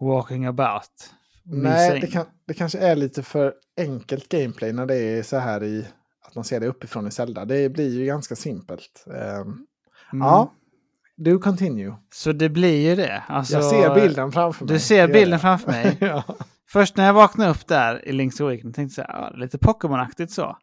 walking 0.00 0.46
about. 0.46 1.14
Nej, 1.50 2.00
det, 2.00 2.06
kan, 2.06 2.26
det 2.46 2.54
kanske 2.54 2.78
är 2.78 2.96
lite 2.96 3.22
för 3.22 3.54
enkelt 3.80 4.28
gameplay 4.28 4.72
när 4.72 4.86
det 4.86 4.96
är 4.96 5.22
så 5.22 5.36
här 5.36 5.64
i 5.64 5.86
att 6.26 6.34
man 6.34 6.44
ser 6.44 6.60
det 6.60 6.66
uppifrån 6.66 7.06
i 7.06 7.10
Zelda. 7.10 7.44
Det 7.44 7.68
blir 7.68 7.98
ju 7.98 8.06
ganska 8.06 8.36
simpelt. 8.36 9.04
Ehm, 9.14 9.64
Mm. 10.12 10.26
Ja, 10.26 10.52
do 11.16 11.38
continue. 11.38 11.94
Så 12.14 12.32
det 12.32 12.48
blir 12.48 12.88
ju 12.88 12.96
det. 12.96 13.22
Alltså, 13.28 13.54
jag 13.54 13.64
ser 13.64 13.94
bilden 13.94 14.32
framför 14.32 14.64
mig. 14.64 14.74
Du 14.74 14.80
ser 14.80 15.08
bilden 15.08 15.38
framför 15.40 15.70
mig. 15.70 15.96
ja. 16.00 16.24
Först 16.68 16.96
när 16.96 17.06
jag 17.06 17.12
vaknade 17.14 17.50
upp 17.50 17.66
där 17.66 18.08
i 18.08 18.12
Link's 18.12 18.42
Awakening 18.42 18.72
tänkte 18.72 19.00
jag 19.00 19.10
ja, 19.10 19.30
lite 19.36 19.58
Pokémon-aktigt 19.58 20.30
så. 20.30 20.56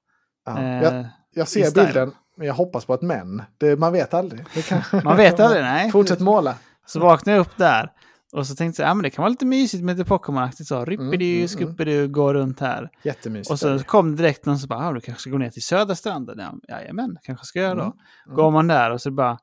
Ja. 0.46 0.60
Eh, 0.62 0.84
Jag, 0.84 1.06
jag 1.34 1.48
ser 1.48 1.72
bilden, 1.86 2.12
men 2.38 2.48
jag 2.48 2.54
hoppas 2.54 2.86
på 2.86 2.94
ett 2.94 3.02
men. 3.02 3.44
Det, 3.58 3.80
man 3.80 3.94
vet 3.94 4.14
aldrig. 4.14 4.46
Det 4.54 4.62
kan... 4.62 4.82
Man 5.04 5.18
vet 5.18 5.40
aldrig, 5.40 5.64
nej. 5.64 5.92
Fortsätt 5.92 6.20
måla. 6.20 6.56
Så 6.86 7.00
vaknade 7.00 7.38
jag 7.38 7.42
upp 7.42 7.58
där 7.58 7.92
och 8.34 8.48
så 8.48 8.56
tänkte 8.56 8.82
jag, 8.82 8.90
ja 8.90 8.94
men 8.94 9.04
det 9.04 9.10
kan 9.10 9.22
vara 9.22 9.30
lite 9.30 9.46
mysigt 9.46 9.84
med 9.84 9.98
lite 9.98 10.10
Pokémon-aktigt 10.10 10.68
så. 10.68 10.86
Rippidi, 10.86 11.32
mm, 11.32 11.38
mm. 11.38 11.48
skuppidi, 11.48 12.08
gå 12.08 12.34
runt 12.34 12.60
här. 12.60 12.90
Jättemysigt. 13.04 13.52
Och 13.52 13.60
så 13.60 13.80
kom 13.80 14.12
det 14.12 14.18
direkt 14.18 14.46
någon 14.46 14.60
som 14.60 14.68
bara, 14.68 14.88
ah, 14.88 14.94
du 14.94 15.02
kanske 15.02 15.22
ska 15.22 15.30
gå 15.30 15.38
ner 15.38 15.50
till 15.50 15.64
södra 15.64 15.96
stranden. 15.96 16.40
Ja, 16.40 16.54
jajamän, 16.70 17.18
kanske 17.24 17.46
ska 17.46 17.60
jag 17.60 17.66
göra 17.66 17.76
då. 17.76 17.84
Mm, 17.84 17.98
mm. 18.26 18.36
Går 18.36 18.52
man 18.52 18.68
där 18.68 18.92
och 18.92 19.02
så 19.02 19.12
bara, 19.12 19.38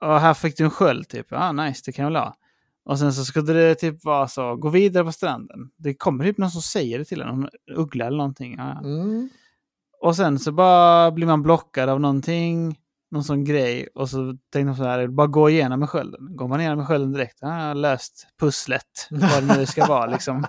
och 0.00 0.20
här 0.20 0.34
fick 0.34 0.56
du 0.56 0.64
en 0.64 0.70
sköld 0.70 1.08
typ. 1.08 1.26
Ja, 1.30 1.52
nice, 1.52 1.82
det 1.86 1.92
kan 1.92 2.02
jag 2.02 2.12
väl 2.12 2.22
ha. 2.22 2.36
Och 2.84 2.98
sen 2.98 3.12
så 3.12 3.24
skulle 3.24 3.52
det 3.52 3.74
typ 3.74 4.04
vara 4.04 4.28
så, 4.28 4.56
gå 4.56 4.68
vidare 4.68 5.04
på 5.04 5.12
stranden. 5.12 5.70
Det 5.76 5.94
kommer 5.94 6.24
typ 6.24 6.38
någon 6.38 6.50
som 6.50 6.62
säger 6.62 6.98
det 6.98 7.04
till 7.04 7.20
en, 7.20 7.28
någon 7.28 7.48
uggla 7.76 8.06
eller 8.06 8.16
någonting. 8.16 8.54
Ja. 8.58 8.80
Mm. 8.84 9.28
Och 10.02 10.16
sen 10.16 10.38
så 10.38 10.52
bara 10.52 11.10
blir 11.10 11.26
man 11.26 11.42
blockad 11.42 11.88
av 11.88 12.00
någonting, 12.00 12.78
någon 13.10 13.24
sån 13.24 13.44
grej. 13.44 13.88
Och 13.94 14.08
så 14.10 14.36
tänkte 14.52 14.64
man 14.64 14.76
så 14.76 14.84
här, 14.84 15.06
bara 15.06 15.26
gå 15.26 15.50
igenom 15.50 15.80
med 15.80 15.90
skölden. 15.90 16.36
Går 16.36 16.48
man 16.48 16.60
igenom 16.60 16.78
med 16.78 16.86
skölden 16.86 17.12
direkt, 17.12 17.38
ja, 17.40 17.48
har 17.48 17.74
löst 17.74 18.26
pusslet, 18.40 19.08
vad 19.10 19.42
det 19.42 19.56
nu 19.56 19.66
ska 19.66 19.86
vara 19.86 20.06
liksom. 20.10 20.46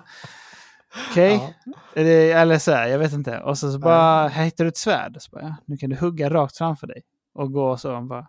Okej, 1.11 1.55
Ja. 1.65 1.73
Är 2.01 2.03
det- 2.03 2.31
eller 2.31 2.59
så 2.59 2.71
här, 2.71 2.87
jag 2.87 2.99
vet 2.99 3.13
inte. 3.13 3.39
Och 3.39 3.57
så, 3.57 3.71
så 3.71 3.79
bara, 3.79 4.27
här 4.27 4.43
hittar 4.43 4.63
du 4.63 4.67
ett 4.67 4.77
svärd. 4.77 5.15
Så 5.19 5.29
bara, 5.31 5.41
ja, 5.43 5.55
nu 5.65 5.77
kan 5.77 5.89
du 5.89 5.95
hugga 5.95 6.29
rakt 6.29 6.57
framför 6.57 6.87
dig. 6.87 7.01
Och 7.35 7.51
gå 7.53 7.77
så. 7.77 8.01
Bara, 8.01 8.27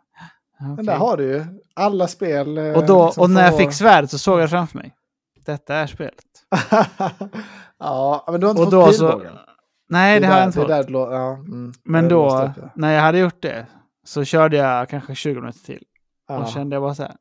ja, 0.59 0.67
Men 0.67 0.87
där 0.87 0.97
har 0.97 1.17
du 1.17 1.25
ju 1.25 1.45
alla 1.75 2.09
spel. 2.09 2.59
eh, 2.59 2.65
Och, 2.73 2.87
då, 2.87 3.05
liksom 3.07 3.23
och 3.23 3.31
när 3.31 3.43
jag 3.43 3.51
får- 3.53 3.59
fick 3.59 3.73
svärdet 3.73 4.11
så 4.11 4.19
såg 4.19 4.41
jag 4.41 4.51
framför 4.51 4.79
mig. 4.79 4.95
Detta 5.47 5.75
är 5.77 5.87
spelet. 5.87 6.15
ja, 7.79 8.25
men 8.31 8.41
du 8.41 8.47
har 8.47 8.51
inte 8.51 8.63
Och 8.77 8.85
fått 8.87 8.95
så... 8.97 9.07
pilbågen. 9.09 9.33
Nej, 9.89 10.21
det, 10.21 10.27
är 10.27 10.31
har 10.31 10.39
jag 10.39 10.49
inte 10.49 10.61
det 10.61 10.77
fått. 10.77 10.87
det 10.87 10.93
lå- 10.93 11.13
ja, 11.13 11.33
mm, 11.33 11.73
Men 11.85 12.05
det 12.05 12.11
då, 12.11 12.53
ja. 12.57 12.71
när 12.75 12.93
jag 12.95 13.03
hade 13.03 13.19
gjort 13.19 13.43
det, 13.43 13.67
så 14.09 14.25
körde 14.25 14.57
jag 14.57 14.89
kanske 14.89 15.15
20 15.15 15.41
minuter 15.41 15.61
till. 15.61 15.85
Och 16.29 16.35
Ja. 16.35 16.47
kände 16.47 16.77
jag 16.77 16.83
bara 16.83 16.95
så 16.95 17.03
här, 17.03 17.17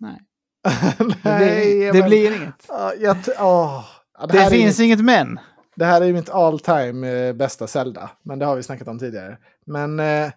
nej. 0.00 0.20
Det, 0.98 1.14
Nej, 1.24 1.64
blir, 1.76 1.92
det 1.92 2.02
blir 2.08 2.36
inget. 2.36 2.64
Ja, 2.68 2.92
jag 2.98 3.16
åh. 3.40 3.84
Ja, 4.18 4.26
det, 4.26 4.38
Det 4.38 4.50
finns 4.50 4.78
mitt, 4.78 4.84
inget 4.86 5.00
men. 5.04 5.40
det 5.76 5.84
här 5.84 6.00
är 6.00 6.12
mitt 6.12 6.30
all 6.30 6.60
time 6.60 7.08
eh, 7.28 7.32
bästa 7.32 7.66
Zelda. 7.66 8.10
Men 8.22 8.38
det 8.38 8.46
har 8.46 8.56
vi 8.56 8.62
snackat 8.62 8.88
om 8.88 8.98
tidigare. 8.98 9.38
Men 9.66 10.00
eh, 10.00 10.30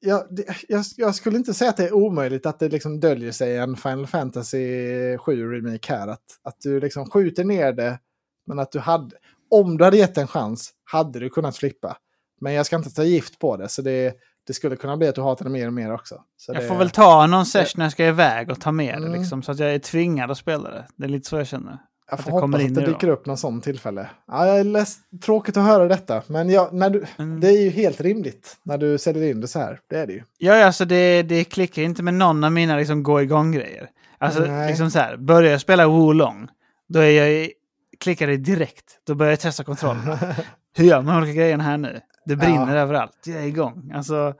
jag, 0.00 0.26
det, 0.30 0.44
jag, 0.68 0.84
jag 0.96 1.14
skulle 1.14 1.36
inte 1.36 1.54
säga 1.54 1.70
att 1.70 1.76
det 1.76 1.86
är 1.88 1.92
omöjligt 1.94 2.46
att 2.46 2.58
det 2.58 2.68
liksom 2.68 3.00
döljer 3.00 3.32
sig 3.32 3.56
en 3.56 3.76
Final 3.76 4.06
Fantasy 4.06 5.18
7 5.18 5.52
remake 5.52 5.92
här. 5.94 6.08
Att, 6.08 6.24
att 6.42 6.56
du 6.60 6.80
liksom 6.80 7.10
skjuter 7.10 7.44
ner 7.44 7.72
det. 7.72 7.98
Men 8.46 8.58
att 8.58 8.72
du 8.72 8.78
hade, 8.78 9.16
om 9.50 9.76
du 9.78 9.84
hade 9.84 9.96
gett 9.96 10.18
en 10.18 10.26
chans, 10.28 10.70
hade 10.84 11.18
du 11.20 11.30
kunnat 11.30 11.56
flippa. 11.56 11.96
Men 12.40 12.52
jag 12.52 12.66
ska 12.66 12.76
inte 12.76 12.90
ta 12.94 13.04
gift 13.04 13.38
på 13.38 13.56
det. 13.56 13.68
Så 13.68 13.82
det, 13.82 14.14
det 14.46 14.52
skulle 14.54 14.76
kunna 14.76 14.96
bli 14.96 15.08
att 15.08 15.14
du 15.14 15.20
hatar 15.22 15.44
det 15.44 15.50
mer 15.50 15.66
och 15.66 15.72
mer 15.72 15.92
också. 15.92 16.14
Så 16.36 16.52
Jag 16.52 16.62
det, 16.62 16.68
får 16.68 16.74
väl 16.76 16.90
ta 16.90 17.26
någon 17.26 17.46
session 17.46 17.78
när 17.78 17.84
jag 17.84 17.92
ska 17.92 18.06
iväg 18.06 18.50
och 18.50 18.60
ta 18.60 18.72
med 18.72 18.94
det. 19.02 19.06
Mm. 19.06 19.20
Liksom, 19.20 19.42
så 19.42 19.52
att 19.52 19.58
jag 19.58 19.74
är 19.74 19.78
tvingad 19.78 20.30
att 20.30 20.38
spela 20.38 20.70
det. 20.70 20.86
Det 20.96 21.04
är 21.04 21.08
lite 21.08 21.28
så 21.28 21.36
jag 21.36 21.46
känner. 21.46 21.78
Jag 22.10 22.14
att 22.18 22.24
får 22.24 22.30
det 22.32 22.40
kommer 22.40 22.58
hoppas 22.58 22.68
att 22.68 22.74
det 22.74 22.80
nu 22.80 22.86
då. 22.86 22.92
dyker 22.92 23.08
upp 23.08 23.26
någon 23.26 23.36
sån 23.36 23.60
tillfälle. 23.60 24.10
Ja, 24.28 24.46
jag 24.46 24.58
är 24.60 24.64
less, 24.64 24.96
tråkigt 25.24 25.56
att 25.56 25.64
höra 25.64 25.88
detta, 25.88 26.22
men 26.26 26.50
jag, 26.50 26.72
när 26.72 26.90
du, 26.90 27.04
Mm. 27.18 27.40
det 27.40 27.48
är 27.48 27.60
ju 27.62 27.70
helt 27.70 28.00
rimligt 28.00 28.56
när 28.62 28.78
du 28.78 28.98
säljer 28.98 29.30
in 29.30 29.40
det 29.40 29.48
så 29.48 29.58
här. 29.58 29.78
Det 29.90 29.96
är 29.96 30.06
det 30.06 30.12
ju. 30.12 30.22
Ja, 30.38 30.64
alltså 30.64 30.84
det, 30.84 31.22
det 31.22 31.44
klickar 31.44 31.82
inte 31.82 32.02
med 32.02 32.14
någon 32.14 32.44
av 32.44 32.52
mina 32.52 32.76
liksom, 32.76 33.02
gå 33.02 33.22
igång-grejer. 33.22 33.88
Alltså, 34.18 34.40
Nej. 34.40 34.68
liksom 34.68 34.90
så 34.90 34.98
här, 34.98 35.16
börjar 35.16 35.50
jag 35.50 35.60
spela 35.60 35.86
Wolong, 35.88 36.48
då 36.88 36.98
är 37.00 37.10
jag 37.10 37.30
i, 37.32 37.52
klickar 38.00 38.26
det 38.26 38.36
direkt. 38.36 38.84
Då 39.06 39.14
börjar 39.14 39.32
jag 39.32 39.40
testa 39.40 39.64
kontrollen. 39.64 40.18
Hur 40.76 40.84
gör 40.84 41.02
man 41.02 41.16
olika 41.22 41.32
grejerna 41.32 41.64
här 41.64 41.78
nu? 41.78 42.00
Det 42.24 42.36
brinner 42.36 42.76
överallt. 42.76 43.16
Jag 43.26 43.36
är 43.42 43.46
igång. 43.46 43.92
Alltså, 43.94 44.34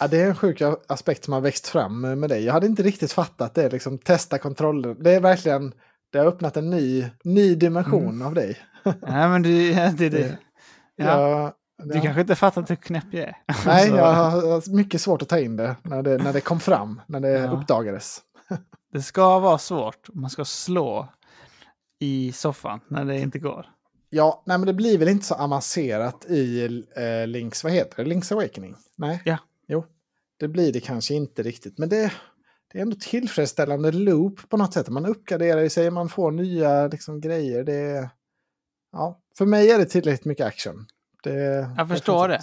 Ja, 0.00 0.08
det 0.08 0.20
är 0.20 0.26
en 0.28 0.34
sjuk 0.36 0.62
aspekt 0.88 1.24
som 1.24 1.32
har 1.34 1.40
växt 1.40 1.66
fram 1.68 2.00
med 2.00 2.30
dig. 2.30 2.44
Jag 2.44 2.52
hade 2.52 2.66
inte 2.66 2.82
riktigt 2.82 3.12
fattat 3.12 3.54
det, 3.54 3.72
liksom 3.72 3.98
testa 3.98 4.38
kontrollen. 4.38 4.96
Det 5.02 5.10
är 5.14 5.20
verkligen, 5.20 5.72
det 6.12 6.18
har 6.18 6.26
öppnat 6.26 6.56
en 6.56 6.70
ny, 6.70 7.06
ny 7.24 7.54
dimension 7.54 8.08
Mm. 8.08 8.26
av 8.26 8.34
dig. 8.34 8.58
nej 8.84 9.28
men 9.28 9.42
du, 9.42 9.70
ja, 9.72 9.90
det, 9.90 10.08
det. 10.08 10.38
Ja, 10.96 11.52
du 11.84 12.00
kanske 12.00 12.20
inte 12.20 12.34
fattat 12.34 12.70
hur 12.70 12.76
knäpp 12.76 13.04
jag 13.10 13.22
är. 13.22 13.36
Nej, 13.66 13.88
Så, 13.88 13.96
jag 13.96 14.12
har 14.12 14.74
mycket 14.76 15.00
svårt 15.00 15.22
att 15.22 15.28
ta 15.28 15.38
in 15.38 15.56
det 15.56 15.76
när 15.82 16.02
det, 16.02 16.18
när 16.18 16.32
det 16.32 16.40
kom 16.40 16.60
fram, 16.60 17.00
när 17.06 17.20
det 17.20 17.28
Ja. 17.30 17.50
uppdagades. 17.50 18.20
Det 18.92 19.02
ska 19.02 19.38
vara 19.38 19.58
svårt. 19.58 20.08
Man 20.14 20.30
ska 20.30 20.44
slå 20.44 21.08
i 22.00 22.32
soffan 22.32 22.80
när 22.88 23.04
det 23.04 23.18
inte 23.20 23.38
går. 23.38 23.66
Ja, 24.14 24.42
nej 24.46 24.58
men 24.58 24.66
det 24.66 24.74
blir 24.74 24.98
väl 24.98 25.08
inte 25.08 25.26
så 25.26 25.34
avancerat 25.34 26.26
i 26.28 26.64
eh, 26.96 27.26
Links, 27.26 27.64
vad 27.64 27.72
heter 27.72 27.96
det, 27.96 28.08
Links 28.08 28.32
Awakening? 28.32 28.76
Nej. 28.96 29.22
Ja. 29.24 29.38
Jo, 29.68 29.84
det 30.36 30.48
blir 30.48 30.72
det 30.72 30.80
kanske 30.80 31.14
inte 31.14 31.42
riktigt, 31.42 31.78
men 31.78 31.88
det, 31.88 32.12
det 32.72 32.78
är 32.78 32.82
ändå 32.82 32.96
tillfredsställande 33.00 33.92
loop 33.92 34.48
på 34.48 34.56
något 34.56 34.74
sätt. 34.74 34.88
Man 34.88 35.06
uppgraderar 35.06 35.68
sig, 35.68 35.90
man 35.90 36.08
får 36.08 36.30
nya 36.30 36.86
liksom, 36.86 37.20
grejer. 37.20 37.64
Det, 37.64 38.10
ja, 38.92 39.20
för 39.38 39.46
mig 39.46 39.70
är 39.70 39.78
det 39.78 39.84
tillräckligt 39.84 40.24
mycket 40.24 40.46
action. 40.46 40.86
Det, 41.22 41.68
Jag 41.76 41.88
förstår 41.88 42.28
det. 42.28 42.42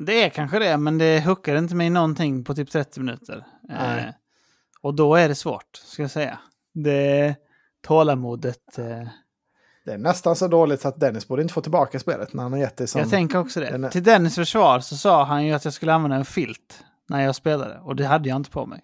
Det 0.00 0.22
är 0.22 0.30
kanske 0.30 0.58
det, 0.58 0.76
men 0.76 0.98
det 0.98 1.20
hookar 1.26 1.56
inte 1.56 1.74
mig 1.74 1.90
någonting 1.90 2.44
på 2.44 2.54
typ 2.54 2.70
30 2.70 3.00
minuter. 3.00 3.46
Nej. 3.62 4.04
Eh, 4.04 4.14
och 4.80 4.94
då 4.94 5.14
är 5.14 5.28
det 5.28 5.34
svårt, 5.34 5.76
ska 5.76 6.02
jag 6.02 6.10
säga. 6.10 6.38
Det 6.74 7.36
tålamodet. 7.82 8.78
Eh, 8.78 9.08
Det 9.88 9.94
är 9.94 9.98
nästan 9.98 10.36
så 10.36 10.48
dåligt 10.48 10.80
så 10.80 10.88
att 10.88 11.00
Dennis 11.00 11.28
borde 11.28 11.42
inte 11.42 11.54
få 11.54 11.60
tillbaka 11.60 11.98
spelet 11.98 12.32
när 12.32 12.42
han 12.42 12.52
har 12.52 12.58
gett 12.58 12.76
det 12.76 12.86
som... 12.86 13.00
jag 13.00 13.10
tänker 13.10 13.38
också 13.38 13.60
det. 13.60 13.70
den 13.70 13.90
Till 13.90 14.02
Dennis 14.02 14.34
försvar 14.34 14.80
så 14.80 14.96
sa 14.96 15.24
han 15.24 15.46
ju 15.46 15.52
att 15.52 15.64
jag 15.64 15.74
skulle 15.74 15.92
använda 15.92 16.16
en 16.16 16.24
filt 16.24 16.84
när 17.08 17.24
jag 17.24 17.34
spelade. 17.34 17.78
Och 17.78 17.96
det 17.96 18.04
hade 18.06 18.28
jag 18.28 18.36
inte 18.36 18.50
på 18.50 18.66
mig. 18.66 18.80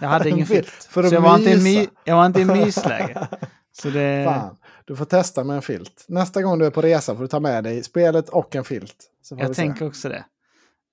Jag 0.00 0.08
hade 0.08 0.28
ingen 0.30 0.46
filt. 0.46 0.68
För 0.68 1.02
att 1.02 1.08
så 1.08 1.14
jag 1.14 1.20
var, 1.20 1.38
inte 1.38 1.50
i 1.50 1.62
my, 1.62 1.86
jag 2.04 2.16
var 2.16 2.26
inte 2.26 2.40
i 2.40 2.44
mysläge. 2.44 3.28
Så 3.72 3.90
det... 3.90 4.24
Fan, 4.24 4.56
du 4.84 4.96
får 4.96 5.04
testa 5.04 5.44
med 5.44 5.56
en 5.56 5.62
filt. 5.62 6.04
Nästa 6.08 6.42
gång 6.42 6.58
du 6.58 6.66
är 6.66 6.70
på 6.70 6.82
resa 6.82 7.14
får 7.14 7.22
du 7.22 7.28
ta 7.28 7.40
med 7.40 7.64
dig 7.64 7.82
spelet 7.82 8.28
och 8.28 8.56
en 8.56 8.64
filt. 8.64 8.96
Jag 9.30 9.48
se. 9.48 9.54
tänker 9.54 9.86
också 9.86 10.08
det. 10.08 10.24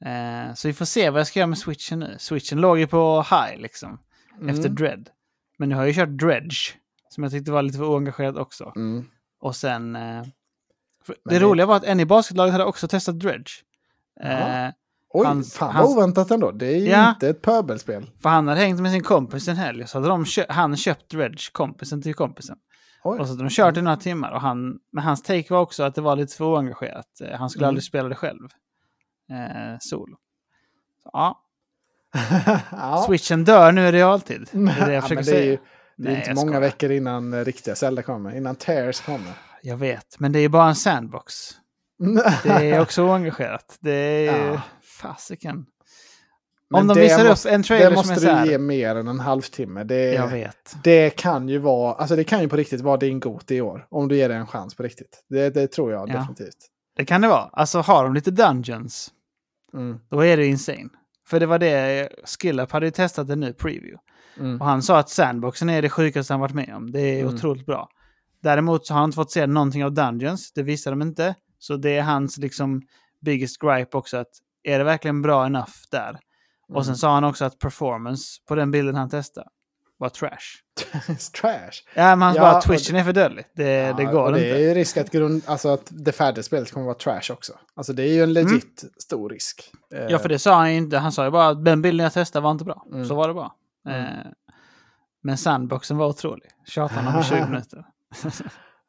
Eh, 0.09 0.53
så 0.53 0.67
vi 0.67 0.73
får 0.73 0.85
se 0.85 1.09
vad 1.09 1.19
jag 1.19 1.27
ska 1.27 1.39
göra 1.39 1.47
med 1.47 1.57
switchen 1.57 1.99
nu. 1.99 2.15
Switchen 2.19 2.61
låg 2.61 2.79
ju 2.79 2.87
på 2.87 3.25
high 3.29 3.61
liksom. 3.61 3.99
Mm. 4.41 4.55
Efter 4.55 4.69
Dread. 4.69 5.09
Men 5.57 5.69
nu 5.69 5.75
har 5.75 5.81
jag 5.81 5.87
ju 5.87 5.93
kört 5.93 6.09
Dredge. 6.09 6.78
Som 7.09 7.23
jag 7.23 7.31
tyckte 7.31 7.51
var 7.51 7.61
lite 7.61 7.77
för 7.77 7.85
oengagerat 7.85 8.35
också. 8.37 8.73
Mm. 8.75 9.05
Och 9.41 9.55
sen... 9.55 9.95
Eh, 9.95 10.23
det, 11.07 11.15
det- 11.25 11.39
roliga 11.39 11.65
var 11.65 11.75
att 11.75 11.83
en 11.83 11.99
i 11.99 12.05
basketlaget 12.05 12.51
hade 12.51 12.65
också 12.65 12.87
testat 12.87 13.19
Dredge. 13.19 13.51
Eh, 14.23 14.67
Oj, 15.13 15.25
Hans- 15.25 15.53
fan 15.53 15.75
vad 15.75 15.85
oväntat 15.97 16.31
ändå. 16.31 16.51
Det 16.51 16.65
är 16.67 16.75
ju 16.77 16.89
Ja. 16.89 17.09
inte 17.09 17.29
ett 17.29 17.41
pöbelspel. 17.41 18.09
för 18.21 18.29
han 18.29 18.47
hade 18.47 18.59
hängt 18.59 18.81
med 18.81 18.91
sin 18.91 19.03
kompis 19.03 19.47
en 19.47 19.55
helg. 19.55 19.87
Så 19.87 19.97
hade 19.97 20.07
de 20.09 20.25
kö- 20.25 20.45
han 20.49 20.77
köpt 20.77 21.09
Dredge, 21.11 21.51
kompisen 21.51 22.01
till 22.01 22.13
kompisen. 22.15 22.57
Oj. 23.03 23.19
Och 23.19 23.27
så 23.27 23.33
hade 23.33 23.43
de 23.43 23.49
kört 23.49 23.77
i 23.77 23.81
några 23.81 23.97
timmar. 23.97 24.31
Och 24.31 24.41
han, 24.41 24.79
men 24.91 25.03
hans 25.03 25.21
take 25.23 25.53
var 25.53 25.59
också 25.61 25.83
att 25.83 25.95
det 25.95 26.01
var 26.01 26.15
lite 26.15 26.35
för 26.35 26.45
oengagerat. 26.45 27.21
Eh, 27.21 27.37
han 27.39 27.49
skulle 27.49 27.65
Mm. 27.65 27.69
aldrig 27.69 27.83
spela 27.83 28.09
det 28.09 28.15
själv. 28.15 28.47
Eh, 29.31 29.77
solo. 29.79 30.17
Så, 31.03 31.09
ja, 31.13 31.43
ja. 32.71 33.03
Switchen 33.07 33.43
dör 33.43 33.71
nu 33.71 33.87
i 33.87 33.91
realtid. 33.91 34.49
Det 34.51 34.57
är 34.57 34.65
det 34.65 34.93
jag 34.93 34.93
Ja, 34.93 35.01
försöker 35.01 35.19
är 35.21 35.23
säga. 35.23 35.45
ju 35.51 35.57
det 35.99 36.07
är 36.09 36.11
Nej, 36.11 36.19
inte 36.19 36.33
många 36.33 36.47
skojar. 36.47 36.61
veckor 36.61 36.91
innan 36.91 37.33
eh, 37.33 37.45
riktiga 37.45 37.75
Zelda 37.75 38.01
kommer. 38.01 38.35
Innan 38.37 38.55
Tears 38.55 39.01
kommer. 39.01 39.33
Jag 39.61 39.77
vet, 39.77 40.19
men 40.19 40.31
det 40.31 40.39
är 40.39 40.49
bara 40.49 40.67
en 40.69 40.75
sandbox. 40.75 41.33
Det 42.43 42.49
är 42.49 42.81
också 42.81 43.03
oengagerat. 43.03 43.77
Det 43.79 43.91
är 44.27 44.47
Ja. 44.47 44.61
fasiken. 45.01 45.65
Men 46.71 46.81
Om 46.81 46.87
de 46.87 46.93
det 46.93 47.01
visar 47.01 47.29
måste, 47.29 47.49
upp 47.49 47.55
en 47.55 47.63
trailer 47.63 47.89
Det 47.89 47.95
som 47.95 47.95
måste 47.95 48.13
är 48.13 48.29
så 48.29 48.35
här. 48.35 48.45
du 48.45 48.51
ge 48.51 48.57
mer 48.57 48.95
än 48.95 49.07
en 49.07 49.19
halvtimme. 49.19 49.83
Det, 49.83 50.13
Jag 50.13 50.27
vet. 50.27 50.75
det 50.83 51.09
kan 51.09 51.49
ju 51.49 51.57
vara, 51.57 51.93
alltså 51.93 52.15
det 52.15 52.23
kan 52.23 52.41
ju 52.41 52.49
på 52.49 52.55
riktigt 52.55 52.81
vara 52.81 52.97
din 52.97 53.19
got 53.19 53.51
i 53.51 53.61
år. 53.61 53.87
Om 53.89 54.07
du 54.07 54.15
ger 54.17 54.29
det 54.29 54.35
en 54.35 54.47
chans 54.47 54.75
på 54.75 54.83
riktigt. 54.83 55.23
Det, 55.29 55.49
det 55.49 55.67
tror 55.67 55.91
jag 55.91 56.09
Ja. 56.09 56.13
definitivt. 56.13 56.57
Det 56.95 57.05
kan 57.05 57.21
det 57.21 57.27
vara. 57.27 57.49
Alltså 57.53 57.79
har 57.79 58.03
de 58.03 58.13
lite 58.13 58.31
dungeons, 58.31 59.11
Mm. 59.73 59.99
då 60.09 60.25
är 60.25 60.37
det 60.37 60.45
insane. 60.45 60.89
För 61.27 61.39
det 61.39 61.45
var 61.45 61.59
det, 61.59 62.09
Skillup 62.25 62.71
hade 62.71 62.85
ju 62.85 62.91
testat 62.91 63.29
en 63.29 63.39
ny 63.39 63.53
preview. 63.53 63.97
Mm. 64.37 64.61
Och 64.61 64.67
han 64.67 64.81
sa 64.83 64.99
att 64.99 65.09
sandboxen 65.09 65.69
är 65.69 65.81
det 65.81 65.89
sjukaste 65.89 66.33
han 66.33 66.39
varit 66.39 66.53
med 66.55 66.73
om. 66.75 66.91
Det 66.91 67.01
är 67.01 67.21
Mm. 67.21 67.35
otroligt 67.35 67.65
bra. 67.65 67.89
Däremot 68.43 68.85
så 68.85 68.93
har 68.93 68.99
han 68.99 69.07
inte 69.09 69.15
fått 69.15 69.31
se 69.31 69.47
någonting 69.47 69.85
av 69.85 69.93
Dungeons. 69.93 70.51
Det 70.53 70.63
visar 70.63 70.91
de 70.91 71.01
inte. 71.01 71.35
Så 71.59 71.75
det 71.77 71.97
är 71.97 72.01
hans 72.01 72.37
liksom 72.37 72.81
biggest 73.21 73.57
gripe 73.61 73.97
också. 73.97 74.17
att 74.17 74.29
Är 74.63 74.77
det 74.77 74.83
verkligen 74.85 75.21
bra 75.21 75.45
enough 75.45 75.71
där? 75.91 76.19
Och 76.73 76.85
sen 76.85 76.91
Mm. 76.91 76.97
sa 76.97 77.13
han 77.13 77.23
också 77.23 77.45
att 77.45 77.59
performance 77.59 78.23
på 78.47 78.55
den 78.55 78.71
bilden 78.71 78.95
han 78.95 79.09
testade 79.09 79.47
var 79.97 80.09
trash. 80.09 80.37
Trash. 81.41 81.71
Ja, 81.95 82.15
men 82.15 82.21
han 82.21 82.35
Ja, 82.35 82.41
bara 82.41 82.61
twitchen 82.61 82.95
är 82.95 83.03
för 83.03 83.13
dödlig. 83.13 83.45
Det, 83.55 83.63
det 83.97 84.03
Ja, 84.03 84.11
går 84.11 84.23
och 84.25 84.31
det 84.33 84.39
inte. 84.47 84.59
är 84.59 84.67
ju 84.67 84.73
risk 84.73 84.97
att, 84.97 85.11
grund, 85.11 85.41
alltså 85.45 85.69
att 85.69 85.87
det 85.89 86.11
färdiga 86.11 86.43
spelet 86.43 86.71
kommer 86.71 86.85
vara 86.85 86.95
trash 86.95 87.31
också. 87.33 87.53
Alltså 87.75 87.93
det 87.93 88.03
är 88.03 88.13
ju 88.13 88.23
en 88.23 88.33
legit 88.33 88.83
stor 88.97 89.29
risk. 89.29 89.71
Mm. 89.93 90.09
Ja, 90.09 90.19
för 90.19 90.29
det 90.29 90.39
sa 90.39 90.55
han 90.55 90.71
ju 90.71 90.77
inte. 90.77 90.97
Han 90.97 91.11
sa 91.11 91.25
ju 91.25 91.31
bara 91.31 91.47
att 91.47 91.65
den 91.65 91.81
bilden 91.81 92.03
jag 92.03 92.13
testade 92.13 92.43
var 92.43 92.51
inte 92.51 92.65
bra. 92.65 92.85
Mm. 92.91 93.05
Så 93.05 93.15
var 93.15 93.27
det 93.27 93.33
bara. 93.33 93.51
Mm. 93.89 94.05
Eh, 94.05 94.25
men 95.23 95.37
sandboxen 95.37 95.97
var 95.97 96.07
otrolig. 96.07 96.49
Om 96.77 97.19
i 97.19 97.23
20 97.23 97.45
minuter. 97.49 97.85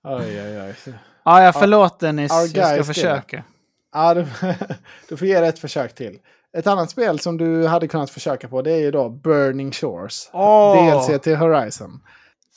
Oj, 0.05 0.43
oj, 0.43 0.61
oj. 0.61 0.95
Ja, 1.25 1.43
jag 1.43 1.55
förlåt 1.55 2.01
Dennis. 2.01 2.33
our 2.33 2.57
Jag 2.57 2.75
ska 2.75 2.85
försöka. 2.85 3.45
Ja, 3.93 4.15
du, 4.15 4.27
du 5.09 5.17
får 5.17 5.29
ge 5.29 5.41
det 5.41 5.47
ett 5.47 5.59
försök 5.59 5.95
till. 5.95 6.19
Ett 6.57 6.67
annat 6.67 6.91
spel 6.91 7.19
som 7.19 7.37
du 7.37 7.67
hade 7.67 7.89
kunnat 7.89 8.11
försöka 8.11 8.49
på 8.49 8.63
det 8.63 8.73
är 8.73 8.79
ju 8.81 8.91
då 8.91 9.09
Burning 9.09 9.73
Shores. 9.73 10.31
Åh! 10.33 10.97
DLC 10.97 11.23
till 11.23 11.37
Horizon. 11.37 12.01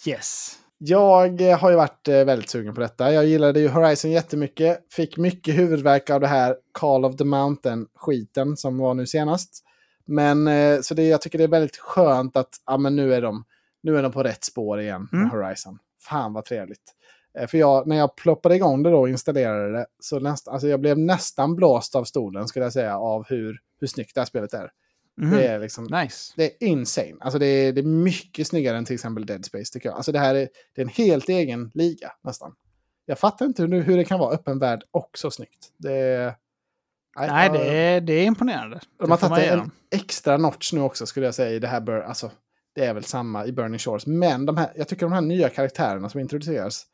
Yes. 0.08 0.60
Jag 0.78 1.41
eh, 1.41 1.60
har 1.60 1.70
ju 1.70 1.76
varit 1.76 2.08
eh, 2.08 2.24
väldigt 2.24 2.50
sugen 2.50 2.76
på 2.76 2.82
detta. 2.82 3.14
Jag 3.14 3.26
gillade 3.26 3.60
ju 3.60 3.68
Horizon 3.68 4.12
jättemycket. 4.12 4.94
Fick 4.94 5.18
mycket 5.18 5.56
huvudvärk 5.56 6.10
av 6.10 6.20
det 6.20 6.28
här 6.28 6.56
Call 6.72 7.06
of 7.06 7.18
the 7.18 7.24
Mountain-skiten 7.24 8.58
som 8.58 8.78
var 8.78 8.94
nu 8.94 9.06
senast. 9.08 9.64
Men 10.06 10.47
eh, 10.47 10.82
så 10.82 10.93
det, 10.93 11.04
jag 11.08 11.22
tycker 11.22 11.38
det 11.38 11.43
är 11.43 11.47
väldigt 11.47 11.78
skönt 11.78 12.38
att 12.38 12.49
ja, 12.66 12.78
men 12.78 12.95
nu, 12.95 13.14
är 13.14 13.22
de, 13.22 13.43
nu 13.84 13.97
är 13.97 14.04
de 14.04 14.12
på 14.12 14.24
rätt 14.24 14.43
spår 14.43 14.82
igen 14.82 15.08
med 15.12 15.20
Mm. 15.22 15.32
Horizon. 15.32 15.80
Fan 16.01 16.34
vad 16.34 16.45
trevligt. 16.45 16.93
Eh, 17.39 17.47
För 17.47 17.58
jag, 17.58 17.88
när 17.88 17.95
jag 17.95 18.16
ploppade 18.16 18.56
igång 18.56 18.84
det 18.84 18.89
då 18.89 18.99
och 18.99 19.10
installerade 19.10 19.72
det 19.72 19.86
så 19.99 20.20
näst, 20.20 20.47
alltså 20.47 20.68
jag 20.68 20.80
blev 20.80 20.97
nästan 20.97 21.56
blåst 21.56 21.95
av 21.95 22.04
stolen 22.04 22.47
skulle 22.47 22.66
jag 22.66 22.74
säga 22.74 22.97
av 22.97 23.26
hur, 23.30 23.60
hur 23.80 23.88
snyggt 23.88 24.16
det 24.16 24.22
här 24.22 24.26
spelet 24.26 24.54
är. 24.54 24.72
Mhm. 25.18 25.32
Det 25.32 25.47
är 25.47 25.60
liksom 25.60 25.84
Nice. 25.84 26.34
det 26.36 26.45
är 26.45 26.68
insane. 26.68 27.16
Alltså 27.20 27.39
det 27.39 27.45
är, 27.45 27.74
det 27.74 27.82
är 27.82 27.86
mycket 27.86 28.47
snyggare 28.47 28.78
än 28.78 28.86
till 28.86 28.93
exempel 28.93 29.26
Dead 29.26 29.45
Space 29.45 29.74
tycker 29.74 29.89
jag. 29.89 29.95
Alltså 29.95 30.12
det 30.12 30.20
här 30.20 30.36
är, 30.36 30.49
det 30.76 30.82
är 30.82 30.86
en 30.86 30.89
helt 30.89 31.30
egen 31.30 31.72
liga 31.74 32.12
nästan. 32.24 32.56
Jag 33.06 33.20
fattar 33.20 33.45
inte 33.45 33.62
hur, 33.64 33.82
hur 33.82 33.97
det 33.97 34.04
kan 34.06 34.20
vara 34.20 34.34
öppen 34.34 34.60
värld 34.60 34.84
och 34.91 35.10
så 35.14 35.32
snyggt. 35.32 35.72
Det. 35.78 36.36
Nej, 37.16 37.49
det 37.49 37.78
är, 37.78 38.01
det 38.01 38.14
är 38.14 38.26
imponerande. 38.26 38.80
De 38.97 39.11
har 39.11 39.18
tagit 39.18 39.51
en 39.51 39.72
extra 39.91 40.38
notch 40.38 40.74
nu 40.74 40.82
också 40.82 41.05
skulle 41.05 41.26
jag 41.26 41.36
säga 41.36 41.49
i 41.55 41.59
det 41.59 41.68
här. 41.68 41.82
Bur 41.82 41.99
alltså, 42.01 42.32
det 42.76 42.86
är 42.86 42.93
väl 42.93 43.03
samma 43.03 43.45
i 43.45 43.51
Burning 43.51 43.80
Shores. 43.80 44.05
Men 44.07 44.45
de 44.45 44.57
här, 44.57 44.72
jag 44.76 44.88
tycker 44.88 45.05
de 45.05 45.14
här 45.14 45.22
nya 45.22 45.49
karaktärerna 45.49 46.09
som 46.09 46.20
introduceras 46.20 46.86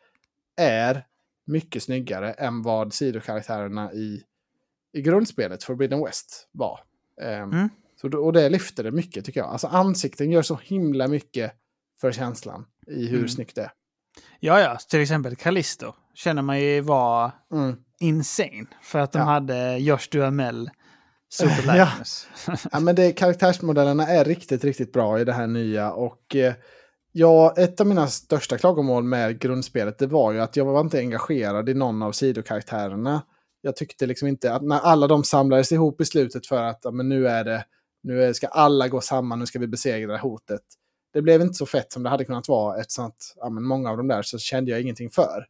är 0.58 1.06
mycket 1.46 1.84
snyggare 1.84 2.32
än 2.34 2.62
vad 2.62 2.94
sidokaraktärerna 2.94 3.94
i, 3.94 4.24
i 4.94 5.02
grundspelet 5.02 5.64
Forbidden 5.64 6.04
West 6.06 6.48
var. 6.52 6.80
Ehm, 7.22 7.52
Mm. 7.52 7.70
så, 8.02 8.18
och 8.18 8.34
det 8.34 8.50
lyfter 8.50 8.84
det 8.84 8.92
mycket 8.92 9.26
tycker 9.26 9.40
jag. 9.40 9.50
Alltså 9.50 9.68
ansikten 9.68 10.32
gör 10.32 10.42
så 10.42 10.60
himla 10.64 11.08
mycket 11.08 11.52
för 12.02 12.12
känslan 12.12 12.66
i 12.88 13.08
hur 13.08 13.18
Mm. 13.18 13.30
snyggt 13.30 13.56
det 13.56 13.62
är. 13.62 13.72
Ja, 14.40 14.60
ja. 14.62 14.78
Till 14.90 15.02
exempel 15.02 15.36
Callisto 15.36 15.94
känner 16.14 16.42
man 16.42 16.60
ju 16.62 16.82
var 16.82 17.32
Mm. 17.54 17.76
insane. 18.00 18.66
För 18.82 19.00
att 19.00 19.12
de 19.12 19.20
Ja. 19.20 19.26
hade 19.26 19.78
Josh 19.78 20.08
Duhamel 20.12 20.70
Ja. 21.40 21.46
superlikeness. 21.48 22.28
Ja, 22.72 22.80
men 22.80 22.96
det, 22.96 23.12
karaktärsmodellerna 23.12 24.08
är 24.08 24.26
riktigt, 24.26 24.64
riktigt 24.64 24.94
bra 24.94 25.20
i 25.20 25.24
det 25.26 25.34
här 25.34 25.48
nya. 25.48 25.92
Och 25.92 26.36
eh, 26.36 26.54
ja, 27.12 27.54
ett 27.58 27.82
av 27.82 27.88
mina 27.88 28.08
största 28.08 28.58
klagomål 28.58 29.04
med 29.04 29.40
grundspelet 29.40 29.98
det 30.00 30.08
var 30.08 30.32
ju 30.32 30.40
att 30.42 30.56
jag 30.56 30.66
var 30.66 30.82
inte 30.82 30.98
engagerad 31.00 31.70
i 31.70 31.74
någon 31.74 32.04
av 32.04 32.12
sidokaraktärerna. 32.12 33.22
Jag 33.62 33.76
tyckte 33.76 34.06
liksom 34.06 34.28
inte 34.28 34.54
att 34.54 34.62
när 34.64 34.80
alla 34.80 35.08
de 35.08 35.24
samlades 35.24 35.72
ihop 35.72 36.02
i 36.02 36.06
slutet 36.06 36.48
för 36.48 36.64
att 36.64 36.80
ja, 36.84 36.92
men 36.92 37.10
nu 37.10 37.28
är 37.28 37.44
det, 37.44 37.66
nu 38.04 38.34
ska 38.34 38.48
alla 38.48 38.88
gå 38.88 39.02
samman, 39.02 39.40
nu 39.40 39.46
ska 39.46 39.60
vi 39.60 39.68
besegra 39.68 40.18
hotet. 40.18 40.62
Det 41.14 41.22
blev 41.22 41.42
inte 41.42 41.54
så 41.54 41.66
fett 41.66 41.92
som 41.94 42.04
det 42.04 42.10
hade 42.10 42.26
kunnat 42.26 42.48
vara 42.48 42.80
eftersom 42.80 43.06
att 43.06 43.34
ja, 43.36 43.50
men 43.50 43.64
många 43.64 43.90
av 43.90 43.98
dem 43.98 44.08
där 44.08 44.22
så 44.22 44.38
kände 44.38 44.72
jag 44.72 44.82
ingenting 44.82 45.10
för. 45.10 45.46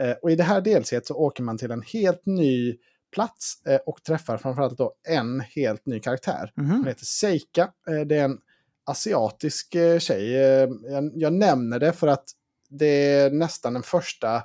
Eh, 0.00 0.12
och 0.22 0.30
i 0.30 0.34
det 0.36 0.42
här 0.44 0.60
delset 0.60 1.06
så 1.06 1.14
åker 1.14 1.42
man 1.42 1.58
till 1.58 1.70
en 1.70 1.82
helt 1.82 2.26
ny 2.26 2.76
plats 3.14 3.66
eh, 3.66 3.80
och 3.86 4.02
träffar 4.02 4.36
framförallt 4.38 4.78
då 4.78 4.92
en 5.08 5.40
helt 5.40 5.86
ny 5.86 6.00
karaktär. 6.00 6.52
Mhm. 6.56 6.70
Hon 6.70 6.86
heter 6.86 7.04
Seika. 7.04 7.62
Eh, 7.88 8.00
Det 8.06 8.16
är 8.16 8.24
en 8.24 8.38
asiatisk 8.86 9.74
eh, 9.74 9.98
tjej. 9.98 10.36
Eh, 10.36 10.68
Jag, 10.82 11.10
jag 11.14 11.32
nämner 11.32 11.78
det 11.78 11.92
för 11.92 12.06
att 12.06 12.24
det 12.70 12.86
är 13.12 13.30
nästan 13.30 13.72
den 13.72 13.82
första 13.82 14.42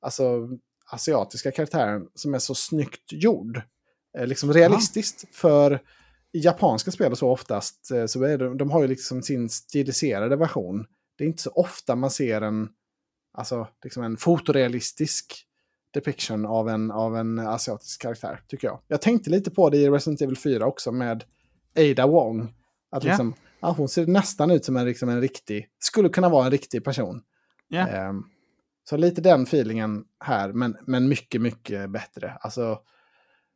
alltså, 0.00 0.48
asiatiska 0.90 1.50
karaktären 1.50 2.06
som 2.14 2.34
är 2.34 2.38
så 2.38 2.54
snyggt 2.54 3.12
gjord. 3.12 3.62
Eh, 4.18 4.26
Liksom 4.26 4.52
realistiskt. 4.52 5.24
För 5.32 5.80
i 6.34 6.38
japanska 6.38 6.90
spel 6.90 7.12
och 7.12 7.18
så 7.18 7.30
oftast 7.30 7.90
eh, 7.90 8.06
så 8.06 8.22
är 8.22 8.38
det, 8.38 8.54
de 8.54 8.70
har 8.70 8.82
ju 8.82 8.88
liksom 8.88 9.22
sin 9.22 9.48
stiliserade 9.48 10.36
version. 10.36 10.86
Det 11.18 11.24
är 11.24 11.28
inte 11.28 11.42
så 11.42 11.50
ofta 11.50 11.96
man 11.96 12.10
ser 12.10 12.40
en, 12.40 12.68
alltså, 13.32 13.68
liksom 13.84 14.02
en 14.02 14.16
fotorealistisk 14.16 15.46
depiction 15.92 16.46
av 16.46 16.68
en, 16.68 16.90
av 16.90 17.16
en 17.16 17.38
asiatisk 17.38 18.02
karaktär, 18.02 18.40
tycker 18.48 18.68
jag. 18.68 18.80
Jag 18.88 19.00
tänkte 19.00 19.30
lite 19.30 19.50
på 19.50 19.70
det 19.70 19.76
i 19.76 19.90
Resident 19.90 20.20
Evil 20.22 20.36
4 20.36 20.66
också 20.66 20.92
med 20.92 21.24
Ada 21.78 22.06
Wong. 22.06 22.54
Att 22.90 23.04
liksom, 23.04 23.34
ja, 23.60 23.70
hon 23.70 23.88
ser 23.88 24.06
nästan 24.06 24.50
ut 24.50 24.64
som 24.64 24.76
en, 24.76 24.86
liksom 24.86 25.08
en 25.08 25.20
riktig, 25.20 25.68
skulle 25.78 26.08
kunna 26.08 26.28
vara 26.28 26.44
en 26.44 26.50
riktig 26.50 26.84
person. 26.84 27.22
Ja. 27.68 27.88
Ehm, 27.88 28.22
så 28.84 28.96
lite 28.96 29.20
den 29.20 29.42
feelingen 29.42 30.04
här, 30.24 30.52
men, 30.52 30.76
men 30.86 31.08
mycket, 31.08 31.40
mycket 31.40 31.90
bättre. 31.90 32.38
Alltså, 32.40 32.78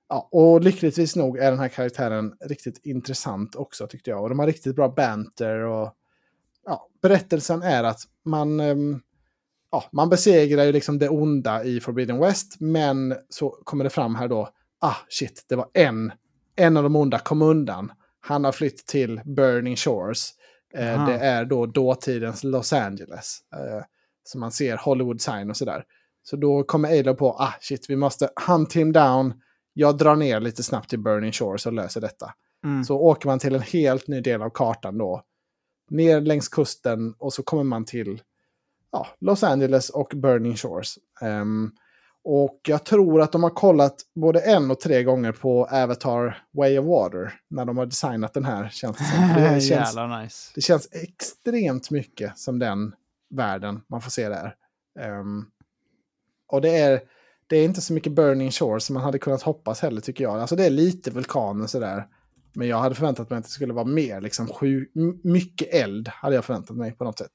ja, 0.09 0.29
och 0.33 0.61
lyckligtvis 0.61 1.17
nog 1.17 1.39
är 1.39 1.51
den 1.51 1.61
här 1.61 1.69
karaktären 1.69 2.33
riktigt 2.41 2.87
intressant 2.87 3.55
också 3.55 3.87
tyckte 3.87 4.11
jag. 4.11 4.23
Och 4.23 4.29
de 4.29 4.39
har 4.39 4.47
riktigt 4.47 4.77
bra 4.77 4.89
banter 4.89 5.59
och 5.59 5.95
ja, 6.67 6.89
berättelsen 7.03 7.63
är 7.63 7.85
att 7.85 8.01
man, 8.25 8.61
ehm, 8.61 9.01
ja, 9.73 9.85
man 9.93 10.09
besegrar 10.09 10.65
ju 10.65 10.73
liksom 10.73 10.99
det 10.99 11.09
onda 11.09 11.65
i 11.65 11.81
Forbidden 11.81 12.21
West, 12.21 12.61
men 12.61 13.17
så 13.29 13.51
kommer 13.51 13.85
det 13.85 13.91
fram 13.91 14.15
här 14.15 14.29
då 14.29 14.49
ah 14.81 14.97
shit, 15.09 15.45
det 15.49 15.57
var 15.57 15.69
en, 15.75 16.13
en 16.57 16.77
av 16.77 16.83
de 16.83 16.97
onda 16.97 17.19
kom 17.19 17.43
undan. 17.43 17.93
Han 18.21 18.45
har 18.45 18.53
flytt 18.53 18.87
till 18.87 19.21
Burning 19.25 19.77
Shores. 19.77 20.31
Eh, 20.75 21.07
det 21.07 21.15
är 21.15 21.45
då 21.45 21.67
dåtidens 21.67 22.45
Los 22.45 22.73
Angeles. 22.73 23.39
Eh, 23.55 23.85
så 24.25 24.39
man 24.39 24.53
ser 24.53 24.77
Hollywood 24.77 25.21
sign 25.21 25.51
och 25.51 25.57
sådär. 25.57 25.85
Så 26.23 26.37
då 26.37 26.63
kommer 26.63 26.99
Alo 26.99 27.15
på, 27.15 27.31
ah 27.31 27.55
shit, 27.61 27.91
vi 27.91 27.97
måste 27.97 28.29
hunt 28.47 28.77
him 28.77 28.93
down. 28.93 29.35
Jag 29.81 29.99
drar 29.99 30.17
ner 30.17 30.41
lite 30.41 30.63
snabbt 30.63 30.91
till 30.91 30.99
Burning 30.99 31.33
Shores 31.33 31.67
och 31.67 31.73
löser 31.73 32.01
detta. 32.01 32.35
Mm. 32.65 32.85
Så 32.85 32.97
åker 32.97 33.29
man 33.29 33.39
till 33.39 33.55
en 33.55 33.63
helt 33.63 34.09
ny 34.09 34.21
del 34.21 34.43
av 34.43 34.51
kartan 34.51 34.99
då. 34.99 35.23
Ner 35.91 36.21
längs 36.21 36.49
kusten 36.49 37.15
och 37.19 37.33
så 37.33 37.43
kommer 37.43 37.65
man 37.65 37.85
till 37.85 38.23
ja, 38.93 39.07
Los 39.19 39.43
Angeles 39.43 39.91
och 39.91 40.13
Burning 40.17 40.57
Shores. 40.57 40.99
Ehm, 41.21 41.71
och 42.25 42.61
jag 42.69 42.85
tror 42.85 43.21
att 43.21 43.33
de 43.33 43.43
har 43.43 43.51
kollat 43.51 43.95
både 44.15 44.41
en 44.41 44.71
och 44.71 44.81
tre 44.81 45.03
gånger 45.03 45.33
på 45.33 45.65
Avatar 45.65 46.45
Way 46.51 46.79
of 46.79 46.87
Water. 46.87 47.41
När 47.49 47.65
de 47.65 47.79
har 47.79 47.87
designat 47.87 48.35
den 48.35 48.45
här 48.45 48.69
känns 48.69 48.99
det 48.99 49.61
känns, 49.69 49.97
nice. 50.23 50.53
det 50.55 50.61
känns 50.61 50.89
extremt 50.93 51.91
mycket 51.91 52.39
som 52.39 52.59
den 52.59 52.95
världen 53.31 53.81
man 53.87 54.01
får 54.01 54.11
se 54.11 54.29
där. 54.29 54.55
Ehm, 55.01 55.45
och 56.47 56.61
det 56.61 56.79
är, 56.79 57.01
det 57.49 57.57
är 57.57 57.65
inte 57.65 57.81
så 57.81 57.93
mycket 57.93 58.13
Burning 58.13 58.51
Shores 58.51 58.85
som 58.85 58.95
man 58.95 59.03
hade 59.03 59.19
kunnat 59.19 59.43
hoppas 59.43 59.81
heller 59.81 60.01
tycker 60.01 60.25
jag. 60.25 60.41
Alltså 60.41 60.57
det 60.57 60.67
är 60.67 60.71
lite 60.71 61.11
vulkaner 61.11 61.67
sådär. 61.67 62.07
Men 62.55 62.69
jag 62.69 62.79
hade 62.79 62.95
förväntat 62.95 63.31
mig 63.31 63.39
att 63.39 63.45
det 63.45 63.51
skulle 63.51 63.73
vara 63.73 63.85
mer, 63.85 64.21
liksom 64.21 64.47
sju, 64.47 64.87
mycket 65.25 65.75
eld 65.75 66.09
hade 66.09 66.35
jag 66.35 66.45
förväntat 66.45 66.77
mig 66.77 66.93
på 66.93 67.05
något 67.05 67.19
sätt. 67.19 67.33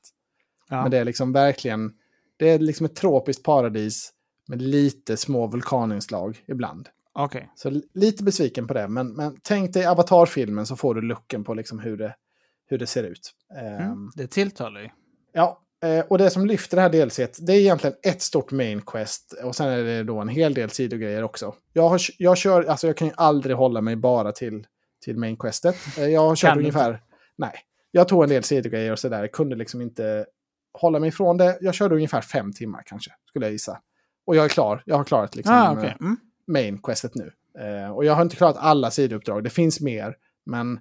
Ja. 0.70 0.82
Men 0.82 0.92
det 0.92 0.98
är 0.98 1.06
liksom 1.06 1.34
verkligen, 1.34 1.94
det 2.38 2.50
är 2.50 2.60
liksom 2.60 2.86
ett 2.86 2.96
tropiskt 2.96 3.44
paradis 3.44 4.14
med 4.48 4.62
lite 4.62 5.18
små 5.18 5.48
vulkaninslag 5.48 6.44
ibland. 6.48 6.90
Okej. 7.14 7.52
Så 7.56 7.70
li- 7.70 7.90
lite 7.94 8.24
besviken 8.24 8.68
på 8.68 8.74
det, 8.74 8.88
men, 8.88 9.14
men 9.14 9.38
tänk 9.42 9.74
dig 9.74 9.86
Avatar-filmen 9.88 10.66
så 10.66 10.76
får 10.76 10.96
du 10.96 11.02
looken 11.02 11.44
på 11.44 11.54
liksom 11.54 11.80
hur, 11.80 11.98
det, 11.98 12.16
hur 12.66 12.78
det 12.78 12.88
ser 12.88 13.04
ut. 13.04 13.34
Mm. 13.60 14.12
Det 14.16 14.28
tilltalar 14.28 14.82
ju. 14.82 14.90
Ja, 15.34 15.63
eh, 15.84 16.06
och 16.10 16.18
det 16.18 16.30
som 16.30 16.46
lyfter 16.46 16.78
det 16.78 16.82
här 16.82 16.90
delset, 16.90 17.38
det 17.48 17.54
är 17.54 17.58
egentligen 17.60 17.96
ett 18.04 18.22
stort 18.22 18.52
main 18.52 18.82
quest 18.82 19.34
och 19.44 19.56
sen 19.56 19.68
är 19.68 19.84
det 19.84 20.04
då 20.04 20.20
en 20.20 20.28
hel 20.30 20.54
del 20.54 20.70
sidogrejer 20.70 21.24
också. 21.24 21.56
Jag, 21.74 21.90
har, 21.90 22.02
jag 22.18 22.38
kör, 22.38 22.64
alltså 22.64 22.88
jag 22.88 22.98
kan 22.98 23.08
ju 23.08 23.14
aldrig 23.18 23.56
hålla 23.56 23.82
mig 23.82 23.96
bara 23.96 24.32
till, 24.32 24.68
till 25.06 25.18
main 25.18 25.38
questet. 25.38 25.76
Eh, 25.98 26.08
Jag 26.08 26.22
har 26.22 26.36
kört 26.36 26.50
Kan 26.50 26.60
ungefär, 26.60 27.02
nej, 27.38 27.54
jag 27.92 28.08
tog 28.08 28.24
en 28.24 28.30
del 28.30 28.44
sidogrejer 28.44 28.92
och 28.92 29.00
sådär, 29.00 29.28
kunde 29.28 29.56
liksom 29.56 29.82
inte 29.82 30.26
hålla 30.74 31.00
mig 31.00 31.10
ifrån 31.10 31.38
det. 31.38 31.58
Jag 31.62 31.74
körde 31.74 31.96
ungefär 31.96 32.22
fem 32.22 32.54
timmar 32.54 32.84
kanske, 32.86 33.12
skulle 33.30 33.46
jag 33.46 33.54
gissa. 33.54 33.80
Och 34.26 34.36
jag 34.36 34.46
är 34.46 34.50
klar, 34.50 34.84
jag 34.86 34.98
har 34.98 35.04
klarat 35.04 35.36
liksom 35.36 35.56
Ah, 35.56 35.66
eh, 35.72 35.78
okej. 35.78 35.98
Mm. 36.00 36.18
main 36.48 36.78
questet 36.84 37.12
nu. 37.16 37.32
Eh, 37.60 37.92
och 37.92 38.06
jag 38.06 38.14
har 38.14 38.22
inte 38.22 38.36
klarat 38.36 38.58
alla 38.60 38.92
sidouppdrag, 38.92 39.44
det 39.44 39.50
finns 39.50 39.82
mer, 39.82 40.16
men 40.46 40.80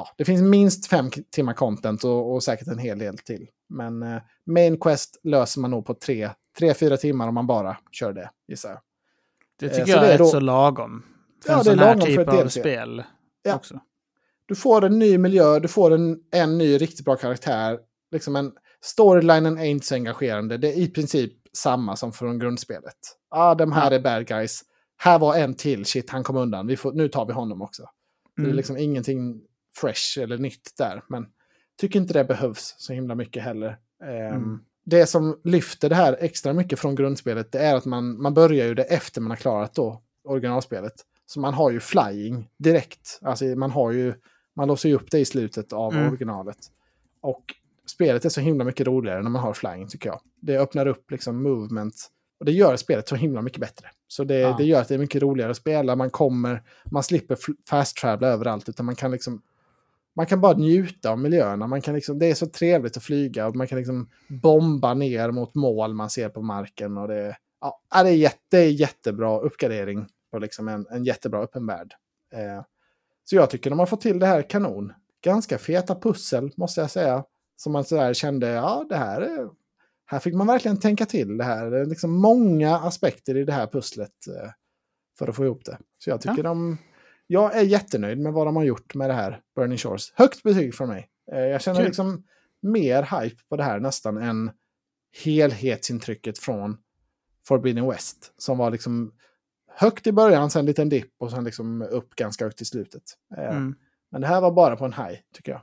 ja, 0.00 0.14
det 0.16 0.24
finns 0.24 0.42
minst 0.42 0.86
fem 0.86 1.10
timmar 1.30 1.52
content 1.52 2.04
och, 2.04 2.34
och 2.34 2.42
säkert 2.42 2.68
en 2.68 2.78
hel 2.78 2.98
del 2.98 3.18
till. 3.18 3.48
Men 3.68 4.02
eh, 4.02 4.22
main 4.46 4.76
quest 4.80 5.20
löser 5.22 5.60
man 5.60 5.70
nog 5.70 5.86
på 5.86 5.94
tre, 5.94 6.30
tre, 6.58 6.74
fyra 6.74 6.96
timmar 6.96 7.28
om 7.28 7.34
man 7.34 7.46
bara 7.46 7.76
kör 7.90 8.12
det, 8.12 8.30
gissar 8.48 8.68
jag. 8.70 8.80
Det 9.58 9.66
Eh, 9.66 9.72
tycker 9.72 9.84
så 9.84 9.90
jag 9.92 10.08
är 10.12 10.18
rätt 10.18 10.28
så 10.28 10.40
lagom. 10.40 11.02
För 11.44 11.52
Ja, 11.52 11.58
en 11.58 11.64
det 11.64 11.70
är 11.70 11.74
sån 11.74 11.78
här 11.78 11.86
lagom 11.94 12.00
för 12.14 12.24
typ 12.24 12.34
ett 12.34 12.44
av 12.44 12.48
spel 12.48 13.02
Ja. 13.42 13.54
också. 13.54 13.80
Du 14.46 14.54
får 14.54 14.84
en 14.84 14.98
ny 14.98 15.18
miljö, 15.18 15.58
du 15.58 15.68
får 15.68 15.90
en, 15.90 16.18
en 16.30 16.58
ny 16.58 16.78
riktigt 16.78 17.04
bra 17.04 17.16
karaktär. 17.16 17.78
Liksom 18.10 18.36
en, 18.36 18.52
storylinen 18.82 19.58
är 19.58 19.64
inte 19.64 19.86
så 19.86 19.94
engagerande. 19.94 20.56
Det 20.56 20.68
är 20.68 20.76
i 20.78 20.88
princip 20.88 21.32
samma 21.52 21.96
som 21.96 22.12
från 22.12 22.38
grundspelet. 22.38 22.94
Ja, 23.30 23.38
ah, 23.50 23.54
de 23.54 23.72
här 23.72 23.90
är 23.90 24.00
bad 24.00 24.26
guys. 24.26 24.62
Här 24.96 25.18
var 25.18 25.36
en 25.36 25.54
till, 25.54 25.84
shit 25.84 26.10
han 26.10 26.24
kom 26.24 26.36
undan. 26.36 26.66
Vi 26.66 26.76
får, 26.76 26.92
nu 26.92 27.08
tar 27.08 27.26
vi 27.26 27.32
honom 27.32 27.62
också. 27.62 27.82
Det 28.36 28.42
är 28.42 28.44
Mm. 28.44 28.56
liksom 28.56 28.76
ingenting 28.76 29.40
fresh 29.80 30.18
eller 30.20 30.38
nytt 30.38 30.70
där. 30.78 31.02
Men 31.08 31.26
tycker 31.80 32.00
inte 32.00 32.12
det 32.12 32.24
behövs 32.24 32.74
så 32.78 32.92
himla 32.92 33.14
mycket 33.14 33.42
heller. 33.42 33.78
Ehm, 34.04 34.34
Mm. 34.34 34.60
Det 34.84 35.06
som 35.06 35.40
lyfter 35.44 35.88
det 35.88 35.94
här 35.94 36.16
extra 36.20 36.52
mycket 36.52 36.78
från 36.78 36.94
grundspelet 36.94 37.52
det 37.52 37.58
är 37.58 37.74
att 37.74 37.84
man, 37.84 38.22
man 38.22 38.34
börjar 38.34 38.66
ju 38.66 38.74
det 38.74 38.82
efter 38.82 39.20
man 39.20 39.30
har 39.30 39.36
klarat 39.36 39.74
då 39.74 40.02
originalspelet. 40.24 40.92
Så 41.26 41.40
man 41.40 41.54
har 41.54 41.70
ju 41.70 41.80
flying 41.80 42.50
direkt. 42.58 43.18
Alltså 43.22 43.44
man 43.44 43.70
har 43.70 43.90
ju, 43.92 44.14
man 44.56 44.68
låser 44.68 44.88
ju 44.88 44.94
upp 44.94 45.10
det 45.10 45.18
i 45.18 45.24
slutet 45.24 45.72
av 45.72 45.92
Mm. 45.94 46.08
originalet. 46.08 46.56
Och 47.20 47.44
spelet 47.86 48.24
är 48.24 48.28
så 48.28 48.40
himla 48.40 48.64
mycket 48.64 48.86
roligare 48.86 49.22
när 49.22 49.30
man 49.30 49.42
har 49.42 49.52
flying 49.52 49.88
tycker 49.88 50.08
jag. 50.08 50.20
Det 50.40 50.58
öppnar 50.58 50.86
upp 50.86 51.10
liksom 51.10 51.42
movement. 51.42 51.94
Och 52.38 52.44
det 52.46 52.52
gör 52.52 52.76
spelet 52.76 53.08
så 53.08 53.16
himla 53.16 53.42
mycket 53.42 53.60
bättre. 53.60 53.86
Så 54.08 54.24
det, 54.24 54.38
Ja. 54.38 54.54
det 54.58 54.64
gör 54.64 54.80
att 54.80 54.88
det 54.88 54.94
är 54.94 54.98
mycket 54.98 55.22
roligare 55.22 55.50
att 55.50 55.56
spela. 55.56 55.96
Man 55.96 56.10
kommer, 56.10 56.62
man 56.84 57.02
slipper 57.02 57.34
fl- 57.34 57.56
fast 57.68 57.96
travela 57.96 58.32
överallt 58.32 58.68
utan 58.68 58.86
man 58.86 58.94
kan 58.96 59.10
liksom 59.10 59.42
man 60.20 60.26
kan 60.26 60.40
bara 60.40 60.56
njuta 60.56 61.10
av 61.10 61.18
miljöerna. 61.18 61.66
Man 61.66 61.80
kan 61.80 61.94
liksom, 61.94 62.18
det 62.18 62.26
är 62.26 62.34
så 62.34 62.46
trevligt 62.46 62.96
att 62.96 63.02
flyga 63.02 63.46
och 63.46 63.56
man 63.56 63.66
kan 63.66 63.78
liksom 63.78 64.08
bomba 64.28 64.94
ner 64.94 65.30
mot 65.30 65.54
mål 65.54 65.94
man 65.94 66.10
ser 66.10 66.28
på 66.28 66.42
marken. 66.42 66.98
Och 66.98 67.08
det, 67.08 67.36
ja, 67.60 67.80
ja, 67.94 68.02
det, 68.02 68.08
är 68.08 68.14
jätte, 68.14 68.38
det 68.50 68.58
är 68.58 68.70
jättebra 68.70 69.40
uppgradering 69.40 70.06
på 70.30 70.38
liksom 70.38 70.68
en, 70.68 70.86
en 70.90 71.04
jättebra 71.04 71.40
öppen 71.40 71.66
värld. 71.66 71.94
Eh, 72.32 72.64
så 73.24 73.36
jag 73.36 73.50
tycker 73.50 73.70
de 73.70 73.78
har 73.78 73.86
fått 73.86 74.00
till 74.00 74.18
det 74.18 74.26
här 74.26 74.42
kanon. 74.42 74.92
Ganska 75.24 75.58
feta 75.58 75.94
pussel 75.94 76.50
måste 76.56 76.80
jag 76.80 76.90
säga. 76.90 77.24
Som 77.56 77.72
man 77.72 77.84
sådär 77.84 78.14
kände, 78.14 78.48
ja 78.48 78.86
det 78.88 78.96
här 78.96 79.20
är... 79.20 79.48
Här 80.06 80.18
fick 80.18 80.34
man 80.34 80.46
verkligen 80.46 80.80
tänka 80.80 81.06
till 81.06 81.36
det 81.36 81.44
här. 81.44 81.70
Det 81.70 81.78
är 81.80 81.86
liksom 81.86 82.10
många 82.10 82.76
aspekter 82.76 83.36
i 83.36 83.44
det 83.44 83.52
här 83.52 83.66
pusslet 83.66 84.26
eh, 84.28 84.50
för 85.18 85.28
att 85.28 85.36
få 85.36 85.44
ihop 85.44 85.64
det. 85.64 85.78
Så 85.98 86.10
jag 86.10 86.20
tycker 86.20 86.42
de... 86.42 86.78
Jag 87.32 87.56
är 87.56 87.62
jättenöjd 87.62 88.18
med 88.18 88.32
vad 88.32 88.46
de 88.46 88.56
har 88.56 88.64
gjort 88.64 88.94
med 88.94 89.10
det 89.10 89.14
här 89.14 89.40
Burning 89.56 89.78
Shores. 89.78 90.12
Högt 90.14 90.42
betyg 90.42 90.74
från 90.74 90.88
mig. 90.88 91.08
Eh, 91.32 91.38
jag 91.38 91.62
känner 91.62 91.84
liksom 91.84 92.24
mer 92.62 93.20
hype 93.20 93.42
på 93.48 93.56
det 93.56 93.62
här 93.62 93.80
nästan 93.80 94.18
än 94.18 94.50
helhetsintrycket 95.24 96.38
från 96.38 96.78
Forbidden 97.46 97.88
West. 97.90 98.32
Som 98.36 98.58
var 98.58 98.70
liksom 98.70 99.12
högt 99.68 100.06
i 100.06 100.12
början, 100.12 100.50
sen 100.50 100.60
en 100.60 100.66
liten 100.66 100.88
dipp 100.88 101.12
och 101.18 101.30
sen 101.30 101.44
liksom 101.44 101.82
upp 101.82 102.14
ganska 102.14 102.44
högt 102.44 102.60
i 102.60 102.64
slutet. 102.64 103.02
Eh, 103.36 103.56
Mm. 103.56 103.74
Men 104.10 104.20
det 104.20 104.26
här 104.26 104.40
var 104.40 104.52
bara 104.52 104.76
på 104.76 104.84
en 104.84 104.92
high, 104.92 105.18
tycker 105.34 105.52
jag. 105.52 105.62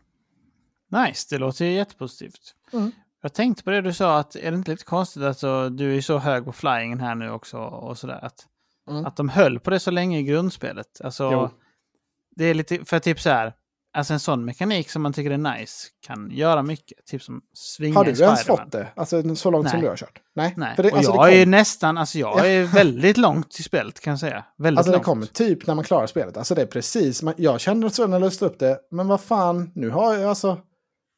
Nice, 1.05 1.27
det 1.35 1.37
låter 1.37 1.65
ju 1.65 1.71
jättepositivt. 1.71 2.55
Mm. 2.73 2.91
Jag 3.21 3.33
tänkte 3.33 3.63
på 3.63 3.69
det 3.69 3.81
du 3.81 3.93
sa, 3.93 4.19
att 4.19 4.35
är 4.35 4.51
det 4.51 4.57
inte 4.57 4.71
lite 4.71 4.85
konstigt 4.85 5.23
att 5.23 5.39
så, 5.39 5.69
du 5.69 5.97
är 5.97 6.01
så 6.01 6.17
hög 6.17 6.45
på 6.45 6.51
flyingen 6.51 6.99
här 6.99 7.15
nu 7.15 7.29
också 7.31 7.57
och 7.57 7.97
sådär. 7.97 8.19
Att, 8.25 8.47
Mm. 8.87 9.05
att 9.05 9.15
de 9.15 9.29
höll 9.29 9.59
på 9.59 9.69
det 9.69 9.79
så 9.79 9.91
länge 9.91 10.19
i 10.19 10.23
grundspelet. 10.23 11.01
Alltså, 11.03 11.29
Jo. 11.31 11.49
det 12.35 12.45
är 12.45 12.53
lite, 12.53 12.85
för 12.85 12.99
typ 12.99 13.19
så 13.19 13.29
här, 13.29 13.53
alltså 13.93 14.13
en 14.13 14.19
sån 14.19 14.45
mekanik 14.45 14.89
som 14.89 15.01
man 15.01 15.13
tycker 15.13 15.31
är 15.31 15.37
nice 15.37 15.87
kan 16.07 16.29
göra 16.31 16.63
mycket. 16.63 17.05
Typ 17.05 17.23
som 17.23 17.41
svinga 17.53 17.95
Har 17.95 18.05
du 18.05 18.23
ens 18.23 18.43
fått 18.43 18.71
det? 18.71 18.87
Alltså 18.95 19.35
så 19.35 19.51
långt 19.51 19.69
som 19.69 19.79
Nej. 19.79 19.83
du 19.83 19.89
har 19.89 19.97
kört? 19.97 20.21
Nej. 20.35 20.53
Nej, 20.57 20.73
det, 20.77 20.91
alltså, 20.91 21.11
jag 21.11 21.27
det 21.27 21.35
är 21.35 21.43
kom, 21.43 21.51
nästan, 21.51 21.97
alltså 21.97 22.19
jag 22.19 22.51
är 22.51 22.63
väldigt 22.73 23.17
långt 23.17 23.59
i 23.59 23.63
spelet 23.63 23.99
kan 23.99 24.11
jag 24.11 24.19
säga. 24.19 24.45
Väldigt 24.57 24.77
alltså 24.77 24.91
det 24.91 24.97
långt. 24.97 25.05
kommer 25.05 25.25
typ 25.25 25.67
när 25.67 25.75
man 25.75 25.83
klarar 25.83 26.07
spelet. 26.07 26.37
Alltså 26.37 26.55
det 26.55 26.61
är 26.61 26.65
precis, 26.65 27.23
man, 27.23 27.33
jag 27.37 27.59
kände 27.59 27.89
så 27.89 28.07
när 28.07 28.15
jag 28.15 28.21
löste 28.21 28.45
upp 28.45 28.59
det, 28.59 28.79
men 28.91 29.07
vad 29.07 29.21
fan, 29.21 29.71
nu 29.75 29.89
har 29.89 30.13
jag 30.13 30.29
alltså, 30.29 30.57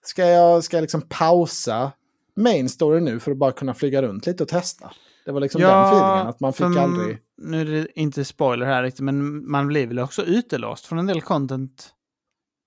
ska 0.05 0.25
jag, 0.25 0.63
ska 0.63 0.77
jag 0.77 0.81
liksom 0.81 1.01
pausa 1.09 1.91
main 2.35 2.69
story 2.69 2.99
nu 2.99 3.19
för 3.19 3.31
att 3.31 3.37
bara 3.37 3.51
kunna 3.51 3.73
flyga 3.73 4.01
runt 4.01 4.25
lite 4.25 4.43
och 4.43 4.49
testa? 4.49 4.91
Det 5.29 5.33
var 5.33 5.39
liksom 5.41 5.61
den 5.61 5.69
feelingen, 5.85 6.27
att 6.27 6.39
man 6.39 6.53
fick 6.53 6.65
aldrig... 6.77 7.17
Nu 7.37 7.61
är 7.61 7.65
det 7.65 7.99
inte 7.99 8.25
spoiler 8.25 8.65
här 8.65 8.83
riktigt, 8.83 9.03
men 9.05 9.51
man 9.51 9.67
blir 9.67 9.87
väl 9.87 9.99
också 9.99 10.23
utelåst 10.23 10.85
från 10.85 10.99
en 10.99 11.07
del 11.07 11.21
content 11.21 11.89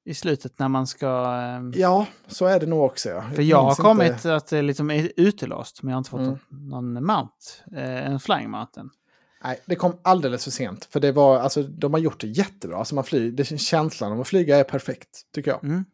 i 0.05 0.14
slutet 0.14 0.59
när 0.59 0.68
man 0.68 0.86
ska... 0.86 1.24
ehm, 1.24 1.72
Ja, 1.76 2.06
så 2.26 2.47
är 2.47 2.60
det 2.60 2.66
nog 2.66 2.84
också. 2.84 3.09
Ja. 3.09 3.22
För 3.34 3.43
jag 3.43 3.62
har 3.62 3.74
kommit 3.74 4.12
inte- 4.12 4.34
att 4.34 4.47
det 4.47 4.62
liksom 4.62 4.90
är 4.90 5.12
utelåst, 5.16 5.82
men 5.82 5.90
jag 5.90 5.94
har 5.97 5.98
inte 6.01 6.10
fått 6.10 6.20
Mm. 6.20 6.39
någon 6.51 6.93
mount. 7.06 7.32
Eh, 7.76 8.06
en 8.12 8.20
flying 8.20 8.51
mountain. 8.51 8.90
Nej, 9.44 9.60
det 9.66 9.74
kom 9.76 9.97
alldeles 10.02 10.44
för 10.44 10.51
sent. 10.51 10.84
För 10.93 11.01
det 11.01 11.12
var, 11.12 11.39
alltså, 11.39 11.62
de 11.62 11.93
har 11.94 12.01
gjort 12.01 12.20
det 12.20 12.26
jättebra. 12.26 12.76
Alltså 12.78 12.94
man 12.94 13.05
flyger, 13.05 13.30
det, 13.36 13.59
känslan 13.60 14.12
av 14.12 14.20
att 14.20 14.28
flyga 14.28 14.56
är 14.56 14.64
perfekt, 14.64 15.09
tycker 15.34 15.51
jag. 15.51 15.64
Mm. 15.64 15.84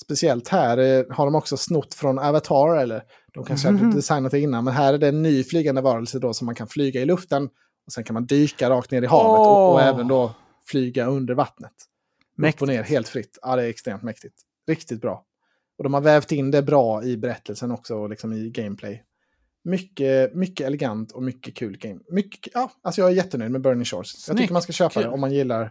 Speciellt 0.00 0.48
här 0.48 0.78
eh, 0.78 1.04
har 1.10 1.24
de 1.24 1.34
också 1.34 1.56
snott 1.56 1.94
från 1.94 2.18
Avatar, 2.18 2.76
eller 2.76 3.02
de 3.34 3.44
kanske 3.44 3.68
hade 3.68 3.78
Mhm. 3.84 3.94
designat 3.94 4.32
det 4.32 4.40
innan, 4.40 4.64
men 4.64 4.74
här 4.74 4.94
är 4.94 4.98
det 4.98 5.08
en 5.08 5.22
ny 5.22 5.44
flygande 5.44 5.80
varelse 5.80 6.18
då 6.18 6.34
som 6.34 6.46
man 6.46 6.54
kan 6.54 6.68
flyga 6.68 7.00
i 7.02 7.04
luften 7.04 7.48
och 7.86 7.92
sen 7.92 8.04
kan 8.04 8.14
man 8.14 8.26
dyka 8.26 8.70
rakt 8.70 8.90
ner 8.90 9.02
i 9.02 9.06
havet 9.06 9.38
och, 9.40 9.68
och 9.68 9.74
Åh. 9.74 9.86
även 9.86 10.08
då 10.08 10.34
flyga 10.66 11.06
under 11.06 11.34
vattnet. 11.34 11.72
Upp 11.72 12.38
Mäktigt. 12.38 12.62
och 12.62 12.68
ner 12.68 12.82
helt 12.82 13.08
fritt. 13.08 13.38
Ja, 13.42 13.56
det 13.56 13.62
är 13.62 13.68
extremt 13.68 14.02
mäktigt. 14.02 14.34
Riktigt 14.66 15.00
bra. 15.00 15.24
Och 15.78 15.84
de 15.84 15.94
har 15.94 16.00
vävt 16.00 16.32
in 16.32 16.50
det 16.50 16.62
bra 16.62 17.04
i 17.04 17.16
berättelsen 17.16 17.70
också, 17.70 17.94
och 17.96 18.10
liksom 18.10 18.32
i 18.32 18.50
gameplay. 18.50 19.04
Mycket, 19.64 20.34
mycket 20.34 20.66
elegant 20.66 21.12
och 21.12 21.22
mycket 21.22 21.54
kul 21.54 21.76
game. 21.78 22.00
Mycket, 22.10 22.52
ja, 22.54 22.70
alltså 22.82 23.00
jag 23.00 23.10
är 23.10 23.14
jättenöjd 23.14 23.52
med 23.52 23.60
Burning 23.60 23.84
Shores. 23.84 24.14
Jag 24.14 24.20
Snyggt. 24.22 24.38
tycker 24.40 24.52
man 24.52 24.62
ska 24.62 24.72
köpa 24.72 24.94
Kul. 24.94 25.02
det 25.02 25.08
om 25.08 25.20
man 25.20 25.32
gillar... 25.32 25.70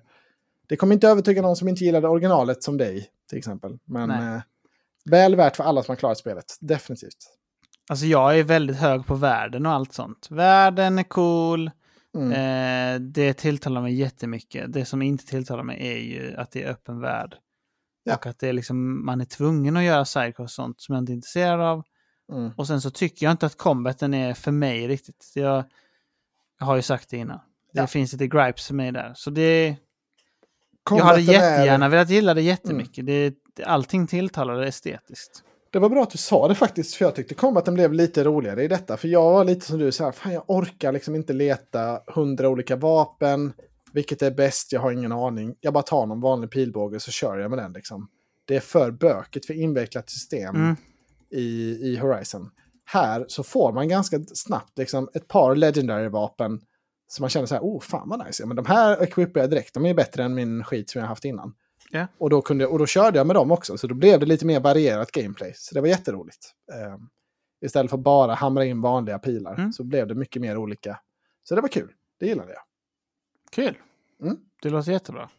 Det 0.67 0.75
kommer 0.75 0.93
inte 0.93 1.07
övertyga 1.07 1.41
någon 1.41 1.55
som 1.55 1.67
inte 1.67 1.83
gillade 1.83 2.07
originalet 2.07 2.63
som 2.63 2.77
dig, 2.77 3.07
till 3.29 3.37
exempel. 3.37 3.77
Men 3.85 4.09
eh, 4.11 4.41
väl 5.05 5.35
värt 5.35 5.55
för 5.55 5.63
alla 5.63 5.83
som 5.83 5.91
har 5.91 5.95
klarat 5.95 6.17
spelet. 6.17 6.57
Definitivt. 6.59 7.17
Alltså 7.89 8.05
jag 8.05 8.39
är 8.39 8.43
väldigt 8.43 8.77
hög 8.77 9.05
på 9.05 9.15
världen 9.15 9.65
och 9.65 9.71
allt 9.71 9.93
sånt. 9.93 10.27
Världen 10.31 10.99
är 10.99 11.03
cool. 11.03 11.71
Mm. 12.17 12.31
Eh, 12.31 12.99
det 13.01 13.33
tilltalar 13.33 13.81
mig 13.81 13.93
jättemycket. 13.93 14.73
Det 14.73 14.85
som 14.85 15.01
inte 15.01 15.25
tilltalar 15.25 15.63
mig 15.63 15.87
är 15.87 15.97
ju 15.97 16.35
att 16.37 16.51
det 16.51 16.63
är 16.63 16.69
öppen 16.69 16.99
värld. 16.99 17.35
Ja. 18.03 18.15
Och 18.15 18.25
att 18.25 18.39
det 18.39 18.47
är 18.49 18.53
liksom, 18.53 19.05
man 19.05 19.21
är 19.21 19.25
tvungen 19.25 19.77
att 19.77 19.83
göra 19.83 20.05
sidequests 20.05 20.39
och 20.39 20.63
sånt 20.63 20.81
som 20.81 20.95
jag 20.95 21.01
inte 21.01 21.11
är 21.11 21.13
intresserad 21.15 21.61
av. 21.61 21.83
Mm. 22.33 22.51
Och 22.57 22.67
sen 22.67 22.81
så 22.81 22.89
tycker 22.89 23.25
jag 23.25 23.31
inte 23.31 23.45
att 23.45 23.57
combaten 23.57 24.13
är 24.13 24.33
för 24.33 24.51
mig 24.51 24.87
riktigt. 24.87 25.31
Jag, 25.35 25.63
jag 26.59 26.65
har 26.65 26.75
ju 26.75 26.81
sagt 26.81 27.09
det 27.09 27.17
innan. 27.17 27.39
Det 27.73 27.79
Ja. 27.79 27.87
finns 27.87 28.11
lite 28.13 28.27
gripes 28.27 28.67
för 28.67 28.73
mig 28.73 28.91
där. 28.91 29.13
Så 29.15 29.29
det... 29.29 29.67
jag 29.67 29.77
Combaten 30.83 31.07
hade 31.09 31.21
är- 31.21 31.23
Mm. 31.23 31.33
jättegärna 31.51 31.89
velat 31.89 32.09
gilla 32.09 32.33
det 32.33 32.41
jättemycket. 32.41 33.05
Det, 33.05 33.33
det, 33.55 33.63
allting 33.63 34.07
tilltalade 34.07 34.67
estetiskt. 34.67 35.43
Det 35.73 35.79
var 35.79 35.89
bra 35.89 36.03
att 36.03 36.09
du 36.09 36.17
sa 36.17 36.47
det 36.47 36.55
faktiskt, 36.55 36.95
för 36.95 37.05
jag 37.05 37.15
tyckte 37.15 37.35
combaten 37.35 37.73
blev 37.73 37.93
lite 37.93 38.23
roligare 38.23 38.63
i 38.63 38.67
detta. 38.67 38.97
För 38.97 39.07
jag 39.07 39.33
var 39.33 39.45
lite 39.45 39.65
som 39.65 39.79
du, 39.79 39.91
så 39.91 40.03
här, 40.03 40.11
fan 40.11 40.33
jag 40.33 40.43
orkar 40.47 40.91
liksom 40.91 41.15
inte 41.15 41.33
leta 41.33 42.01
hundra 42.07 42.49
olika 42.49 42.75
vapen. 42.75 43.53
Vilket 43.93 44.21
är 44.21 44.31
bäst? 44.31 44.71
Jag 44.71 44.81
har 44.81 44.91
ingen 44.91 45.11
aning. 45.11 45.55
Jag 45.59 45.73
bara 45.73 45.83
tar 45.83 46.05
någon 46.05 46.21
vanlig 46.21 46.51
pilbåge 46.51 46.99
så 46.99 47.11
kör 47.11 47.37
jag 47.37 47.49
med 47.49 47.59
den 47.59 47.73
liksom. 47.73 48.07
Det 48.45 48.55
är 48.55 48.59
för 48.59 48.91
bökigt, 48.91 49.45
för 49.45 49.53
invecklat 49.53 50.09
system 50.09 50.55
Mm. 50.55 50.75
i, 51.31 51.77
i 51.81 51.97
Horizon. 51.97 52.49
Här 52.85 53.25
så 53.27 53.43
får 53.43 53.73
man 53.73 53.87
ganska 53.89 54.19
snabbt 54.33 54.77
liksom 54.77 55.09
ett 55.13 55.27
par 55.27 55.55
legendary-vapen. 55.55 56.61
Så 57.07 57.23
man 57.23 57.29
känner 57.29 57.45
så 57.47 57.55
här, 57.55 57.61
oh 57.61 57.81
fan 57.81 58.09
vad 58.09 58.25
nice. 58.27 58.43
Ja, 58.43 58.47
men 58.47 58.55
de 58.55 58.65
här 58.65 59.03
equippar 59.03 59.41
jag 59.41 59.49
direkt, 59.49 59.73
de 59.73 59.85
är 59.85 59.93
bättre 59.93 60.23
än 60.23 60.33
min 60.33 60.63
skit 60.63 60.89
som 60.89 61.01
jag 61.01 61.07
haft 61.07 61.25
innan. 61.25 61.53
Ja. 61.95 62.07
Och, 62.17 62.29
då 62.29 62.41
kunde, 62.41 62.65
och 62.67 62.79
då 62.79 62.85
körde 62.85 63.17
jag 63.17 63.27
med 63.27 63.35
dem 63.35 63.51
också, 63.51 63.77
så 63.77 63.87
då 63.87 63.95
blev 63.95 64.19
det 64.19 64.25
lite 64.25 64.45
mer 64.45 64.59
varierat 64.59 65.11
gameplay. 65.11 65.53
Så 65.55 65.75
det 65.75 65.81
var 65.81 65.87
jätteroligt. 65.87 66.51
Eh, 66.73 66.97
istället 67.65 67.89
för 67.91 67.97
bara 67.97 68.33
hamra 68.33 68.65
in 68.65 68.81
vanliga 68.81 69.19
pilar 69.19 69.53
Mm. 69.55 69.73
så 69.73 69.83
blev 69.83 70.07
det 70.07 70.15
mycket 70.15 70.41
mer 70.41 70.57
olika. 70.57 70.99
Så 71.43 71.55
det 71.55 71.61
var 71.61 71.67
kul, 71.69 71.91
det 72.19 72.25
gillade 72.25 72.51
jag. 72.53 72.61
Kul. 73.51 73.77
Mm. 74.21 74.37
Det 74.61 74.69
låter 74.69 74.91
jättebra. 74.91 75.29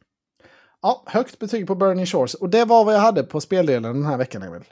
Ja, 0.82 1.02
högt 1.06 1.38
betyg 1.38 1.66
på 1.66 1.74
Burning 1.74 2.06
Shores. 2.06 2.34
Och 2.34 2.48
det 2.50 2.64
var 2.64 2.84
vad 2.84 2.94
jag 2.94 3.00
hade 3.00 3.22
på 3.22 3.40
speldelen 3.40 3.82
den 3.94 4.04
här 4.06 4.16
veckan, 4.16 4.42
Emil. 4.42 4.64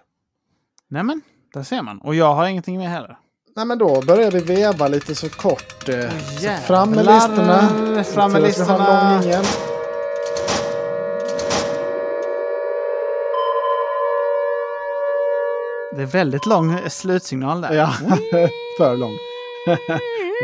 Nämen, 0.89 1.21
där 1.55 1.63
ser 1.63 1.83
man. 1.83 2.01
Och 2.01 2.15
jag 2.15 2.35
har 2.35 2.47
ingenting 2.47 2.79
med 2.79 2.89
heller. 2.89 3.19
Nej, 3.57 3.67
men 3.67 3.79
då 3.79 4.03
börjar 4.07 4.31
vi 4.31 4.41
veva 4.41 4.89
lite 4.89 5.15
så 5.15 5.29
kort. 5.31 5.89
Eh, 5.89 6.11
så 6.11 6.45
jävlar. 6.45 6.57
fram 6.67 6.91
med 6.91 7.07
listorna. 7.07 8.05
Fram 8.05 8.33
med 8.33 8.43
listorna. 8.43 9.72
Det 15.97 16.03
är 16.03 16.07
väldigt 16.07 16.47
lång 16.47 16.79
slutsignal 16.91 17.61
där. 17.61 17.73
Ja, 17.75 17.93
för 18.79 18.97
lång. 18.97 19.13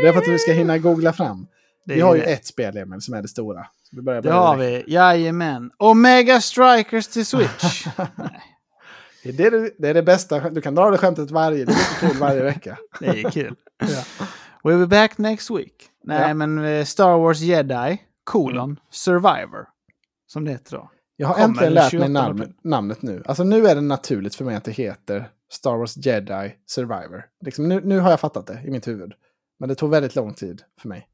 det 0.01 0.07
är 0.07 0.13
för 0.13 0.19
att 0.19 0.27
vi 0.27 0.39
ska 0.39 0.51
hinna 0.51 0.77
googla 0.77 1.13
fram. 1.13 1.47
Vi 1.85 2.01
har 2.01 2.15
ju 2.15 2.21
det. 2.21 2.27
ett 2.33 2.45
spel, 2.45 2.77
Emil, 2.77 3.01
som 3.01 3.13
är 3.13 3.21
det 3.21 3.27
stora. 3.27 3.63
Så 3.83 3.95
vi 3.95 4.01
börjar 4.01 4.21
Det 4.21 4.31
har 4.31 4.57
vi. 4.57 4.83
Jajamän. 4.87 5.71
Omega 5.77 6.41
Strikers 6.41 7.07
till 7.07 7.25
Switch. 7.25 7.87
Det 9.23 9.43
är 9.45 9.51
det, 9.51 9.71
det 9.77 9.89
är 9.89 9.93
det 9.93 10.03
bästa. 10.03 10.49
Du 10.49 10.61
kan 10.61 10.75
dra 10.75 10.89
det 10.91 10.97
skämtet 10.97 11.31
varje. 11.31 11.65
Det 11.65 11.71
är 11.71 11.99
kul 12.09 12.17
varje 12.19 12.43
vecka. 12.43 12.77
det 12.99 13.05
är 13.07 13.29
kul. 13.31 13.55
Ja. 13.79 14.03
We'll 14.63 14.79
be 14.79 14.87
back 14.87 15.17
next 15.17 15.51
week. 15.51 15.73
Nej, 16.03 16.27
Ja. 16.27 16.33
men 16.33 16.65
eh, 16.65 16.85
Star 16.85 17.17
Wars 17.17 17.39
Jedi, 17.39 18.01
colon, 18.23 18.79
Survivor. 18.91 19.67
Som 20.27 20.45
det 20.45 20.51
heter 20.51 20.71
då. 20.71 20.91
Jag 21.15 21.27
har 21.27 21.37
äntligen 21.43 21.73
lärt 21.73 21.83
mig 21.93 22.01
28 22.01 22.07
namn, 22.07 22.53
namnet 22.63 23.01
nu. 23.01 23.23
Alltså 23.25 23.43
nu 23.43 23.67
är 23.67 23.75
det 23.75 23.81
naturligt 23.81 24.35
för 24.35 24.45
mig 24.45 24.55
att 24.55 24.63
det 24.63 24.71
heter 24.71 25.29
Star 25.51 25.77
Wars 25.77 25.97
Jedi 25.97 26.55
Survivor. 26.65 27.25
Liksom, 27.45 27.69
nu, 27.69 27.81
nu 27.83 27.99
har 27.99 28.09
jag 28.09 28.19
fattat 28.19 28.47
det 28.47 28.61
i 28.65 28.71
mitt 28.71 28.87
huvud. 28.87 29.13
Men 29.59 29.69
det 29.69 29.75
tog 29.75 29.89
väldigt 29.89 30.15
lång 30.15 30.33
tid 30.33 30.63
för 30.81 30.89
mig. 30.89 31.07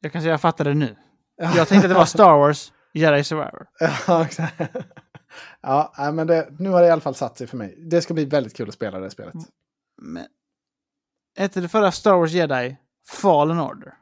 Jag 0.00 0.12
kan 0.12 0.22
säga 0.22 0.30
jag 0.30 0.40
fattade 0.40 0.70
det 0.70 0.74
nu. 0.74 0.96
Jag 1.36 1.68
tänkte 1.68 1.76
att 1.76 1.92
det 1.92 1.98
var 1.98 2.04
Star 2.04 2.38
Wars 2.38 2.72
Jedi 2.92 3.24
Survivor. 3.24 3.66
Ja, 4.06 4.24
exakt. 4.24 4.60
ja, 5.60 6.10
men 6.14 6.26
det, 6.26 6.48
nu 6.58 6.68
har 6.68 6.80
det 6.80 6.86
i 6.86 6.90
alla 6.90 7.00
fall 7.00 7.14
satt 7.14 7.38
sig 7.38 7.46
för 7.46 7.56
mig. 7.56 7.74
Det 7.90 8.02
ska 8.02 8.14
bli 8.14 8.24
väldigt 8.24 8.56
kul 8.56 8.68
att 8.68 8.74
spela 8.74 8.98
det 8.98 9.10
spelet. 9.10 9.34
Men... 10.02 10.26
Hette 11.36 11.60
det 11.60 11.68
förra 11.68 11.92
Star 11.92 12.16
Wars 12.16 12.32
Jedi 12.32 12.76
Fallen 13.08 13.60
Order? 13.60 13.94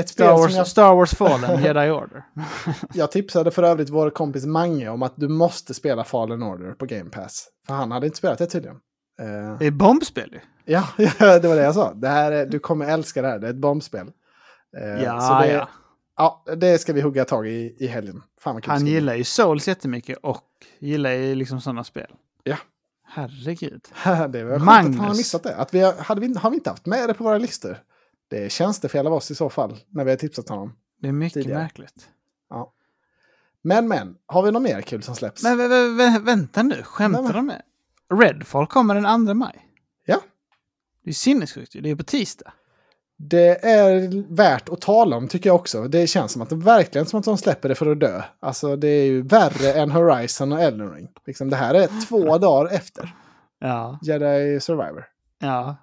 Ett 0.00 0.08
spel 0.08 0.26
Star 0.26 0.34
som 0.34 0.40
Wars, 0.40 0.54
jag, 0.56 0.66
Star 0.66 0.94
Wars 0.94 1.14
Fallen 1.14 1.62
Jedi 1.62 1.90
Order. 1.90 2.24
jag 2.94 3.10
tipsade 3.10 3.50
för 3.50 3.62
övrigt 3.62 3.90
vår 3.90 4.10
kompis 4.10 4.46
Mange 4.46 4.88
om 4.88 5.02
att 5.02 5.12
du 5.16 5.28
måste 5.28 5.74
spela 5.74 6.04
Fallen 6.04 6.42
Order 6.42 6.72
på 6.72 6.86
Game 6.86 7.10
Pass. 7.10 7.48
För 7.66 7.74
han 7.74 7.90
hade 7.92 8.06
inte 8.06 8.18
spelat 8.18 8.38
det 8.38 8.46
tydligen. 8.46 8.76
Eh, 9.20 9.58
Det 9.58 9.66
är 9.66 9.70
bombspel 9.70 10.32
ju. 10.32 10.40
ja, 10.64 10.86
det 11.18 11.44
var 11.44 11.56
det 11.56 11.62
jag 11.62 11.74
sa. 11.74 11.94
Det 11.94 12.08
här 12.08 12.32
är, 12.32 12.46
du 12.46 12.58
kommer 12.58 12.86
älska 12.86 13.22
det 13.22 13.28
här. 13.28 13.38
Det 13.38 13.46
är 13.46 13.50
ett 13.50 13.56
bombspel. 13.56 14.06
Eh, 14.78 15.02
Ja, 15.02 15.40
det, 15.42 15.52
ja. 15.52 15.68
Ja, 16.16 16.44
det 16.56 16.78
ska 16.78 16.92
vi 16.92 17.00
hugga 17.00 17.24
tag 17.24 17.48
i 17.48 17.76
i 17.78 17.86
helgen. 17.86 18.22
Fan 18.40 18.62
Han 18.66 18.86
gillar 18.86 19.14
ju 19.14 19.24
Souls 19.24 19.68
jättemycket 19.68 20.18
och 20.22 20.44
gillar 20.78 21.10
ju 21.10 21.34
liksom 21.34 21.60
sådana 21.60 21.84
spel. 21.84 22.10
Ja. 22.44 22.56
Herregud. 23.06 23.88
det 24.04 24.44
var 24.44 24.50
sjukt 24.50 24.56
att 24.56 24.62
Magnus. 24.62 24.96
han 24.96 25.08
har 25.08 25.16
missat 25.16 25.42
det. 25.42 25.56
Att 25.56 25.74
vi 25.74 25.80
har, 25.80 25.92
hade 25.92 26.20
vi, 26.20 26.34
har 26.34 26.50
vi 26.50 26.56
inte 26.56 26.70
haft 26.70 26.86
med 26.86 27.08
det 27.08 27.14
på 27.14 27.24
våra 27.24 27.38
listor? 27.38 27.76
Det 28.30 28.44
är 28.44 28.48
tjänstefel 28.48 29.06
av 29.06 29.12
oss 29.12 29.30
i 29.30 29.34
så 29.34 29.50
fall, 29.50 29.76
när 29.88 30.04
vi 30.04 30.10
har 30.10 30.16
tipsat 30.16 30.48
honom. 30.48 30.72
Det 31.00 31.08
är 31.08 31.12
mycket 31.12 31.34
Tidigare. 31.34 31.58
märkligt. 31.62 32.08
Men, 33.62 33.88
men, 33.88 34.16
har 34.26 34.42
vi 34.42 34.50
något 34.52 34.62
mer 34.62 34.80
kul 34.82 35.02
som 35.02 35.14
släpps? 35.14 35.42
Men 35.42 35.58
vä 35.58 35.68
vä 35.68 35.88
vä 35.88 36.18
vänta 36.18 36.62
nu, 36.62 36.82
skämtar 36.82 37.22
Nej, 37.22 37.32
de 37.32 37.46
med? 37.46 37.62
Redfall 38.14 38.66
kommer 38.66 38.94
den 38.94 39.26
2 39.26 39.34
maj. 39.34 39.66
Ja. 40.06 40.20
Det 41.04 41.10
är 41.10 41.14
sinnessjukt 41.14 41.74
ju, 41.74 41.80
det 41.80 41.90
är 41.90 41.96
på 41.96 42.02
tisdag. 42.02 42.52
Det 43.16 43.64
är 43.64 44.24
värt 44.34 44.68
att 44.68 44.80
tala 44.80 45.16
om 45.16 45.28
tycker 45.28 45.50
jag 45.50 45.56
också. 45.56 45.82
Det 45.88 46.06
känns 46.06 46.32
som 46.32 46.42
att 46.42 46.48
det 46.50 46.56
verkligen 46.56 47.06
som 47.06 47.18
att 47.18 47.24
de 47.24 47.38
släpper 47.38 47.68
det 47.68 47.74
för 47.74 47.90
att 47.92 48.00
dö. 48.00 48.22
Alltså 48.40 48.76
det 48.76 48.88
är 48.88 49.04
ju 49.04 49.22
värre 49.22 49.72
än 49.72 49.90
Horizon 49.90 50.52
och 50.52 50.60
Elden 50.60 50.92
Ring. 50.94 51.08
Liksom, 51.26 51.50
det 51.50 51.56
här 51.56 51.74
är 51.74 52.06
två 52.08 52.38
dagar 52.38 52.72
efter 52.74 53.14
Ja, 53.58 53.98
Jedi 54.02 54.60
Survivor. 54.60 55.04
ja, 55.38 55.76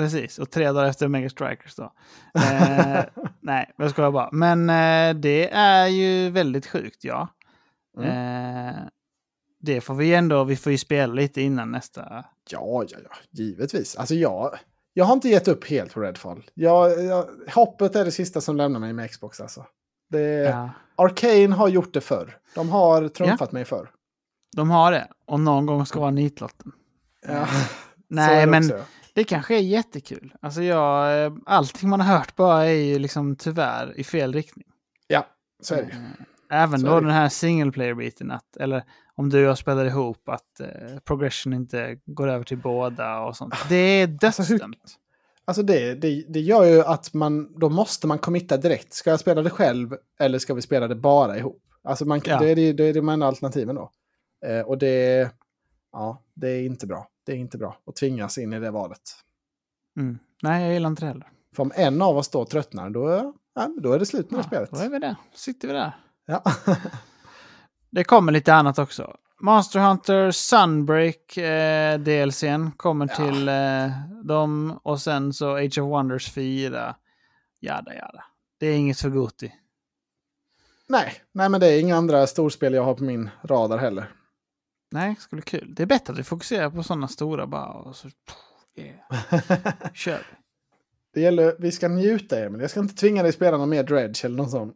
precis. 0.00 0.38
Och 0.38 0.50
tre 0.50 0.72
dagar 0.72 0.88
efter 0.88 1.08
Mega 1.08 1.30
Strikers 1.30 1.74
då. 1.74 1.92
Eh, 2.34 3.04
nej, 3.40 3.70
jag 3.76 3.90
skojar 3.90 4.10
bara. 4.10 4.28
Men 4.32 4.70
eh, 4.70 5.20
det 5.20 5.50
är 5.52 5.86
ju 5.86 6.30
väldigt 6.30 6.66
sjukt, 6.66 7.04
ja. 7.04 7.28
Mm. 7.98 8.68
Eh, 8.68 8.74
det 9.60 9.80
får 9.80 9.94
vi 9.94 10.14
ändå, 10.14 10.44
vi 10.44 10.56
får 10.56 10.72
ju 10.72 10.78
spela 10.78 11.14
lite 11.14 11.42
innan 11.42 11.72
nästa. 11.72 12.24
Ja, 12.50 12.84
ja, 12.88 12.98
ja, 13.04 13.10
givetvis. 13.30 13.96
Alltså 13.96 14.14
jag, 14.14 14.58
jag 14.92 15.04
har 15.04 15.14
inte 15.14 15.28
gett 15.28 15.48
upp 15.48 15.68
helt 15.68 15.94
på 15.94 16.00
Redfall. 16.00 16.44
Jag, 16.54 17.04
jag, 17.04 17.26
hoppet 17.54 17.96
är 17.96 18.04
det 18.04 18.12
sista 18.12 18.40
som 18.40 18.56
lämnar 18.56 18.80
mig 18.80 18.92
med 18.92 19.10
Xbox 19.10 19.40
alltså. 19.40 19.66
Det, 20.10 20.20
Ja. 20.20 20.70
Arcane 20.96 21.54
har 21.54 21.68
gjort 21.68 21.94
det 21.94 22.00
förr. 22.00 22.38
De 22.54 22.68
har 22.68 23.08
trumfat 23.08 23.52
mig 23.52 23.64
förr. 23.64 23.90
De 24.56 24.70
har 24.70 24.92
det. 24.92 25.08
Och 25.26 25.40
någon 25.40 25.66
gång 25.66 25.86
ska 25.86 26.00
vara 26.00 26.10
nitlotten. 26.10 26.72
Ja, 27.26 27.46
så 27.46 27.54
Nej, 28.08 28.46
men 28.46 28.64
också. 28.64 28.84
Det 29.20 29.24
kanske 29.24 29.54
är 29.56 29.60
jättekul. 29.60 30.34
Alltså 30.40 30.62
jag, 30.62 31.24
eh, 31.24 31.32
allting 31.46 31.88
man 31.88 32.00
har 32.00 32.16
hört 32.18 32.36
bara 32.36 32.64
är 32.66 32.72
ju 32.72 32.98
liksom 32.98 33.36
tyvärr 33.36 34.00
i 34.00 34.04
fel 34.04 34.32
riktning. 34.32 34.66
Ja, 35.06 35.26
så 35.60 35.74
är 35.74 35.82
det. 35.82 35.92
Eh, 35.92 36.62
Även 36.62 36.80
Så 36.80 36.86
då 36.86 37.00
den 37.00 37.10
här 37.10 37.28
single 37.28 37.72
player-biten, 37.72 38.30
att, 38.30 38.56
eller 38.56 38.84
om 39.14 39.28
du 39.30 39.38
och 39.38 39.50
jag 39.50 39.58
spelar 39.58 39.84
ihop, 39.84 40.28
att 40.28 40.60
eh, 40.60 40.98
progression 41.04 41.52
inte 41.52 41.98
går 42.06 42.28
över 42.28 42.44
till 42.44 42.58
båda 42.58 43.20
och 43.20 43.36
sånt. 43.36 43.54
Det 43.68 43.76
är 43.76 44.08
Alltså, 44.22 44.42
dödsdömt. 44.42 44.96
Alltså 45.44 45.62
det, 45.62 45.94
det, 45.94 46.24
det 46.28 46.40
gör 46.40 46.64
ju 46.64 46.80
att 46.80 47.14
man, 47.14 47.58
då 47.60 47.68
måste 47.68 48.06
man 48.06 48.18
committa 48.18 48.56
direkt. 48.56 48.92
Ska 48.94 49.10
jag 49.10 49.20
spela 49.20 49.42
det 49.42 49.50
själv 49.50 49.96
eller 50.20 50.38
ska 50.38 50.54
vi 50.54 50.62
spela 50.62 50.88
det 50.88 50.94
bara 50.94 51.38
ihop? 51.38 51.62
Alltså 51.84 52.04
man, 52.04 52.20
Ja. 52.24 52.38
det, 52.38 52.50
är, 52.50 52.56
det, 52.56 52.72
det 52.72 52.84
är 52.84 52.94
de 52.94 53.08
enda 53.08 53.26
alternativen 53.26 53.74
då. 53.74 53.90
Eh, 54.46 54.60
och 54.60 54.78
det, 54.78 55.30
ja, 55.92 56.22
det 56.34 56.48
är 56.48 56.62
inte 56.62 56.86
bra. 56.86 57.08
Det 57.26 57.32
är 57.32 57.36
inte 57.36 57.58
bra 57.58 57.76
att 57.86 57.96
tvingas 57.96 58.38
in 58.38 58.52
i 58.52 58.60
det 58.60 58.70
valet. 58.70 59.00
Mm. 59.96 60.18
Nej, 60.42 60.64
jag 60.64 60.72
gillar 60.72 60.88
inte 60.90 61.02
det 61.02 61.06
heller. 61.08 61.28
För 61.56 61.62
om 61.62 61.72
en 61.74 62.02
av 62.02 62.16
oss 62.16 62.28
då 62.28 62.44
tröttnar, 62.44 62.90
då, 62.90 63.34
ja, 63.54 63.68
då 63.80 63.92
är 63.92 63.98
det 63.98 64.06
slut 64.06 64.30
med 64.30 64.38
det 64.40 64.42
Ja, 64.42 64.46
spelet. 64.48 64.70
då 64.70 64.76
är 64.76 64.88
vi 64.88 64.98
där. 64.98 65.16
sitter 65.34 65.68
vi 65.68 65.74
där. 65.74 65.92
Ja. 66.26 66.42
Det 67.92 68.04
kommer 68.04 68.32
lite 68.32 68.54
annat 68.54 68.78
också. 68.78 69.16
Monster 69.40 69.80
Hunter 69.80 70.30
Sunbreak 70.30 71.36
eh, 71.36 71.98
DLCn 71.98 72.70
kommer 72.76 73.08
Ja. 73.08 73.16
till 73.16 73.48
eh, 73.48 74.24
dem 74.24 74.80
och 74.82 75.00
sen 75.00 75.32
så 75.32 75.56
Age 75.56 75.78
of 75.78 75.90
Wonders 75.90 76.30
4. 76.30 76.94
Jada 77.60 77.94
jada. 77.94 78.24
Det 78.58 78.66
är 78.66 78.76
inget 78.76 79.00
för 79.00 79.08
Goti. 79.10 79.52
nej, 80.88 81.12
nej, 81.32 81.48
men 81.48 81.60
det 81.60 81.66
är 81.66 81.80
inga 81.80 81.96
andra 81.96 82.26
storspel 82.26 82.74
jag 82.74 82.84
har 82.84 82.94
på 82.94 83.04
min 83.04 83.30
radar 83.44 83.78
heller. 83.78 84.12
Nej, 84.90 85.14
det 85.14 85.20
skulle 85.20 85.42
bli 85.42 85.58
kul. 85.58 85.74
Det 85.74 85.82
är 85.82 85.86
bättre 85.86 86.12
att 86.12 86.18
vi 86.18 86.22
fokuserar 86.22 86.70
på 86.70 86.82
sådana 86.82 87.08
stora 87.08 87.46
bara 87.46 87.72
och 87.72 87.96
så 87.96 88.08
yeah. 88.76 89.42
kör 89.94 90.18
vi. 90.18 90.24
Det 91.14 91.20
gäller, 91.20 91.56
vi 91.58 91.72
ska 91.72 91.88
njuta 91.88 92.44
Emil. 92.44 92.60
Jag 92.60 92.70
ska 92.70 92.80
inte 92.80 92.94
tvinga 92.94 93.22
dig 93.22 93.32
spela 93.32 93.56
någon 93.56 93.68
mer 93.68 93.82
Dredge 93.82 94.24
eller 94.24 94.36
någon 94.36 94.50
sån. 94.50 94.72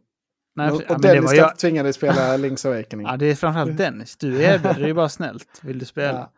Nej, 0.55 0.71
och 0.71 0.81
ja, 0.87 0.97
det 0.97 1.07
Dennis 1.07 1.29
ska 1.29 1.37
jag, 1.39 1.47
inte 1.49 1.61
tvinga 1.61 1.83
dig 1.83 1.93
spela 1.93 2.37
Link's 2.37 2.67
Awakening. 2.67 3.05
ja, 3.07 3.17
det 3.17 3.25
är 3.25 3.35
framförallt 3.35 3.77
Dennis. 3.77 4.17
Du 4.17 4.41
erbjuder 4.43 4.79
dig 4.81 4.93
bara 4.93 5.09
snällt. 5.09 5.59
Vill 5.61 5.79
du 5.79 5.85
spela? 5.85 6.17
Ja. 6.19 6.31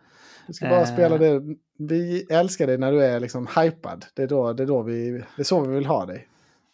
Du 0.48 0.54
ska 0.54 0.70
bara 0.70 0.82
Eh. 0.82 0.94
spela 0.94 1.18
det. 1.18 1.42
Vi 1.80 2.26
älskar 2.30 2.68
dig 2.68 2.78
när 2.78 2.92
du 2.92 3.04
är 3.04 3.20
liksom 3.20 3.48
hypad. 3.56 4.06
Det 4.14 4.24
är, 4.24 4.28
då, 4.28 4.54
det, 4.54 4.64
är 4.64 4.68
då 4.68 4.82
vi, 4.82 5.12
det 5.36 5.42
är 5.42 5.44
så 5.44 5.62
vi 5.62 5.76
vill 5.76 5.86
ha 5.86 6.06
dig. 6.06 6.28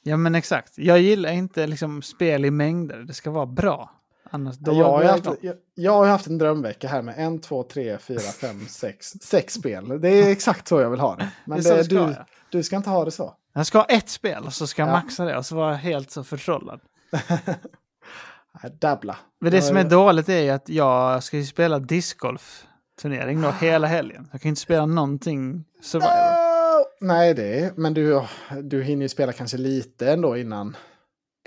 Ja 0.03 0.17
men 0.17 0.35
exakt. 0.35 0.77
Jag 0.77 0.99
gillar 0.99 1.31
inte 1.31 1.67
liksom 1.67 2.01
spel 2.01 2.45
i 2.45 2.51
mängder. 2.51 2.97
Det 2.99 3.13
ska 3.13 3.31
vara 3.31 3.45
bra. 3.45 3.91
Annars 4.35 4.55
då 4.57 4.73
jag, 4.73 4.85
har 4.85 5.03
haft, 5.03 5.25
jag, 5.41 5.55
jag 5.75 5.91
har 5.91 6.05
haft 6.05 6.27
en 6.27 6.37
drömvecka 6.37 6.87
här 6.87 7.01
med 7.01 7.15
en, 7.17 7.39
två, 7.41 7.63
tre, 7.63 7.97
fyra, 7.97 8.19
fem, 8.19 8.65
sex, 8.69 9.07
sex 9.21 9.53
spel. 9.53 10.01
Det 10.01 10.09
är 10.09 10.29
exakt 10.31 10.67
så 10.67 10.81
jag 10.81 10.89
vill 10.89 10.99
ha 10.99 11.15
det. 11.15 11.29
Men 11.45 11.61
Det 11.61 11.75
det, 11.75 11.83
ska 11.83 11.95
du, 11.95 12.15
du 12.49 12.63
ska 12.63 12.75
inte 12.75 12.89
ha 12.89 13.05
det 13.05 13.11
så. 13.11 13.33
Jag 13.53 13.65
ska 13.67 13.77
ha 13.77 13.85
ett 13.85 14.09
spel 14.09 14.43
och 14.45 14.53
så 14.53 14.67
ska 14.67 14.81
jag 14.81 14.89
Ja. 14.89 14.93
maxa 14.93 15.25
det 15.25 15.37
och 15.37 15.45
så 15.45 15.55
vara 15.55 15.75
helt 15.75 16.11
så 16.11 16.23
förtrollad. 16.23 16.79
Dabbla. 18.79 19.17
Men 19.41 19.51
det 19.51 19.61
som 19.61 19.77
är 19.77 19.83
dåligt 19.83 20.29
är 20.29 20.41
ju 20.41 20.49
att 20.49 20.69
jag 20.69 21.23
ska 21.23 21.37
ju 21.37 21.45
spela 21.45 21.79
discgolf-turnering 21.79 23.41
då 23.41 23.51
hela 23.51 23.87
helgen. 23.87 24.27
Jag 24.31 24.41
kan 24.41 24.49
inte 24.49 24.61
spela 24.61 24.85
någonting 24.85 25.65
Survivor. 25.81 26.11
No! 26.11 26.85
Nej, 27.07 27.33
det 27.33 27.59
är, 27.59 27.73
men 27.75 27.93
du, 27.93 28.21
du 28.63 28.83
hinner 28.83 29.01
ju 29.05 29.09
spela 29.09 29.31
kanske 29.33 29.57
lite 29.57 30.11
ändå 30.11 30.37
innan. 30.37 30.77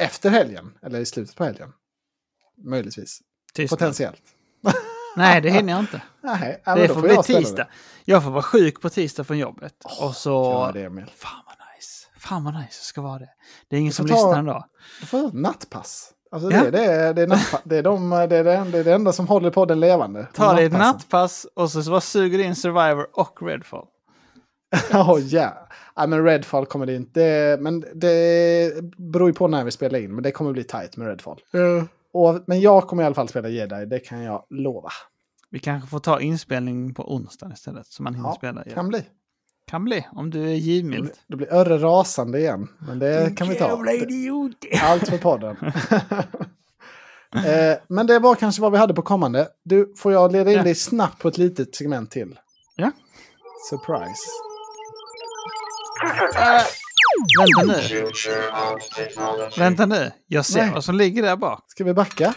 Efter 0.03 0.31
helgen, 0.31 0.73
eller 0.83 0.99
i 1.01 1.07
slutet 1.07 1.37
på 1.37 1.45
helgen. 1.45 1.73
Möjligtvis. 2.65 3.19
Tystnad. 3.55 3.79
Potentiellt. 3.79 4.23
Nej, 5.17 5.41
det 5.41 5.51
hinner 5.51 5.73
jag 5.73 5.81
inte. 5.81 6.03
Nej, 6.23 6.63
Det 6.65 6.87
då 6.87 6.95
får 6.95 7.09
jag 7.09 7.25
bli 7.25 7.35
tisdag. 7.35 7.67
Jag 8.05 8.23
får 8.25 8.31
vara 8.31 8.43
sjuk 8.43 8.81
på 8.81 8.89
tisdag 8.91 9.25
från 9.25 9.39
jobbet. 9.39 9.73
och 10.01 10.17
så... 10.17 10.71
Det, 10.75 10.83
Emil. 10.85 11.05
Fan 11.17 11.41
vad 11.47 11.55
nice. 11.77 12.07
Fan 12.19 12.45
vad 12.45 12.55
nice 12.55 12.67
det 12.69 12.85
ska 12.85 13.01
vara 13.01 13.19
det. 13.19 13.29
Det 13.69 13.77
är 13.77 13.81
ingen 13.81 13.93
får 13.93 13.97
som 13.97 14.09
ta- 14.09 14.15
lyssnar 14.15 14.39
ändå. 14.39 14.65
Du 15.01 15.07
får 15.07 15.19
ha 15.19 15.29
ett 15.29 15.35
nattpass. 15.35 16.13
Alltså 16.31 16.51
Ja. 16.51 16.65
det, 16.65 16.71
det, 16.71 16.85
är, 16.85 17.15
det, 17.15 17.23
är 17.23 17.27
nattpa- 17.27 17.61
det, 17.65 17.77
är 17.77 17.83
de, 17.83 18.11
det, 18.11 18.17
är 18.17 18.29
det, 18.45 18.65
det 18.73 18.79
är 18.79 18.85
det 18.85 18.93
enda 18.95 19.13
som 19.13 19.27
håller 19.29 19.51
podden 19.51 19.81
levande. 19.81 20.27
Ta 20.35 20.53
dig 20.55 20.65
ett 20.65 20.73
nattpass 20.73 21.47
och 21.55 21.71
så 21.71 21.91
bara 21.91 22.01
suger 22.01 22.39
in 22.39 22.57
Survivor 22.57 23.07
och 23.13 23.43
Redfall. 23.43 23.87
Ja, 24.91 25.19
ja. 25.19 25.69
ja. 25.97 26.07
men 26.07 26.25
Redfall 26.25 26.67
kommer 26.67 26.87
det 26.87 26.95
inte... 26.95 27.57
Men 27.61 27.85
det 27.95 28.73
beror 28.97 29.29
ju 29.29 29.35
på 29.35 29.49
när 29.49 29.65
vi 29.65 29.71
spelar 29.71 29.99
in. 29.99 30.15
Men 30.15 30.23
det 30.23 30.31
kommer 30.31 30.53
bli 30.53 30.65
tight 30.65 30.97
med 30.97 31.09
Redfall. 31.09 31.41
Och, 32.25 32.45
men 32.47 32.61
jag 32.61 32.87
kommer 32.89 33.03
i 33.03 33.07
alla 33.07 33.15
fall 33.15 33.29
spela 33.29 33.49
Jedi, 33.49 33.87
det 33.87 33.99
kan 34.01 34.23
jag 34.23 34.47
lova. 34.51 34.91
Vi 35.51 35.59
kanske 35.59 35.89
får 35.89 35.99
ta 35.99 36.21
inspelning 36.21 36.95
på 36.95 37.15
onsdag 37.15 37.51
istället. 37.55 37.87
Så 37.87 38.03
man 38.03 38.15
hinner 38.15 38.29
Ja, 38.29 38.35
spela 38.35 38.63
igen. 38.65 38.75
kan 38.75 38.89
bli. 38.89 39.05
Kan 39.67 39.85
bli, 39.85 40.07
om 40.13 40.31
du 40.31 40.43
är 40.51 40.55
givmild. 40.55 41.11
Då 41.27 41.37
blir 41.37 41.53
Örre 41.55 41.79
rasande 41.79 42.39
igen. 42.39 42.69
Men 42.79 42.99
det 42.99 43.37
kan 43.37 43.49
vi 43.49 43.55
ta. 43.55 43.93
Idiot! 43.93 44.53
Allt 44.83 45.09
för 45.09 45.19
podden. 45.19 45.57
eh, 47.47 47.79
men 47.89 48.07
det 48.07 48.19
var 48.19 48.35
kanske 48.35 48.63
vad 48.63 48.73
vi 48.73 48.79
hade 48.79 48.95
på 48.95 49.03
kommande. 49.03 49.49
Du, 49.65 49.93
får 49.97 50.13
jag 50.13 50.33
leda 50.33 50.51
in 50.51 50.57
Ja. 50.57 50.63
dig 50.63 50.75
snabbt 50.75 51.23
på 51.23 51.29
ett 51.29 51.39
litet 51.39 51.75
segment 51.75 52.11
till? 52.11 52.39
Ja. 52.77 52.91
Surprise. 53.71 54.23
Vänta 57.39 57.73
nu, 57.73 58.07
vänta 59.59 59.87
nu. 59.87 60.11
Jag 60.27 60.45
ser 60.47 60.63
Nej. 60.63 60.71
vad 60.75 60.85
som 60.85 60.95
ligger 60.95 61.23
där 61.23 61.37
bak. 61.37 61.65
Ska 61.67 61.85
vi 61.85 61.95
backa? 61.95 62.35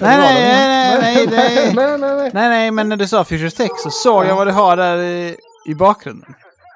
Nej, 0.00 0.16
nej, 0.18 0.34
nej, 0.44 0.98
nej, 1.00 1.26
nej. 1.30 1.72
nej, 1.74 1.98
nej, 1.98 2.16
nej. 2.16 2.30
Nej, 2.34 2.48
nej, 2.48 2.70
men 2.70 2.88
när 2.88 2.96
du 2.96 3.08
sa 3.08 3.24
Future 3.24 3.50
Tech 3.50 3.70
så 3.82 3.90
såg 3.90 4.26
jag 4.26 4.36
vad 4.36 4.46
du 4.46 4.50
har 4.52 4.76
där 4.76 4.98
i, 4.98 5.36
i 5.66 5.74
bakgrunden. 5.74 6.34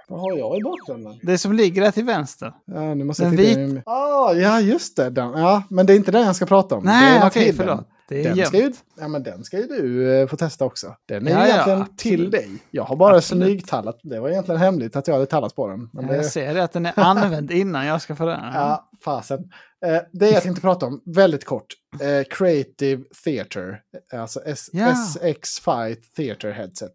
Vad 0.08 0.20
har 0.20 0.32
jag 0.38 0.56
i 0.58 0.62
bakgrunden? 0.62 1.18
Det 1.22 1.38
som 1.38 1.52
ligger 1.52 1.82
där 1.82 1.90
till 1.90 2.04
vänster. 2.04 2.52
Ja, 2.66 2.94
nu 2.94 3.04
måste 3.04 3.22
Den 3.24 3.32
jag 3.32 3.38
titta 3.46 3.60
vit- 3.60 3.68
in. 3.70 3.82
Ah, 3.86 4.32
ja, 4.32 4.60
just 4.60 4.96
det. 4.96 5.10
Den. 5.10 5.32
Ja, 5.32 5.62
men 5.70 5.86
det 5.86 5.92
är 5.92 5.96
inte 5.96 6.10
den 6.12 6.26
jag 6.26 6.36
ska 6.36 6.46
prata 6.46 6.74
om. 6.74 6.84
Nej, 6.84 7.20
okej, 7.24 7.42
hidden. 7.44 7.56
förlåt. 7.56 7.86
Det 8.08 8.26
är 8.26 8.34
Den 8.34 8.46
ska, 8.46 8.56
ju, 8.58 8.72
ja, 8.98 9.08
men 9.08 9.22
den 9.22 9.44
ska 9.44 9.56
ju 9.58 9.66
du 9.66 10.12
eh, 10.20 10.26
få 10.26 10.36
testa 10.36 10.64
också. 10.64 10.94
Den 11.06 11.26
är 11.26 11.30
Ja, 11.30 11.38
ja, 11.38 11.46
egentligen 11.46 11.80
absolut. 11.82 11.98
till 11.98 12.30
dig. 12.30 12.48
Jag 12.70 12.82
har 12.84 12.96
bara 12.96 13.16
Absolut. 13.16 13.44
smygtallat. 13.48 14.00
Det 14.02 14.20
var 14.20 14.28
egentligen 14.30 14.60
hemligt 14.60 14.96
att 14.96 15.06
jag 15.08 15.14
hade 15.14 15.26
tallat 15.26 15.54
på 15.54 15.68
den. 15.68 15.90
Men 15.92 16.04
Ja, 16.06 16.12
Jag 16.14 16.20
det, 16.24 16.28
ser 16.28 16.54
det 16.54 16.62
att 16.64 16.72
den 16.72 16.86
är 16.86 16.92
använd 16.96 17.50
innan 17.50 17.86
jag 17.86 18.02
ska 18.02 18.16
få 18.16 18.24
den. 18.26 18.40
ja, 18.54 18.90
fasen. 19.04 19.50
Eh, 19.86 19.98
det 20.12 20.30
jag 20.30 20.42
tänkte 20.42 20.60
prata 20.60 20.86
om, 20.86 21.02
väldigt 21.06 21.44
kort. 21.44 21.66
Eh, 22.00 22.24
Creative 22.30 23.04
Theatre. 23.24 23.78
Alltså 24.12 24.40
S- 24.46 24.70
Ja. 24.72 24.86
SX5 24.86 25.94
Theatre 26.16 26.52
Headset. 26.52 26.92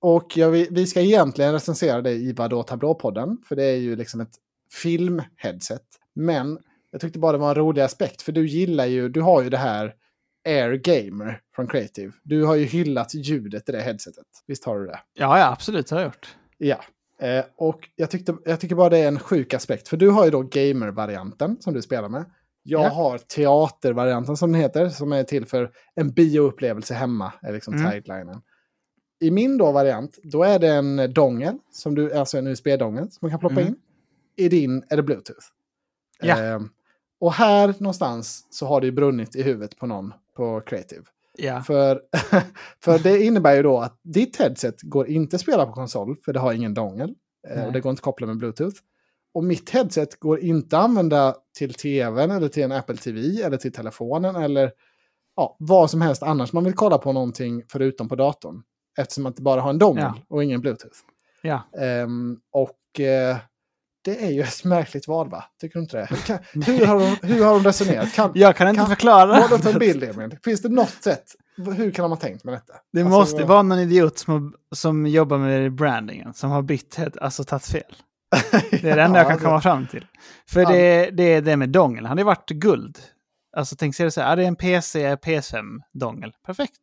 Och 0.00 0.36
jag, 0.36 0.50
vi, 0.50 0.68
vi 0.70 0.86
ska 0.86 1.00
egentligen 1.00 1.52
recensera 1.52 2.02
det 2.02 2.12
i 2.12 2.32
Vadå 2.32 2.62
Tablåpodden. 2.62 3.38
För 3.48 3.56
det 3.56 3.64
är 3.64 3.76
ju 3.76 3.96
liksom 3.96 4.20
ett 4.20 4.32
filmheadset. 4.82 5.82
Men 6.14 6.58
jag 6.90 7.00
tyckte 7.00 7.18
bara 7.18 7.32
det 7.32 7.38
var 7.38 7.48
en 7.48 7.54
rolig 7.54 7.82
aspekt. 7.82 8.22
För 8.22 8.32
du 8.32 8.46
gillar 8.48 8.86
ju, 8.86 9.08
du 9.08 9.20
har 9.20 9.42
ju 9.42 9.50
det 9.50 9.56
här 9.56 9.92
Air 10.46 10.74
Gamer 10.74 11.40
från 11.56 11.66
Creative. 11.66 12.12
Du 12.22 12.44
har 12.44 12.54
ju 12.54 12.64
hyllat 12.64 13.14
ljudet 13.14 13.68
i 13.68 13.72
det 13.72 13.80
headsetet. 13.80 14.26
Visst 14.46 14.64
har 14.64 14.78
du 14.78 14.86
det? 14.86 15.00
Ja, 15.14 15.38
ja, 15.38 15.52
absolut 15.52 15.90
har 15.90 15.98
jag 15.98 16.04
gjort. 16.06 16.36
Ja. 16.58 16.80
Eh, 17.20 17.44
och 17.56 17.88
jag, 17.96 18.10
tyckte, 18.10 18.36
jag 18.44 18.60
tycker 18.60 18.74
bara 18.74 18.88
det 18.88 18.98
är 18.98 19.08
en 19.08 19.18
sjuk 19.18 19.54
aspekt. 19.54 19.88
För 19.88 19.96
du 19.96 20.10
har 20.10 20.24
ju 20.24 20.30
då 20.30 20.42
gamer-varianten 20.42 21.56
som 21.60 21.74
du 21.74 21.82
spelar 21.82 22.08
med. 22.08 22.24
Jag 22.62 22.84
Ja. 22.84 22.88
har 22.88 23.18
teater-varianten 23.18 24.36
som 24.36 24.52
den 24.52 24.60
heter. 24.60 24.88
Som 24.88 25.12
är 25.12 25.24
till 25.24 25.46
för 25.46 25.70
en 25.94 26.10
bioupplevelse 26.12 26.94
hemma. 26.94 27.32
Är 27.42 27.52
liksom 27.52 27.74
Mm. 27.74 27.90
taglinen. 27.90 28.42
I 29.20 29.30
min 29.30 29.58
då 29.58 29.72
variant, 29.72 30.18
då 30.22 30.42
är 30.44 30.58
det 30.58 30.68
en 30.68 31.12
dongel. 31.14 31.58
Som 31.72 31.94
du, 31.94 32.12
alltså 32.12 32.38
en 32.38 32.46
USB-dongel 32.46 33.10
som 33.10 33.18
man 33.20 33.30
kan 33.30 33.40
ploppa 33.40 33.60
Mm. 33.60 33.66
in. 33.66 33.76
I 34.36 34.48
din 34.48 34.84
är 34.88 34.96
det 34.96 35.02
Bluetooth. 35.02 35.46
Ja. 36.22 36.44
Eh, 36.44 36.60
och 37.20 37.32
här 37.32 37.74
någonstans 37.78 38.46
så 38.50 38.66
har 38.66 38.80
det 38.80 38.86
ju 38.86 38.92
brunnit 38.92 39.36
i 39.36 39.42
huvudet 39.42 39.76
på 39.78 39.86
någon 39.86 40.12
på 40.36 40.60
Creative. 40.60 41.02
Ja. 41.38 41.62
För, 41.62 42.00
för 42.84 42.98
det 42.98 43.22
innebär 43.22 43.54
ju 43.56 43.62
då 43.62 43.78
att 43.78 44.00
ditt 44.02 44.36
headset 44.36 44.82
går 44.82 45.08
inte 45.08 45.36
att 45.36 45.42
spela 45.42 45.66
på 45.66 45.72
konsol, 45.72 46.16
för 46.24 46.32
det 46.32 46.40
har 46.40 46.52
ingen 46.52 46.74
dongel. 46.74 47.14
eh. 47.48 47.66
Och 47.66 47.72
det 47.72 47.80
går 47.80 47.90
inte 47.90 48.00
att 48.00 48.04
koppla 48.04 48.26
med 48.26 48.36
Bluetooth. 48.38 48.76
Och 49.34 49.44
mitt 49.44 49.70
headset 49.70 50.20
går 50.20 50.40
inte 50.40 50.78
att 50.78 50.84
använda 50.84 51.34
till 51.58 51.74
tvn 51.74 52.30
eller 52.30 52.48
till 52.48 52.62
en 52.62 52.72
Apple 52.72 52.96
TV 52.96 53.42
eller 53.42 53.56
till 53.56 53.72
telefonen 53.72 54.36
eller 54.36 54.72
ja, 55.36 55.56
vad 55.58 55.90
som 55.90 56.00
helst 56.00 56.22
annars 56.22 56.52
man 56.52 56.64
vill 56.64 56.74
kolla 56.74 56.98
på 56.98 57.12
någonting 57.12 57.62
förutom 57.68 58.08
på 58.08 58.16
datorn. 58.16 58.62
Eftersom 58.98 59.26
att 59.26 59.36
det 59.36 59.42
bara 59.42 59.60
har 59.60 59.70
en 59.70 59.78
dongel 59.78 60.04
Ja. 60.04 60.22
och 60.28 60.44
ingen 60.44 60.60
Bluetooth. 60.60 60.96
ja. 61.42 61.62
Ehm, 61.80 62.36
och 62.52 63.00
eh, 63.00 63.36
det 64.06 64.24
är 64.24 64.30
ju 64.30 64.42
ett 64.42 64.64
märkligt 64.64 65.08
val 65.08 65.28
va? 65.30 65.44
Tycker 65.60 65.74
du 65.78 65.82
inte 65.82 65.96
det? 65.96 66.06
Hur, 66.10 66.16
kan, 66.26 66.38
hur, 66.64 66.86
har, 66.86 66.98
de, 67.00 67.28
hur 67.28 67.44
har 67.44 67.52
de 67.54 67.64
resonerat? 67.64 68.12
Kan, 68.12 68.32
Jag 68.34 68.56
kan 68.56 68.68
inte 68.68 68.78
Kan- 68.80 68.88
förklara. 68.88 69.44
Upp 69.44 69.66
en 69.66 69.78
bild, 69.78 70.04
Emil. 70.04 70.38
Finns 70.44 70.62
det 70.62 70.68
något 70.68 71.02
sätt? 71.02 71.24
Hur 71.76 71.90
kan 71.90 72.02
de 72.02 72.10
ha 72.12 72.16
tänkt 72.18 72.44
med 72.44 72.54
detta? 72.54 72.72
Det 72.92 73.00
Alltså, 73.00 73.18
måste 73.18 73.44
vara 73.44 73.62
någon 73.62 73.78
idiot 73.78 74.18
som, 74.18 74.54
som 74.74 75.06
jobbar 75.06 75.38
med 75.38 75.72
brandingen, 75.72 76.34
som 76.34 76.50
har 76.50 76.62
bytt, 76.62 76.98
alltså 77.20 77.44
tagit 77.44 77.66
fel. 77.66 77.82
Det 78.70 78.90
är 78.90 78.96
det 78.96 79.02
enda 79.02 79.18
jag 79.18 79.28
kan 79.28 79.38
komma 79.38 79.60
fram 79.60 79.86
till. 79.86 80.06
För 80.48 80.60
Ja. 80.60 80.68
det, 80.68 81.10
det 81.10 81.22
är 81.22 81.42
det 81.42 81.56
med 81.56 81.68
dongel. 81.68 82.06
Han 82.06 82.16
har 82.18 82.20
ju 82.20 82.24
varit 82.26 82.50
guld. 82.50 82.98
Alltså 83.56 83.76
tänk 83.76 83.94
sig 83.96 84.04
det 84.04 84.10
så 84.10 84.20
här, 84.20 84.28
ja, 84.30 84.36
det 84.36 84.42
är 84.42 84.48
en 84.48 84.56
PC 84.56 85.14
PS5-dongel. 85.16 86.32
Perfekt. 86.46 86.80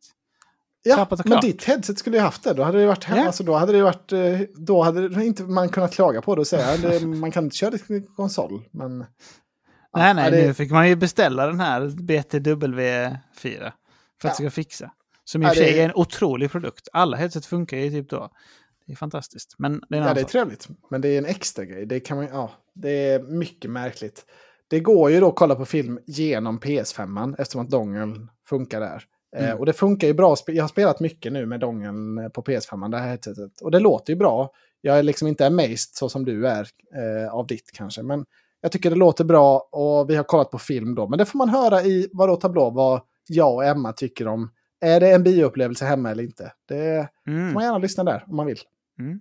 Ja, 0.86 1.08
men 1.24 1.40
ditt 1.40 1.64
headset 1.64 1.98
skulle 1.98 2.16
ju 2.16 2.22
haft 2.22 2.44
det. 2.44 2.52
Då 2.54 2.62
hade 2.62 2.80
det 2.80 2.86
varit 2.86 3.04
hemma. 3.04 3.20
Ja. 3.20 3.26
Alltså, 3.26 3.42
då 3.44 3.54
hade 3.54 3.72
det 3.72 3.82
varit... 3.82 4.12
eh, 4.12 4.40
Då 4.56 4.82
hade 4.82 5.08
det 5.08 5.24
inte 5.24 5.42
man 5.42 5.68
kunnat 5.68 5.92
klaga 5.94 6.22
på 6.22 6.34
det 6.34 6.40
och 6.40 6.46
säga 6.46 6.76
det, 6.76 7.06
man 7.06 7.30
kan 7.30 7.44
inte 7.44 7.56
köra 7.56 7.70
till 7.78 8.02
konsol. 8.16 8.62
Men... 8.70 8.98
Ja, 9.92 9.98
nej, 9.98 10.14
nej, 10.14 10.24
ja, 10.24 10.30
det- 10.30 10.46
nu 10.46 10.54
fick 10.54 10.70
man 10.70 10.88
ju 10.88 10.96
beställa 10.96 11.46
den 11.46 11.60
här 11.60 11.80
BTW4 11.88 13.72
för 14.20 14.28
att 14.28 14.30
Ja. 14.30 14.30
ska 14.30 14.50
fixa. 14.50 14.90
Som 15.24 15.42
i 15.42 15.46
och 15.46 15.48
för 15.48 15.56
sig 15.56 15.80
är 15.80 15.84
en 15.84 15.94
otrolig 15.94 16.50
produkt. 16.50 16.88
Alla 16.92 17.16
headset 17.16 17.46
funkar 17.46 17.76
ju 17.76 17.90
typ 17.90 18.10
då. 18.10 18.30
Det 18.86 18.92
är 18.92 18.96
fantastiskt. 18.96 19.54
Men 19.58 19.82
det 19.88 19.98
är 19.98 20.02
Ja, 20.02 20.14
det 20.14 20.20
är 20.20 20.24
trevligt. 20.24 20.68
Men 20.90 21.00
det 21.00 21.08
är 21.08 21.18
en 21.18 21.24
extra 21.26 21.64
grej. 21.64 21.86
Det, 21.86 22.00
kan 22.00 22.16
man, 22.16 22.26
ja, 22.32 22.50
det 22.74 22.90
är 23.08 23.22
mycket 23.22 23.70
märkligt. 23.70 24.24
Det 24.68 24.80
går 24.80 25.10
ju 25.10 25.20
då 25.20 25.28
att 25.28 25.36
kolla 25.36 25.54
på 25.54 25.64
film 25.64 25.98
genom 26.06 26.60
PS5 26.60 27.34
eftersom 27.38 27.60
att 27.60 27.70
dongeln 27.70 28.30
funkar 28.48 28.80
där. 28.80 29.04
Eh, 29.34 29.44
Mm. 29.44 29.58
och 29.58 29.66
det 29.66 29.72
funkar 29.72 30.08
ju 30.08 30.14
bra. 30.14 30.36
Jag 30.46 30.64
har 30.64 30.68
spelat 30.68 31.00
mycket 31.00 31.32
nu 31.32 31.46
med 31.46 31.60
dongeln 31.60 32.30
på 32.30 32.42
PS5, 32.42 32.90
det 32.90 32.98
här 32.98 33.08
headsetet. 33.08 33.60
Och 33.60 33.70
det 33.70 33.78
låter 33.80 34.12
ju 34.12 34.16
bra. 34.18 34.50
Jag 34.80 34.98
är 34.98 35.02
liksom 35.02 35.28
inte 35.28 35.46
amazed 35.46 35.78
så 35.92 36.08
som 36.08 36.24
du 36.24 36.48
är 36.48 36.68
eh, 37.24 37.34
av 37.34 37.46
ditt 37.46 37.70
kanske. 37.72 38.02
Men 38.02 38.24
jag 38.60 38.72
tycker 38.72 38.90
det 38.90 38.96
låter 38.96 39.24
bra 39.24 39.68
och 39.72 40.10
vi 40.10 40.16
har 40.16 40.24
kollat 40.24 40.50
på 40.50 40.58
film 40.58 40.94
då. 40.94 41.08
Men 41.08 41.18
det 41.18 41.24
får 41.26 41.38
man 41.38 41.48
höra 41.48 41.82
i 41.82 42.08
Vadå 42.12 42.36
Tablå 42.36 42.70
vad 42.70 43.00
jag 43.28 43.54
och 43.54 43.64
Emma 43.64 43.92
tycker 43.92 44.28
om. 44.28 44.50
Är 44.80 45.00
det 45.00 45.10
en 45.12 45.22
bioupplevelse 45.22 45.84
hemma 45.84 46.10
eller 46.10 46.22
inte? 46.22 46.52
Det 46.68 47.08
får 47.24 47.30
Mm. 47.32 47.52
man 47.52 47.62
gärna 47.62 47.78
lyssna 47.78 48.04
där 48.04 48.24
om 48.28 48.36
man 48.36 48.46
vill. 48.46 48.58
Mm. 48.98 49.20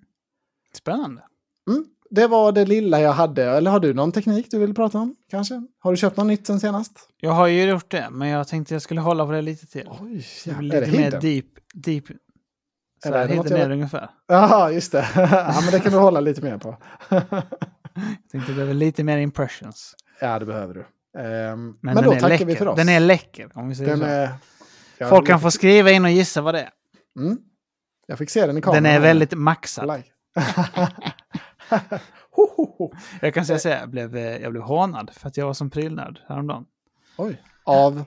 Spännande. 0.77 1.22
Mm, 1.69 1.85
det 2.15 2.27
var 2.27 2.52
det 2.52 2.65
lilla 2.65 3.02
jag 3.02 3.11
hade. 3.14 3.44
Eller 3.44 3.72
har 3.72 3.80
du 3.80 3.94
någon 3.94 4.11
teknik 4.11 4.48
du 4.52 4.60
vill 4.60 4.73
prata 4.73 4.98
om? 4.98 5.15
Kanske? 5.31 5.61
Har 5.80 5.91
du 5.91 5.98
köpt 5.98 6.18
något 6.18 6.26
nytt 6.27 6.48
sen 6.48 6.60
senast? 6.60 6.91
Jag 7.18 7.31
har 7.31 7.48
ju 7.48 7.64
gjort 7.64 7.91
det, 7.91 8.07
men 8.11 8.27
jag 8.27 8.48
tänkte 8.48 8.73
jag 8.76 8.81
skulle 8.81 9.02
hålla 9.02 9.26
på 9.26 9.31
det 9.31 9.41
lite 9.41 9.68
till. 9.68 9.88
Oj, 10.02 10.26
Det 10.45 10.52
ja, 10.52 10.57
blir 10.57 10.73
är 10.76 10.80
det 10.81 10.85
lite 10.88 10.98
mer 10.98 11.03
hidden? 11.06 11.22
deep, 11.22 11.45
deep. 11.73 12.03
Så 13.03 13.10
är 13.14 13.18
här, 13.18 13.27
det 13.27 13.35
något 13.35 13.45
hidden 13.45 13.57
jag- 13.57 13.65
är 13.65 13.69
det 13.69 13.76
ungefär. 13.76 14.10
Ja, 14.27 14.72
just 14.72 14.91
det. 14.91 15.07
ja, 15.15 15.60
men 15.64 15.72
det 15.72 15.80
kan 15.80 15.91
du 15.91 15.98
hålla 15.98 16.19
lite 16.19 16.41
mer 16.41 16.57
på. 16.57 16.77
Jag 17.10 17.22
tänkte 18.31 18.52
det 18.52 18.56
behöver 18.56 18.73
lite 18.73 19.03
mer 19.03 19.18
impressions. 19.18 19.95
ja, 20.22 20.40
det 20.40 20.45
behöver 20.45 20.73
du. 20.73 20.80
Ehm, 21.19 21.77
men 21.81 21.95
Men, 21.95 22.03
då 22.03 22.11
tackar 22.11 22.30
läcker. 22.30 22.45
vi 22.45 22.56
för 22.56 22.68
oss. 22.68 22.76
Den 22.77 22.90
är 22.90 22.99
läcker, 22.99 23.49
om 23.53 23.69
vi 23.69 23.76
säger 23.76 23.90
Den 23.90 23.99
så. 23.99 24.06
är... 24.06 24.30
Folk 25.10 25.27
kan 25.27 25.34
läcker. 25.34 25.38
få 25.41 25.52
skriva 25.52 25.91
in 25.91 26.06
och 26.06 26.11
gissa 26.11 26.41
vad 26.41 26.53
det 26.53 26.60
är. 26.61 26.69
Mm. 27.19 27.38
Jag 28.07 28.18
fick 28.18 28.30
se 28.30 28.45
den 28.48 28.57
i 28.57 28.61
kameran. 28.61 28.84
Den 28.84 28.91
är 28.94 28.99
väldigt 28.99 29.34
maxad. 29.38 29.88
Like. 29.98 30.10
ho, 32.32 32.48
ho, 32.58 32.76
ho. 32.78 32.91
Jag 33.22 33.34
kan 33.34 33.45
säga 33.45 33.60
så 33.60 33.70
här, 33.70 33.80
jag 33.80 33.90
blev, 33.90 34.16
eh, 34.18 34.38
jag 34.38 34.52
blev 34.52 34.64
hånad 34.64 35.12
för 35.14 35.28
att 35.28 35.38
jag 35.38 35.45
var 35.45 35.54
som 35.54 35.70
prylnörd 35.70 36.20
häromdagen. 36.28 36.66
Oj. 37.18 37.41
Av 37.66 38.06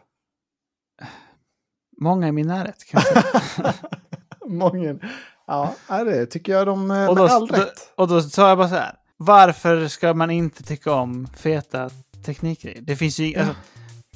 Många 2.01 2.29
i 2.29 2.33
min 2.33 2.47
närhet 2.47 2.85
kan 2.85 3.03
jag 3.05 3.45
säga. 3.45 3.75
många. 4.47 4.99
Ja, 5.47 5.75
det 5.89 6.27
tycker 6.27 6.53
jag 6.53 6.67
de 6.67 6.91
eh, 6.91 7.09
Och 7.09 7.15
med 7.15 7.25
då, 7.25 7.27
all 7.33 7.49
rätt. 7.49 7.93
och 7.97 8.09
då 8.09 8.23
sa 8.23 8.49
jag 8.49 8.59
bara 8.59 8.69
så 8.69 8.75
här. 8.75 8.95
Varför 9.17 9.89
ska 9.89 10.15
man 10.15 10.31
inte 10.31 10.63
tycka 10.63 10.93
om 10.93 11.27
feta 11.37 11.91
teknikgrejer? 12.25 12.81
Det 12.83 12.97
finns 12.97 13.19
ju... 13.19 13.39
Alltså, 13.39 13.55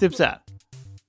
typ 0.01 0.15
så 0.15 0.23
här. 0.23 0.41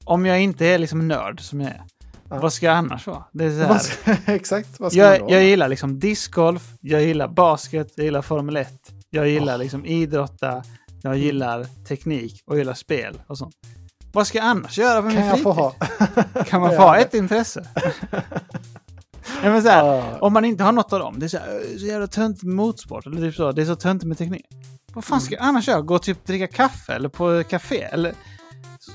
Om 0.05 0.25
jag 0.25 0.41
inte 0.41 0.65
är 0.65 0.77
liksom 0.77 1.07
nörd 1.07 1.41
som 1.41 1.61
jag 1.61 1.69
är. 1.69 1.83
Ja. 2.31 2.39
Vad 2.39 2.53
ska 2.53 2.65
jag 2.65 2.75
annars 2.75 3.07
vara? 3.07 3.23
Det 3.31 3.45
är 3.45 3.49
så 3.49 3.73
här, 3.73 3.79
ska, 3.79 4.15
exakt, 4.33 4.79
vad 4.79 4.91
ska 4.91 5.01
man 5.01 5.11
jag, 5.11 5.19
då? 5.19 5.31
jag 5.33 5.43
gillar 5.43 5.67
liksom 5.67 5.99
discgolf, 5.99 6.63
jag 6.81 7.01
gillar 7.03 7.27
basket, 7.27 7.93
jag 7.95 8.03
gillar 8.05 8.21
Formel 8.21 8.57
1. 8.57 8.67
Jag 9.09 9.27
gillar 9.29 9.53
Åh. 9.53 9.59
liksom 9.59 9.85
idrotta, 9.85 10.63
jag 11.01 11.17
gillar 11.17 11.63
teknik 11.87 12.41
och 12.45 12.53
jag 12.53 12.59
gillar 12.59 12.73
spel 12.73 13.21
och 13.27 13.37
sånt. 13.37 13.55
Vad 14.13 14.27
ska 14.27 14.37
jag 14.37 14.47
annars 14.47 14.77
göra 14.77 15.01
kan 15.01 15.07
min 15.15 15.29
fritid? 15.29 15.45
ha? 15.45 15.71
Kan 16.47 16.61
man 16.61 16.69
få 16.75 16.81
ha 16.81 16.97
ett 16.97 17.13
intresse? 17.13 17.65
Nej, 19.43 19.61
här, 19.61 19.85
Ja. 19.85 20.03
om 20.21 20.33
man 20.33 20.45
inte 20.45 20.63
har 20.63 20.71
något 20.71 20.93
av 20.93 20.99
dem, 20.99 21.19
det 21.19 21.25
är 21.25 21.27
så, 21.27 21.37
här, 21.37 21.77
så 21.79 21.85
jävla 21.85 22.07
töntigt 22.07 22.43
med 22.43 22.55
motorsport, 22.55 23.05
eller 23.05 23.17
typ 23.17 23.35
så, 23.35 23.51
det 23.51 23.61
är 23.61 23.65
så 23.65 23.75
töntigt 23.75 24.07
med 24.07 24.17
teknik. 24.17 24.45
Vad 24.93 25.05
fan 25.05 25.21
ska 25.21 25.35
jag 25.35 25.43
annars 25.43 25.67
göra? 25.67 25.81
Gå 25.81 25.95
och 25.95 26.01
typ 26.01 26.25
dricka 26.25 26.47
kaffe 26.47 26.93
eller 26.93 27.09
på 27.09 27.43
café? 27.43 27.81
Eller 27.81 28.13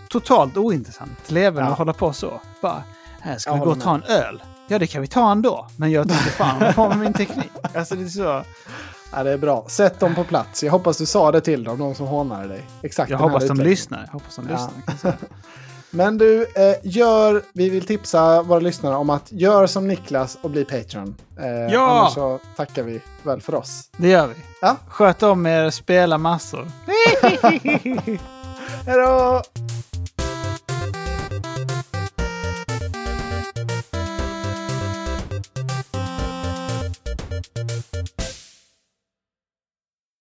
totalt 0.08 0.56
ointressant 0.56 1.30
leverne 1.30 1.66
Ja. 1.66 1.70
och 1.70 1.78
hålla 1.78 1.92
på 1.92 2.12
så. 2.12 2.40
Bara, 2.62 2.82
här 3.20 3.38
ska 3.38 3.50
Jag 3.50 3.54
vi 3.58 3.64
gå 3.64 3.70
och 3.70 3.80
ta 3.80 3.94
en 3.94 4.02
öl? 4.02 4.42
Ja, 4.68 4.78
det 4.78 4.86
kan 4.86 5.00
vi 5.02 5.06
ta 5.08 5.32
ändå. 5.32 5.66
Men 5.76 5.90
jag 5.90 6.08
tänkte 6.08 6.30
fan, 6.30 6.60
vad 6.60 6.74
får 6.74 6.88
med 6.88 6.98
min 6.98 7.12
teknik? 7.12 7.50
Alltså 7.74 7.94
det 7.94 8.04
är 8.04 8.08
så. 8.08 8.42
Ja, 9.12 9.22
det 9.22 9.30
är 9.30 9.38
bra. 9.38 9.64
Sätt 9.68 10.00
dem 10.00 10.14
på 10.14 10.24
plats. 10.24 10.62
Jag 10.62 10.72
hoppas 10.72 10.98
du 10.98 11.06
sa 11.06 11.32
det 11.32 11.40
till 11.40 11.64
dem, 11.64 11.78
de 11.78 11.94
som 11.94 12.06
hånade 12.06 12.48
dig. 12.48 12.62
Exakt 12.82 13.10
Jag 13.10 13.18
hoppas 13.18 13.48
de 13.48 13.60
lyssnar. 13.60 14.00
Jag 14.06 14.12
hoppas 14.12 14.36
de 14.36 14.42
lyssnar. 14.46 15.16
Men 15.90 16.18
du, 16.18 16.42
eh, 16.42 16.74
gör, 16.82 17.42
vi 17.52 17.70
vill 17.70 17.86
tipsa 17.86 18.42
våra 18.42 18.60
lyssnare 18.60 18.96
om 18.96 19.10
att 19.10 19.32
gör 19.32 19.66
som 19.66 19.88
Niklas 19.88 20.38
och 20.42 20.50
bli 20.50 20.64
Patreon. 20.64 21.14
Eh, 21.38 21.46
Ja! 21.74 22.00
Annars 22.00 22.14
så 22.14 22.38
tackar 22.56 22.82
vi 22.82 23.00
väl 23.22 23.40
för 23.40 23.54
oss. 23.54 23.90
Det 23.96 24.08
gör 24.08 24.26
vi. 24.26 24.34
Ja. 24.60 24.76
Sköt 24.88 25.22
om 25.22 25.46
er, 25.46 25.70
spela 25.70 26.18
massor. 26.18 26.70
Hej 28.86 28.96
då! 28.96 29.42